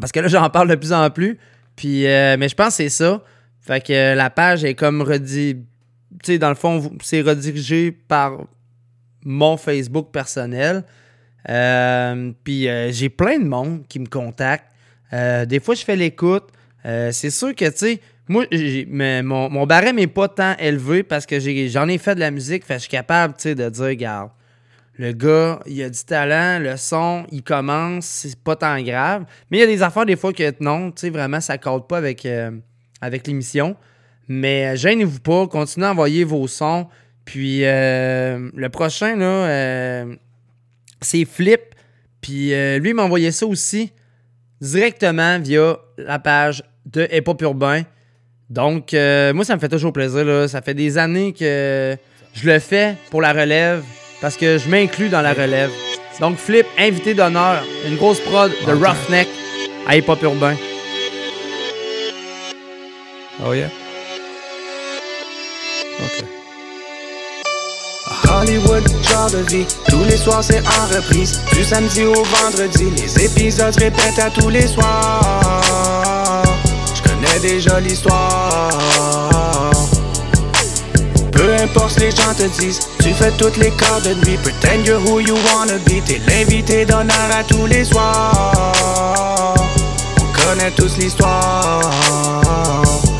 Parce 0.00 0.12
que 0.12 0.20
là, 0.20 0.28
j'en 0.28 0.48
parle 0.48 0.68
de 0.68 0.74
plus 0.76 0.94
en 0.94 1.10
plus. 1.10 1.38
Puis, 1.74 2.04
mais 2.04 2.48
je 2.48 2.54
pense 2.54 2.68
que 2.68 2.74
c'est 2.74 2.88
ça. 2.88 3.22
Fait 3.60 3.84
que 3.84 4.14
la 4.14 4.30
page 4.30 4.64
est 4.64 4.74
comme 4.74 5.02
redit. 5.02 5.58
Dans 6.38 6.48
le 6.48 6.54
fond, 6.54 6.92
c'est 7.02 7.20
redirigé 7.20 7.92
par 7.92 8.38
mon 9.24 9.56
Facebook 9.56 10.12
personnel. 10.12 10.84
Euh, 11.48 12.32
puis 12.42 12.68
euh, 12.68 12.90
j'ai 12.92 13.08
plein 13.08 13.38
de 13.38 13.44
monde 13.44 13.84
qui 13.88 13.98
me 13.98 14.06
contacte. 14.06 14.64
Euh, 15.12 15.44
des 15.44 15.60
fois, 15.60 15.74
je 15.74 15.84
fais 15.84 15.96
l'écoute. 15.96 16.44
C'est 17.10 17.30
sûr 17.30 17.52
que, 17.52 17.64
tu 17.64 17.78
sais, 17.78 18.00
moi, 18.28 18.44
mais 18.88 19.20
mon, 19.20 19.50
mon 19.50 19.66
barème 19.66 19.96
n'est 19.96 20.06
pas 20.06 20.28
tant 20.28 20.54
élevé 20.56 21.02
parce 21.02 21.26
que 21.26 21.40
j'en 21.68 21.88
ai, 21.88 21.98
fait 21.98 22.14
de 22.14 22.20
la 22.20 22.30
musique. 22.30 22.64
Fait 22.64 22.74
je 22.74 22.80
suis 22.80 22.88
capable, 22.88 23.34
tu 23.34 23.42
sais, 23.42 23.54
de 23.56 23.68
dire, 23.68 23.84
regarde, 23.86 24.30
le 24.96 25.10
gars, 25.10 25.58
il 25.66 25.82
a 25.82 25.90
du 25.90 26.04
talent, 26.04 26.62
le 26.62 26.76
son, 26.76 27.26
il 27.32 27.42
commence, 27.42 28.04
c'est 28.04 28.38
pas 28.38 28.54
tant 28.54 28.80
grave. 28.82 29.24
Mais 29.50 29.58
il 29.58 29.60
y 29.62 29.64
a 29.64 29.66
des 29.66 29.82
affaires, 29.82 30.06
des 30.06 30.14
fois, 30.14 30.32
que 30.32 30.54
non, 30.60 30.92
tu 30.92 31.00
sais, 31.00 31.10
vraiment, 31.10 31.40
ça 31.40 31.54
ne 31.54 31.78
pas 31.80 31.98
avec, 31.98 32.26
avec 33.00 33.26
l'émission. 33.26 33.74
Mais 34.28 34.66
euh, 34.66 34.76
gênez-vous 34.76 35.20
pas, 35.20 35.46
continuez 35.46 35.86
à 35.86 35.92
envoyer 35.92 36.24
vos 36.24 36.46
sons. 36.48 36.86
Puis 37.26 37.64
euh, 37.64 38.50
le 38.54 38.68
prochain, 38.70 39.16
là, 39.16 39.26
euh, 39.26 40.16
c'est 41.02 41.26
Flip. 41.26 41.60
Puis 42.22 42.54
euh, 42.54 42.78
lui, 42.78 42.90
il 42.90 42.94
m'a 42.94 43.02
envoyé 43.02 43.30
ça 43.32 43.46
aussi 43.46 43.92
directement 44.60 45.38
via 45.38 45.76
la 45.98 46.18
page 46.18 46.62
de 46.86 47.06
Hip 47.12 47.24
Hop 47.26 47.42
Urbain. 47.42 47.82
Donc, 48.48 48.92
moi, 48.92 49.44
ça 49.44 49.56
me 49.56 49.60
fait 49.60 49.68
toujours 49.68 49.92
plaisir. 49.92 50.24
Là. 50.24 50.46
Ça 50.46 50.62
fait 50.62 50.72
des 50.72 50.98
années 50.98 51.32
que 51.32 51.96
je 52.32 52.48
le 52.48 52.58
fais 52.60 52.94
pour 53.10 53.20
la 53.20 53.32
relève 53.32 53.82
parce 54.20 54.36
que 54.36 54.56
je 54.56 54.68
m'inclus 54.70 55.08
dans 55.08 55.20
la 55.20 55.32
relève. 55.32 55.70
Donc, 56.20 56.36
Flip, 56.36 56.64
invité 56.78 57.12
d'honneur, 57.12 57.64
une 57.86 57.96
grosse 57.96 58.20
prod 58.20 58.52
de 58.66 58.72
Roughneck 58.72 59.28
à 59.86 59.96
Hip 59.96 60.04
Hop 60.08 60.22
Urbain. 60.22 60.54
Oh 63.44 63.52
yeah? 63.52 63.68
Hollywood, 68.28 68.84
genre 69.08 69.30
de 69.30 69.38
vie, 69.50 69.66
tous 69.88 70.04
les 70.04 70.16
soirs 70.16 70.42
c'est 70.44 70.60
en 70.60 70.86
reprise. 70.94 71.40
Du 71.52 71.64
samedi 71.64 72.04
au 72.04 72.22
vendredi, 72.24 72.90
les 72.96 73.24
épisodes 73.24 73.72
se 73.72 73.80
répètent 73.80 74.18
à 74.18 74.30
tous 74.30 74.48
les 74.48 74.66
soirs. 74.66 76.42
Je 76.94 77.02
connais 77.02 77.40
déjà 77.40 77.80
l'histoire. 77.80 78.70
Peu 81.32 81.54
importe 81.54 81.90
ce 81.90 81.96
que 81.96 82.00
les 82.00 82.10
gens 82.10 82.34
te 82.36 82.60
disent, 82.60 82.80
tu 83.02 83.12
fais 83.14 83.30
toutes 83.32 83.56
les 83.56 83.70
corps 83.70 84.00
de 84.02 84.14
nuit. 84.26 84.38
Pretend 84.38 84.84
you're 84.84 85.00
who 85.00 85.20
you 85.20 85.36
wanna 85.52 85.78
be, 85.86 86.02
t'es 86.04 86.20
l'invité 86.26 86.84
d'honneur 86.84 87.30
à 87.30 87.44
tous 87.44 87.66
les 87.66 87.84
soirs. 87.84 89.54
On 90.20 90.26
connaît 90.40 90.70
tous 90.72 90.96
l'histoire. 90.98 91.80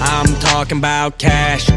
I'm 0.03 0.35
talking 0.41 0.79
about 0.79 1.19
cash, 1.19 1.69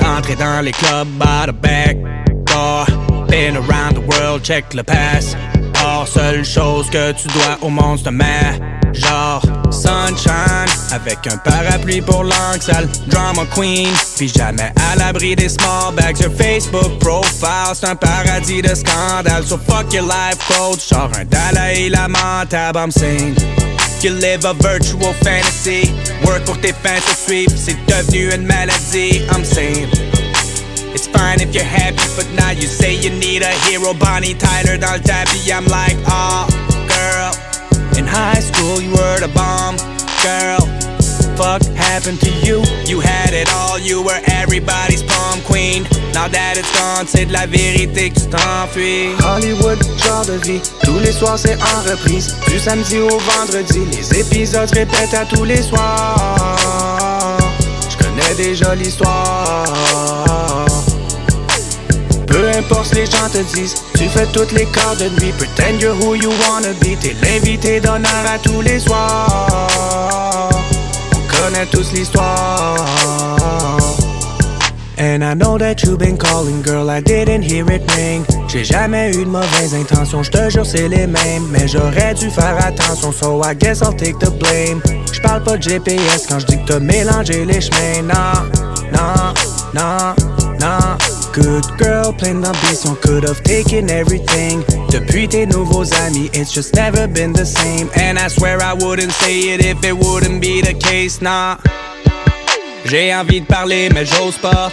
Rentrer 0.00 0.36
dans 0.36 0.64
les 0.64 0.72
clubs 0.72 1.08
by 1.18 1.46
the 1.46 1.52
back 1.52 1.96
door. 2.46 2.86
Been 3.28 3.56
around 3.56 3.94
the 3.94 4.00
world, 4.00 4.42
check 4.42 4.74
le 4.74 4.82
pass. 4.82 5.36
Or, 5.84 6.06
seule 6.06 6.44
chose 6.44 6.88
que 6.90 7.12
tu 7.12 7.28
dois 7.28 7.58
au 7.62 7.70
monde, 7.70 7.98
c'est 8.02 8.08
un 8.08 8.92
genre 8.92 9.42
sunshine. 9.70 10.68
Avec 10.92 11.26
un 11.26 11.38
parapluie 11.38 12.00
pour 12.02 12.24
l'angle 12.24 12.60
sale, 12.60 12.88
drama 13.06 13.44
queen. 13.54 13.88
Puis 14.16 14.28
jamais 14.28 14.72
à 14.92 14.96
l'abri 14.96 15.34
des 15.34 15.48
small 15.48 15.94
bags. 15.94 16.20
Your 16.20 16.32
Facebook 16.32 16.98
profile, 17.00 17.74
c'est 17.74 17.86
un 17.86 17.96
paradis 17.96 18.62
de 18.62 18.74
scandale. 18.74 19.44
So 19.44 19.56
fuck 19.56 19.92
your 19.92 20.04
life 20.04 20.38
coach, 20.48 20.88
genre 20.88 21.10
un 21.18 21.24
Dalai 21.24 21.88
Lama, 21.88 22.44
tab, 22.48 22.76
I'm. 22.76 22.90
You 24.02 24.10
live 24.10 24.44
a 24.44 24.52
virtual 24.54 25.12
fantasy. 25.22 25.94
Work 26.26 26.44
pour 26.44 26.60
tes 26.60 26.72
fans 26.72 27.00
te 27.06 27.14
suivre, 27.14 27.52
c'est 27.54 27.76
devenu 27.86 28.34
une 28.34 28.44
maladie. 28.44 29.22
I'm 29.30 29.44
saying. 29.44 29.86
It's 30.92 31.06
fine 31.06 31.40
if 31.40 31.54
you're 31.54 31.62
happy, 31.62 32.02
but 32.16 32.26
now 32.34 32.50
you 32.50 32.66
say 32.66 32.96
you 32.96 33.10
need 33.10 33.42
a 33.42 33.52
hero. 33.62 33.94
Bonnie 33.94 34.34
Tyler 34.34 34.76
dans 34.76 34.94
le 34.94 35.52
I'm 35.52 35.66
like, 35.66 35.96
oh, 36.08 36.48
girl. 36.88 37.30
In 37.96 38.04
high 38.04 38.40
school, 38.40 38.82
you 38.82 38.90
were 38.90 39.20
the 39.20 39.30
bomb, 39.36 39.76
girl. 40.26 40.66
Fuck 41.36 41.62
happened 41.76 42.20
to 42.22 42.30
you? 42.44 42.64
You 42.86 42.98
had 42.98 43.32
it 43.32 43.48
all, 43.54 43.78
you 43.78 44.02
were 44.02 44.20
everybody's 44.26 45.04
prom 45.04 45.40
queen. 45.42 45.86
Now 46.14 46.28
that 46.28 46.58
it's 46.58 46.70
gone, 46.78 47.06
c'est 47.06 47.26
de 47.26 47.32
la 47.32 47.46
vérité 47.46 48.10
que 48.10 48.20
tu 48.20 48.26
t'enfuis. 48.26 49.10
Hollywood, 49.24 49.78
genre 50.04 50.24
de 50.26 50.34
vie, 50.46 50.60
tous 50.84 50.98
les 50.98 51.12
soirs 51.12 51.38
c'est 51.38 51.56
en 51.56 51.90
reprise. 51.90 52.36
Du 52.46 52.58
samedi 52.58 52.98
au 52.98 53.18
vendredi, 53.18 53.80
les 53.90 54.20
épisodes 54.20 54.70
répètent 54.72 55.14
à 55.14 55.24
tous 55.24 55.44
les 55.44 55.62
soirs. 55.62 57.38
Je 57.88 57.96
connais 57.96 58.34
déjà 58.36 58.74
l'histoire. 58.74 59.64
Peu 62.26 62.48
importe 62.56 62.86
ce 62.86 62.94
les 62.94 63.06
gens 63.06 63.28
te 63.32 63.38
disent, 63.54 63.74
tu 63.96 64.08
fais 64.08 64.26
toutes 64.26 64.52
les 64.52 64.66
corps 64.66 64.96
de 64.96 65.08
nuit. 65.20 65.32
Pretend 65.32 65.78
you're 65.80 65.94
who 65.94 66.14
you 66.14 66.30
wanna 66.48 66.72
be, 66.80 66.98
t'es 67.00 67.16
l'invité 67.22 67.80
d'honneur 67.80 68.24
à 68.26 68.38
tous 68.38 68.60
les 68.60 68.80
soirs. 68.80 70.48
On 71.14 71.20
connaît 71.36 71.66
tous 71.66 71.92
l'histoire. 71.92 72.76
And 74.98 75.24
I 75.24 75.34
know 75.34 75.58
that 75.58 75.82
you've 75.82 75.98
been 75.98 76.16
calling, 76.16 76.62
girl, 76.62 76.90
I 76.90 77.00
didn't 77.00 77.42
hear 77.42 77.64
it 77.70 77.82
ring. 77.96 78.24
J'ai 78.48 78.64
jamais 78.64 79.10
eu 79.14 79.24
de 79.24 79.30
mauvaises 79.30 79.74
intentions, 79.74 80.22
je 80.22 80.30
te 80.30 80.50
jure 80.50 80.66
c'est 80.66 80.88
les 80.88 81.06
mêmes. 81.06 81.46
Mais 81.50 81.66
j'aurais 81.66 82.14
dû 82.14 82.30
faire 82.30 82.56
attention, 82.64 83.12
so 83.12 83.42
I 83.42 83.54
guess 83.54 83.82
I'll 83.82 83.96
take 83.96 84.18
the 84.18 84.30
blame. 84.38 84.82
J'parle 85.12 85.42
pas 85.42 85.56
de 85.56 85.62
GPS 85.62 86.26
quand 86.28 86.38
je 86.40 86.46
dis 86.46 86.58
que 86.58 86.72
t'as 86.72 86.80
mélangé 86.80 87.44
les 87.44 87.60
chemins. 87.60 88.02
Non, 88.02 88.50
non, 88.92 89.34
non, 89.74 90.14
non. 90.60 90.98
Good 91.32 91.64
girl, 91.78 92.12
plein 92.12 92.42
d'ambition, 92.42 92.94
could 92.96 93.24
have 93.24 93.42
taken 93.42 93.88
everything. 93.88 94.62
Depuis 94.90 95.26
tes 95.26 95.46
nouveaux 95.46 95.90
amis, 96.06 96.28
it's 96.34 96.52
just 96.52 96.74
never 96.74 97.08
been 97.08 97.32
the 97.32 97.46
same. 97.46 97.88
And 97.96 98.18
I 98.18 98.28
swear 98.28 98.60
I 98.60 98.74
wouldn't 98.74 99.12
say 99.12 99.54
it 99.54 99.64
if 99.64 99.82
it 99.82 99.96
wouldn't 99.96 100.42
be 100.42 100.60
the 100.60 100.74
case, 100.74 101.22
nah. 101.22 101.56
J'ai 102.92 103.14
envie 103.14 103.40
de 103.40 103.46
parler, 103.46 103.88
mais 103.88 104.04
j'ose 104.04 104.36
pas. 104.36 104.70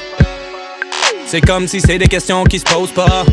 C'est 1.26 1.40
comme 1.40 1.70
si 1.70 1.80
c'est 1.80 1.98
des 1.98 2.10
questions 2.10 2.44
qui 2.44 2.60
se 2.60 2.66
posent 2.66 2.92
pas. 2.92 3.24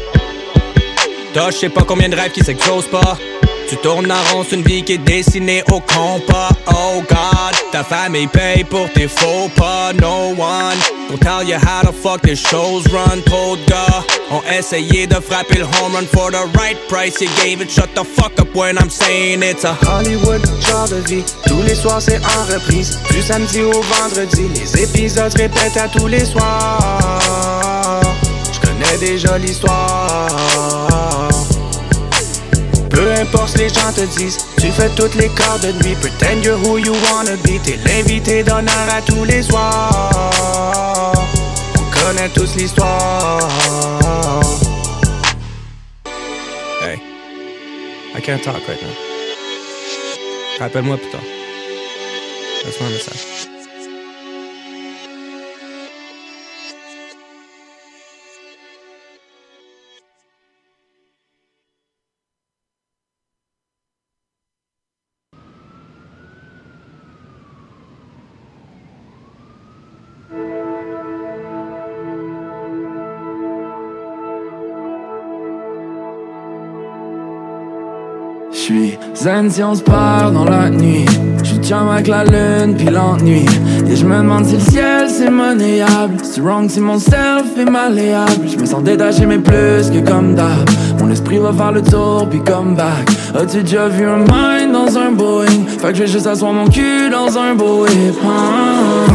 T'as 1.34 1.50
je 1.50 1.56
sais 1.56 1.68
pas 1.68 1.82
combien 1.82 2.08
de 2.08 2.14
rêves 2.14 2.30
qui 2.30 2.44
s'explosent 2.44 2.86
pas. 2.86 3.18
Tu 3.68 3.76
tournes 3.78 4.12
en 4.12 4.22
rond, 4.32 4.44
une 4.52 4.62
vie 4.62 4.84
qui 4.84 4.92
est 4.92 4.98
dessinée 4.98 5.62
au 5.72 5.80
compas. 5.80 6.50
Oh 6.68 7.02
God, 7.08 7.54
ta 7.72 7.82
famille 7.82 8.28
paye 8.28 8.62
pour 8.62 8.88
tes 8.92 9.08
faux 9.08 9.50
pas. 9.56 9.92
No 10.00 10.34
one 10.38 10.78
will 11.10 11.18
tell 11.18 11.42
you 11.42 11.56
how 11.56 11.82
the 11.82 11.92
fuck 11.92 12.22
this 12.22 12.38
shows 12.38 12.86
run. 12.92 13.22
Trop 13.26 13.56
de 13.56 13.64
gars 13.66 14.04
ont 14.30 14.42
essayé 14.56 15.08
de 15.08 15.16
frapper 15.16 15.58
le 15.58 15.64
home 15.64 15.94
run 15.94 16.06
for 16.06 16.30
the 16.30 16.46
right 16.56 16.78
price. 16.88 17.20
You 17.20 17.28
gave 17.42 17.60
it, 17.60 17.68
shut 17.68 17.92
the 17.96 18.04
fuck 18.04 18.38
up 18.38 18.54
when 18.54 18.78
I'm 18.78 18.88
saying 18.88 19.42
it's 19.42 19.64
a 19.64 19.74
Hollywood, 19.74 20.42
genre 20.60 20.88
de 20.88 21.00
vie. 21.08 21.24
Tous 21.46 21.62
les 21.62 21.74
soirs 21.74 22.00
c'est 22.00 22.18
en 22.18 22.44
reprise. 22.52 23.00
Du 23.10 23.20
samedi 23.20 23.62
au 23.62 23.82
vendredi, 23.82 24.48
les 24.54 24.82
épisodes 24.84 25.34
répètent 25.34 25.76
à 25.76 25.88
tous 25.88 26.06
les 26.06 26.24
soirs. 26.24 28.00
Je 28.52 28.60
connais 28.60 28.98
déjà 28.98 29.38
l'histoire. 29.38 30.28
Importe 33.26 33.48
ce 33.48 33.58
les 33.58 33.68
gens 33.68 33.92
te 33.92 34.02
disent, 34.18 34.38
tu 34.60 34.70
fais 34.70 34.88
toutes 34.90 35.16
les 35.16 35.28
corps 35.28 35.58
de 35.58 35.72
nuit. 35.82 35.96
Pretend 35.96 36.42
you're 36.44 36.56
who 36.58 36.78
you 36.78 36.92
wanna 37.10 37.34
be. 37.42 37.60
T'es 37.64 37.76
l'invité 37.84 38.44
d'honneur 38.44 38.86
à 38.88 39.02
tous 39.02 39.24
les 39.24 39.42
soirs. 39.42 41.12
On 41.76 41.84
connaît 41.90 42.28
tous 42.28 42.54
l'histoire. 42.54 43.40
Hey, 46.80 47.00
I 48.16 48.20
can't 48.20 48.42
talk 48.42 48.62
right 48.68 48.80
now. 48.80 48.94
Rappelle-moi 50.60 50.96
plus 50.96 51.10
tard. 51.10 51.20
Laisse-moi 52.64 52.88
un 52.88 52.92
message. 52.92 53.55
Si 79.50 79.60
on 79.60 79.74
se 79.74 79.82
perd 79.82 80.34
dans 80.34 80.44
la 80.44 80.70
nuit 80.70 81.04
J'suis 81.42 81.58
chum 81.58 81.88
avec 81.88 82.06
la 82.06 82.22
lune 82.22 82.76
puis 82.76 82.86
l'ennui. 82.86 83.44
Et 83.88 83.96
je 83.96 84.06
me 84.06 84.18
demande 84.18 84.44
si 84.44 84.54
le 84.54 84.60
ciel 84.60 85.08
c'est 85.08 85.30
monnayable. 85.30 86.14
C'est 86.22 86.40
wrong 86.40 86.68
si 86.70 86.80
mon 86.80 87.00
self 87.00 87.58
est 87.58 87.68
malléable. 87.68 88.46
Je 88.48 88.56
me 88.56 88.64
sens 88.64 88.84
détaché 88.84 89.26
mais 89.26 89.38
plus 89.38 89.90
que 89.90 89.98
comme 90.08 90.34
d'hab. 90.36 90.70
Mon 91.00 91.10
esprit 91.10 91.38
va 91.38 91.52
faire 91.52 91.72
le 91.72 91.82
tour 91.82 92.28
puis 92.30 92.40
come 92.40 92.76
back. 92.76 93.08
As-tu 93.34 93.62
déjà 93.62 93.88
vu 93.88 94.06
un 94.06 94.18
mind 94.18 94.72
dans 94.72 94.96
un 94.96 95.10
Boeing? 95.10 95.66
Fait 95.80 95.88
que 95.88 95.94
je 95.94 96.02
vais 96.02 96.08
juste 96.08 96.28
asseoir 96.28 96.52
mon 96.52 96.66
cul 96.68 97.10
dans 97.10 97.36
un 97.36 97.56
beau 97.56 97.82
whip 97.82 98.14
hein. 98.24 99.06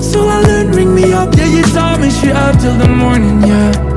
Sur 0.00 0.24
la 0.26 0.62
lune 0.62 0.72
ring 0.72 0.88
me 0.90 1.12
up. 1.12 1.34
Yeah 1.36 1.58
est 1.58 1.74
tard 1.74 1.98
mais 2.00 2.10
j'suis 2.10 2.30
up 2.30 2.56
till 2.60 2.78
the 2.78 2.88
morning 2.88 3.44
yeah 3.44 3.91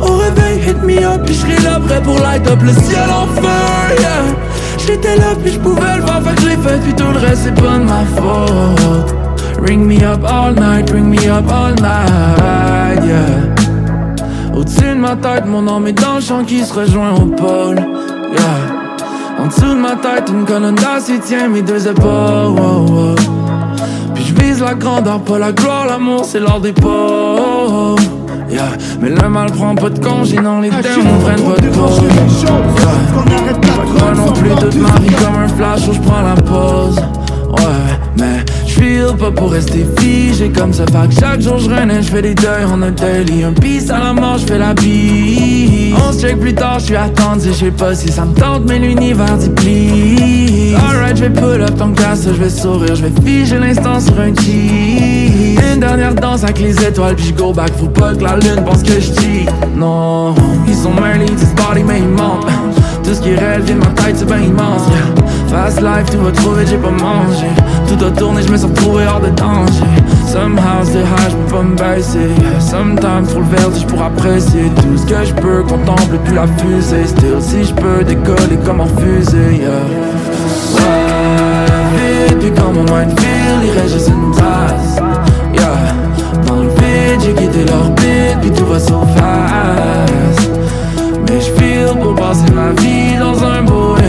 au 0.00 0.16
réveil, 0.16 0.60
hit 0.66 0.82
me 0.82 1.04
up, 1.04 1.22
puis 1.24 1.34
j'serai 1.34 1.60
là 1.62 1.78
prêt 1.80 2.02
pour 2.02 2.18
light 2.18 2.46
up 2.48 2.60
le 2.62 2.72
ciel 2.72 3.08
en 3.10 3.26
feu, 3.26 3.48
yeah 3.98 4.22
J'étais 4.86 5.16
là, 5.16 5.34
puis 5.42 5.52
j'pouvais 5.52 5.96
le 5.96 6.02
voir, 6.02 6.22
fait 6.22 6.34
que 6.34 6.40
j'l'ai 6.42 6.56
fait, 6.56 6.78
puis 6.82 6.94
tout 6.94 7.10
le 7.12 7.18
reste 7.18 7.42
c'est 7.44 7.54
pas 7.54 7.78
de 7.78 7.84
ma 7.84 8.04
faute 8.16 9.14
Ring 9.66 9.84
me 9.84 10.02
up 10.04 10.22
all 10.24 10.54
night, 10.54 10.90
ring 10.90 11.06
me 11.06 11.28
up 11.28 11.50
all 11.50 11.74
night, 11.74 13.04
yeah 13.04 14.54
Au-dessus 14.54 14.90
de 14.90 15.00
ma 15.00 15.16
tête, 15.16 15.46
mon 15.46 15.62
nom 15.62 15.84
est 15.86 15.92
dans 15.92 16.16
le 16.16 16.20
champ 16.20 16.44
qui 16.44 16.64
se 16.64 16.72
rejoint 16.72 17.12
au 17.12 17.26
pôle, 17.26 17.76
yeah 17.76 19.42
En 19.42 19.46
dessous 19.46 19.74
de 19.74 19.80
ma 19.80 19.96
tête, 19.96 20.28
une 20.28 20.44
colonne 20.44 20.76
d'acier 20.76 21.18
tient 21.18 21.48
mes 21.48 21.62
deux 21.62 21.88
épaules, 21.88 22.06
wow, 22.06 22.86
wow. 22.86 23.14
Puis 24.14 24.24
j'vise 24.24 24.60
la 24.60 24.74
grandeur, 24.74 25.20
pas 25.20 25.38
la 25.38 25.52
gloire, 25.52 25.86
l'amour 25.86 26.24
c'est 26.24 26.40
l'or 26.40 26.60
des 26.60 26.72
pauvres. 26.72 27.95
Mais 29.00 29.10
le 29.10 29.28
mal 29.28 29.50
prend 29.52 29.74
pas 29.74 29.90
de 29.90 29.98
congé, 29.98 30.36
non 30.40 30.60
les 30.60 30.70
démons 30.70 31.18
prennent 31.22 31.42
pas 31.42 31.60
de 31.60 31.68
pause. 31.68 32.00
Pas 33.98 34.14
non 34.14 34.32
plus 34.32 34.50
toute 34.50 34.74
ma 34.76 34.98
vie 35.00 35.14
comme 35.14 35.36
un 35.36 35.48
flash 35.48 35.88
où 35.88 35.92
je 35.92 36.00
prends 36.00 36.22
la 36.22 36.34
pause. 36.34 36.96
Ouais, 37.48 37.98
mais 38.18 38.44
j'feel 38.76 39.16
pas 39.16 39.30
pour 39.30 39.50
rester 39.52 39.86
figé 39.98 40.50
comme 40.50 40.72
ça 40.72 40.84
Fait 40.86 41.08
que 41.08 41.20
chaque 41.20 41.40
jour 41.40 41.58
je 41.58 41.70
renais, 41.70 42.02
j'fais 42.02 42.22
des 42.22 42.34
deuils 42.34 42.64
en 42.64 42.82
un 42.82 42.90
daily 42.90 43.44
Un 43.44 43.52
peace 43.52 43.90
à 43.90 43.98
la 43.98 44.12
mort, 44.12 44.38
j'fais 44.38 44.58
la 44.58 44.74
bise. 44.74 45.94
On 45.96 46.12
se 46.12 46.20
check 46.20 46.38
plus 46.38 46.54
tard, 46.54 46.78
j'suis 46.78 46.96
attendu, 46.96 47.48
j'sais 47.52 47.70
pas 47.70 47.94
si 47.94 48.10
ça 48.10 48.24
me 48.24 48.34
tente 48.34 48.64
Mais 48.68 48.78
l'univers 48.78 49.36
dit 49.36 49.50
please. 49.50 50.74
Alright, 50.76 51.16
j'vais 51.16 51.30
pull 51.30 51.62
up 51.62 51.76
ton 51.76 51.92
casse, 51.92 52.28
j'vais 52.32 52.50
sourire. 52.50 52.94
J'vais 52.94 53.12
figer 53.24 53.58
l'instant 53.58 54.00
sur 54.00 54.18
un 54.20 54.34
cheat 54.34 55.58
Une 55.72 55.80
dernière 55.80 56.14
danse 56.14 56.44
avec 56.44 56.58
les 56.60 56.74
étoiles 56.84 57.16
Puis 57.16 57.32
j'go 57.36 57.52
back, 57.52 57.72
faut 57.78 57.86
pas 57.86 58.14
que 58.14 58.22
la 58.22 58.36
lune 58.36 58.62
pense 58.64 58.82
que 58.82 59.00
j'cheat 59.00 59.46
Non, 59.76 60.34
ils 60.66 60.74
sont 60.74 60.92
mêlés, 60.92 61.26
this 61.26 61.52
body 61.54 61.82
mais 61.82 62.00
ils 62.00 62.08
mentent 62.08 62.46
Tout 63.06 63.14
ce 63.14 63.20
qui 63.20 63.36
réel 63.36 63.62
vient 63.62 63.76
de 63.76 63.80
ma 63.80 63.92
tête, 63.92 64.16
c'est 64.16 64.28
ben 64.28 64.42
immense 64.42 64.82
yeah. 64.88 65.24
Fast 65.46 65.80
life, 65.80 66.10
tout 66.10 66.24
va 66.24 66.32
trouver, 66.32 66.66
j'ai 66.66 66.76
pas 66.76 66.90
mangé. 66.90 67.46
Tout 67.86 68.04
a 68.04 68.10
tourné, 68.10 68.42
je 68.42 68.50
me 68.50 68.56
suis 68.56 68.66
retrouvé 68.66 69.04
hors 69.06 69.20
de 69.20 69.28
danger. 69.28 69.84
Somehow 70.26 70.82
c'est 70.82 70.98
high, 70.98 71.30
je 71.30 71.36
peux 71.36 71.56
pas 71.56 71.62
me 71.62 71.76
baisser. 71.76 72.28
Sometimes 72.58 73.28
trop 73.28 73.38
le 73.38 73.46
vertige 73.46 73.86
pour 73.86 74.02
apprécier 74.02 74.72
Tout 74.74 74.96
ce 74.96 75.06
que 75.06 75.24
je 75.24 75.32
peux, 75.34 75.62
contemple 75.62 76.18
plus 76.24 76.34
la 76.34 76.48
fusée. 76.58 77.06
Still 77.06 77.40
si 77.40 77.62
je 77.62 77.74
peux 77.74 78.02
décoller 78.02 78.58
comme 78.64 78.80
en 78.80 78.86
fusée 78.86 79.54
yeah. 79.54 79.70
Ouais, 80.74 82.26
vite, 82.26 82.38
puis 82.40 82.50
quand 82.56 82.72
mon 82.72 82.82
mind 82.82 83.16
feel, 83.20 83.68
il 83.68 83.70
reste 83.70 83.94
juste 83.94 84.08
une 84.08 84.32
trace 84.32 84.96
Yeah, 85.54 86.42
dans 86.48 86.56
le 86.56 86.70
vide, 86.70 87.20
j'ai 87.20 87.34
quitté 87.34 87.64
l'orbite 87.66 88.40
Puis 88.40 88.50
tout 88.50 88.66
va 88.66 88.80
so 88.80 89.00
Mais 91.28 91.40
je 91.40 91.50
feel 91.52 91.98
pour 92.00 92.14
passer 92.14 92.50
ma 92.54 92.70
vie 92.80 93.16
dans 93.18 93.42
un 93.44 93.62
Boeing. 93.62 94.00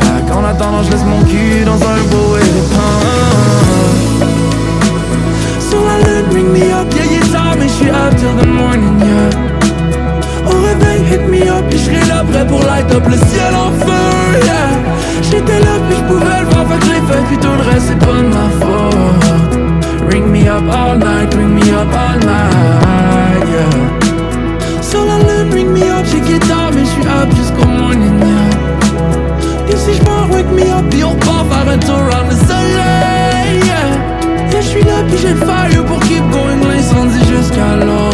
Fait 0.00 0.22
qu'en 0.28 0.44
attendant, 0.44 0.82
je 0.82 0.90
laisse 0.90 1.04
mon 1.04 1.22
cul 1.24 1.64
dans 1.64 1.74
un 1.74 2.00
Boeing. 2.10 2.60
Sur 5.68 5.82
la 5.84 5.98
lune, 6.04 6.26
bring 6.30 6.48
me 6.52 6.72
up, 6.72 6.92
yeah, 6.94 7.04
yeah, 7.12 7.26
tard, 7.32 7.54
mais 7.58 7.68
j'suis 7.68 7.90
up 7.90 8.14
till 8.16 8.34
the 8.40 8.46
morning, 8.46 8.98
yeah. 9.00 9.30
Au 10.50 10.56
réveil, 10.60 11.00
hit 11.10 11.22
me 11.28 11.48
up, 11.48 11.64
puis 11.70 11.78
j'serai 11.78 12.04
là 12.08 12.24
prêt 12.30 12.46
pour 12.46 12.60
light 12.64 12.90
up 12.92 13.06
le 13.06 13.16
ciel 13.16 13.54
en 13.54 13.70
feu, 13.70 14.40
yeah. 14.44 14.70
J'étais 15.22 15.60
là, 15.60 15.74
puis 15.88 15.96
j'pouvais 15.98 16.40
le 16.40 16.46
voir, 16.46 16.66
fait 16.66 16.78
que 16.80 16.84
j'l'ai 16.86 17.02
fait, 17.08 17.22
puis 17.28 17.38
tout 17.38 17.54
le 17.56 17.70
reste, 17.70 17.86
c'est 17.88 17.98
pas 17.98 18.18
de 18.18 18.30
ma 18.36 18.48
faute. 18.60 20.10
Ring 20.10 20.26
me 20.26 20.48
up 20.48 20.64
all 20.72 20.98
night, 20.98 21.32
ring 21.34 21.54
me 21.54 21.62
up 21.72 21.94
all 21.94 22.18
night, 22.18 22.69
j'suis 34.70 34.84
là, 34.84 35.02
puis 35.08 35.18
j'ai 35.18 35.30
le 35.30 35.36
fire 35.36 35.84
pour 35.84 36.00
keep 36.00 36.22
going, 36.30 36.60
l'incendie 36.68 37.24
jusqu'à 37.26 37.76
l'eau 37.76 38.10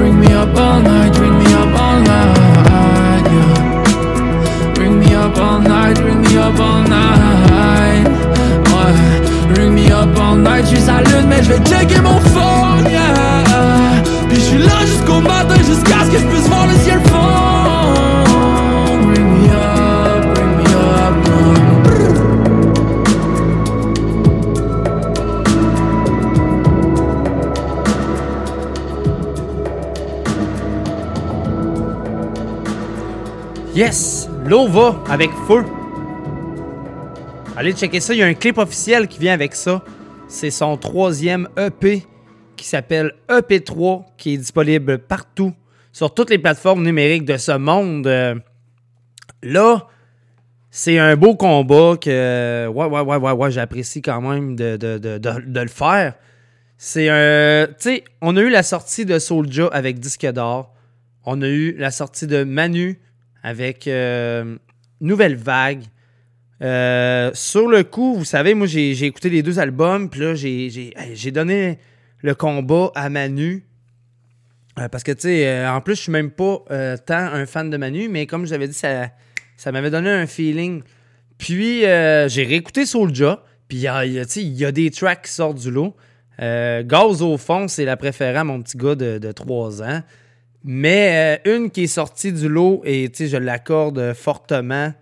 Ring 0.00 0.14
me 0.18 0.32
up 0.34 0.56
all 0.56 0.82
night, 0.82 1.16
ring 1.18 1.38
me 1.38 1.46
up 1.54 1.74
all 1.78 2.00
night, 2.00 3.24
yeah. 3.34 4.80
Ring 4.80 4.98
me 4.98 5.14
up 5.14 5.36
all 5.38 5.60
night, 5.60 5.98
ring 5.98 6.20
me 6.20 6.36
up 6.36 6.60
all 6.60 6.82
night 6.82 8.06
Ouais, 8.74 9.56
ring 9.56 9.74
me 9.74 9.90
up 9.90 10.16
all 10.18 10.36
night, 10.36 10.66
j'suis 10.66 10.80
sa 10.80 11.00
lune, 11.00 11.26
mais 11.28 11.42
j'vais 11.42 11.60
checker 11.64 12.00
mon 12.00 12.20
phone, 12.20 12.86
yeah. 12.90 14.02
Puis 14.28 14.40
j'suis 14.40 14.58
là 14.58 14.80
jusqu'au 14.86 15.20
matin, 15.20 15.56
jusqu'à 15.66 16.04
ce 16.04 16.10
que 16.10 16.18
j'puisse 16.18 16.48
voir 16.48 16.66
le 16.66 16.74
ciel 16.84 17.00
fond 17.06 18.23
Yes! 33.74 34.28
Lova 34.44 35.02
avec 35.08 35.32
feu. 35.48 35.64
Allez 37.56 37.72
checker 37.72 37.98
ça, 37.98 38.14
il 38.14 38.20
y 38.20 38.22
a 38.22 38.26
un 38.26 38.34
clip 38.34 38.56
officiel 38.58 39.08
qui 39.08 39.18
vient 39.18 39.32
avec 39.32 39.56
ça. 39.56 39.82
C'est 40.28 40.52
son 40.52 40.76
troisième 40.76 41.48
EP 41.56 42.06
qui 42.56 42.66
s'appelle 42.68 43.12
EP3, 43.28 44.04
qui 44.16 44.34
est 44.34 44.36
disponible 44.36 44.98
partout 44.98 45.52
sur 45.92 46.14
toutes 46.14 46.30
les 46.30 46.38
plateformes 46.38 46.84
numériques 46.84 47.24
de 47.24 47.36
ce 47.36 47.50
monde. 47.50 48.06
Euh, 48.06 48.36
là, 49.42 49.88
c'est 50.70 51.00
un 51.00 51.16
beau 51.16 51.34
combat 51.34 51.96
que 52.00 52.68
ouais, 52.68 52.86
ouais, 52.86 53.00
ouais, 53.00 53.16
ouais, 53.16 53.32
ouais 53.32 53.50
j'apprécie 53.50 54.02
quand 54.02 54.20
même 54.20 54.54
de, 54.54 54.76
de, 54.76 54.98
de, 54.98 55.18
de 55.18 55.60
le 55.60 55.68
faire. 55.68 56.14
C'est 56.78 57.08
un. 57.08 57.66
Tu 57.66 57.74
sais, 57.78 58.04
on 58.20 58.36
a 58.36 58.40
eu 58.40 58.50
la 58.50 58.62
sortie 58.62 59.04
de 59.04 59.18
Soulja 59.18 59.66
avec 59.72 59.98
Disque 59.98 60.26
d'or. 60.26 60.72
On 61.26 61.42
a 61.42 61.48
eu 61.48 61.74
la 61.76 61.90
sortie 61.90 62.28
de 62.28 62.44
Manu 62.44 63.00
avec 63.44 63.86
euh, 63.86 64.56
Nouvelle 65.00 65.36
Vague. 65.36 65.84
Euh, 66.62 67.30
sur 67.34 67.68
le 67.68 67.84
coup, 67.84 68.14
vous 68.14 68.24
savez, 68.24 68.54
moi, 68.54 68.66
j'ai 68.66 69.04
écouté 69.04 69.28
les 69.28 69.42
deux 69.42 69.58
albums, 69.60 70.08
puis 70.08 70.20
là, 70.20 70.34
j'ai- 70.34 71.30
donné 71.30 71.78
le 72.22 72.34
combat 72.34 72.90
à 72.94 73.10
Manu. 73.10 73.66
Euh, 74.78 74.88
parce 74.88 75.04
que, 75.04 75.12
tu 75.12 75.20
sais, 75.22 75.66
en 75.68 75.80
plus, 75.82 75.94
je 75.94 76.00
suis 76.00 76.12
même 76.12 76.30
pas 76.30 76.64
tant 77.06 77.18
un 77.18 77.44
fan 77.44 77.68
de 77.70 77.76
Manu, 77.76 78.08
mais 78.08 78.26
comme 78.26 78.46
j'avais 78.46 78.66
dit, 78.66 78.74
ça, 78.74 79.10
ça 79.56 79.70
m'avait 79.70 79.90
donné 79.90 80.10
un 80.10 80.26
feeling. 80.26 80.82
Puis, 81.36 81.80
j'ai 81.82 82.44
réécouté 82.44 82.86
Soulja, 82.86 83.44
puis 83.68 83.76
il 83.76 83.82
y 83.82 84.64
a, 84.64 84.72
des 84.72 84.90
tracks 84.90 85.22
qui 85.22 85.32
sortent 85.32 85.58
du 85.58 85.70
lot. 85.70 85.94
Gaz 86.38 87.20
au 87.20 87.36
fond, 87.36 87.68
c'est 87.68 87.84
la 87.84 87.98
préférée 87.98 88.38
à 88.38 88.44
mon 88.44 88.62
petit 88.62 88.78
gars 88.78 88.94
de, 88.94 89.18
de 89.18 89.32
3 89.32 89.82
ans. 89.82 90.02
Mais 90.64 91.38
euh, 91.46 91.56
une 91.56 91.70
qui 91.70 91.84
est 91.84 91.86
sortie 91.88 92.32
du 92.32 92.48
lot, 92.48 92.80
et 92.84 93.10
je 93.14 93.36
l'accorde 93.36 94.14
fortement, 94.14 94.92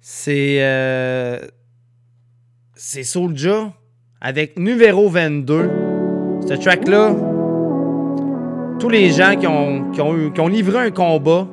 c'est 0.00 0.56
euh, 0.62 1.38
c'est 2.74 3.02
Soulja 3.04 3.72
avec 4.20 4.58
Numéro 4.58 5.08
22. 5.10 5.70
Ce 6.48 6.54
track-là, 6.54 7.14
tous 8.78 8.88
les 8.88 9.10
gens 9.12 9.36
qui 9.36 9.46
ont, 9.46 9.90
qui 9.92 10.00
ont, 10.00 10.16
eu- 10.16 10.32
qui 10.32 10.40
ont 10.40 10.48
livré 10.48 10.78
un 10.86 10.90
combat, 10.90 11.46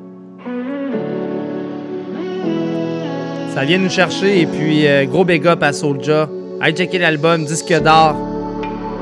ça 3.54 3.64
vient 3.64 3.78
nous 3.78 3.90
chercher. 3.90 4.40
Et 4.40 4.46
puis, 4.46 4.86
euh, 4.86 5.04
gros 5.04 5.24
big 5.24 5.46
up 5.46 5.62
à 5.62 5.72
Soulja. 5.72 6.28
Allez 6.60 6.74
checker 6.76 6.98
l'album, 6.98 7.44
disque 7.44 7.72
d'or. 7.82 8.16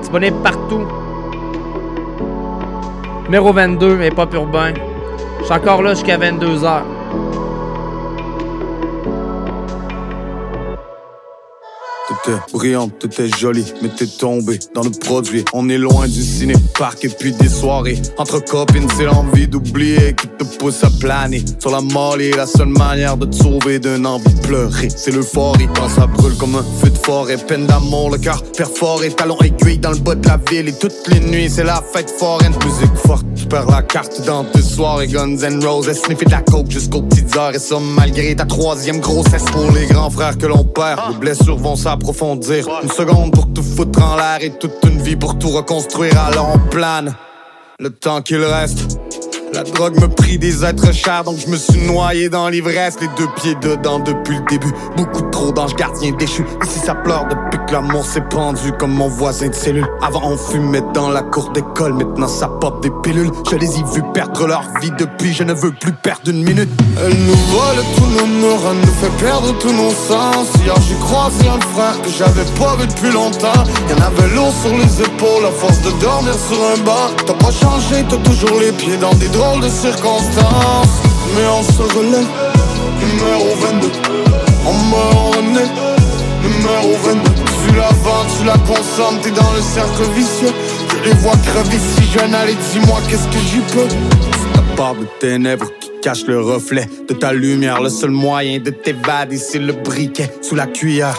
Disponible 0.01 0.36
partout. 0.43 0.82
Numéro 3.28 3.52
22, 3.52 4.00
et 4.00 4.10
pas 4.10 4.26
urbain. 4.32 4.72
Je 5.40 5.44
suis 5.44 5.52
encore 5.52 5.82
là 5.82 5.90
jusqu'à 5.90 6.16
22h. 6.16 6.97
Brillante, 12.52 12.98
t'étais 12.98 13.28
jolie, 13.28 13.72
mais 13.82 13.88
t'es 13.88 14.06
tombée 14.06 14.59
dans 14.74 14.82
le 14.82 14.90
produit. 14.90 15.44
On 15.52 15.68
est 15.68 15.78
loin 15.78 16.06
du 16.06 16.22
ciné-parc 16.22 17.05
et 17.05 17.09
puis 17.09 17.32
des 17.32 17.48
soirées. 17.48 17.98
Entre 18.18 18.44
copines, 18.44 18.88
c'est 18.96 19.05
l'envie 19.05 19.48
d'oublier 19.48 20.14
qui 20.14 20.26
te 20.26 20.44
pousse 20.59 20.84
à 20.84 20.90
planer. 21.00 21.42
Sur 21.59 21.70
la 21.70 21.80
molly, 21.80 22.30
la 22.32 22.46
seule 22.46 22.68
manière 22.68 23.16
de 23.16 23.26
te 23.26 23.36
sauver 23.36 23.78
d'un 23.78 24.05
envie 24.05 24.32
de 24.34 24.40
pleurer. 24.40 24.88
C'est 24.94 25.10
l'euphorie 25.10 25.68
quand 25.74 25.88
ça 25.88 26.06
brûle 26.06 26.36
comme 26.36 26.56
un 26.56 26.64
feu 26.80 26.90
de 26.90 26.98
forêt. 26.98 27.36
Peine 27.36 27.66
d'amour, 27.66 28.10
le 28.10 28.18
cœur 28.18 28.42
perforé, 28.42 29.10
talons 29.10 29.38
aiguilles 29.40 29.78
dans 29.78 29.92
le 29.92 29.98
bas 29.98 30.14
de 30.14 30.28
la 30.28 30.38
ville. 30.50 30.68
Et 30.68 30.74
toutes 30.74 31.06
les 31.09 31.20
nuits, 31.20 31.48
c'est 31.48 31.64
la 31.64 31.82
fête 31.92 32.10
foraine. 32.10 32.52
Musique 32.64 32.96
forte, 33.06 33.26
tu 33.34 33.46
perds 33.46 33.70
la 33.70 33.82
carte 33.82 34.20
dans 34.26 34.44
tes 34.44 34.62
soirées. 34.62 35.06
Guns 35.06 35.38
N' 35.38 35.64
Roses, 35.64 35.92
sniffer 35.92 36.26
de 36.26 36.30
la 36.30 36.42
coke 36.42 36.70
jusqu'aux 36.70 37.02
petites 37.02 37.34
heures? 37.36 37.55
Et 37.55 37.59
ça, 37.59 37.78
malgré 37.80 38.36
ta 38.36 38.44
troisième 38.44 39.00
grossesse. 39.00 39.44
Pour 39.52 39.70
les 39.72 39.86
grands 39.86 40.10
frères 40.10 40.36
que 40.36 40.46
l'on 40.46 40.64
perd, 40.64 41.12
les 41.12 41.16
blessures 41.16 41.56
vont 41.56 41.76
s'approfondir. 41.76 42.18
Une 42.20 42.90
seconde 42.90 43.32
pour 43.32 43.53
tout 43.53 43.62
foutre 43.62 44.03
en 44.03 44.16
l'air 44.16 44.39
et 44.40 44.51
toute 44.51 44.85
une 44.85 45.01
vie 45.01 45.15
pour 45.15 45.39
tout 45.39 45.51
reconstruire. 45.51 46.19
Alors 46.19 46.51
on 46.53 46.59
plane 46.69 47.15
le 47.78 47.90
temps 47.90 48.23
qu'il 48.23 48.43
reste. 48.43 48.99
La 49.52 49.62
drogue 49.62 50.00
me 50.00 50.08
prit 50.08 50.38
des 50.38 50.64
êtres 50.64 50.92
chers, 50.92 51.24
donc 51.24 51.38
je 51.38 51.48
me 51.50 51.56
suis 51.56 51.80
noyé 51.86 52.28
dans 52.28 52.48
l'ivresse. 52.48 52.96
Les 53.00 53.08
deux 53.16 53.28
pieds 53.36 53.54
dedans 53.60 53.98
depuis 53.98 54.36
le 54.36 54.44
début. 54.50 54.72
Beaucoup 54.96 55.22
trop 55.30 55.52
d'anges 55.52 55.74
gardiens 55.74 56.12
déchus. 56.12 56.44
Ici 56.64 56.78
ça 56.84 56.94
pleure 56.94 57.26
depuis 57.28 57.58
que 57.66 57.72
l'amour 57.72 58.04
s'est 58.04 58.20
pendu 58.20 58.72
comme 58.78 58.92
mon 58.92 59.08
voisin 59.08 59.48
de 59.48 59.54
cellule. 59.54 59.86
Avant 60.02 60.22
on 60.24 60.36
fumait 60.36 60.82
dans 60.92 61.08
la 61.08 61.22
cour 61.22 61.50
d'école, 61.50 61.94
maintenant 61.94 62.28
ça 62.28 62.48
pop 62.48 62.82
des 62.82 62.90
pilules. 63.02 63.30
Je 63.50 63.56
les 63.56 63.78
ai 63.78 63.82
vus 63.94 64.02
perdre 64.12 64.46
leur 64.46 64.64
vie 64.80 64.92
depuis, 64.98 65.32
je 65.32 65.44
ne 65.44 65.54
veux 65.54 65.72
plus 65.72 65.92
perdre 65.92 66.30
une 66.30 66.44
minute. 66.44 66.68
Elle 67.02 67.16
nous 67.16 67.36
vole 67.50 67.84
tous 67.96 68.20
nos 68.20 68.26
neurones, 68.26 68.80
nous 68.80 68.92
fait 69.00 69.24
perdre 69.24 69.56
tous 69.58 69.72
nos 69.72 69.90
sens. 69.90 70.48
Hier 70.62 70.74
j'ai 70.88 70.96
croisé 70.96 71.48
un 71.48 71.60
frère 71.74 72.00
que 72.02 72.10
j'avais 72.10 72.44
pas 72.58 72.76
vu 72.76 72.86
depuis 72.86 73.12
longtemps. 73.12 73.64
Y'en 73.88 74.04
avait 74.04 74.34
lourd 74.34 74.52
sur 74.62 74.76
les 74.76 75.02
épaules, 75.02 75.46
à 75.46 75.52
force 75.52 75.80
de 75.82 75.90
dormir 76.00 76.34
sur 76.34 76.58
un 76.58 76.84
banc. 76.84 77.14
T'as 77.26 77.34
pas 77.34 77.52
changé, 77.52 78.04
t'as 78.08 78.16
toujours 78.18 78.60
les 78.60 78.72
pieds 78.72 78.96
dans 78.98 79.14
des 79.14 79.28
drôles 79.39 79.62
de 79.62 79.69
circonstances. 79.69 80.98
Mais 81.35 81.47
on 81.47 81.62
se 81.62 81.82
relève, 81.97 82.27
numéro 83.01 83.55
22. 83.60 83.89
On 84.66 84.73
meurt, 84.90 85.36
on 85.39 85.56
est, 85.56 85.73
numéro 86.48 86.98
22. 87.05 87.31
Tu 87.65 87.77
la 87.77 87.89
vends, 88.02 88.27
tu 88.36 88.44
la 88.44 88.59
consommes, 88.59 89.20
t'es 89.23 89.31
dans 89.31 89.52
le 89.55 89.60
cercle 89.60 90.02
vicieux. 90.15 90.52
Je 90.89 91.10
les 91.10 91.15
vois 91.16 91.36
crever 91.47 91.78
si 91.78 92.19
jeunes, 92.19 92.35
allez 92.35 92.56
dis-moi 92.73 92.98
qu'est-ce 93.09 93.28
que 93.28 93.39
j'y 93.51 93.60
peux? 93.73 93.89
Ta 94.55 94.62
part 94.77 94.94
de 94.94 95.06
ténèbres 95.20 95.70
qui 95.81 95.90
cache 96.02 96.24
le 96.27 96.40
reflet 96.40 96.89
de 97.09 97.15
ta 97.15 97.32
lumière. 97.32 97.81
Le 97.81 97.89
seul 97.89 98.10
moyen 98.10 98.59
de 98.59 98.70
t'évader, 98.70 99.36
c'est 99.36 99.60
le 99.60 99.73
briquet 99.73 100.31
sous 100.43 100.56
la 100.56 100.66
cuillère. 100.66 101.16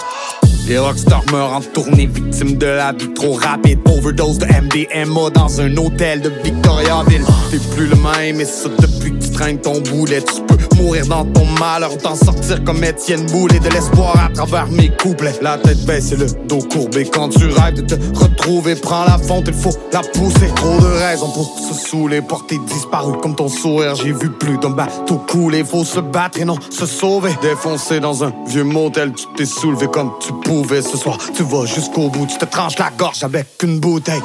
Les 0.70 0.78
rockstars 0.78 1.26
meurent 1.32 1.54
en 1.54 1.62
tournée, 1.62 2.06
victimes 2.06 2.56
de 2.56 2.68
la 2.68 2.92
vie 2.92 3.12
trop 3.16 3.34
rapide. 3.34 3.80
Overdose 3.88 4.38
de 4.38 4.46
MDMA 4.46 5.32
dans 5.32 5.60
un 5.60 5.76
hôtel 5.78 6.22
de 6.22 6.32
Victoriaville. 6.44 7.24
T'es 7.50 7.58
plus 7.76 7.88
le 7.88 7.96
même, 7.96 8.40
et 8.40 8.46
ça 8.46 8.70
depuis 8.80 9.18
que 9.18 9.24
tu 9.24 9.32
traînes 9.32 9.60
ton 9.60 9.82
boulet. 9.82 10.22
Tu 10.22 10.42
peux 10.44 10.59
mourir 10.80 11.06
dans 11.08 11.26
ton 11.26 11.46
malheur, 11.60 11.98
t'en 11.98 12.16
sortir 12.16 12.64
comme 12.64 12.84
Étienne 12.84 13.26
Boulet. 13.28 13.60
De 13.60 13.70
l'espoir 13.70 14.16
à 14.26 14.30
travers 14.34 14.68
mes 14.68 14.90
couplets. 14.90 15.36
La 15.42 15.58
tête 15.58 15.86
baisse 15.86 16.12
et 16.12 16.16
le 16.16 16.28
dos 16.48 16.60
courbé. 16.60 17.06
Quand 17.06 17.30
tu 17.30 17.46
rêves 17.46 17.76
de 17.76 17.82
te 17.82 17.96
retrouver, 18.18 18.76
prends 18.76 19.06
la 19.06 19.18
fonte, 19.18 19.48
il 19.48 19.54
faut 19.54 19.74
la 19.92 20.02
pousser. 20.02 20.48
Trop 20.56 20.80
de 20.80 20.88
raisons 21.04 21.30
pour 21.32 21.58
se 21.60 21.74
saouler, 21.74 22.22
porter 22.22 22.58
disparu 22.68 23.18
comme 23.22 23.36
ton 23.36 23.50
sourire. 23.50 23.96
J'ai 23.96 24.14
vu 24.14 24.30
plus 24.30 24.58
d'un 24.58 24.70
bateau 24.70 25.18
couler. 25.18 25.64
Faut 25.64 25.84
se 25.84 26.00
battre 26.00 26.40
et 26.40 26.46
non 26.46 26.58
se 26.70 26.86
sauver. 26.86 27.32
Défoncé 27.42 28.00
dans 28.00 28.24
un 28.24 28.34
vieux 28.48 28.64
motel, 28.64 29.14
tu 29.14 29.26
t'es 29.36 29.46
soulevé 29.46 29.88
comme 29.88 30.12
tu 30.20 30.32
pouvais. 30.44 30.82
Ce 30.82 30.98
soir, 30.98 31.18
tu 31.34 31.44
vas 31.44 31.66
jusqu'au 31.66 32.10
bout, 32.10 32.26
tu 32.26 32.38
te 32.38 32.46
tranches 32.46 32.80
la 32.80 32.90
gorge 32.98 33.24
avec 33.24 33.48
une 33.64 33.80
bouteille. 33.80 34.22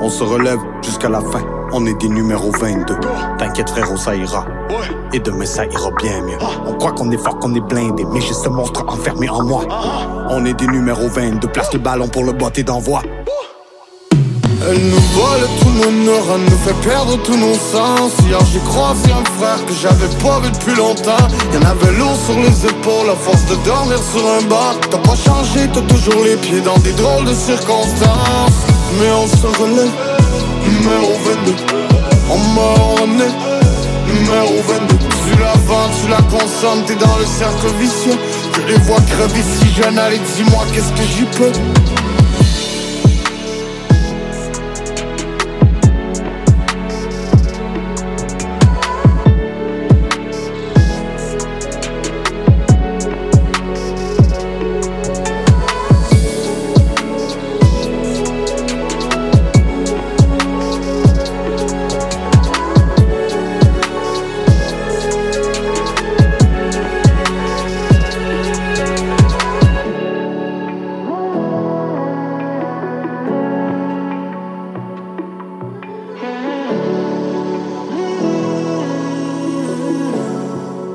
On 0.00 0.10
se 0.10 0.24
relève 0.24 0.58
jusqu'à 0.82 1.08
la 1.08 1.20
fin. 1.20 1.61
On 1.74 1.86
est 1.86 1.94
des 1.94 2.08
numéros 2.08 2.50
22. 2.50 2.94
T'inquiète 3.38 3.70
frérot, 3.70 3.96
ça 3.96 4.14
ira. 4.14 4.44
Et 5.14 5.18
demain 5.18 5.46
ça 5.46 5.64
ira 5.64 5.90
bien 6.02 6.20
mieux. 6.22 6.36
On 6.66 6.74
croit 6.74 6.92
qu'on 6.92 7.10
est 7.10 7.16
fort, 7.16 7.38
qu'on 7.38 7.54
est 7.54 7.60
blindé, 7.60 8.04
mais 8.12 8.20
j'ai 8.20 8.34
ce 8.34 8.48
monstre 8.50 8.84
enfermé 8.86 9.28
en 9.30 9.42
moi. 9.42 9.64
On 10.28 10.44
est 10.44 10.52
des 10.52 10.66
numéros 10.66 11.08
22. 11.08 11.48
Place 11.48 11.72
le 11.72 11.78
ballon 11.78 12.08
pour 12.08 12.24
le 12.24 12.32
botter 12.32 12.62
d'envoi. 12.62 13.02
Elle 14.68 14.78
nous 14.78 15.00
vole 15.14 15.48
tous 15.60 15.70
nos 15.70 15.90
neurones, 15.90 16.44
nous 16.44 16.58
fait 16.58 16.88
perdre 16.88 17.16
tous 17.22 17.36
nos 17.36 17.54
sens. 17.54 18.12
Hier 18.26 18.38
j'ai 18.52 18.60
croisé 18.60 19.10
un 19.10 19.24
frère 19.38 19.64
que 19.66 19.72
j'avais 19.72 20.08
pas 20.22 20.40
vu 20.40 20.50
depuis 20.52 20.74
longtemps. 20.76 21.26
Y'en 21.54 21.68
avait 21.68 21.98
lourd 21.98 22.16
sur 22.26 22.36
les 22.36 22.66
épaules 22.66 23.10
à 23.10 23.16
force 23.16 23.46
de 23.46 23.56
dormir 23.64 23.98
sur 23.98 24.24
un 24.26 24.42
banc. 24.42 24.78
T'as 24.90 24.98
pas 24.98 25.16
changé, 25.16 25.68
t'as 25.72 25.80
toujours 25.80 26.22
les 26.22 26.36
pieds 26.36 26.60
dans 26.60 26.78
des 26.78 26.92
drôles 26.92 27.24
de 27.24 27.34
circonstances. 27.34 28.81
Mais 28.98 29.10
on 29.10 29.26
se 29.26 29.46
relève, 29.46 29.90
numéro 30.66 31.12
22. 31.24 31.54
On 32.30 32.38
on 33.02 33.20
est, 33.20 33.34
numéro 34.12 34.62
22. 34.62 34.96
Tu 34.98 35.40
la 35.40 35.52
vends, 35.66 35.90
tu 36.00 36.08
la 36.08 36.22
consommes, 36.22 36.84
t'es 36.86 36.94
dans 36.94 37.16
le 37.16 37.24
cercle 37.26 37.68
vicieux. 37.78 38.18
Je 38.54 38.72
les 38.72 38.78
vois 38.80 39.00
crever 39.00 39.42
si 39.42 39.72
jeunes, 39.74 39.98
allez 39.98 40.20
dis-moi 40.36 40.64
qu'est-ce 40.72 40.92
que 40.92 41.02
j'y 41.16 41.24
peux? 41.24 41.52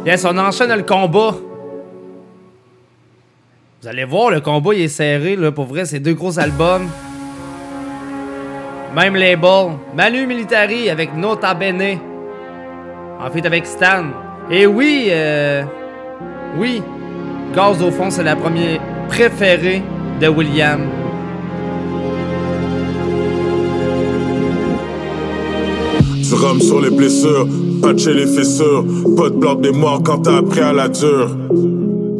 Yes, 0.08 0.24
on 0.24 0.38
enchaîne 0.38 0.74
le 0.74 0.84
combat. 0.84 1.36
Vous 3.82 3.88
allez 3.90 4.06
voir, 4.06 4.30
le 4.32 4.40
combat 4.40 4.74
il 4.74 4.84
est 4.84 4.88
serré. 4.88 5.36
Là, 5.36 5.52
pour 5.52 5.66
vrai, 5.66 5.84
c'est 5.84 6.00
deux 6.00 6.14
gros 6.14 6.40
albums. 6.40 6.88
Même 8.96 9.18
label. 9.18 9.74
Manu 9.94 10.26
Militari 10.26 10.90
avec 10.90 11.14
Nota 11.14 11.54
Bene. 11.54 12.00
En 13.20 13.30
fait, 13.30 13.46
avec 13.46 13.66
Stan. 13.66 14.06
Et 14.50 14.66
oui, 14.66 15.08
euh, 15.10 15.64
oui, 16.58 16.82
Gaz 17.54 17.84
au 17.84 17.92
fond, 17.92 18.10
c'est 18.10 18.24
la 18.24 18.38
première 18.38 18.80
préférée 19.10 19.82
de 20.22 20.30
William. 20.30 20.97
Tu 26.28 26.34
rhum 26.34 26.60
sur 26.60 26.82
les 26.82 26.90
blessures, 26.90 27.48
patcher 27.82 28.14
les 28.14 28.28
fissures, 28.28 28.84
pas 29.16 29.30
de 29.30 29.36
blanc 29.36 29.56
de 29.56 29.70
mémoire 29.70 30.02
quand 30.04 30.18
t'as 30.18 30.38
appris 30.38 30.60
à 30.60 30.74
la 30.74 30.90
dure. 30.90 31.30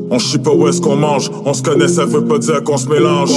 On 0.10 0.18
chie 0.18 0.38
pas 0.38 0.54
où 0.54 0.66
est-ce 0.66 0.80
qu'on 0.80 0.96
mange, 0.96 1.30
on 1.44 1.54
se 1.54 1.62
connaît, 1.62 1.90
ça 1.90 2.06
veut 2.06 2.24
pas 2.24 2.38
dire 2.38 2.64
qu'on 2.64 2.78
se 2.78 2.88
mélange. 2.88 3.32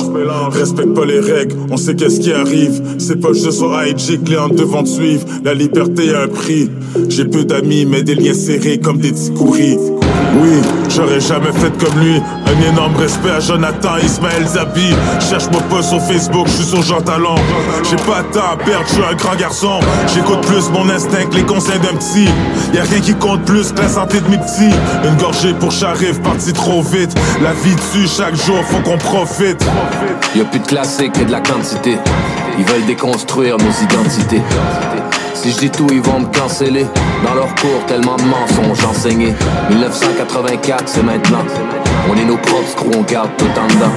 Respecte 0.53 0.95
pas 0.95 1.05
les 1.05 1.19
règles, 1.19 1.57
on 1.71 1.77
sait 1.77 1.97
qu'est-ce 1.97 2.21
qui 2.21 2.33
arrive. 2.33 2.81
C'est 2.99 3.21
pas 3.21 3.33
juste 3.33 3.51
sur 3.53 3.73
IG 3.83 4.23
que 4.23 4.31
les 4.31 4.57
devront 4.57 4.85
te 4.85 4.89
suivre. 4.89 5.25
La 5.45 5.55
liberté 5.55 6.15
a 6.15 6.23
un 6.23 6.29
prix. 6.29 6.71
J'ai 7.09 7.25
peu 7.25 7.45
d'amis, 7.45 7.85
mais 7.85 8.05
des 8.05 8.15
liens 8.15 8.35
serrés 8.35 8.79
comme 8.79 8.99
des 8.99 9.11
petits. 9.11 10.00
Oui, 10.39 10.61
j'aurais 10.89 11.21
jamais 11.21 11.53
fait 11.53 11.71
comme 11.79 11.99
lui. 12.01 12.23
Un 12.47 12.73
énorme 12.73 12.97
respect 12.97 13.31
à 13.31 13.41
Jonathan 13.41 13.97
Ismaël 14.03 14.47
Zabi. 14.47 14.95
Cherche-moi 15.29 15.61
pas 15.63 15.83
sur 15.83 16.01
Facebook, 16.03 16.47
je 16.47 16.53
suis 16.53 16.65
sur 16.65 16.83
Jean 16.83 17.01
Talon. 17.01 17.35
J'ai 17.89 17.97
pas 17.97 18.23
de 18.23 18.33
temps 18.33 18.53
à 18.53 18.57
perdre, 18.57 18.85
je 18.87 18.95
suis 18.95 19.03
un 19.03 19.15
grand 19.15 19.37
garçon. 19.37 19.81
J'écoute 20.15 20.41
plus 20.43 20.71
mon 20.71 20.89
instinct 20.89 21.27
que 21.31 21.37
les 21.37 21.43
conseils 21.43 21.81
d'un 21.81 21.97
petit. 21.97 22.29
Y 22.73 22.79
a 22.79 22.83
rien 22.83 23.01
qui 23.01 23.15
compte 23.15 23.45
plus 23.45 23.73
que 23.73 23.81
la 23.81 23.89
santé 23.89 24.21
de 24.21 24.29
mes 24.29 24.39
petits. 24.39 24.75
Une 25.05 25.17
gorgée 25.17 25.55
pour 25.55 25.73
Charif, 25.73 26.21
parti 26.23 26.53
trop 26.53 26.83
vite. 26.83 27.15
La 27.43 27.53
vie 27.53 27.77
tue 27.93 28.07
chaque 28.07 28.37
jour, 28.37 28.59
faut 28.65 28.81
qu'on 28.81 28.99
profite. 28.99 29.65
Y'a 30.37 30.45
plus 30.45 30.61
de 30.61 30.67
classique 30.67 31.13
que 31.13 31.25
de 31.25 31.33
la 31.33 31.41
quantité. 31.41 31.99
Ils 32.59 32.65
veulent 32.65 32.87
déconstruire 32.87 33.57
nos 33.59 33.85
identités. 33.85 34.43
Si 35.35 35.51
je 35.53 35.59
dis 35.59 35.71
tout, 35.71 35.87
ils 35.91 36.03
vont 36.03 36.21
me 36.21 36.27
canceller. 36.27 36.87
Dans 37.25 37.35
leur 37.35 37.55
cours, 37.55 37.85
tellement 37.87 38.17
de 38.17 38.25
mensonges 38.25 38.85
enseignés. 38.85 39.35
1984, 39.71 40.85
c'est 40.87 41.03
maintenant. 41.03 41.45
On 42.09 42.17
est 42.17 42.25
nos 42.25 42.37
propres 42.37 42.69
screws, 42.69 42.93
on 42.97 43.03
garde 43.03 43.31
tout 43.37 43.45
en 43.47 43.67
dedans. 43.67 43.93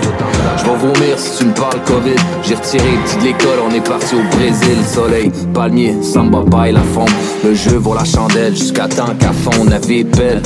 Je 0.58 0.64
vais 0.64 0.78
vomir 0.78 1.18
si 1.18 1.38
tu 1.38 1.46
me 1.46 1.54
parles 1.54 1.80
Covid. 1.86 2.16
J'ai 2.44 2.56
retiré 2.56 2.92
le 2.92 3.04
petit 3.04 3.18
de 3.18 3.24
l'école, 3.24 3.60
on 3.70 3.74
est 3.74 3.88
parti 3.88 4.16
au 4.16 4.36
Brésil. 4.36 4.78
Soleil, 4.86 5.32
palmier, 5.54 5.96
samba, 6.02 6.42
bail, 6.42 6.74
la 6.74 6.82
fond. 6.82 7.06
Le 7.44 7.54
jeu 7.54 7.78
vaut 7.78 7.94
la 7.94 8.04
chandelle 8.04 8.56
jusqu'à 8.56 8.88
temps 8.88 9.14
qu'à 9.20 9.32
fond. 9.32 9.66
La 9.70 9.80
vie 9.80 10.00
est 10.00 10.18
belle. 10.18 10.42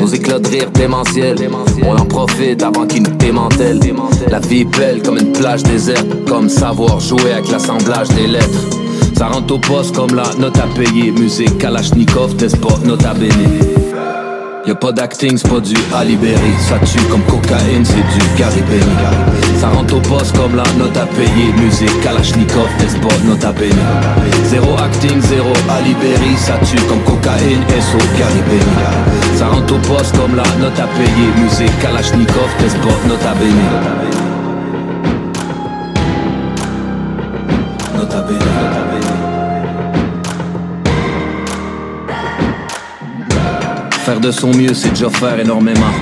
Nos 0.00 0.06
éclats 0.06 0.38
de 0.38 0.48
rire 0.48 0.70
démentiels. 0.72 1.36
On 1.86 1.96
en 1.96 2.06
profite 2.06 2.62
avant 2.62 2.86
qu'ils 2.86 3.02
nous 3.02 3.16
démantèlent. 3.16 3.80
La 4.30 4.38
vie 4.38 4.60
est 4.60 4.76
belle 4.76 5.02
comme 5.02 5.18
une 5.18 5.32
plage 5.32 5.62
déserte. 5.62 6.06
Comme 6.28 6.48
savoir 6.48 7.00
jouer 7.00 7.32
avec 7.32 7.50
l'assemblage 7.50 8.08
des 8.08 8.26
lettres. 8.26 8.68
Ça 9.16 9.28
rentre 9.28 9.54
au 9.54 9.58
poste 9.58 9.94
comme 9.94 10.14
la 10.14 10.24
note 10.38 10.58
à 10.58 10.66
payer. 10.76 11.10
Musique 11.12 11.58
Kalachnikov, 11.58 12.34
test 12.36 12.60
pas 12.60 12.78
nota 12.84 13.14
bene. 13.14 13.81
Y'a 14.64 14.76
pas 14.76 14.92
d'acting, 14.92 15.36
c'est 15.36 15.48
pas 15.48 15.58
du 15.58 15.74
Alibéry. 15.92 16.52
Ça 16.60 16.78
tue 16.78 17.02
comme 17.10 17.22
cocaïne, 17.22 17.84
c'est 17.84 17.94
du 17.94 18.24
Caribéni. 18.38 18.94
Ça 19.58 19.68
rentre 19.68 19.96
au 19.96 20.00
poste 20.00 20.36
comme 20.36 20.54
la 20.54 20.62
note 20.78 20.96
à 20.96 21.04
payer. 21.06 21.52
Musique 21.58 22.00
Kalachnikov, 22.00 22.68
test 22.78 22.96
pas 23.00 23.08
nota 23.26 23.50
bene. 23.50 23.74
Zéro 24.44 24.78
acting, 24.78 25.20
zéro 25.20 25.52
Alibéry. 25.68 26.36
Ça 26.36 26.54
tue 26.64 26.80
comme 26.86 27.02
cocaïne, 27.02 27.62
SO 27.80 27.98
Caribéni. 28.16 29.36
Ça 29.36 29.48
rentre 29.48 29.74
au 29.74 29.78
poste 29.78 30.16
comme 30.16 30.36
la 30.36 30.44
note 30.60 30.78
à 30.78 30.86
payer. 30.86 31.42
Musique 31.42 31.78
Kalachnikov, 31.80 32.50
test 32.58 32.78
pas 32.78 33.08
nota 33.08 33.34
bene. 33.34 33.66
Nota 37.96 38.20
bene. 38.22 38.51
De 44.22 44.30
son 44.30 44.52
mieux, 44.54 44.72
c'est 44.72 44.90
déjà 44.90 45.10
faire 45.10 45.38
énormément. 45.40 45.92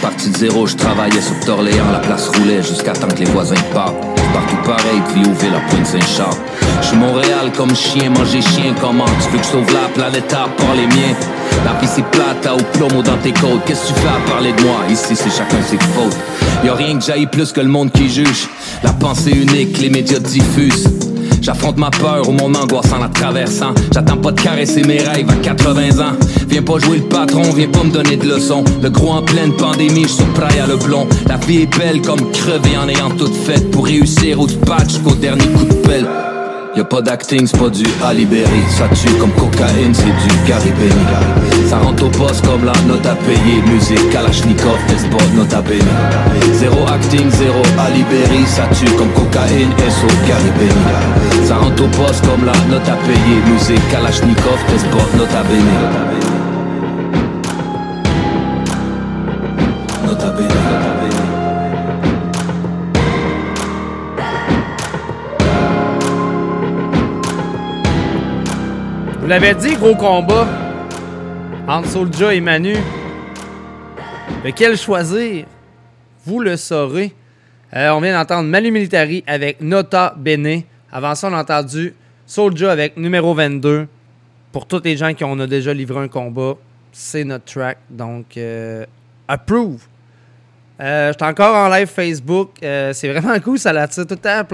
Parti 0.00 0.30
de 0.30 0.36
zéro, 0.36 0.66
je 0.66 0.76
travaillais 0.76 1.20
sur 1.20 1.38
Torléans, 1.44 1.90
la 1.92 1.98
place 1.98 2.28
roulait 2.28 2.62
jusqu'à 2.62 2.92
temps 2.92 3.08
que 3.08 3.18
les 3.18 3.24
voisins 3.24 3.56
partent. 3.72 3.96
Partout 4.32 4.56
pareil, 4.64 5.02
puis 5.12 5.28
ouvrir 5.28 5.52
la 5.52 5.60
pointe 5.60 5.84
Saint-Charles. 5.84 6.36
Je 6.80 6.86
suis 6.88 6.96
Montréal 6.96 7.50
comme 7.56 7.74
chien, 7.74 8.10
manger 8.10 8.42
chien, 8.42 8.74
comment 8.80 9.06
tu 9.20 9.30
veux 9.30 9.38
que 9.38 9.44
je 9.44 9.50
sauve 9.50 9.72
la 9.72 9.88
planète 9.88 10.32
à 10.32 10.48
part 10.56 10.74
les 10.76 10.86
miens? 10.86 11.16
La 11.64 11.72
vie 11.80 12.02
plate, 12.12 12.42
t'as 12.42 12.54
au 12.54 12.62
plomo 12.74 13.02
dans 13.02 13.16
tes 13.18 13.32
côtes. 13.32 13.64
Qu'est-ce 13.66 13.88
que 13.88 13.94
tu 13.94 14.00
fais 14.00 14.08
à 14.08 14.30
parler 14.30 14.52
de 14.52 14.62
moi? 14.62 14.76
Ici 14.88 15.16
c'est 15.16 15.30
chacun 15.30 15.62
ses 15.62 15.78
fautes. 15.78 16.16
Y'a 16.64 16.74
rien 16.74 16.96
que 16.98 17.04
j'aille 17.04 17.26
plus 17.26 17.52
que 17.52 17.60
le 17.60 17.68
monde 17.68 17.90
qui 17.90 18.08
juge. 18.08 18.48
La 18.82 18.92
pensée 18.92 19.32
unique, 19.32 19.78
les 19.78 19.90
médias 19.90 20.20
diffusent. 20.20 21.03
J'affronte 21.44 21.76
ma 21.76 21.90
peur 21.90 22.26
ou 22.26 22.32
mon 22.32 22.54
angoisse 22.54 22.90
en 22.90 23.00
la 23.00 23.08
traversant. 23.08 23.74
J'attends 23.92 24.16
pas 24.16 24.32
de 24.32 24.40
caresser 24.40 24.82
mes 24.82 24.96
rêves 24.96 25.28
à 25.28 25.34
80 25.34 25.98
ans. 26.02 26.16
Viens 26.48 26.62
pas 26.62 26.78
jouer 26.78 26.96
le 26.96 27.04
patron, 27.04 27.42
viens 27.54 27.68
pas 27.68 27.84
me 27.84 27.90
donner 27.90 28.16
de 28.16 28.26
leçons. 28.26 28.64
Le 28.82 28.88
gros 28.88 29.12
en 29.12 29.22
pleine 29.22 29.52
pandémie, 29.52 30.04
je 30.04 30.08
suis 30.08 30.58
à 30.58 30.66
le 30.66 30.76
blond. 30.76 31.06
La 31.26 31.36
vie 31.36 31.60
est 31.62 31.78
belle 31.78 32.00
comme 32.00 32.32
crever 32.32 32.78
en 32.78 32.88
ayant 32.88 33.10
toute 33.10 33.36
faite 33.36 33.70
pour 33.70 33.84
réussir 33.84 34.40
au 34.40 34.46
patch 34.46 34.94
jusqu'au 34.94 35.16
dernier 35.16 35.44
coup 35.48 35.66
de 35.66 35.74
pelle. 35.86 36.06
Y'a 36.76 36.82
pas 36.82 37.00
d'acting, 37.02 37.46
c'est 37.46 37.56
pas 37.56 37.70
du 37.70 37.84
Alibéry. 38.04 38.62
Ça 38.68 38.88
tue 38.88 39.14
comme 39.14 39.30
cocaïne, 39.32 39.94
c'est 39.94 40.04
du 40.04 40.36
Caribéni. 40.44 41.06
Ça 41.68 41.78
rentre 41.78 42.04
au 42.04 42.08
poste 42.08 42.44
comme 42.44 42.64
la 42.64 42.72
note 42.88 43.06
à 43.06 43.14
payer. 43.14 43.62
Musique 43.72 44.10
Kalachnikov, 44.10 44.78
pas 44.88 45.24
note 45.36 45.54
à 45.54 45.62
bene. 45.62 45.78
Zéro 46.54 46.84
acting, 46.88 47.30
zéro 47.30 47.62
Alibéry. 47.78 48.44
Ça 48.46 48.66
tue 48.74 48.90
comme 48.96 49.12
cocaïne, 49.12 49.70
SO 49.88 50.08
Caribéni. 50.26 51.46
Ça 51.46 51.58
rentre 51.58 51.84
au 51.84 51.88
poste 51.88 52.26
comme 52.26 52.44
la 52.44 52.52
note 52.68 52.88
à 52.88 52.96
payer. 53.06 53.38
Musique 53.52 53.88
Kalachnikov, 53.90 54.58
pas 54.66 55.16
note 55.16 55.32
à 55.32 55.42
bene. 55.44 56.33
Vous 69.24 69.30
l'avez 69.30 69.54
dit, 69.54 69.74
gros 69.76 69.94
combat 69.94 70.46
entre 71.66 71.88
Soulja 71.88 72.34
et 72.34 72.42
Manu. 72.42 72.76
Lequel 74.44 74.76
choisir? 74.76 75.46
Vous 76.26 76.40
le 76.40 76.58
saurez. 76.58 77.14
Euh, 77.74 77.88
on 77.92 78.02
vient 78.02 78.18
d'entendre 78.18 78.50
Manu 78.50 78.70
Militari 78.70 79.24
avec 79.26 79.62
Nota 79.62 80.12
Bene. 80.14 80.60
Avant 80.92 81.14
ça, 81.14 81.30
on 81.30 81.32
a 81.32 81.40
entendu 81.40 81.94
Soulja 82.26 82.70
avec 82.70 82.98
numéro 82.98 83.32
22. 83.32 83.88
Pour 84.52 84.66
tous 84.66 84.82
les 84.84 84.94
gens 84.94 85.14
qui 85.14 85.24
ont 85.24 85.36
déjà 85.36 85.72
livré 85.72 86.00
un 86.00 86.08
combat, 86.08 86.56
c'est 86.92 87.24
notre 87.24 87.46
track. 87.46 87.78
Donc, 87.88 88.36
euh, 88.36 88.84
approve. 89.26 89.86
Euh, 90.82 91.12
J'étais 91.12 91.24
encore 91.24 91.56
en 91.56 91.70
live 91.70 91.88
Facebook. 91.88 92.50
C'est 92.60 93.08
vraiment 93.10 93.40
cool. 93.42 93.58
Ça 93.58 93.72
l'attire 93.72 94.06
tout 94.06 94.16
le 94.16 94.20
temps 94.20 94.44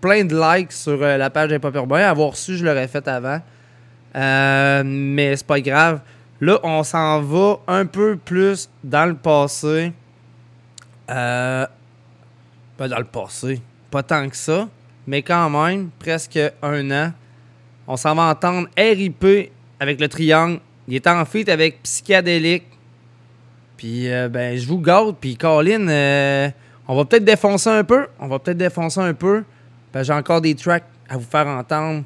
plein, 0.00 0.24
de 0.24 0.56
likes 0.56 0.72
sur 0.72 0.96
la 0.96 1.30
page 1.30 1.50
des 1.50 1.60
Pop 1.60 1.76
Urbain. 1.76 2.08
Avoir 2.08 2.34
su, 2.34 2.56
je 2.56 2.64
l'aurais 2.64 2.88
fait 2.88 3.06
avant. 3.06 3.38
Euh, 4.16 4.82
mais 4.84 5.36
c'est 5.36 5.46
pas 5.46 5.60
grave. 5.60 6.00
Là, 6.40 6.58
on 6.62 6.82
s'en 6.82 7.20
va 7.22 7.58
un 7.66 7.86
peu 7.86 8.16
plus 8.16 8.68
dans 8.82 9.06
le 9.06 9.14
passé. 9.14 9.92
Euh, 11.10 11.66
pas 12.76 12.88
dans 12.88 12.98
le 12.98 13.04
passé. 13.04 13.60
Pas 13.90 14.02
tant 14.02 14.28
que 14.28 14.36
ça. 14.36 14.68
Mais 15.06 15.22
quand 15.22 15.50
même, 15.50 15.90
presque 15.98 16.38
un 16.62 16.90
an. 16.90 17.12
On 17.86 17.96
s'en 17.96 18.14
va 18.14 18.22
entendre 18.30 18.68
RIP 18.76 19.52
avec 19.78 20.00
le 20.00 20.08
triangle. 20.08 20.60
Il 20.88 20.94
est 20.94 21.06
en 21.06 21.24
feat 21.24 21.48
avec 21.48 21.82
Psychédélique. 21.82 22.64
Puis, 23.76 24.10
euh, 24.10 24.28
ben, 24.28 24.56
je 24.56 24.66
vous 24.66 24.78
garde. 24.78 25.16
Puis, 25.20 25.36
Colin, 25.36 25.88
euh, 25.88 26.48
on 26.88 26.96
va 26.96 27.04
peut-être 27.04 27.24
défoncer 27.24 27.70
un 27.70 27.84
peu. 27.84 28.06
On 28.18 28.28
va 28.28 28.38
peut-être 28.38 28.56
défoncer 28.56 29.00
un 29.00 29.14
peu. 29.14 29.44
Ben, 29.92 30.02
J'ai 30.02 30.12
encore 30.12 30.40
des 30.40 30.54
tracks 30.54 30.84
à 31.08 31.16
vous 31.16 31.24
faire 31.24 31.46
entendre. 31.46 32.04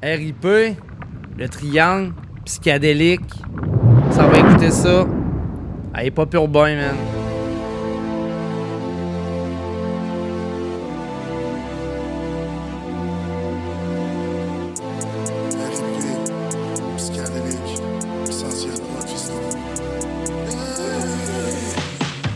RIP, 0.00 0.46
le 1.36 1.48
triangle, 1.48 2.12
psychédélique. 2.44 3.20
Ça 4.12 4.28
va 4.28 4.38
écouter 4.38 4.70
ça. 4.70 5.04
Allez, 5.92 6.12
pas 6.12 6.24
pure 6.24 6.46
boy, 6.46 6.76
man. 6.76 6.94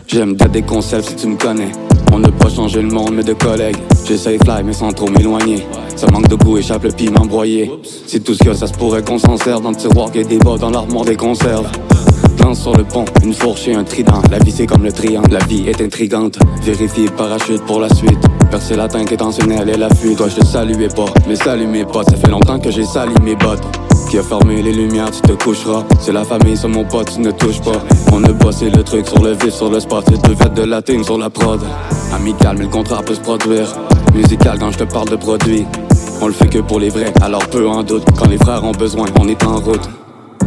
J'aime 0.09 0.35
des 0.35 0.63
concepts 0.63 1.11
si 1.11 1.17
tu 1.17 1.29
me 1.29 1.37
connais. 1.37 1.71
On 2.13 2.19
ne 2.19 2.29
pas 2.29 2.49
changer 2.49 2.83
le 2.83 2.89
monde 2.89 3.13
mais 3.15 3.23
de 3.23 3.33
collègues. 3.33 3.77
J'essaye 4.07 4.39
fly 4.39 4.63
mais 4.65 4.73
sans 4.73 4.93
trop 4.93 5.09
m'éloigner. 5.09 5.67
Ça 5.97 6.07
manque 6.09 6.29
de 6.29 6.35
goût, 6.35 6.59
échappe 6.59 6.85
le 6.85 6.91
piment 6.91 7.27
broyé. 7.27 7.71
C'est 8.07 8.25
tout 8.25 8.35
ce 8.35 8.43
que 8.43 8.55
ça 8.55 8.67
se 8.67 8.73
pourrait 8.73 9.03
qu'on 9.03 9.19
s'en 9.19 9.37
serve 9.37 9.63
dans 9.63 9.71
le 9.71 9.77
tiroir 9.77 10.11
et 10.15 10.25
des 10.25 10.39
bas 10.39 10.57
dans 10.59 10.71
l'armoire 10.71 11.05
des 11.05 11.17
conserves. 11.17 11.71
Danse 12.39 12.63
sur 12.63 12.77
le 12.77 12.85
pont, 12.85 13.05
une 13.23 13.35
fourche 13.35 13.69
et 13.69 13.75
un 13.75 13.85
trident. 13.85 14.23
La 14.31 14.39
vie 14.39 14.53
c'est 14.53 14.67
comme 14.67 14.83
le 14.85 14.93
triangle, 14.93 15.33
la 15.33 15.45
vie 15.45 15.69
est 15.69 15.81
intrigante. 15.81 16.39
Vérifier 16.63 17.09
parachute 17.11 17.63
pour 17.63 17.81
la 17.81 17.89
suite. 17.95 18.21
Percer 18.51 18.77
la 18.77 18.89
tank 18.89 19.13
intentionnelle 19.13 19.69
et 19.69 19.77
la 19.77 19.89
fuite. 19.95 20.19
Toi 20.19 20.29
je 20.29 20.41
te 20.41 20.47
saluais 20.47 20.89
pas, 20.89 21.07
mais 21.29 21.37
salut 21.37 21.67
mes 21.67 21.85
potes. 21.85 22.11
Ça 22.11 22.17
fait 22.17 22.31
longtemps 22.31 22.59
que 22.59 22.71
j'ai 22.71 22.85
sali 22.85 23.15
mes 23.23 23.37
bottes. 23.37 23.65
Qui 24.13 24.19
a 24.19 24.23
fermé 24.23 24.61
les 24.61 24.75
lumières, 24.75 25.11
tu 25.11 25.23
te 25.23 25.33
coucheras. 25.43 25.85
C'est 25.99 26.13
la 26.13 26.23
famille, 26.23 26.55
c'est 26.55 26.69
mon 26.69 26.85
pote, 26.85 27.11
tu 27.15 27.21
ne 27.21 27.31
touches 27.31 27.63
pas. 27.63 27.83
On 28.13 28.23
a 28.25 28.33
bossé 28.33 28.69
le 28.69 28.85
truc 28.85 29.07
sur 29.07 29.23
le 29.23 29.33
vif, 29.33 29.55
sur 29.55 29.71
le 29.71 29.81
spot, 29.81 30.05
c'est 30.07 30.21
deux 30.21 30.35
de 30.35 30.69
la 30.69 30.83
team 30.83 31.03
sur 31.03 31.17
la 31.17 31.31
prod. 31.31 31.61
Amical, 32.13 32.59
mais 32.59 32.65
le 32.65 32.71
contrat 32.71 33.03
peut 33.03 33.15
se 33.15 33.21
produire. 33.21 33.75
Musical 34.15 34.59
quand 34.59 34.71
je 34.71 34.77
te 34.77 34.85
parle 34.85 35.09
de 35.09 35.17
produits. 35.17 35.65
On 36.21 36.27
le 36.27 36.35
fait 36.35 36.49
que 36.49 36.59
pour 36.59 36.79
les 36.79 36.91
vrais, 36.91 37.11
alors 37.23 37.47
peu 37.47 37.67
en 37.67 37.83
doute. 37.83 38.05
Quand 38.19 38.29
les 38.29 38.37
frères 38.37 38.63
ont 38.65 38.73
besoin, 38.73 39.07
on 39.19 39.27
est 39.29 39.43
en 39.45 39.57
route. 39.57 39.89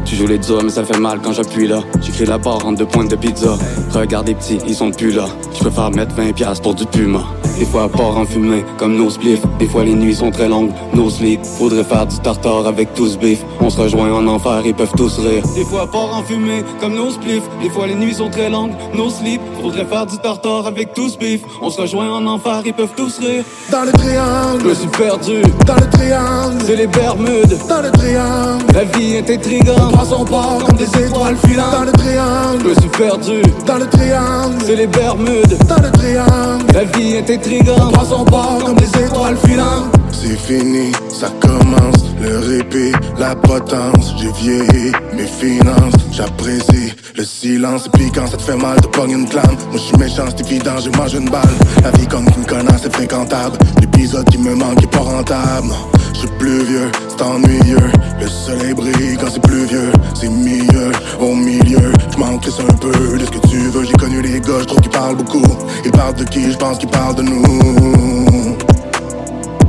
Tu 0.06 0.16
joues 0.16 0.28
les 0.28 0.38
durs, 0.38 0.62
mais 0.64 0.70
ça 0.70 0.84
fait 0.84 1.00
mal 1.00 1.20
quand 1.24 1.34
j'appuie 1.34 1.68
là. 1.68 1.80
J'écris 2.02 2.26
la 2.26 2.38
barre 2.38 2.66
en 2.66 2.72
deux 2.74 2.86
pointes 2.86 3.10
de 3.10 3.16
pizza. 3.16 3.58
Regarde 3.94 4.28
les 4.28 4.36
petits, 4.36 4.60
ils 4.68 4.76
sont 4.76 4.92
plus 4.92 5.12
là. 5.12 5.26
Je 5.54 5.60
préfère 5.60 5.90
mettre 5.92 6.14
20 6.16 6.34
piastres 6.34 6.62
pour 6.62 6.76
du 6.76 6.86
puma. 6.86 7.24
Des 7.58 7.66
fois, 7.66 7.88
part 7.90 8.18
en 8.18 8.26
fumée, 8.26 8.66
comme 8.78 8.96
nos 8.98 9.10
spliffs. 9.10 9.42
Des 9.60 9.68
fois, 9.68 9.84
les 9.86 9.94
nuits 9.94 10.14
sont 10.16 10.30
très 10.30 10.50
longues, 10.50 10.72
no 10.94 11.10
sleep. 11.10 11.40
Faudrait 11.58 11.86
faire 11.86 12.06
du 12.06 12.18
tartare 12.20 12.68
avec 12.68 12.94
tous 12.94 13.18
beef. 13.18 13.40
On 13.62 13.70
se 13.70 13.80
rejoint 13.82 14.12
en 14.12 14.28
enfer, 14.28 14.62
ils 14.66 14.74
peuvent 14.74 14.92
tous 14.98 15.20
rire. 15.20 15.42
Des 15.56 15.64
fois, 15.64 15.90
part 15.90 16.14
en 16.14 16.22
fumée, 16.22 16.64
comme 16.82 16.96
nos 16.96 17.12
spliffs. 17.12 17.44
Des 17.62 17.70
fois, 17.70 17.88
les 17.88 17.96
nuits 17.96 18.14
sont 18.16 18.30
très 18.30 18.50
longues, 18.50 18.74
no 18.94 19.10
sleep. 19.10 19.42
Faudrait 19.62 19.86
faire 19.86 20.06
du 20.06 20.18
tartare 20.18 20.68
avec 20.68 20.94
tous 20.94 21.18
beef. 21.18 21.42
On 21.62 21.70
se 21.70 21.80
rejoint 21.82 22.12
en 22.12 22.26
enfer, 22.28 22.62
ils 22.66 22.74
peuvent 22.74 22.94
tous 22.96 23.20
rire. 23.20 23.44
Dans 23.72 23.84
le 23.86 23.92
triangle, 23.94 24.62
Je 24.62 24.68
me 24.70 24.74
suis 24.76 24.88
perdu. 24.90 25.42
dans 25.66 25.76
le 25.76 25.90
triangle, 25.90 26.58
C'est 26.66 26.76
les 26.76 26.88
Bermudes. 26.88 27.58
dans 27.70 27.82
le 27.82 27.92
triangle. 27.92 28.66
La 28.74 28.84
vie 28.84 29.14
est 29.16 29.30
intrigante. 29.30 29.95
Son 30.04 30.24
bord 30.24 30.64
comme 30.64 30.78
des 30.78 30.86
étoiles 30.86 31.36
filantes. 31.48 31.72
Dans 31.72 31.82
le 31.82 31.88
Je 31.88 31.92
triangle, 31.94 32.64
me 32.70 32.74
suis 32.76 32.90
perdu. 32.90 33.42
dans 33.66 33.78
le 33.78 33.88
triangle, 33.88 34.56
C'est 34.64 34.76
les 34.76 34.86
Bermudes. 34.86 35.58
dans 35.68 35.82
le 35.82 35.92
triangle. 35.92 36.64
La 36.76 36.84
vie 36.84 37.14
est 37.16 37.30
intrigante. 37.30 37.92
Prends 37.92 38.06
son 38.06 38.24
bord 38.24 38.60
comme 38.64 38.76
des 38.76 39.00
étoiles 39.04 39.36
filantes. 39.48 39.86
C'est 40.12 40.38
fini, 40.38 40.92
ça 41.10 41.28
commence, 41.42 42.06
le 42.22 42.38
répit, 42.40 42.92
la 43.18 43.36
potence, 43.36 44.14
j'ai 44.18 44.32
vieilli, 44.32 44.92
mes 45.14 45.26
finances, 45.28 45.94
j'apprécie 46.12 46.94
le 47.16 47.24
silence, 47.26 47.88
et 47.88 47.90
puis 47.98 48.12
quand 48.12 48.26
ça 48.26 48.38
te 48.38 48.42
fait 48.42 48.56
mal, 48.56 48.80
te 48.82 48.88
pognes 48.88 49.12
une 49.12 49.28
clame, 49.28 49.44
moi 49.70 49.74
je 49.74 49.78
suis 49.80 49.98
méchant, 49.98 50.24
c'est 50.36 50.50
évident, 50.50 50.72
j'ai 50.84 50.90
mangé 50.98 51.18
une 51.18 51.30
balle, 51.30 51.44
la 51.84 51.92
vie 51.92 52.08
comme 52.08 52.26
une 52.38 52.46
connasse, 52.46 52.82
c'est 52.84 52.94
fréquentable, 52.96 53.58
l'épisode 53.82 54.28
qui 54.30 54.38
me 54.38 54.56
manque 54.56 54.82
est 54.82 54.88
pas 54.92 55.00
rentable, 55.00 55.68
non, 55.68 55.76
je 56.16 56.20
suis 56.20 56.38
plus 56.40 56.64
vieux, 56.64 56.92
c'est 57.10 57.22
ennuyeux, 57.22 57.92
le 58.20 58.28
soleil 58.28 58.74
brille 58.74 59.18
quand 59.20 59.28
c'est 59.32 59.42
plus 59.42 59.66
vieux, 59.66 59.92
c'est 60.14 60.30
mieux, 60.30 60.92
au 61.20 61.36
milieu, 61.36 61.92
je 62.12 62.18
m'en 62.18 62.36
un 62.36 62.76
peu 62.78 63.18
de 63.18 63.26
ce 63.26 63.32
que 63.32 63.48
tu 63.48 63.58
veux, 63.58 63.84
j'ai 63.84 63.94
connu 63.94 64.22
les 64.22 64.40
gars, 64.40 64.60
je 64.60 64.66
trouve 64.66 64.80
qu'ils 64.80 64.92
parlent 64.92 65.18
beaucoup, 65.18 65.44
ils 65.84 65.92
parlent 65.92 66.16
de 66.16 66.24
qui, 66.24 66.52
je 66.52 66.58
pense 66.58 66.78
qu'ils 66.78 66.90
parlent 66.90 67.16
de 67.16 67.24
nous. 67.24 68.58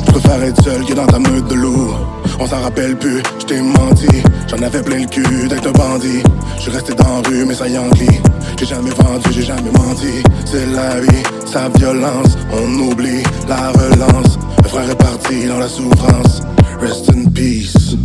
Je 0.07 0.13
préfère 0.13 0.43
être 0.45 0.63
seul 0.63 0.85
que 0.85 0.95
dans 0.95 1.07
ta 1.07 1.19
meute 1.19 1.49
de 1.49 1.55
loup. 1.55 1.91
On 2.39 2.47
s'en 2.47 2.61
rappelle 2.61 2.97
plus, 2.97 3.23
je 3.41 3.45
t'ai 3.47 3.61
menti. 3.61 4.09
J'en 4.49 4.63
avais 4.63 4.83
plein 4.83 5.01
le 5.01 5.07
cul 5.07 5.49
d'être 5.49 5.67
un 5.67 5.73
bandit. 5.73 6.23
Je 6.61 6.71
resté 6.71 6.95
dans 6.95 7.23
la 7.23 7.29
rue, 7.29 7.45
mais 7.45 7.55
ça 7.55 7.67
yankee. 7.67 8.21
J'ai 8.59 8.67
jamais 8.67 8.91
vendu, 8.91 9.29
j'ai 9.31 9.43
jamais 9.43 9.71
menti. 9.73 10.23
C'est 10.45 10.67
la 10.67 11.01
vie, 11.01 11.23
sa 11.45 11.69
violence. 11.71 12.37
On 12.53 12.91
oublie 12.91 13.23
la 13.49 13.71
relance. 13.73 14.39
Frère 14.69 14.91
est 14.91 14.97
parti 14.97 15.47
dans 15.47 15.59
la 15.59 15.69
souffrance. 15.69 16.43
Rest 16.81 17.11
in 17.11 17.31
peace. 17.31 17.97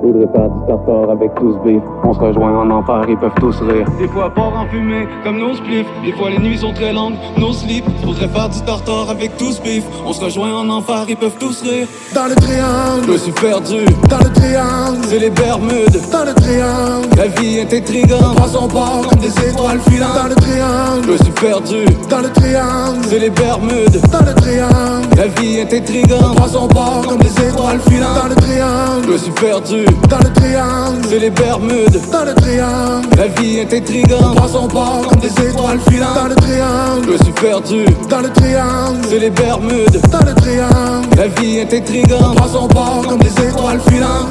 Faudrait 0.00 0.28
faire 0.32 0.48
du 0.48 0.66
tartare 0.66 1.10
avec 1.10 1.34
tous 1.34 1.54
beef. 1.64 1.82
On 2.04 2.14
se 2.14 2.18
rejoint 2.20 2.60
en 2.62 2.70
enfer, 2.70 3.04
ils 3.08 3.16
peuvent 3.16 3.34
tous 3.38 3.60
rire. 3.60 3.86
Des 3.98 4.08
fois, 4.08 4.30
part 4.34 4.52
en 4.56 4.66
fumée, 4.68 5.06
comme 5.24 5.38
nos 5.38 5.54
spliffs. 5.54 5.86
Des 6.04 6.12
fois, 6.12 6.30
les 6.30 6.38
nuits 6.38 6.56
sont 6.58 6.72
très 6.72 6.92
longues, 6.92 7.14
no 7.36 7.52
sleep. 7.52 7.84
Faudrait 8.04 8.28
faire 8.28 8.48
du 8.48 8.60
tartare 8.62 9.10
avec 9.10 9.36
tous 9.36 9.60
beef. 9.60 9.84
On 10.06 10.12
se 10.12 10.24
rejoint 10.24 10.52
en 10.60 10.68
enfer, 10.70 11.04
ils 11.08 11.16
peuvent 11.16 11.36
tous 11.38 11.62
rire. 11.62 11.86
Dans 12.14 12.24
le 12.24 12.30
Je 12.30 12.34
triangle, 12.36 13.10
me 13.12 13.16
suis 13.18 13.32
perdu. 13.32 13.84
dans 14.08 14.18
le 14.18 14.32
triangle, 14.32 14.98
C'est 15.08 15.18
les 15.18 15.30
Bermudes. 15.30 16.00
dans 16.12 16.24
le 16.24 16.34
triangle. 16.34 17.08
La 17.16 17.26
vie 17.26 17.58
est 17.58 17.74
intrigante. 17.74 18.36
Prends 18.36 18.46
son 18.46 18.66
bord 18.68 19.06
comme 19.10 19.18
des 19.20 19.48
étoiles 19.48 19.80
filantes. 19.80 20.14
Dans 20.14 20.24
le 20.28 20.30
Je 20.30 20.40
triangle, 20.40 21.10
me 21.12 21.16
suis 21.18 21.32
perdu. 21.32 21.84
dans 22.08 22.20
le 22.22 22.30
triangle, 22.32 23.00
C'est 23.02 23.18
les 23.18 23.30
Bermudes. 23.30 24.00
dans 24.10 24.24
le 24.24 24.34
triangle. 24.34 25.08
La 25.16 25.26
vie 25.26 25.58
est 25.58 25.72
intrigante. 25.74 26.36
Prends 26.36 26.46
son 26.48 26.66
bord 26.68 27.04
comme 27.08 27.18
des 27.18 27.26
étoiles 27.28 27.56
filantes. 27.66 28.14
Dans 28.14 28.28
le 28.28 28.34
Je 28.34 28.40
triangle, 28.40 29.08
me 29.12 29.18
suis 29.18 29.30
perdu. 29.32 29.84
dans 30.08 30.18
le 30.18 30.32
triangle, 30.32 31.00
C'est 31.08 31.18
les 31.18 31.30
Bermudes. 31.30 32.00
dans 32.12 32.24
le 32.24 32.34
triangle. 32.34 33.08
La 33.16 33.26
vie 33.28 33.58
est 33.58 33.74
intrigante. 33.74 34.36
Prends 34.36 34.48
son 34.48 34.66
bord 34.68 35.06
comme 35.08 35.20
des 35.20 35.28
étoiles 35.48 35.80
filantes. 35.90 36.14
Dans 36.14 36.24
le 36.28 36.30
Je 36.30 36.46
triangle, 36.46 37.10
me 37.12 37.18
suis 37.18 37.32
perdu. 37.32 37.84
dans 38.08 38.20
le 38.20 38.30
triangle, 38.30 38.98
C'est 39.08 39.18
les 39.18 39.30
Bermudes. 39.30 40.00
dans 40.10 40.24
le 40.24 40.34
triangle. 40.34 41.08
La 41.16 41.26
vie 41.28 41.58
est 41.58 41.74
intrigante. 41.74 42.36
Son 42.52 42.66
bord 42.68 43.04
comme 43.08 43.18
des 43.18 43.44
étoiles 43.48 43.80
filantes. 43.90 44.28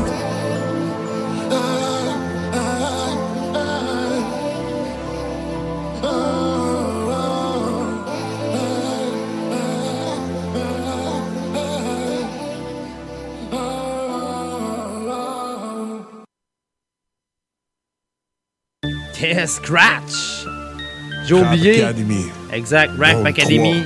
Scratch! 19.45 20.45
J'ai 21.25 21.33
oublié. 21.33 21.83
Academy. 21.83 22.25
Exact, 22.53 22.91
Rap 22.97 23.25
Academy. 23.25 23.83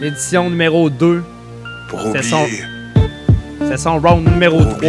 L'édition 0.00 0.48
numéro 0.50 0.88
2. 0.90 1.22
Pour 1.88 2.00
C'est 2.00 2.08
oublier. 2.08 2.22
son, 2.22 2.46
c'est 3.68 3.76
son 3.78 3.98
round 4.00 4.26
numéro 4.28 4.64
3. 4.64 4.88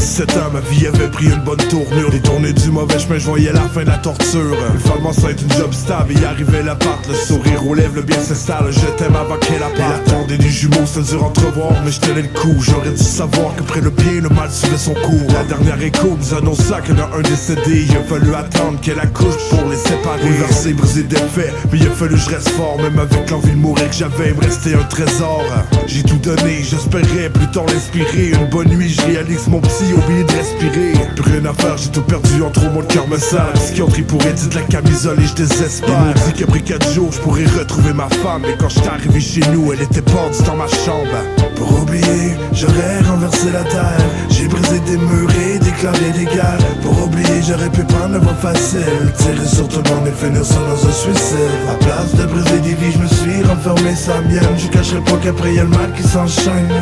17 0.00 0.36
ans, 0.38 0.50
ma 0.50 0.60
vie 0.60 0.86
avait 0.86 1.08
pris 1.08 1.26
une 1.26 1.42
bonne 1.44 1.58
tournure. 1.68 2.10
Détourné 2.10 2.54
du 2.54 2.70
mauvais 2.70 2.98
chemin, 2.98 3.18
je 3.18 3.26
voyais 3.26 3.52
la 3.52 3.60
fin 3.68 3.82
de 3.82 3.88
la 3.88 3.98
torture. 3.98 4.56
Femme 4.82 5.04
enceinte, 5.04 5.42
une 5.42 5.52
job 5.52 5.72
stable, 5.74 6.14
y 6.14 6.24
arrivait 6.24 6.62
l'appart 6.62 7.06
Le 7.06 7.14
sourire 7.14 7.66
aux 7.66 7.74
lèvres, 7.74 7.96
le 7.96 8.02
bien 8.02 8.18
s'installe, 8.18 8.70
je 8.70 8.86
t'aime 8.96 9.14
avant 9.14 9.36
qu'elle 9.36 9.62
apparte 9.62 10.00
Elle 10.08 10.14
attendait 10.14 10.38
du 10.38 10.50
jumeau, 10.50 10.86
c'est 10.86 11.02
dur 11.02 11.22
entrevoir, 11.22 11.72
mais 11.84 11.90
je 11.90 12.00
tenais 12.00 12.22
le 12.22 12.28
coup. 12.28 12.56
J'aurais 12.60 12.92
dû 12.92 13.04
savoir 13.04 13.54
qu'après 13.56 13.82
le 13.82 13.90
bien, 13.90 14.22
le 14.22 14.30
mal 14.30 14.50
suivait 14.50 14.78
son 14.78 14.94
cours. 14.94 15.32
La 15.34 15.44
dernière 15.44 15.82
écho 15.82 16.16
nous 16.18 16.34
annonça 16.34 16.80
qu'il 16.80 16.96
y 16.96 17.02
en 17.02 17.04
a 17.04 17.18
un 17.18 17.20
décédé. 17.20 17.84
Il 17.86 17.94
a 17.94 18.02
fallu 18.02 18.34
attendre 18.34 18.80
qu'elle 18.80 19.00
accouche 19.00 19.36
pour 19.50 19.68
les 19.68 19.76
séparer. 19.76 20.22
Bouleversé, 20.22 20.72
brisé 20.72 21.02
défait, 21.02 21.52
mais 21.70 21.78
il 21.78 21.86
a 21.86 21.90
fallu 21.90 22.14
que 22.14 22.20
je 22.20 22.30
reste 22.30 22.48
fort. 22.50 22.78
Même 22.80 22.98
avec 22.98 23.30
l'envie 23.30 23.50
de 23.50 23.56
mourir 23.56 23.90
que 23.90 23.96
j'avais, 23.96 24.30
il 24.30 24.34
me 24.34 24.40
restait 24.40 24.74
un 24.74 24.84
trésor. 24.84 25.44
J'ai 25.86 26.02
tout 26.02 26.18
donné, 26.18 26.62
j'espérais 26.62 27.28
plus 27.28 27.50
tard 27.50 27.66
l'inspirer. 27.66 28.30
Une 28.30 28.48
bonne 28.48 28.68
nuit, 28.68 28.88
je 28.88 29.02
réalise 29.02 29.46
mon 29.46 29.60
oublié 29.94 30.24
de 30.24 30.32
respirer. 30.32 30.92
Plus 31.16 31.32
rien 31.32 31.44
à 31.44 31.54
faire, 31.54 31.76
j'ai 31.76 31.90
tout 31.90 32.02
perdu 32.02 32.42
en 32.42 32.50
trop, 32.50 32.70
mon 32.70 32.82
cœur 32.82 33.06
me 33.08 33.18
sale. 33.18 33.52
Psychiatrie 33.54 34.02
pourrait 34.02 34.32
dire 34.32 34.48
de 34.48 34.54
la 34.54 34.62
camisole 34.62 35.20
et 35.20 35.26
je 35.26 35.34
désespère. 35.34 36.14
Ils 36.16 36.32
dit 36.32 36.40
qu'après 36.40 36.60
4 36.60 36.92
jours, 36.92 37.12
je 37.12 37.18
pourrais 37.20 37.44
retrouver 37.44 37.92
ma 37.92 38.08
femme. 38.08 38.44
Et 38.44 38.56
quand 38.58 38.68
j'étais 38.68 38.88
arrivé 38.88 39.20
chez 39.20 39.42
nous, 39.52 39.72
elle 39.72 39.82
était 39.82 40.02
perdue 40.02 40.42
dans 40.46 40.56
ma 40.56 40.68
chambre. 40.68 41.16
Pour 41.56 41.82
oublier, 41.82 42.36
j'aurais 42.52 43.00
renversé 43.08 43.50
la 43.52 43.64
terre. 43.64 44.04
J'ai 44.30 44.48
brisé 44.48 44.80
des 44.80 44.96
murs 44.96 45.30
et 45.46 45.58
déclaré 45.58 46.10
des 46.16 46.24
guerres 46.24 46.58
Pour 46.82 47.04
oublier, 47.04 47.42
j'aurais 47.46 47.68
pu 47.70 47.82
prendre 47.84 48.14
la 48.14 48.18
voie 48.18 48.34
facile. 48.34 49.12
Tirer 49.18 49.46
sur 49.46 49.68
tout 49.68 49.82
le 49.84 49.90
monde 49.94 50.08
et 50.08 50.24
finir 50.24 50.44
ça 50.44 50.58
dans 50.60 50.88
un 50.88 50.92
suicide 50.92 51.38
À 51.70 51.74
place 51.84 52.14
de 52.14 52.24
briser 52.24 52.58
des 52.60 52.74
vies, 52.74 52.92
je 52.92 52.98
me 52.98 53.08
suis 53.08 53.42
renfermé 53.44 53.94
sa 53.94 54.20
mienne. 54.22 54.56
Je 54.56 54.68
cacherai 54.68 55.00
pas 55.00 55.18
qu'après 55.22 55.54
y'a 55.54 55.64
le 55.64 55.70
mal 55.70 55.92
qui 55.96 56.02
s'enchaîne 56.02 56.72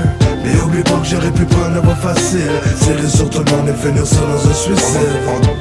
Mais 0.45 0.61
oublie 0.61 0.83
pas 0.83 0.99
que 1.03 1.07
j'aurais 1.07 1.31
pu 1.31 1.45
prendre 1.45 1.75
la 1.75 1.81
voie 1.81 1.95
facile. 1.97 2.51
Tirer 2.81 3.09
sur 3.09 3.29
tout 3.31 3.43
le 3.45 3.57
monde 3.57 3.69
et 3.69 3.75
finir 3.75 4.03
dans 4.03 4.51
un 4.51 4.55
suicide. 4.55 4.99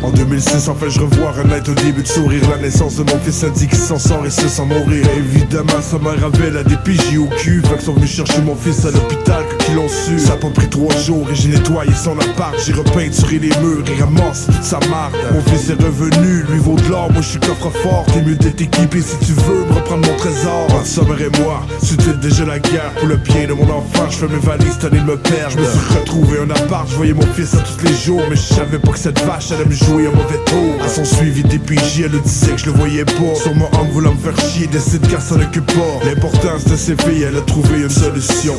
En, 0.03 0.07
en 0.07 0.11
2006, 0.11 0.69
enfin 0.69 0.87
je 0.89 0.99
revois 0.99 1.31
Renette 1.31 1.69
au 1.69 1.73
début 1.73 2.03
de 2.03 2.07
sourire. 2.07 2.41
La 2.49 2.57
naissance 2.57 2.95
de 2.97 3.03
mon 3.03 3.19
fils 3.19 3.43
indique 3.43 3.69
qu'il 3.69 3.79
s'en 3.79 3.99
sort 3.99 4.25
et 4.25 4.29
ce 4.29 4.47
sans 4.47 4.65
mourir. 4.65 5.05
Évidemment, 5.17 5.81
sa 5.81 5.97
mère 5.99 6.23
avait 6.23 6.51
la 6.51 6.63
DPJ 6.63 7.17
au 7.17 7.27
cul 7.37 7.61
Fait 7.63 7.75
qu'ils 7.75 7.85
sont 7.85 7.93
venus 7.93 8.11
chercher 8.11 8.41
mon 8.41 8.55
fils 8.55 8.85
à 8.85 8.91
l'hôpital 8.91 9.43
quand 9.49 9.65
ils 9.69 9.75
l'ont 9.75 9.89
su. 9.89 10.19
Ça 10.19 10.33
a 10.33 10.37
pas 10.37 10.49
pris 10.49 10.69
trois 10.69 10.95
jours 10.97 11.27
et 11.31 11.35
j'ai 11.35 11.49
nettoyé 11.49 11.91
son 11.93 12.17
appart. 12.19 12.55
J'ai 12.65 12.73
repeinturé 12.73 13.39
les 13.39 13.51
murs 13.59 13.83
et 13.87 14.01
ramassé 14.01 14.51
toute 14.51 14.63
sa 14.63 14.79
marde. 14.89 15.13
Mon 15.33 15.41
fils 15.41 15.69
est 15.69 15.81
revenu, 15.81 16.43
lui 16.49 16.59
vaut 16.59 16.75
de 16.75 16.89
l'or. 16.89 17.11
Moi 17.11 17.21
je 17.21 17.29
suis 17.29 17.39
coffre-fort, 17.39 18.05
t'es 18.13 18.21
mieux 18.21 18.35
d'être 18.35 18.61
équipé 18.61 19.01
si 19.01 19.17
tu 19.25 19.33
veux 19.33 19.65
me 19.65 19.73
reprendre 19.73 20.07
mon 20.07 20.15
trésor. 20.17 20.67
Ma 20.73 20.85
soeur 20.85 21.05
et 21.19 21.41
moi, 21.41 21.65
c'était 21.81 22.17
déjà 22.17 22.45
la 22.45 22.59
guerre 22.59 22.91
Pour 22.97 23.07
le 23.07 23.17
bien 23.17 23.47
de 23.47 23.53
mon 23.53 23.69
enfant, 23.69 24.09
je 24.09 24.17
fais 24.17 24.27
mes 24.27 24.39
valises, 24.39 24.76
de 24.79 24.89
me 24.89 25.17
Je 25.49 25.57
me 25.57 25.65
suis 25.65 25.97
retrouvé 25.99 26.39
un 26.39 26.49
appart, 26.51 26.87
je 26.87 26.95
voyais 26.95 27.13
mon 27.13 27.25
fils 27.33 27.55
à 27.55 27.57
tous 27.59 27.83
les 27.83 27.93
jours 27.93 28.21
Mais 28.29 28.35
je 28.35 28.41
savais 28.41 28.77
pas 28.77 28.91
que 28.91 28.99
cette 28.99 29.19
vache 29.21 29.51
allait 29.51 29.65
me 29.65 29.71
jouer 29.71 30.07
un 30.07 30.11
mauvais 30.11 30.37
tour. 30.45 30.83
À 30.83 30.87
son 30.87 31.03
suivi 31.03 31.41
des 31.43 31.57
PJ, 31.57 32.01
elle 32.05 32.21
disait 32.21 32.51
que 32.51 32.57
je 32.57 32.65
le 32.67 32.73
voyais 32.73 33.05
pas. 33.05 33.35
Sur 33.35 33.55
mon 33.55 33.65
homme 33.65 33.89
voulant 33.91 34.13
me 34.13 34.19
faire 34.19 34.39
chier, 34.39 34.67
décide 34.67 35.07
qu'elle 35.07 35.21
s'en 35.21 35.39
occupe 35.41 35.65
pas. 35.65 36.05
L'importance 36.05 36.65
de 36.65 36.75
ses 36.75 36.95
filles, 36.95 37.23
elle 37.23 37.37
a 37.37 37.41
trouvé 37.41 37.81
une 37.81 37.89
solution. 37.89 38.53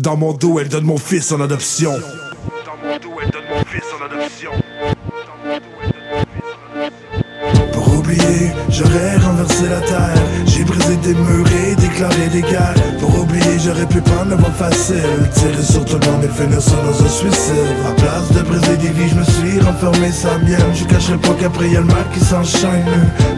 Dans 0.00 0.16
mon 0.16 0.32
dos, 0.32 0.58
elle 0.58 0.68
donne 0.68 0.84
mon 0.84 0.98
fils 0.98 1.30
en 1.30 1.40
adoption. 1.40 1.92
Dans 1.92 2.88
mon 2.88 2.96
dos, 2.98 3.20
elle 3.22 3.30
donne 3.30 3.44
mon 3.48 3.64
fils 3.64 3.84
en 3.96 4.04
adoption. 4.04 4.50
Donne 7.72 7.98
oublier, 7.98 8.50
j'aurais 8.68 9.16
renversé 9.18 9.68
la 9.68 9.80
terre. 9.80 10.22
J'ai 10.46 10.64
brisé 10.64 10.96
des 10.96 11.14
murs 11.14 11.46
Pour 13.00 13.20
oublier, 13.20 13.58
j'aurais 13.64 13.86
pu 13.86 14.00
prendre 14.00 14.30
la 14.30 14.36
voie 14.36 14.50
facile. 14.50 15.02
Tirer 15.32 15.62
sur 15.62 15.84
tout 15.84 15.98
le 15.98 16.10
monde 16.10 16.24
et 16.24 16.28
finir 16.28 16.58
dans 16.58 17.04
un 17.04 17.08
suicide. 17.08 17.54
À 17.88 17.92
place 17.92 18.30
de 18.32 18.42
briser 18.42 18.76
des 18.76 18.88
vies, 18.88 19.08
je 19.08 19.14
me 19.14 19.24
suis 19.24 19.60
renfermé 19.60 20.12
sans 20.12 20.38
mienne. 20.40 20.72
Je 20.74 20.84
cacherai 20.84 21.16
pas 21.16 21.34
qu'après 21.40 21.70
y'a 21.70 21.80
le 21.80 21.86
mal 21.86 22.04
qui 22.12 22.20
s'enchaîne. 22.20 22.84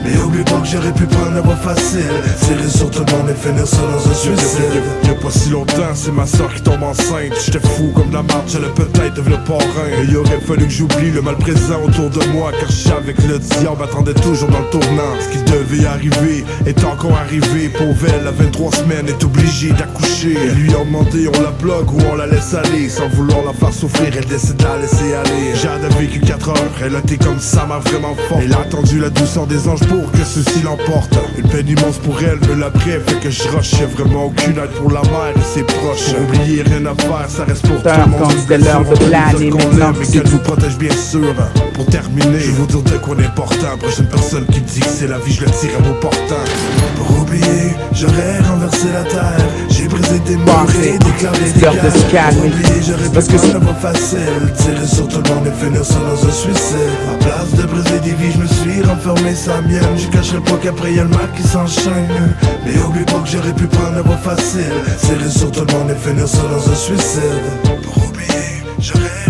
Mais 0.05 0.16
oublie 0.18 0.43
pas 0.43 0.59
que 0.59 0.66
j'aurais 0.66 0.93
pu 0.93 1.05
prendre 1.05 1.34
la 1.34 1.43
voie 1.43 1.56
facile. 1.56 2.10
Tirer 2.40 2.68
sur 2.68 2.90
tout 2.90 3.05
le 3.06 3.12
monde 3.16 3.30
et 3.30 3.34
finir 3.34 3.64
dans 3.64 4.10
un 4.10 4.14
suicide. 4.14 4.82
Y'a 5.05 5.14
pas 5.14 5.30
si 5.30 5.51
longtemps, 5.51 5.94
c'est 5.94 6.12
ma 6.12 6.26
soeur 6.26 6.52
qui 6.52 6.62
tombe 6.62 6.82
enceinte. 6.82 7.34
J'étais 7.44 7.60
fou 7.60 7.93
comme 7.94 8.12
la 8.12 8.22
marche, 8.22 8.52
j'allais 8.52 8.74
peut-être 8.74 9.14
devenir 9.14 9.43
parrain. 9.44 9.90
Il 10.09 10.16
aurait 10.16 10.40
fallu 10.40 10.64
que 10.64 10.72
j'oublie 10.72 11.12
le 11.12 11.22
mal 11.22 11.36
présent 11.36 11.80
autour 11.84 12.10
de 12.10 12.24
moi. 12.32 12.51
Car 12.59 12.70
je 12.70 13.12
que 13.12 13.28
le 13.28 13.38
diable 13.38 13.84
attendait 13.84 14.14
toujours 14.14 14.48
dans 14.48 14.59
le 14.59 14.70
tournant. 14.70 15.14
Ce 15.20 15.28
qui 15.28 15.43
devait 15.44 15.86
arriver 15.86 16.44
est 16.66 16.84
encore 16.84 17.16
arrivé. 17.16 17.68
Pauvre 17.68 18.06
elle, 18.09 18.26
à 18.26 18.32
23 18.32 18.56
semaines, 18.74 19.09
est 19.09 19.24
obligée 19.24 19.70
d'accoucher. 19.73 20.37
Elle 20.43 20.55
lui 20.55 20.74
a 20.74 20.85
demandé, 20.85 21.28
on 21.28 21.43
la 21.43 21.51
bloque 21.51 21.93
ou 21.93 21.99
on 22.11 22.16
la 22.16 22.27
laisse 22.27 22.55
aller. 22.55 22.89
Sans 22.89 23.09
vouloir 23.09 23.45
la 23.45 23.53
faire 23.53 23.73
souffrir, 23.73 24.11
elle 24.16 24.24
décide 24.27 24.57
de 24.57 24.65
la 24.65 24.78
laisser 24.78 25.15
aller. 25.15 25.55
Jade 25.55 25.85
a 25.85 25.95
vécu 25.99 26.20
4 26.20 26.49
heures, 26.49 26.57
elle 26.85 26.97
a 26.97 26.99
été 27.01 27.16
comme 27.19 27.39
ça, 27.39 27.66
m'a 27.66 27.78
vraiment 27.78 28.15
fort. 28.28 28.39
Elle 28.43 28.53
a 28.53 28.61
attendu 28.61 28.99
la 28.99 29.11
douceur 29.11 29.47
des 29.47 29.69
anges 29.69 29.87
pour 29.87 30.11
que 30.11 30.24
ceci 30.24 30.62
l'emporte. 30.62 31.16
Une 31.39 31.49
peine 31.49 31.69
immense 31.69 31.99
pour 31.99 32.20
elle, 32.23 32.39
mais 32.49 32.57
l'après 32.57 33.01
fait 33.07 33.20
que 33.20 33.31
je 33.31 33.43
rush. 33.49 33.73
Y'a 33.73 33.87
vraiment 33.87 34.27
aucune 34.27 34.59
aide 34.59 34.70
pour 34.70 34.91
la 34.91 35.03
mère 35.03 35.35
et 35.37 35.55
ses 35.55 35.62
proches. 35.62 36.15
Oublier, 36.23 36.62
rien 36.62 36.87
à 36.87 36.95
faire, 36.95 37.28
ça 37.28 37.45
reste 37.45 37.66
pour 37.66 37.83
tout 37.83 37.89
le 37.89 38.11
monde. 38.11 38.20
quand 38.20 38.31
c'était 38.31 38.59
l'heure 38.59 38.85
de 38.85 38.97
planer, 38.97 39.51
maintenant 39.51 39.93
mais 39.99 40.07
qu'elle 40.07 40.27
vous 40.27 40.39
protège 40.39 40.78
bien 40.78 40.97
sûr. 40.97 41.35
Pour 41.77 41.85
terminer, 41.85 42.40
je 42.40 42.53
vous 42.53 42.66
dire 42.66 42.81
de 42.81 42.97
quoi 42.97 43.15
d'important. 43.15 43.77
Prochaine 43.78 44.09
personne 44.09 44.47
qui 44.47 44.61
dit 44.62 44.81
que 44.81 44.86
c'est 44.89 45.09
la 45.09 45.19
vie, 45.19 45.35
je 45.35 45.43
le 45.43 45.51
tire 45.51 45.77
à 45.78 45.82
vos 45.82 45.93
portants. 46.01 46.48
Pour 46.97 47.20
oublier, 47.20 47.77
j'aurais 47.93 48.40
renversé 48.48 48.86
la 48.94 49.03
terre. 49.05 49.47
J'ai 49.69 49.86
brisé 49.86 50.19
des 50.20 50.36
murs 50.36 50.66
et 50.82 50.98
déclaré 50.98 51.39
des 51.39 51.61
guerres. 51.61 52.31
Pour 52.31 52.47
oublier, 52.47 52.81
j'aurais 52.81 53.11
Parce 53.12 53.27
pu 53.27 53.35
que 53.35 53.39
prendre 53.40 53.53
la 53.53 53.59
voie 53.59 53.74
facile. 53.74 54.53
Tirer 54.57 54.86
sur 54.86 55.07
tout 55.07 55.20
le 55.23 55.35
monde 55.35 55.47
et 55.48 55.65
finir 55.65 55.85
ça 55.85 55.98
dans 56.01 56.27
un 56.27 56.32
suicide. 56.32 56.97
À 57.12 57.24
place 57.24 57.53
de 57.53 57.66
briser 57.66 58.01
des 58.01 58.15
vies, 58.15 58.32
je 58.32 58.39
me 58.39 58.47
suis 58.47 58.82
renfermé 58.82 59.35
sans 59.35 59.61
mienne. 59.61 59.98
Je 59.98 60.07
cacherai 60.09 60.40
pas 60.40 60.57
qu'après 60.62 60.94
y'a 60.94 61.03
le 61.03 61.11
mal 61.11 61.28
qui 61.36 61.43
s'enchaîne. 61.43 62.35
Mais 62.65 62.81
oublie 62.89 63.05
pas 63.05 63.20
que 63.20 63.28
j'aurais 63.28 63.53
pu 63.53 63.66
prendre 63.66 63.97
la 63.97 64.03
voie 64.03 64.16
facile. 64.16 64.73
Tirer 64.98 65.28
sur 65.28 65.53
tout 65.53 65.61
le 65.69 65.73
monde 65.74 65.90
et 65.90 66.09
finir 66.09 66.27
ça 66.27 66.40
dans 66.51 66.73
un 66.73 66.74
suicide. 66.74 67.44
Pour 67.85 68.09
oublier, 68.09 68.65
j'aurais 68.78 69.26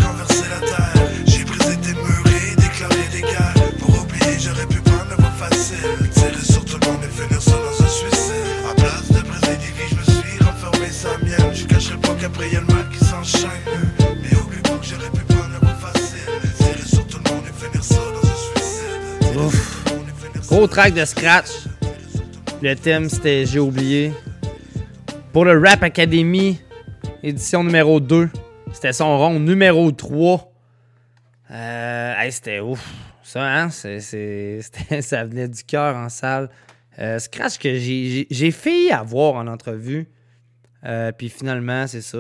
Track 20.65 20.95
de 20.95 21.05
scratch. 21.05 21.51
Le 22.63 22.75
thème 22.75 23.09
c'était 23.09 23.45
J'ai 23.47 23.61
oublié. 23.61 24.13
Pour 25.33 25.45
le 25.45 25.59
Rap 25.59 25.83
Academy, 25.83 26.61
édition 27.23 27.63
numéro 27.63 28.01
2, 28.01 28.31
c'était 28.73 28.93
son 28.93 29.17
rond 29.19 29.39
numéro 29.39 29.93
3. 29.93 30.53
Euh, 31.51 32.15
c'était 32.31 32.61
ouf. 32.61 32.85
Ça, 33.23 33.43
hein? 33.45 33.69
ça 33.71 35.25
venait 35.25 35.49
du 35.49 35.63
cœur 35.63 35.95
en 35.95 36.09
salle. 36.09 36.49
Euh, 36.99 37.19
scratch 37.19 37.59
que 37.59 37.75
j'ai- 37.79 38.51
failli 38.51 38.91
avoir 38.91 39.35
en 39.35 39.47
entrevue. 39.47 40.09
Euh, 40.85 41.13
Puis 41.13 41.29
finalement, 41.29 41.87
c'est 41.87 42.03
ça. 42.03 42.19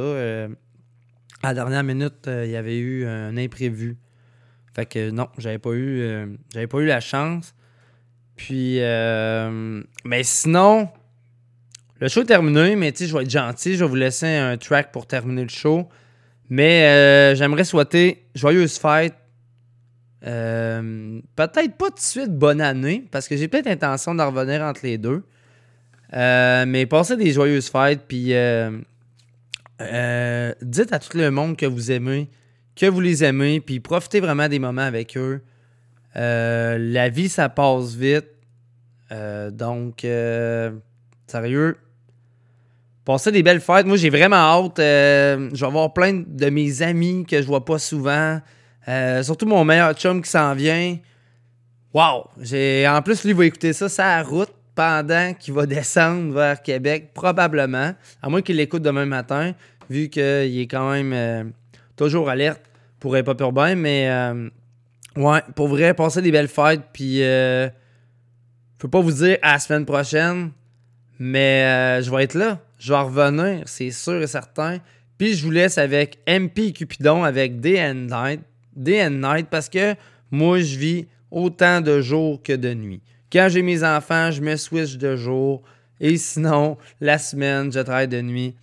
à 1.42 1.48
la 1.48 1.54
dernière 1.54 1.82
minute, 1.82 2.28
il 2.28 2.50
y 2.50 2.56
avait 2.56 2.78
eu 2.78 3.06
un 3.06 3.36
imprévu. 3.36 3.96
Fait 4.74 4.86
que 4.86 5.10
non, 5.10 5.28
j'avais 5.38 5.58
pas 5.58 5.72
eu 5.72 6.36
j'avais 6.52 6.66
pas 6.66 6.78
eu 6.78 6.86
la 6.86 7.00
chance. 7.00 7.54
Puis 8.36 8.80
euh, 8.80 9.82
mais 10.04 10.22
sinon 10.22 10.90
le 11.98 12.08
show 12.08 12.20
est 12.20 12.26
terminé, 12.26 12.76
mais 12.76 12.92
je 12.94 13.16
vais 13.16 13.22
être 13.22 13.30
gentil, 13.30 13.74
je 13.74 13.84
vais 13.84 13.88
vous 13.88 13.94
laisser 13.96 14.26
un 14.26 14.58
track 14.58 14.92
pour 14.92 15.06
terminer 15.06 15.42
le 15.42 15.48
show. 15.48 15.88
Mais 16.50 16.84
euh, 16.84 17.34
j'aimerais 17.34 17.64
souhaiter 17.64 18.26
joyeuse 18.34 18.78
fête. 18.78 19.14
Euh, 20.26 21.20
peut-être 21.34 21.76
pas 21.76 21.88
tout 21.88 21.94
de 21.94 22.00
suite 22.00 22.32
bonne 22.32 22.60
année, 22.60 23.06
parce 23.10 23.28
que 23.28 23.36
j'ai 23.36 23.48
peut-être 23.48 23.66
l'intention 23.66 24.14
de 24.14 24.22
revenir 24.22 24.60
entre 24.62 24.80
les 24.82 24.98
deux. 24.98 25.24
Euh, 26.12 26.66
mais 26.66 26.84
passez 26.84 27.16
des 27.16 27.32
joyeuses 27.32 27.70
fêtes, 27.70 28.02
puis 28.06 28.34
dites 30.62 30.92
à 30.92 30.98
tout 30.98 31.16
le 31.16 31.30
monde 31.30 31.56
que 31.56 31.66
vous 31.66 31.90
aimez, 31.90 32.28
que 32.74 32.86
vous 32.86 33.00
les 33.00 33.24
aimez, 33.24 33.60
puis 33.60 33.80
profitez 33.80 34.20
vraiment 34.20 34.48
des 34.48 34.58
moments 34.58 34.82
avec 34.82 35.16
eux. 35.16 35.40
Euh, 36.16 36.78
la 36.78 37.09
vie, 37.09 37.28
ça 37.28 37.48
passe 37.48 37.94
vite. 37.94 38.28
Euh, 39.12 39.51
donc, 39.51 40.05
euh, 40.05 40.72
sérieux, 41.26 41.76
passez 43.05 43.32
des 43.32 43.43
belles 43.43 43.60
fêtes. 43.60 43.86
Moi, 43.86 43.97
j'ai 43.97 44.10
vraiment 44.10 44.36
hâte. 44.36 44.78
Je 44.78 45.60
vais 45.60 45.66
avoir 45.66 45.93
plein 45.93 46.24
de 46.26 46.51
mes 46.51 46.82
amis 46.82 47.24
que 47.28 47.40
je 47.40 47.47
vois 47.47 47.64
pas 47.64 47.78
souvent. 47.78 48.40
Surtout 49.22 49.47
mon 49.47 49.64
meilleur 49.64 49.93
chum 49.94 50.22
qui 50.22 50.30
s'en 50.30 50.55
vient. 50.55 50.97
Wow! 51.93 52.28
En 52.88 53.02
plus, 53.02 53.24
lui, 53.24 53.30
il 53.30 53.36
va 53.36 53.47
écouter 53.47 53.72
ça 53.72 53.88
la 53.98 54.22
route 54.22 54.52
pendant 54.74 55.32
qu'il 55.34 55.55
va 55.55 55.66
descendre 55.66 56.34
vers 56.34 56.62
Québec, 56.62 57.12
probablement. 57.14 57.94
À 58.22 58.28
moins 58.28 58.43
qu'il 58.43 58.56
l'écoute 58.56 58.82
demain 58.82 59.06
matin, 59.06 59.52
vu 59.88 60.09
qu'il 60.09 60.22
est 60.22 60.68
quand 60.68 60.90
même 60.93 61.52
toujours 61.97 62.28
alerte 62.28 62.62
pour 63.01 63.16
être 63.16 63.32
pas 63.32 63.44
urbain. 63.44 63.74
Mais 63.74 64.09
ouais, 65.16 65.40
pour 65.55 65.68
vrai, 65.68 65.94
passez 65.94 66.22
des 66.22 66.30
belles 66.30 66.48
fêtes. 66.48 66.82
Puis, 66.93 67.22
euh, 67.22 67.66
je 67.66 68.78
peux 68.78 68.88
pas 68.88 69.01
vous 69.01 69.12
dire 69.12 69.38
à 69.43 69.55
la 69.55 69.59
semaine 69.59 69.84
prochaine, 69.84 70.51
mais 71.18 71.64
euh, 71.64 72.02
je 72.02 72.10
vais 72.10 72.24
être 72.24 72.34
là. 72.34 72.60
Je 72.78 72.93
vais 72.93 72.98
revenir, 72.98 73.62
c'est 73.66 73.90
sûr 73.90 74.20
et 74.20 74.26
certain. 74.26 74.78
Puis 75.18 75.34
je 75.34 75.44
vous 75.44 75.51
laisse 75.51 75.78
avec 75.78 76.18
MP 76.28 76.72
Cupidon 76.74 77.24
avec 77.24 77.52
and 77.64 78.06
Night. 78.10 78.40
And 78.78 79.10
Night 79.10 79.48
parce 79.51 79.68
que 79.68 79.94
moi, 80.30 80.60
je 80.60 80.76
vis 80.76 81.06
autant 81.30 81.80
de 81.80 82.01
jours 82.01 82.43
que 82.43 82.52
de 82.52 82.74
nuit. 82.74 83.01
Quand 83.32 83.48
j'ai 83.48 83.62
mes 83.62 83.82
enfants, 83.82 84.30
je 84.30 84.43
me 84.43 84.56
switch 84.56 84.97
de 84.97 85.16
jour. 85.16 85.62
Et 86.01 86.18
sinon, 86.18 86.76
la 87.01 87.16
semaine, 87.18 87.72
je 87.72 87.80
travaille 87.80 88.09
de 88.09 88.20
nuit. 88.20 88.55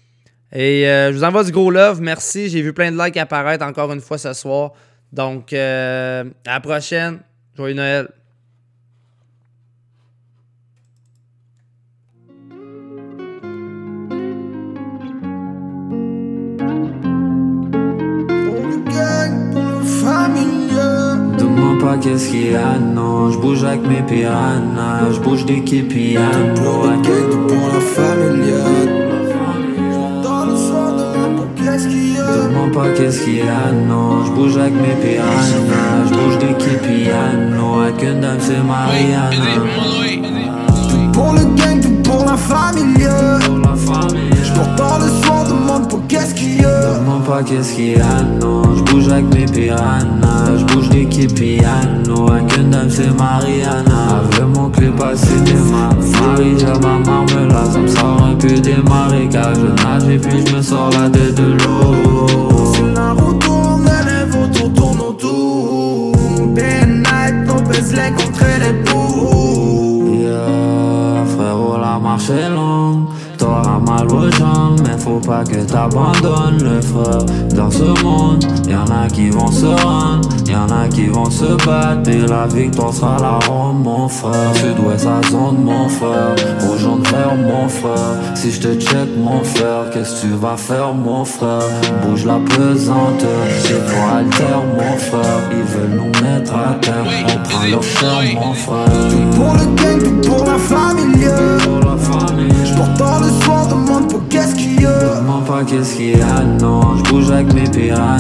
Et 0.51 0.87
euh, 0.87 1.11
je 1.11 1.17
vous 1.17 1.23
envoie 1.23 1.43
du 1.43 1.51
gros 1.51 1.71
love. 1.71 1.99
Merci. 2.01 2.49
J'ai 2.49 2.61
vu 2.61 2.73
plein 2.73 2.91
de 2.91 3.03
likes 3.03 3.17
apparaître 3.17 3.65
encore 3.65 3.91
une 3.91 4.01
fois 4.01 4.19
ce 4.19 4.33
soir. 4.33 4.73
Donc, 5.13 5.53
euh, 5.53 6.23
à 6.47 6.53
la 6.53 6.59
prochaine. 6.59 7.19
Joyeux 7.55 7.75
Noël. 7.75 8.07
Demande 21.37 21.79
pas 21.79 21.97
qu'est-ce 21.97 22.29
qu'il 22.29 22.51
y 22.51 22.55
a, 22.55 22.79
non. 22.79 23.29
J'bouge 23.29 23.63
avec 23.63 23.81
mes 23.81 24.01
piranhas, 24.01 25.11
j'bouge 25.11 25.45
d'équipe 25.45 25.89
piano. 25.89 26.55
Pour 26.55 26.87
la 26.87 26.95
gang, 26.95 27.47
pour 27.47 27.67
la 27.67 27.79
familiale. 27.79 29.03
Demande 32.31 32.71
pas 32.71 32.89
qu'est-ce 32.95 33.23
qu'il 33.23 33.37
y 33.37 33.41
a, 33.41 33.71
non. 33.71 34.25
J'bouge 34.25 34.57
avec 34.57 34.73
mes 34.73 34.95
piranhas, 35.01 36.07
j'bouge 36.07 36.37
d'équipe 36.39 36.81
piano. 36.81 37.81
Avec 37.81 38.03
une 38.03 38.19
dame, 38.21 38.37
c'est 38.39 38.63
Mariana. 38.63 39.29
Pour 41.11 41.33
le 41.33 41.43
gang, 41.55 41.79
tout 41.81 42.09
pour 42.09 42.25
la 42.25 42.37
famille. 42.37 43.07
J'porte 44.43 45.01
le 45.01 45.25
soir, 45.25 45.45
demande 45.47 45.89
pas 45.89 45.97
qu'est-ce 46.07 46.33
qu'il 46.35 46.61
y 46.61 46.65
a. 46.65 46.99
Demande 46.99 47.23
pas 47.23 47.43
qu'est-ce 47.43 47.73
qu'il 47.75 47.91
y 47.91 47.95
a, 47.95 48.21
non. 48.41 48.63
J'bouge 48.75 49.09
avec 49.09 49.33
mes 49.33 49.45
piranhas, 49.45 50.57
j'bouge 50.57 50.89
d'équipe 50.89 51.33
piano. 51.33 52.31
Avec 52.31 52.57
une 52.57 52.69
dame, 52.69 52.89
c'est 52.89 53.11
Mariana. 53.17 54.21
Avec 54.23 54.55
mon 54.55 54.69
clip 54.69 55.01
à 55.01 55.15
cinéma. 55.15 55.89
Marie, 56.21 56.55
j'ai 56.57 56.65
ma 56.65 56.99
marmelade, 56.99 57.71
ça 57.71 57.79
me 57.79 57.87
sort 57.87 58.27
un 58.31 58.35
peu 58.35 58.59
des 58.59 58.77
marécages. 58.87 59.57
Je 59.57 59.83
nage 59.83 60.09
et 60.09 60.17
puis 60.17 60.45
je 60.45 60.55
me 60.55 60.61
sors 60.61 60.89
la 60.91 61.09
tête 61.09 61.35
de 61.35 61.53
l'eau. 61.53 62.02
Les 67.93 68.11
contre 68.11 68.45
les 68.63 68.73
bouts. 68.83 70.15
Yeah, 70.15 71.25
frérot, 71.25 71.77
la 71.77 71.99
marche 71.99 72.29
est 72.29 72.49
longue. 72.49 73.12
Mal 74.03 74.15
aux 74.15 74.31
jambes, 74.31 74.79
mais 74.83 74.97
faut 74.97 75.19
pas 75.19 75.43
que 75.43 75.57
t'abandonnes 75.63 76.61
le 76.61 76.81
frère 76.81 77.23
Dans 77.55 77.71
ce 77.71 77.83
monde, 78.03 78.43
y'en 78.67 78.83
a 78.93 79.07
qui 79.07 79.29
vont 79.29 79.49
se 79.51 79.65
rendre 79.65 80.27
Y'en 80.49 80.67
a 80.69 80.87
qui 80.89 81.05
vont 81.07 81.29
se 81.29 81.45
battre 81.65 82.09
Et 82.09 82.25
la 82.27 82.45
victoire 82.47 82.93
sera 82.93 83.17
la 83.19 83.39
ronde 83.47 83.81
mon 83.83 84.09
frère. 84.09 84.53
Sud-ouest 84.55 85.07
à 85.07 85.21
zone 85.29 85.63
mon 85.63 85.87
frère. 85.87 86.35
Aux 86.69 86.77
gens 86.77 86.97
de 86.97 87.07
fer 87.07 87.33
mon 87.35 87.69
frère. 87.69 88.19
Si 88.35 88.51
je 88.51 88.59
te 88.59 88.73
check 88.79 89.15
mon 89.17 89.41
frère 89.43 89.89
Qu'est-ce 89.93 90.21
que 90.21 90.27
tu 90.27 90.33
vas 90.33 90.57
faire 90.57 90.93
mon 90.93 91.23
frère? 91.23 91.61
Bouge 92.05 92.25
la 92.25 92.39
pesante 92.39 93.23
Et 93.23 93.79
toi 93.89 94.17
alter 94.17 94.59
mon 94.75 94.97
frère. 94.97 95.49
Ils 95.51 95.63
veulent 95.63 95.97
nous 95.97 96.11
mettre 96.21 96.53
à 96.53 96.73
terre. 96.81 97.05
On 97.25 97.37
prend 97.47 97.65
leur 97.69 97.83
chair 97.83 98.21
mon 98.35 98.53
frère. 98.53 98.85
Pour 99.35 99.53
le 99.53 99.65
gang, 99.75 100.01
tout 100.21 100.29
pour 100.29 100.43
la 100.45 100.57
famille 100.57 101.03
Je 102.75 102.79
le 102.79 103.43
soir, 103.43 103.67
demande 103.67 104.09
pour 104.09 104.27
qu'est-ce 104.29 104.55
qu'il 104.55 104.81
y 104.81 104.85
a. 104.85 105.19
Demande 105.19 105.45
pas 105.45 105.63
qu'est-ce 105.63 105.95
qu'il 105.95 106.17
y 106.17 106.21
a, 106.21 106.43
non. 106.59 106.97
Je 106.97 107.03
bouge 107.11 107.29
avec 107.29 107.53
mes 107.53 107.69
piranhas. 107.69 108.17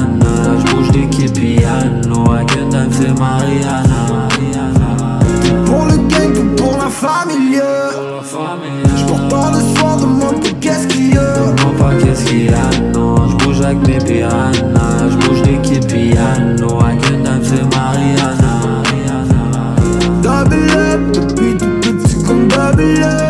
Je 0.59 0.75
bouge 0.75 0.91
d'équipe 0.91 1.33
piano 1.33 2.31
Avec 2.31 2.55
une 2.55 2.69
dame 2.69 2.89
c'est 2.91 3.19
Mariana? 3.19 4.29
Pour 5.65 5.85
le 5.85 5.97
gang, 6.07 6.33
tout 6.33 6.63
pour 6.63 6.77
la 6.77 6.89
famille. 6.89 7.59
Je 7.59 8.19
le 8.19 9.75
soir, 9.75 9.97
demande 9.97 10.39
pour 10.41 10.59
qu'est-ce 10.59 10.87
qu'il 10.87 11.15
y 11.15 11.17
a. 11.17 11.33
Demande 11.33 11.77
pas 11.77 11.93
qu'est-ce 12.03 12.25
qu'il 12.25 12.45
y 12.45 12.49
a, 12.49 12.91
non. 12.93 13.15
Je 13.29 13.45
bouge 13.45 13.61
avec 13.61 13.87
mes 13.87 13.97
piranhas. 13.97 15.09
Je 15.09 15.27
bouge 15.27 15.41
d'équipe 15.41 15.87
piano 15.87 16.79
Avec 16.79 17.09
une 17.09 17.23
dame 17.23 17.41
c'est 17.41 17.75
Mariana. 17.75 18.33
Double 20.21 20.69
up, 20.77 21.01
depuis 21.11 21.57
tout 21.57 21.79
petit 21.81 22.23
comme 22.23 22.47
double 22.47 23.03
up 23.03 23.22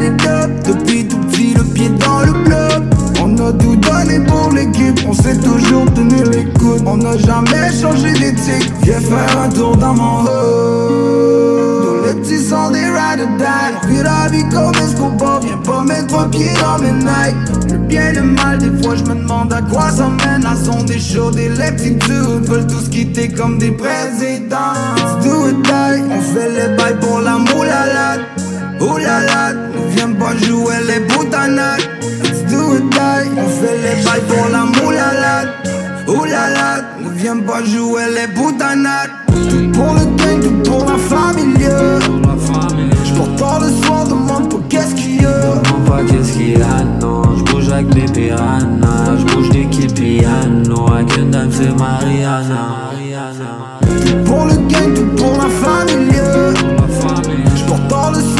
Depuis 0.00 1.06
tout 1.06 1.18
petit 1.18 1.52
le 1.52 1.62
pied 1.62 1.90
dans 1.90 2.20
le 2.20 2.32
bloc. 2.32 2.82
On 3.22 3.34
a 3.34 3.52
tout 3.52 3.76
donné 3.76 4.20
pour 4.26 4.50
l'équipe, 4.50 4.98
on 5.06 5.12
sait 5.12 5.36
toujours 5.36 5.84
tenir 5.92 6.24
les 6.30 6.44
coudes. 6.58 6.82
On 6.86 6.96
n'a 6.96 7.18
jamais 7.18 7.70
changé 7.70 8.12
d'éthique, 8.12 8.72
viens 8.82 8.98
faire 8.98 9.42
un 9.42 9.50
tour 9.50 9.76
dans 9.76 9.92
mon 9.92 10.22
hood. 10.22 11.82
Tous 11.84 12.06
les 12.06 12.14
petits 12.14 12.42
sont 12.42 12.70
des 12.70 12.78
ride 12.78 13.20
or 13.20 13.36
die. 13.36 13.88
Puis 13.88 13.96
la 14.02 14.28
vie 14.30 14.48
comme 14.48 14.72
Escobar, 14.82 15.40
viens 15.40 15.58
pas 15.58 15.82
mettre 15.82 16.18
un 16.18 16.28
pied 16.28 16.48
dans 16.62 16.82
mes 16.82 16.92
Nike. 16.92 17.70
Le 17.70 17.76
bien 17.76 18.12
le 18.12 18.22
mal, 18.22 18.56
des 18.56 18.82
fois 18.82 18.96
je 18.96 19.02
me 19.02 19.20
demande 19.20 19.52
à 19.52 19.60
quoi 19.60 19.90
ça 19.90 20.08
mène. 20.08 20.44
La 20.44 20.56
son 20.56 20.82
des 20.84 20.98
chauds, 20.98 21.30
des 21.30 21.50
dudes 21.50 22.02
Veulent 22.48 22.66
tous 22.66 22.88
quitter 22.88 23.28
comme 23.28 23.58
des 23.58 23.72
présidents. 23.72 24.72
Let's 24.96 25.26
do 25.26 25.48
it 25.48 25.62
die, 25.62 26.02
on 26.10 26.20
fait 26.22 26.48
les 26.48 26.74
bails 26.74 26.98
pour 27.00 27.20
la 27.20 27.36
moulalade 27.36 28.22
Oulala, 28.80 29.52
viens 30.00 30.12
pas 30.14 30.36
jouer 30.46 30.76
les 30.86 31.00
boutanates 31.00 31.88
Let's 32.22 32.42
do 32.44 32.76
it 32.76 32.90
die, 32.90 33.28
on 33.36 33.48
fait 33.48 33.76
les 33.84 34.02
bails 34.04 34.22
pour 34.28 34.48
la 34.50 34.64
moulalade 34.64 35.48
Oulala, 36.08 36.82
ne 37.00 37.10
viens 37.10 37.38
pas 37.40 37.62
jouer 37.64 38.04
les 38.14 38.26
boutanates 38.34 39.10
Tout 39.28 39.70
pour 39.72 39.94
le 39.94 40.04
gang, 40.16 40.40
tout 40.40 40.70
pour 40.70 40.84
la 40.86 40.96
famille. 40.96 41.54
Je 43.04 43.14
porte 43.14 43.36
dans 43.36 43.58
le 43.58 43.70
soir, 43.82 44.04
demande 44.06 44.48
pour 44.48 44.66
qu'est-ce 44.68 44.94
qu'il 44.94 45.22
y 45.22 45.26
a. 45.26 45.30
Demande 45.30 45.84
pas 45.86 46.02
qu'est-ce 46.08 46.32
qu'il 46.32 46.58
y 46.58 46.62
a, 46.62 46.84
non 47.00 47.22
Je 47.36 47.52
bouge 47.52 47.68
avec 47.68 47.94
mes 47.94 48.06
piranhas. 48.06 49.16
Je 49.18 49.34
bouge 49.34 49.50
d'équipe 49.50 49.94
piano. 49.94 50.92
Avec 50.92 51.16
une 51.16 51.30
dame 51.30 51.50
c'est 51.52 51.76
Mariana. 51.78 52.90
Pour 54.24 54.46
le 54.46 54.54
gang, 54.54 54.94
tout 54.94 55.22
pour 55.22 55.36
la 55.36 55.48
famille. 55.48 56.10
Je 57.56 57.64
porte 57.64 57.88
dans 57.88 58.10
le 58.10 58.20
soir, 58.20 58.39